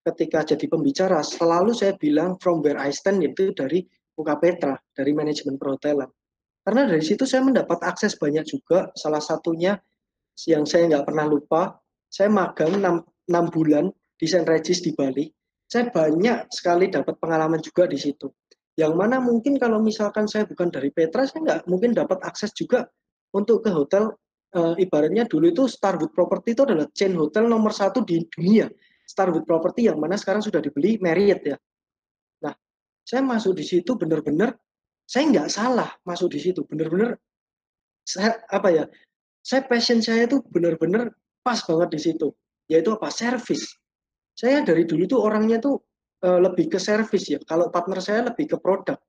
ketika 0.00 0.40
jadi 0.40 0.66
pembicara, 0.72 1.20
selalu 1.20 1.76
saya 1.76 1.92
bilang 2.00 2.40
from 2.40 2.64
where 2.64 2.80
I 2.80 2.88
stand 2.88 3.20
itu 3.20 3.52
dari 3.52 3.84
Buka 4.16 4.40
Petra, 4.40 4.72
dari 4.96 5.12
manajemen 5.12 5.60
perhotelan. 5.60 6.08
Karena 6.64 6.88
dari 6.88 7.04
situ 7.04 7.28
saya 7.28 7.44
mendapat 7.44 7.80
akses 7.84 8.16
banyak 8.16 8.44
juga, 8.48 8.88
salah 8.96 9.20
satunya 9.20 9.76
yang 10.48 10.64
saya 10.64 10.88
nggak 10.88 11.04
pernah 11.04 11.28
lupa, 11.28 11.76
saya 12.08 12.32
magang 12.32 12.80
6, 12.80 13.28
6 13.28 13.54
bulan 13.54 13.92
di 14.16 14.26
St. 14.28 14.48
Regis 14.48 14.80
di 14.80 14.96
Bali. 14.96 15.28
Saya 15.68 15.92
banyak 15.92 16.48
sekali 16.48 16.88
dapat 16.88 17.20
pengalaman 17.20 17.60
juga 17.60 17.84
di 17.84 18.00
situ. 18.00 18.32
Yang 18.80 18.92
mana 18.96 19.20
mungkin 19.20 19.60
kalau 19.60 19.84
misalkan 19.84 20.24
saya 20.24 20.48
bukan 20.48 20.72
dari 20.72 20.88
Petra, 20.88 21.28
saya 21.28 21.44
nggak 21.44 21.60
mungkin 21.68 21.92
dapat 21.92 22.24
akses 22.24 22.56
juga 22.56 22.88
untuk 23.34 23.62
ke 23.62 23.70
hotel 23.70 24.14
uh, 24.56 24.74
ibaratnya 24.78 25.26
dulu 25.26 25.50
itu 25.50 25.64
Starwood 25.70 26.14
Property 26.14 26.54
itu 26.54 26.62
adalah 26.66 26.86
chain 26.94 27.14
hotel 27.14 27.46
nomor 27.46 27.70
satu 27.74 28.02
di 28.02 28.22
dunia. 28.26 28.66
Starwood 29.06 29.42
Property 29.42 29.90
yang 29.90 29.98
mana 29.98 30.14
sekarang 30.14 30.42
sudah 30.42 30.62
dibeli 30.62 30.94
Marriott 31.02 31.42
ya. 31.42 31.58
Nah, 32.46 32.54
saya 33.02 33.22
masuk 33.26 33.58
di 33.58 33.66
situ 33.66 33.98
benar-benar 33.98 34.54
saya 35.10 35.26
nggak 35.26 35.48
salah 35.50 35.90
masuk 36.06 36.30
di 36.30 36.38
situ, 36.38 36.62
benar-benar 36.62 37.18
saya 38.06 38.38
apa 38.46 38.68
ya? 38.70 38.84
Saya 39.42 39.66
passion 39.66 39.98
saya 39.98 40.30
itu 40.30 40.38
benar-benar 40.46 41.10
pas 41.42 41.58
banget 41.66 41.98
di 41.98 42.00
situ, 42.00 42.30
yaitu 42.70 42.94
apa? 42.94 43.10
Service. 43.10 43.74
Saya 44.38 44.62
dari 44.62 44.86
dulu 44.86 45.10
tuh 45.10 45.18
orangnya 45.26 45.58
tuh 45.58 45.82
uh, 46.22 46.38
lebih 46.38 46.70
ke 46.70 46.78
service 46.78 47.26
ya. 47.26 47.42
Kalau 47.42 47.74
partner 47.74 47.98
saya 47.98 48.30
lebih 48.30 48.54
ke 48.54 48.56
produk. 48.62 49.02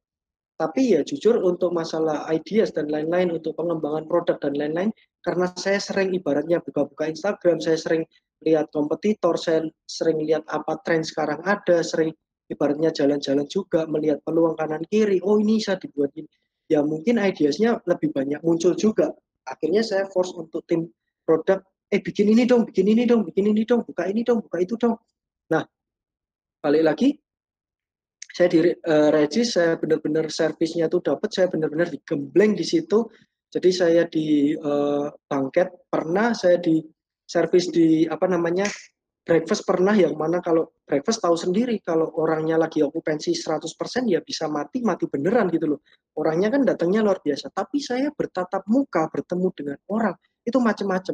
Tapi 0.57 0.93
ya 0.93 1.01
jujur 1.01 1.41
untuk 1.41 1.73
masalah 1.73 2.29
ideas 2.29 2.69
dan 2.69 2.89
lain-lain, 2.89 3.33
untuk 3.33 3.57
pengembangan 3.57 4.05
produk 4.05 4.37
dan 4.37 4.53
lain-lain, 4.53 4.91
karena 5.25 5.49
saya 5.57 5.81
sering 5.81 6.13
ibaratnya 6.13 6.61
buka-buka 6.61 7.09
Instagram, 7.09 7.57
saya 7.57 7.77
sering 7.77 8.03
lihat 8.45 8.69
kompetitor, 8.73 9.37
saya 9.37 9.65
sering 9.85 10.21
lihat 10.21 10.45
apa 10.49 10.77
tren 10.85 11.01
sekarang 11.01 11.41
ada, 11.45 11.81
sering 11.81 12.13
ibaratnya 12.49 12.93
jalan-jalan 12.93 13.47
juga, 13.49 13.87
melihat 13.87 14.21
peluang 14.21 14.53
kanan 14.59 14.83
kiri, 14.89 15.21
oh 15.23 15.37
ini 15.39 15.61
bisa 15.61 15.77
dibuat 15.77 16.13
ini. 16.17 16.29
Ya 16.69 16.85
mungkin 16.85 17.17
ideasnya 17.19 17.81
lebih 17.89 18.11
banyak 18.13 18.41
muncul 18.45 18.75
juga. 18.75 19.11
Akhirnya 19.47 19.81
saya 19.81 20.05
force 20.09 20.35
untuk 20.37 20.61
tim 20.69 20.87
produk, 21.25 21.63
eh 21.89 21.99
bikin 21.99 22.31
ini 22.31 22.47
dong, 22.47 22.63
bikin 22.67 22.87
ini 22.87 23.03
dong, 23.03 23.27
bikin 23.27 23.49
ini 23.49 23.63
dong, 23.67 23.83
buka 23.83 24.07
ini 24.07 24.21
dong, 24.23 24.39
buka 24.45 24.57
itu 24.61 24.77
dong. 24.79 24.95
Nah, 25.51 25.67
balik 26.63 26.83
lagi, 26.85 27.17
saya 28.41 28.57
di 28.57 28.73
uh, 28.73 29.09
regis 29.13 29.53
saya 29.53 29.77
benar-benar 29.77 30.25
servisnya 30.33 30.89
tuh 30.89 31.05
dapat 31.05 31.29
saya 31.29 31.45
benar-benar 31.53 31.93
digembleng 31.93 32.57
di 32.57 32.65
situ. 32.65 33.05
Jadi 33.53 33.69
saya 33.69 34.09
di 34.09 34.57
uh, 34.57 35.13
bangket 35.29 35.85
pernah 35.85 36.33
saya 36.33 36.57
di 36.57 36.81
servis 37.21 37.69
di 37.69 38.09
apa 38.09 38.25
namanya 38.25 38.65
breakfast 39.21 39.61
pernah 39.61 39.93
yang 39.93 40.17
mana 40.17 40.41
kalau 40.41 40.73
breakfast 40.81 41.21
tahu 41.21 41.37
sendiri 41.37 41.85
kalau 41.85 42.09
orangnya 42.17 42.57
lagi 42.57 42.81
okupansi 42.81 43.37
100% 43.37 44.09
ya 44.09 44.25
bisa 44.25 44.49
mati 44.49 44.81
mati 44.81 45.05
beneran 45.05 45.53
gitu 45.53 45.77
loh. 45.77 45.85
Orangnya 46.17 46.49
kan 46.49 46.65
datangnya 46.65 47.05
luar 47.05 47.21
biasa 47.21 47.53
tapi 47.53 47.77
saya 47.77 48.09
bertatap 48.09 48.65
muka 48.73 49.05
bertemu 49.13 49.47
dengan 49.53 49.77
orang 49.93 50.17
itu 50.41 50.57
macam-macam 50.57 51.13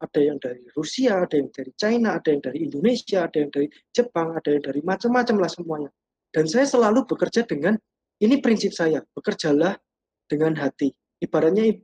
ada 0.00 0.20
yang 0.24 0.40
dari 0.40 0.64
Rusia, 0.72 1.20
ada 1.20 1.36
yang 1.36 1.52
dari 1.52 1.72
China, 1.76 2.16
ada 2.16 2.32
yang 2.32 2.40
dari 2.40 2.58
Indonesia, 2.64 3.28
ada 3.28 3.36
yang 3.36 3.52
dari 3.52 3.68
Jepang, 3.92 4.32
ada 4.32 4.48
yang 4.48 4.64
dari 4.64 4.80
macam-macam 4.80 5.36
lah 5.36 5.52
semuanya. 5.52 5.92
Dan 6.32 6.48
saya 6.48 6.64
selalu 6.64 7.04
bekerja 7.04 7.44
dengan 7.44 7.76
ini 8.24 8.40
prinsip 8.40 8.72
saya, 8.72 9.04
bekerjalah 9.12 9.76
dengan 10.24 10.56
hati. 10.56 10.88
Ibaratnya 11.20 11.76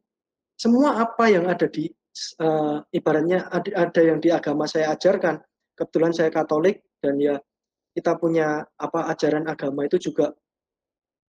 semua 0.57 0.99
apa 1.05 1.29
yang 1.29 1.47
ada 1.47 1.69
di 1.69 1.87
uh, 2.41 2.81
ibaratnya 2.91 3.47
ada, 3.53 3.87
ada 3.87 4.01
yang 4.01 4.19
di 4.19 4.33
agama 4.33 4.65
saya 4.65 4.97
ajarkan. 4.97 5.39
Kebetulan 5.77 6.11
saya 6.11 6.33
Katolik 6.33 6.83
dan 6.99 7.21
ya 7.23 7.39
kita 7.95 8.19
punya 8.19 8.67
apa 8.75 9.11
ajaran 9.15 9.47
agama 9.47 9.87
itu 9.87 10.11
juga 10.11 10.35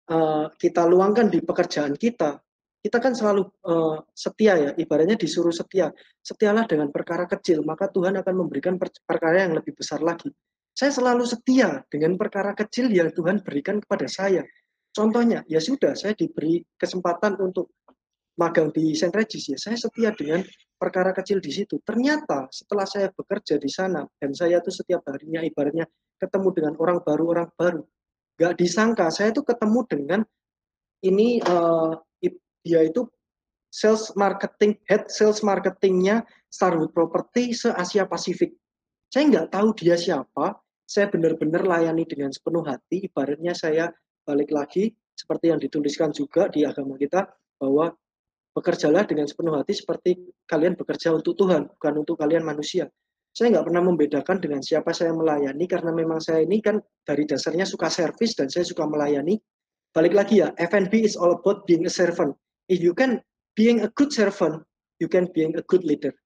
uh, 0.10 0.50
kita 0.58 0.88
luangkan 0.90 1.30
di 1.30 1.44
pekerjaan 1.46 1.94
kita. 1.94 2.42
Kita 2.80 2.98
kan 3.04 3.12
selalu 3.12 3.44
uh, 3.68 4.00
setia 4.16 4.56
ya, 4.56 4.72
ibaratnya 4.80 5.20
disuruh 5.20 5.52
setia. 5.52 5.92
Setialah 6.24 6.64
dengan 6.64 6.88
perkara 6.96 7.28
kecil, 7.28 7.60
maka 7.68 7.92
Tuhan 7.92 8.16
akan 8.24 8.36
memberikan 8.40 8.80
perkara 8.80 9.44
yang 9.44 9.52
lebih 9.60 9.76
besar 9.76 10.00
lagi. 10.00 10.32
Saya 10.80 10.96
selalu 10.96 11.28
setia 11.28 11.84
dengan 11.92 12.16
perkara 12.16 12.56
kecil 12.56 12.88
yang 12.88 13.12
Tuhan 13.12 13.44
berikan 13.44 13.84
kepada 13.84 14.08
saya. 14.08 14.48
Contohnya, 14.96 15.44
ya 15.52 15.60
sudah, 15.60 15.92
saya 15.92 16.16
diberi 16.16 16.64
kesempatan 16.80 17.36
untuk 17.36 17.76
magang 18.40 18.72
di 18.72 18.96
St. 18.96 19.12
Regis, 19.12 19.52
ya 19.52 19.60
saya 19.60 19.76
setia 19.76 20.16
dengan 20.16 20.40
perkara 20.80 21.12
kecil 21.12 21.44
di 21.44 21.52
situ. 21.52 21.84
Ternyata 21.84 22.48
setelah 22.48 22.88
saya 22.88 23.12
bekerja 23.12 23.60
di 23.60 23.68
sana, 23.68 24.08
dan 24.24 24.32
saya 24.32 24.64
tuh 24.64 24.72
setiap 24.72 25.04
harinya 25.12 25.44
ibaratnya 25.44 25.84
ketemu 26.16 26.48
dengan 26.56 26.74
orang 26.80 27.04
baru, 27.04 27.24
orang 27.28 27.50
baru. 27.60 27.84
Gak 28.40 28.56
disangka, 28.56 29.12
saya 29.12 29.36
tuh 29.36 29.44
ketemu 29.44 29.84
dengan 29.84 30.22
ini, 31.04 31.44
uh, 31.44 32.00
dia 32.64 32.88
itu 32.88 33.04
sales 33.68 34.16
marketing, 34.16 34.80
head 34.88 35.12
sales 35.12 35.44
marketingnya 35.44 36.24
Starwood 36.48 36.96
Property 36.96 37.52
se-Asia 37.52 38.08
Pasifik. 38.08 38.56
Saya 39.12 39.28
nggak 39.28 39.48
tahu 39.52 39.76
dia 39.76 40.00
siapa, 40.00 40.56
saya 40.90 41.06
benar-benar 41.14 41.70
layani 41.70 42.02
dengan 42.10 42.34
sepenuh 42.34 42.66
hati. 42.66 43.06
Ibaratnya 43.06 43.54
saya 43.54 43.94
balik 44.26 44.50
lagi 44.50 44.90
seperti 45.14 45.54
yang 45.54 45.62
dituliskan 45.62 46.10
juga 46.10 46.50
di 46.50 46.66
agama 46.66 46.98
kita 46.98 47.30
bahwa 47.62 47.94
bekerjalah 48.58 49.06
dengan 49.06 49.30
sepenuh 49.30 49.54
hati 49.54 49.78
seperti 49.78 50.18
kalian 50.50 50.74
bekerja 50.74 51.14
untuk 51.14 51.38
Tuhan, 51.38 51.70
bukan 51.78 51.94
untuk 52.02 52.18
kalian 52.18 52.42
manusia. 52.42 52.90
Saya 53.30 53.54
nggak 53.54 53.70
pernah 53.70 53.86
membedakan 53.86 54.42
dengan 54.42 54.66
siapa 54.66 54.90
saya 54.90 55.14
melayani 55.14 55.70
karena 55.70 55.94
memang 55.94 56.18
saya 56.18 56.42
ini 56.42 56.58
kan 56.58 56.82
dari 57.06 57.30
dasarnya 57.30 57.70
suka 57.70 57.86
servis 57.94 58.34
dan 58.34 58.50
saya 58.50 58.66
suka 58.66 58.90
melayani. 58.90 59.38
Balik 59.94 60.18
lagi 60.18 60.42
ya, 60.42 60.50
F&B 60.58 61.06
is 61.06 61.14
all 61.14 61.38
about 61.38 61.70
being 61.70 61.86
a 61.86 61.94
servant. 61.94 62.34
If 62.66 62.82
you 62.82 62.98
can 62.98 63.22
being 63.54 63.86
a 63.86 63.90
good 63.94 64.10
servant, 64.10 64.66
you 64.98 65.06
can 65.06 65.30
being 65.30 65.54
a 65.54 65.62
good 65.70 65.86
leader 65.86 66.18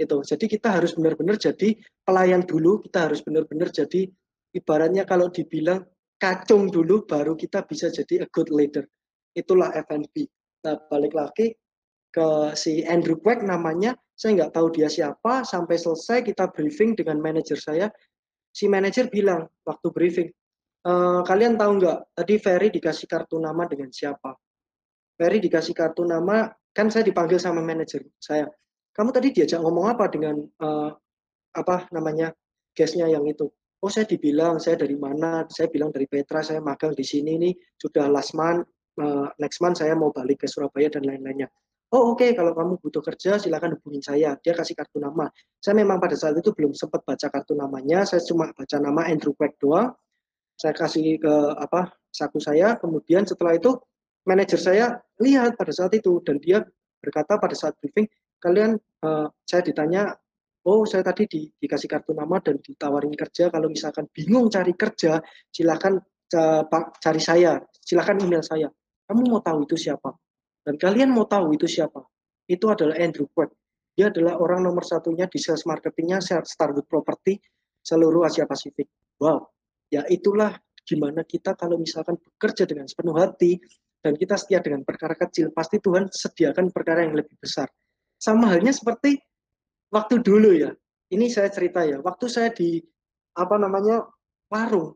itu 0.00 0.16
jadi 0.24 0.44
kita 0.48 0.80
harus 0.80 0.96
benar-benar 0.96 1.36
jadi 1.36 1.76
pelayan 2.00 2.40
dulu 2.40 2.80
kita 2.80 3.04
harus 3.04 3.20
benar-benar 3.20 3.68
jadi 3.68 4.08
ibaratnya 4.56 5.04
kalau 5.04 5.28
dibilang 5.28 5.84
kacung 6.20 6.68
dulu 6.68 7.04
baru 7.04 7.36
kita 7.36 7.64
bisa 7.64 7.88
jadi 7.88 8.24
a 8.24 8.26
good 8.28 8.52
leader. 8.52 8.84
Itulah 9.32 9.72
FNB 9.72 10.28
nah 10.60 10.76
balik 10.92 11.16
lagi 11.16 11.56
ke 12.12 12.52
si 12.52 12.84
Andrew 12.84 13.16
Quack 13.16 13.40
namanya 13.40 13.96
saya 14.12 14.36
nggak 14.36 14.52
tahu 14.52 14.68
dia 14.76 14.88
siapa. 14.92 15.48
Sampai 15.48 15.80
selesai 15.80 16.20
kita 16.20 16.52
briefing 16.52 16.92
dengan 16.92 17.16
manajer 17.24 17.56
saya. 17.56 17.88
Si 18.52 18.68
manajer 18.68 19.08
bilang 19.08 19.46
waktu 19.62 19.88
briefing 19.94 20.28
e, 20.82 20.92
kalian 21.22 21.54
tahu 21.54 21.80
nggak 21.80 21.98
tadi 22.18 22.34
Ferry 22.36 22.68
dikasih 22.68 23.06
kartu 23.06 23.38
nama 23.38 23.62
dengan 23.64 23.88
siapa? 23.94 24.34
Ferry 25.14 25.38
dikasih 25.38 25.72
kartu 25.72 26.02
nama 26.02 26.50
kan 26.74 26.90
saya 26.90 27.06
dipanggil 27.06 27.38
sama 27.38 27.62
manajer 27.62 28.02
saya 28.18 28.50
kamu 28.94 29.10
tadi 29.14 29.28
diajak 29.30 29.60
ngomong 29.62 29.86
apa 29.94 30.10
dengan 30.10 30.42
uh, 30.62 30.90
apa 31.54 31.90
namanya 31.94 32.34
guestnya 32.74 33.06
yang 33.06 33.26
itu? 33.26 33.46
Oh 33.80 33.88
saya 33.88 34.04
dibilang 34.04 34.60
saya 34.60 34.76
dari 34.76 34.94
mana? 34.98 35.48
Saya 35.48 35.72
bilang 35.72 35.88
dari 35.88 36.04
Petra 36.04 36.44
saya 36.44 36.60
magang 36.60 36.92
di 36.92 37.04
sini 37.06 37.40
nih. 37.40 37.54
Sudah 37.80 38.10
last 38.12 38.36
month 38.36 38.68
uh, 39.00 39.32
next 39.40 39.62
month 39.64 39.80
saya 39.80 39.96
mau 39.96 40.12
balik 40.12 40.44
ke 40.44 40.46
Surabaya 40.46 40.92
dan 40.92 41.08
lain-lainnya. 41.08 41.48
Oh 41.90 42.14
oke 42.14 42.22
okay, 42.22 42.30
kalau 42.38 42.54
kamu 42.54 42.78
butuh 42.78 43.02
kerja 43.02 43.40
silakan 43.40 43.74
hubungin 43.80 44.04
saya. 44.04 44.38
Dia 44.44 44.54
kasih 44.54 44.78
kartu 44.78 45.02
nama. 45.02 45.26
Saya 45.58 45.74
memang 45.80 45.98
pada 45.98 46.14
saat 46.14 46.38
itu 46.38 46.54
belum 46.54 46.70
sempat 46.76 47.02
baca 47.02 47.26
kartu 47.26 47.58
namanya. 47.58 48.06
Saya 48.06 48.22
cuma 48.22 48.52
baca 48.54 48.76
nama 48.78 49.10
Andrew 49.10 49.34
Quack 49.34 49.58
doang. 49.58 49.90
Saya 50.54 50.76
kasih 50.76 51.18
ke 51.18 51.34
apa 51.58 51.90
saku 52.14 52.38
saya. 52.38 52.78
Kemudian 52.78 53.26
setelah 53.26 53.58
itu 53.58 53.74
manajer 54.22 54.60
saya 54.60 54.86
lihat 55.18 55.58
pada 55.58 55.72
saat 55.74 55.90
itu 55.96 56.22
dan 56.22 56.38
dia 56.38 56.62
berkata 57.00 57.40
pada 57.40 57.56
saat 57.56 57.74
briefing 57.80 58.06
kalian 58.40 58.80
uh, 59.04 59.28
saya 59.44 59.62
ditanya 59.62 60.10
oh 60.66 60.82
saya 60.88 61.04
tadi 61.04 61.28
di, 61.28 61.40
dikasih 61.60 61.88
kartu 61.88 62.16
nama 62.16 62.40
dan 62.40 62.58
ditawarin 62.58 63.14
kerja. 63.14 63.52
Kalau 63.52 63.68
misalkan 63.68 64.08
bingung 64.10 64.48
cari 64.48 64.74
kerja 64.74 65.20
silakan 65.52 66.00
uh, 66.34 66.62
cari 66.98 67.20
saya. 67.20 67.60
Silakan 67.84 68.24
email 68.24 68.42
saya. 68.42 68.72
Kamu 69.06 69.28
mau 69.28 69.42
tahu 69.44 69.68
itu 69.68 69.76
siapa? 69.76 70.10
Dan 70.64 70.80
kalian 70.80 71.10
mau 71.12 71.28
tahu 71.28 71.54
itu 71.54 71.68
siapa? 71.68 72.00
Itu 72.48 72.72
adalah 72.72 72.98
Andrew 72.98 73.26
Quack 73.30 73.50
dia 74.00 74.08
adalah 74.08 74.40
orang 74.40 74.64
nomor 74.64 74.80
satunya 74.80 75.28
di 75.28 75.36
sales 75.36 75.68
marketingnya 75.68 76.24
Starwood 76.24 76.88
Property 76.88 77.36
seluruh 77.84 78.24
Asia 78.24 78.48
Pasifik. 78.48 78.88
Wow. 79.20 79.50
Ya 79.92 80.06
itulah 80.08 80.56
gimana 80.88 81.20
kita 81.26 81.58
kalau 81.58 81.76
misalkan 81.76 82.16
bekerja 82.16 82.64
dengan 82.64 82.86
sepenuh 82.88 83.18
hati 83.18 83.58
dan 84.00 84.16
kita 84.16 84.38
setia 84.38 84.64
dengan 84.64 84.86
perkara 84.86 85.12
kecil. 85.18 85.52
Pasti 85.52 85.82
Tuhan 85.82 86.08
sediakan 86.08 86.72
perkara 86.72 87.04
yang 87.04 87.12
lebih 87.12 87.36
besar 87.36 87.68
sama 88.20 88.52
halnya 88.52 88.76
seperti 88.76 89.16
waktu 89.88 90.20
dulu 90.20 90.52
ya, 90.52 90.70
ini 91.10 91.32
saya 91.32 91.48
cerita 91.48 91.82
ya, 91.88 92.04
waktu 92.04 92.28
saya 92.28 92.52
di 92.52 92.78
apa 93.34 93.56
namanya 93.56 94.04
warung, 94.52 94.92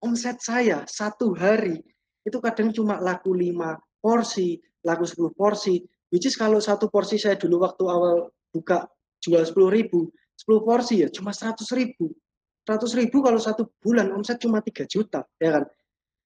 omset 0.00 0.40
saya 0.40 0.88
satu 0.88 1.36
hari 1.36 1.84
itu 2.24 2.38
kadang 2.40 2.72
cuma 2.72 2.98
laku 2.98 3.36
lima 3.36 3.76
porsi, 4.02 4.58
laku 4.82 5.06
10 5.06 5.34
porsi, 5.34 5.82
which 6.10 6.26
is 6.26 6.34
kalau 6.34 6.58
satu 6.58 6.86
porsi 6.90 7.18
saya 7.18 7.34
dulu 7.38 7.62
waktu 7.62 7.84
awal 7.86 8.30
buka 8.50 8.86
jual 9.22 9.42
sepuluh 9.42 9.70
ribu, 9.70 10.10
10 10.38 10.62
porsi 10.62 10.94
ya 11.02 11.08
cuma 11.10 11.30
seratus 11.34 11.70
ribu. 11.76 12.10
seratus 12.66 12.98
ribu 12.98 13.22
kalau 13.22 13.38
satu 13.38 13.70
bulan 13.78 14.10
omset 14.10 14.42
cuma 14.42 14.58
3 14.58 14.90
juta, 14.90 15.22
ya 15.38 15.54
kan? 15.54 15.64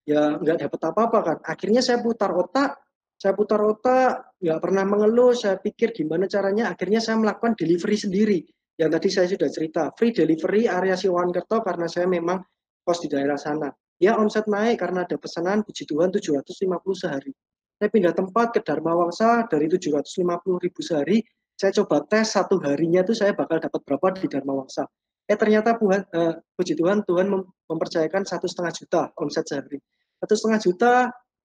Ya 0.09 0.41
nggak 0.41 0.57
dapat 0.65 0.81
apa-apa 0.89 1.19
kan. 1.21 1.39
Akhirnya 1.45 1.85
saya 1.85 2.01
putar 2.01 2.33
otak, 2.33 2.81
saya 3.21 3.37
putar 3.37 3.61
otak, 3.61 4.41
nggak 4.41 4.59
pernah 4.65 4.85
mengeluh, 4.89 5.37
saya 5.37 5.61
pikir 5.61 5.93
gimana 5.93 6.25
caranya, 6.25 6.73
akhirnya 6.73 7.05
saya 7.05 7.21
melakukan 7.21 7.53
delivery 7.53 8.01
sendiri. 8.01 8.41
Yang 8.81 8.91
tadi 8.97 9.09
saya 9.13 9.27
sudah 9.29 9.49
cerita, 9.53 9.83
free 9.93 10.09
delivery 10.09 10.65
area 10.65 10.97
Siwankerto 10.97 11.61
karena 11.61 11.85
saya 11.85 12.09
memang 12.09 12.41
kos 12.81 13.05
di 13.05 13.13
daerah 13.13 13.37
sana. 13.37 13.69
Ya 14.01 14.17
omset 14.17 14.49
naik 14.49 14.81
karena 14.81 15.05
ada 15.05 15.21
pesanan, 15.21 15.61
puji 15.61 15.85
Tuhan 15.85 16.09
750 16.09 16.65
sehari. 16.97 17.29
Saya 17.77 17.93
pindah 17.93 18.17
tempat 18.17 18.57
ke 18.57 18.65
Dharma 18.65 18.97
Wangsa 18.97 19.45
dari 19.53 19.69
750 19.69 20.57
ribu 20.57 20.81
sehari, 20.81 21.21
saya 21.61 21.77
coba 21.77 22.01
tes 22.09 22.33
satu 22.33 22.57
harinya 22.65 23.05
itu 23.05 23.13
saya 23.13 23.37
bakal 23.37 23.61
dapat 23.61 23.85
berapa 23.85 24.17
di 24.17 24.33
Dharma 24.33 24.65
Wangsa. 24.65 24.89
Eh 25.29 25.37
ternyata 25.37 25.77
Tuhan, 25.77 26.09
eh, 26.09 26.41
puji 26.57 26.73
Tuhan, 26.73 27.05
Tuhan 27.05 27.29
mempercayakan 27.69 28.25
satu 28.25 28.49
setengah 28.49 28.73
juta 28.73 29.03
omset 29.21 29.45
sehari. 29.45 29.77
Satu 30.25 30.33
setengah 30.41 30.61
juta 30.65 30.93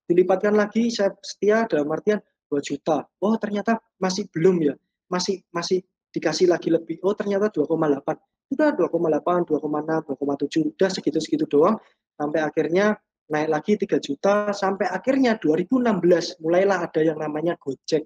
dilipatkan 0.06 0.54
lagi 0.54 0.94
saya 0.94 1.14
setia 1.22 1.66
dalam 1.66 1.90
artian 1.92 2.22
2 2.50 2.62
juta. 2.62 3.06
Oh 3.22 3.36
ternyata 3.42 3.82
masih 3.98 4.30
belum 4.30 4.62
ya, 4.62 4.74
masih 5.10 5.42
masih 5.50 5.82
dikasih 6.14 6.48
lagi 6.48 6.70
lebih. 6.72 7.02
Oh 7.04 7.18
ternyata 7.18 7.50
2,8. 7.52 8.16
Sudah 8.46 8.70
2,8, 8.78 9.50
2,6, 9.50 9.58
2,7, 9.58 10.78
udah 10.78 10.90
segitu-segitu 10.94 11.46
doang. 11.50 11.82
Sampai 12.14 12.46
akhirnya 12.46 12.94
naik 13.26 13.50
lagi 13.50 13.74
3 13.76 13.98
juta, 13.98 14.54
sampai 14.54 14.86
akhirnya 14.86 15.36
2016 15.42 16.40
mulailah 16.46 16.86
ada 16.86 17.02
yang 17.02 17.18
namanya 17.18 17.58
Gojek. 17.58 18.06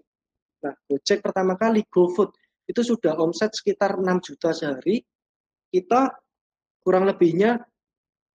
Nah 0.63 0.73
Gojek 0.87 1.19
pertama 1.19 1.59
kali 1.59 1.83
GoFood 1.91 2.31
itu 2.71 2.81
sudah 2.81 3.19
omset 3.19 3.51
sekitar 3.51 3.99
6 3.99 4.07
juta 4.23 4.55
sehari. 4.55 5.03
Kita 5.69 6.15
kurang 6.79 7.05
lebihnya 7.05 7.59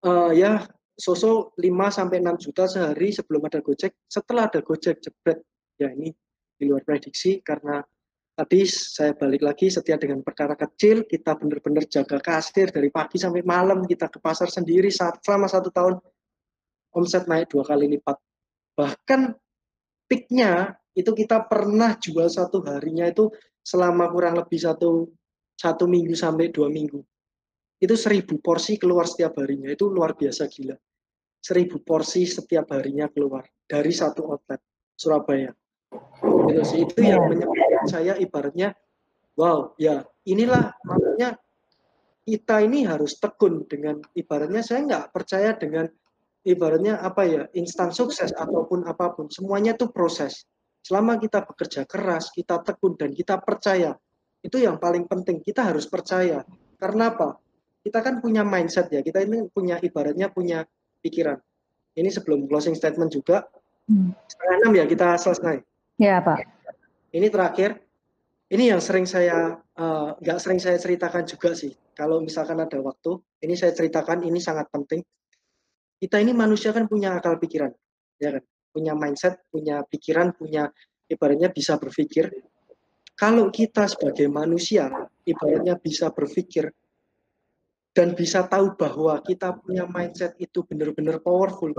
uh, 0.03 0.33
ya 0.33 0.65
Soso 1.01 1.57
5 1.57 1.65
sampai 1.89 2.21
6 2.21 2.45
juta 2.45 2.69
sehari 2.69 3.09
sebelum 3.09 3.49
ada 3.49 3.65
Gojek. 3.65 4.05
Setelah 4.05 4.53
ada 4.53 4.61
Gojek 4.61 5.01
jebret, 5.01 5.41
ya 5.81 5.89
ini 5.97 6.13
di 6.61 6.69
luar 6.69 6.85
prediksi 6.85 7.41
karena 7.41 7.81
tadi 8.37 8.69
saya 8.69 9.17
balik 9.17 9.41
lagi 9.41 9.73
setia 9.73 9.97
dengan 9.97 10.21
perkara 10.21 10.53
kecil, 10.53 11.09
kita 11.09 11.41
benar-benar 11.41 11.89
jaga 11.89 12.21
kasir 12.21 12.69
dari 12.69 12.93
pagi 12.93 13.17
sampai 13.17 13.41
malam, 13.41 13.89
kita 13.89 14.13
ke 14.13 14.21
pasar 14.21 14.53
sendiri 14.53 14.93
selama 14.93 15.49
satu 15.49 15.73
tahun. 15.73 15.97
Omset 16.93 17.25
naik 17.25 17.49
dua 17.49 17.65
kali 17.65 17.97
lipat. 17.97 18.21
Bahkan 18.77 19.33
peaknya 20.05 20.77
itu 20.93 21.17
kita 21.17 21.49
pernah 21.49 21.97
jual 21.97 22.29
satu 22.29 22.61
harinya 22.69 23.09
itu 23.09 23.33
selama 23.65 24.13
kurang 24.13 24.37
lebih 24.37 24.61
satu 24.61 25.09
satu 25.57 25.89
minggu 25.89 26.13
sampai 26.13 26.53
dua 26.53 26.69
minggu. 26.69 27.01
Itu 27.81 27.97
seribu 27.97 28.37
porsi 28.45 28.77
keluar 28.77 29.09
setiap 29.09 29.41
harinya. 29.41 29.73
Itu 29.73 29.89
luar 29.89 30.13
biasa 30.13 30.45
gila 30.51 30.77
seribu 31.41 31.81
porsi 31.81 32.29
setiap 32.29 32.71
harinya 32.77 33.09
keluar 33.09 33.49
dari 33.65 33.91
satu 33.91 34.29
outlet 34.29 34.61
Surabaya. 34.95 35.51
Gitu 36.21 36.63
sih 36.63 36.79
itu 36.85 37.01
yang 37.03 37.27
iya. 37.27 37.31
menyebabkan 37.33 37.87
saya 37.89 38.15
ibaratnya 38.21 38.77
wow 39.35 39.75
ya 39.81 40.05
inilah 40.29 40.77
makanya 40.87 41.41
kita 42.23 42.63
ini 42.63 42.87
harus 42.87 43.17
tekun 43.19 43.67
dengan 43.67 43.99
ibaratnya 44.15 44.63
saya 44.63 44.87
nggak 44.87 45.07
percaya 45.11 45.57
dengan 45.57 45.89
ibaratnya 46.45 47.01
apa 47.01 47.23
ya 47.27 47.43
instan 47.57 47.91
sukses 47.91 48.31
ataupun 48.37 48.87
apa 48.87 49.17
pun 49.17 49.33
semuanya 49.33 49.75
itu 49.75 49.89
proses 49.91 50.47
selama 50.85 51.17
kita 51.19 51.43
bekerja 51.43 51.89
keras 51.89 52.31
kita 52.31 52.61
tekun 52.63 52.95
dan 53.01 53.11
kita 53.17 53.41
percaya 53.41 53.97
itu 54.41 54.57
yang 54.61 54.81
paling 54.81 55.05
penting 55.11 55.41
kita 55.41 55.67
harus 55.73 55.89
percaya 55.89 56.45
karena 56.81 57.13
apa 57.13 57.41
kita 57.81 57.99
kan 58.05 58.21
punya 58.21 58.45
mindset 58.45 58.93
ya 58.93 59.01
kita 59.01 59.25
ini 59.25 59.49
punya 59.53 59.81
ibaratnya 59.81 60.29
punya 60.33 60.65
pikiran. 61.01 61.37
Ini 61.97 62.09
sebelum 62.09 62.47
closing 62.47 62.77
statement 62.77 63.11
juga. 63.11 63.45
Hmm. 63.91 64.15
Setengah 64.31 64.57
enam 64.63 64.73
ya 64.79 64.85
kita 64.87 65.19
selesai. 65.19 65.61
Ya 65.99 66.23
Pak. 66.23 66.39
Ini 67.11 67.27
terakhir. 67.29 67.83
Ini 68.51 68.75
yang 68.75 68.83
sering 68.83 69.07
saya 69.07 69.63
eh, 69.63 70.11
nggak 70.19 70.39
uh, 70.39 70.43
sering 70.43 70.59
saya 70.59 70.75
ceritakan 70.79 71.23
juga 71.23 71.55
sih. 71.55 71.71
Kalau 71.95 72.19
misalkan 72.19 72.59
ada 72.59 72.79
waktu, 72.83 73.19
ini 73.47 73.55
saya 73.55 73.71
ceritakan. 73.71 74.27
Ini 74.27 74.39
sangat 74.43 74.67
penting. 74.75 75.03
Kita 76.01 76.17
ini 76.19 76.33
manusia 76.33 76.73
kan 76.73 76.89
punya 76.89 77.15
akal 77.21 77.37
pikiran, 77.37 77.71
ya 78.17 78.41
kan? 78.41 78.45
Punya 78.73 78.97
mindset, 78.97 79.45
punya 79.53 79.85
pikiran, 79.85 80.33
punya 80.33 80.73
ibaratnya 81.07 81.53
bisa 81.53 81.77
berpikir. 81.77 82.33
Kalau 83.13 83.53
kita 83.53 83.85
sebagai 83.85 84.25
manusia, 84.33 84.89
ibaratnya 85.29 85.77
bisa 85.77 86.09
berpikir, 86.09 86.73
dan 87.91 88.15
bisa 88.15 88.47
tahu 88.47 88.79
bahwa 88.79 89.19
kita 89.27 89.59
punya 89.59 89.83
mindset 89.91 90.39
itu 90.39 90.63
benar-benar 90.63 91.19
powerful, 91.19 91.75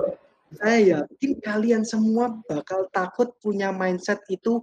saya 0.59 0.99
yakin 0.99 1.39
kalian 1.39 1.83
semua 1.87 2.35
bakal 2.43 2.91
takut 2.91 3.31
punya 3.39 3.71
mindset 3.71 4.19
itu 4.27 4.59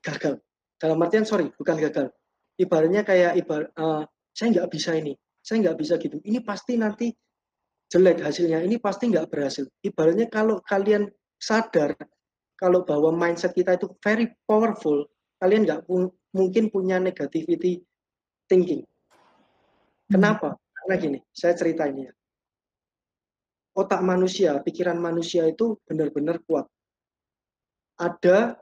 gagal. 0.00 0.40
Dalam 0.80 1.00
artian 1.04 1.28
sorry, 1.28 1.52
bukan 1.52 1.76
gagal. 1.76 2.08
Ibaratnya 2.56 3.04
kayak 3.04 3.36
ibar, 3.36 3.68
uh, 3.76 4.08
saya 4.32 4.56
nggak 4.56 4.68
bisa 4.72 4.96
ini, 4.96 5.12
saya 5.44 5.68
nggak 5.68 5.76
bisa 5.76 6.00
gitu. 6.00 6.16
Ini 6.24 6.40
pasti 6.40 6.80
nanti 6.80 7.12
jelek 7.92 8.24
hasilnya, 8.24 8.64
ini 8.64 8.80
pasti 8.80 9.12
nggak 9.12 9.28
berhasil. 9.28 9.68
Ibaratnya 9.84 10.32
kalau 10.32 10.64
kalian 10.64 11.12
sadar 11.36 11.92
kalau 12.56 12.88
bahwa 12.88 13.12
mindset 13.12 13.52
kita 13.52 13.76
itu 13.76 13.92
very 14.00 14.32
powerful, 14.48 15.04
kalian 15.44 15.68
nggak 15.68 15.84
mungkin 16.32 16.72
punya 16.72 16.96
negativity 16.96 17.84
thinking 18.48 18.80
Kenapa? 20.06 20.54
Karena 20.72 20.94
gini, 21.02 21.18
saya 21.34 21.54
cerita 21.58 21.86
ini 21.90 22.06
ya. 22.06 22.12
Otak 23.76 24.00
manusia, 24.00 24.56
pikiran 24.62 24.96
manusia 24.96 25.44
itu 25.44 25.76
benar-benar 25.84 26.40
kuat. 26.46 26.64
Ada 28.00 28.56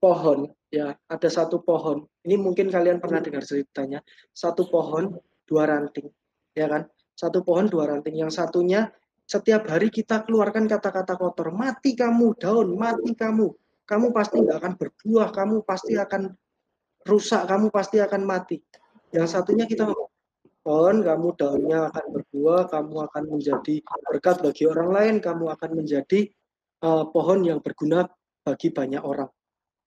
pohon, 0.00 0.48
ya, 0.72 0.94
ada 1.10 1.28
satu 1.28 1.60
pohon. 1.60 2.06
Ini 2.24 2.38
mungkin 2.40 2.72
kalian 2.72 3.02
pernah 3.02 3.20
dengar 3.20 3.44
ceritanya. 3.44 4.00
Satu 4.32 4.70
pohon, 4.70 5.18
dua 5.44 5.68
ranting, 5.68 6.08
ya 6.56 6.70
kan? 6.70 6.88
Satu 7.12 7.44
pohon, 7.44 7.68
dua 7.68 7.90
ranting. 7.92 8.16
Yang 8.16 8.40
satunya 8.40 8.88
setiap 9.26 9.66
hari 9.66 9.90
kita 9.90 10.22
keluarkan 10.22 10.70
kata-kata 10.70 11.18
kotor. 11.18 11.50
Mati 11.50 11.98
kamu, 11.98 12.38
daun, 12.38 12.78
mati 12.78 13.12
kamu. 13.12 13.50
Kamu 13.86 14.06
pasti 14.14 14.42
nggak 14.42 14.58
akan 14.62 14.72
berbuah, 14.78 15.28
kamu 15.34 15.56
pasti 15.66 15.94
akan 15.98 16.30
rusak, 17.06 17.42
kamu 17.46 17.70
pasti 17.70 17.98
akan 18.02 18.22
mati. 18.26 18.58
Yang 19.14 19.26
satunya 19.34 19.66
kita 19.66 19.86
pohon, 20.66 21.06
kamu 21.06 21.38
daunnya 21.38 21.86
akan 21.94 22.04
berbuah, 22.10 22.66
kamu 22.66 22.96
akan 23.06 23.24
menjadi 23.30 23.74
berkat 24.10 24.42
bagi 24.42 24.66
orang 24.66 24.90
lain, 24.90 25.14
kamu 25.22 25.54
akan 25.54 25.70
menjadi 25.78 26.26
uh, 26.82 27.06
pohon 27.14 27.46
yang 27.46 27.62
berguna 27.62 28.10
bagi 28.42 28.74
banyak 28.74 28.98
orang. 29.06 29.30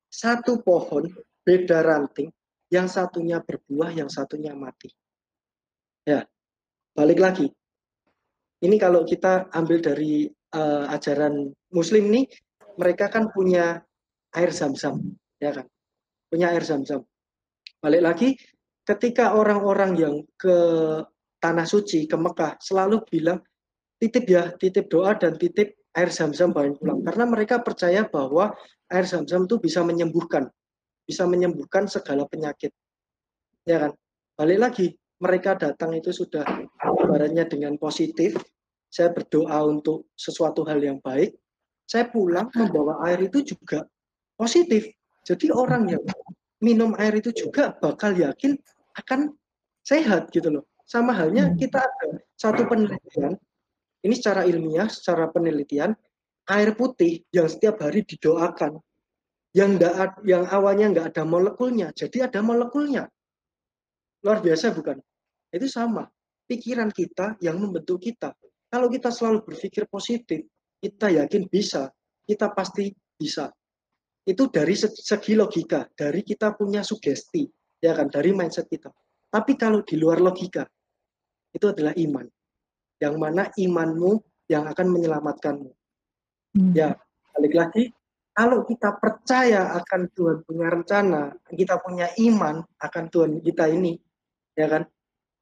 Satu 0.08 0.64
pohon 0.64 1.12
beda 1.44 1.84
ranting, 1.84 2.32
yang 2.72 2.88
satunya 2.88 3.44
berbuah, 3.44 3.92
yang 3.92 4.08
satunya 4.08 4.56
mati. 4.56 4.88
Ya, 6.08 6.24
balik 6.96 7.20
lagi. 7.20 7.52
Ini 8.64 8.76
kalau 8.80 9.04
kita 9.04 9.52
ambil 9.52 9.84
dari 9.84 10.32
uh, 10.56 10.88
ajaran 10.96 11.52
Muslim 11.76 12.08
nih, 12.08 12.26
mereka 12.80 13.12
kan 13.12 13.28
punya 13.36 13.84
air 14.32 14.52
zam-zam, 14.56 15.04
ya 15.44 15.52
kan? 15.52 15.68
Punya 16.32 16.56
air 16.56 16.64
zam-zam. 16.64 17.04
Balik 17.84 18.02
lagi, 18.04 18.30
ketika 18.90 19.38
orang-orang 19.38 19.91
yang 19.94 20.16
ke 20.34 20.57
tanah 21.38 21.68
suci, 21.70 22.10
ke 22.10 22.18
Mekah, 22.18 22.57
selalu 22.57 23.06
bilang, 23.06 23.40
titip 24.02 24.26
ya, 24.26 24.49
titip 24.57 24.90
doa 24.90 25.14
dan 25.14 25.38
titip 25.38 25.78
air 25.94 26.10
zam-zam 26.10 26.49
bawa 26.49 26.74
pulang. 26.74 27.06
Karena 27.06 27.26
mereka 27.30 27.61
percaya 27.61 28.02
bahwa 28.10 28.57
air 28.90 29.06
zam-zam 29.06 29.45
itu 29.45 29.61
bisa 29.61 29.86
menyembuhkan, 29.86 30.49
bisa 31.06 31.30
menyembuhkan 31.30 31.86
segala 31.86 32.26
penyakit. 32.26 32.74
Ya 33.70 33.88
kan? 33.88 33.91
Balik 34.34 34.60
lagi, 34.60 34.88
mereka 35.22 35.53
datang 35.53 35.94
itu 35.94 36.10
sudah 36.10 36.48
ibaratnya 36.82 37.45
dengan 37.45 37.78
positif, 37.78 38.40
saya 38.90 39.14
berdoa 39.14 39.70
untuk 39.70 40.10
sesuatu 40.18 40.66
hal 40.66 40.82
yang 40.82 40.98
baik, 41.03 41.38
saya 41.86 42.10
pulang 42.10 42.49
membawa 42.57 43.06
air 43.06 43.30
itu 43.30 43.45
juga 43.45 43.86
positif. 44.34 44.90
Jadi 45.28 45.52
orang 45.53 45.94
yang 45.94 46.03
minum 46.64 46.95
air 46.98 47.20
itu 47.20 47.30
juga 47.36 47.76
bakal 47.76 48.16
yakin 48.16 48.57
akan 49.00 49.34
sehat 49.84 50.30
gitu 50.36 50.52
loh. 50.52 50.64
Sama 50.90 51.14
halnya 51.14 51.54
kita 51.54 51.80
ada 51.80 52.20
satu 52.34 52.66
penelitian, 52.66 53.38
ini 54.02 54.14
secara 54.18 54.46
ilmiah, 54.46 54.90
secara 54.90 55.30
penelitian, 55.30 55.94
air 56.50 56.74
putih 56.74 57.22
yang 57.30 57.46
setiap 57.46 57.78
hari 57.86 58.02
didoakan, 58.02 58.82
yang 59.54 59.78
enggak, 59.78 60.18
yang 60.26 60.50
awalnya 60.50 60.86
nggak 60.90 61.08
ada 61.14 61.24
molekulnya, 61.26 61.94
jadi 61.94 62.26
ada 62.30 62.42
molekulnya. 62.42 63.06
Luar 64.26 64.42
biasa 64.42 64.74
bukan? 64.74 64.98
Itu 65.54 65.70
sama. 65.70 66.10
Pikiran 66.50 66.90
kita 66.90 67.38
yang 67.46 67.62
membentuk 67.62 68.02
kita. 68.02 68.34
Kalau 68.70 68.90
kita 68.90 69.14
selalu 69.14 69.46
berpikir 69.46 69.86
positif, 69.86 70.42
kita 70.82 71.14
yakin 71.14 71.46
bisa, 71.46 71.94
kita 72.26 72.50
pasti 72.50 72.90
bisa. 73.18 73.54
Itu 74.26 74.50
dari 74.50 74.74
segi 74.78 75.34
logika, 75.38 75.86
dari 75.94 76.26
kita 76.26 76.58
punya 76.58 76.82
sugesti, 76.82 77.46
ya 77.80 77.96
kan, 77.96 78.08
dari 78.12 78.36
mindset 78.36 78.68
kita. 78.68 78.92
Tapi 79.30 79.56
kalau 79.56 79.82
di 79.84 79.96
luar 79.96 80.20
logika, 80.20 80.68
itu 81.54 81.66
adalah 81.70 81.96
iman. 81.96 82.26
Yang 83.00 83.16
mana 83.16 83.44
imanmu 83.56 84.12
yang 84.52 84.68
akan 84.68 84.88
menyelamatkanmu. 84.92 85.72
Hmm. 86.58 86.74
Ya, 86.76 86.98
balik 87.34 87.54
lagi, 87.56 87.84
kalau 88.34 88.66
kita 88.66 88.98
percaya 88.98 89.76
akan 89.78 90.02
Tuhan 90.16 90.38
punya 90.44 90.68
rencana, 90.72 91.22
kita 91.52 91.78
punya 91.80 92.10
iman 92.20 92.64
akan 92.82 93.06
Tuhan 93.12 93.32
kita 93.44 93.70
ini, 93.70 94.00
ya 94.58 94.68
kan, 94.68 94.84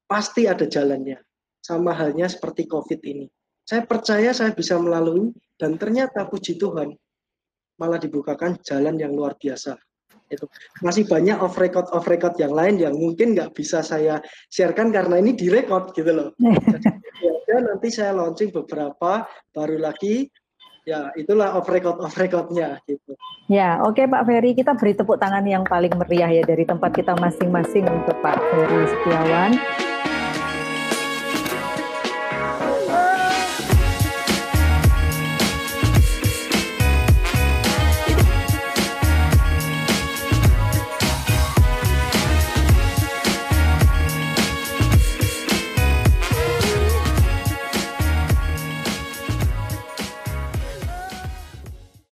pasti 0.04 0.46
ada 0.46 0.68
jalannya. 0.68 1.18
Sama 1.58 1.92
halnya 1.92 2.30
seperti 2.30 2.64
COVID 2.70 3.00
ini. 3.04 3.26
Saya 3.66 3.84
percaya 3.84 4.32
saya 4.32 4.56
bisa 4.56 4.80
melalui 4.80 5.28
dan 5.60 5.76
ternyata 5.76 6.24
puji 6.24 6.56
Tuhan 6.56 6.96
malah 7.76 8.00
dibukakan 8.00 8.56
jalan 8.64 8.96
yang 8.96 9.12
luar 9.12 9.36
biasa 9.36 9.76
itu 10.28 10.46
masih 10.84 11.08
banyak 11.08 11.36
off 11.40 11.56
record 11.56 11.88
off 11.90 12.06
record 12.08 12.36
yang 12.36 12.52
lain 12.52 12.76
yang 12.76 12.94
mungkin 12.94 13.32
nggak 13.32 13.56
bisa 13.56 13.80
saya 13.80 14.20
sharekan 14.52 14.92
karena 14.92 15.18
ini 15.20 15.32
direkod 15.34 15.92
gitu 15.96 16.12
loh. 16.12 16.28
Jadi 17.48 17.48
ya, 17.48 17.58
nanti 17.64 17.88
saya 17.88 18.12
launching 18.12 18.52
beberapa 18.52 19.24
baru 19.56 19.80
lagi 19.80 20.28
ya 20.88 21.12
itulah 21.16 21.56
off 21.56 21.68
record 21.68 22.00
off 22.00 22.16
recordnya 22.16 22.80
gitu. 22.88 23.12
Ya 23.48 23.80
oke 23.80 24.00
okay, 24.00 24.06
Pak 24.08 24.24
Ferry 24.28 24.52
kita 24.56 24.76
beri 24.76 24.92
tepuk 24.96 25.20
tangan 25.20 25.44
yang 25.44 25.64
paling 25.64 25.92
meriah 25.96 26.28
ya 26.32 26.44
dari 26.44 26.64
tempat 26.64 26.92
kita 26.92 27.16
masing-masing 27.16 27.84
untuk 27.88 28.16
Pak 28.20 28.36
Ferry 28.36 28.84
Setiawan. 28.88 29.52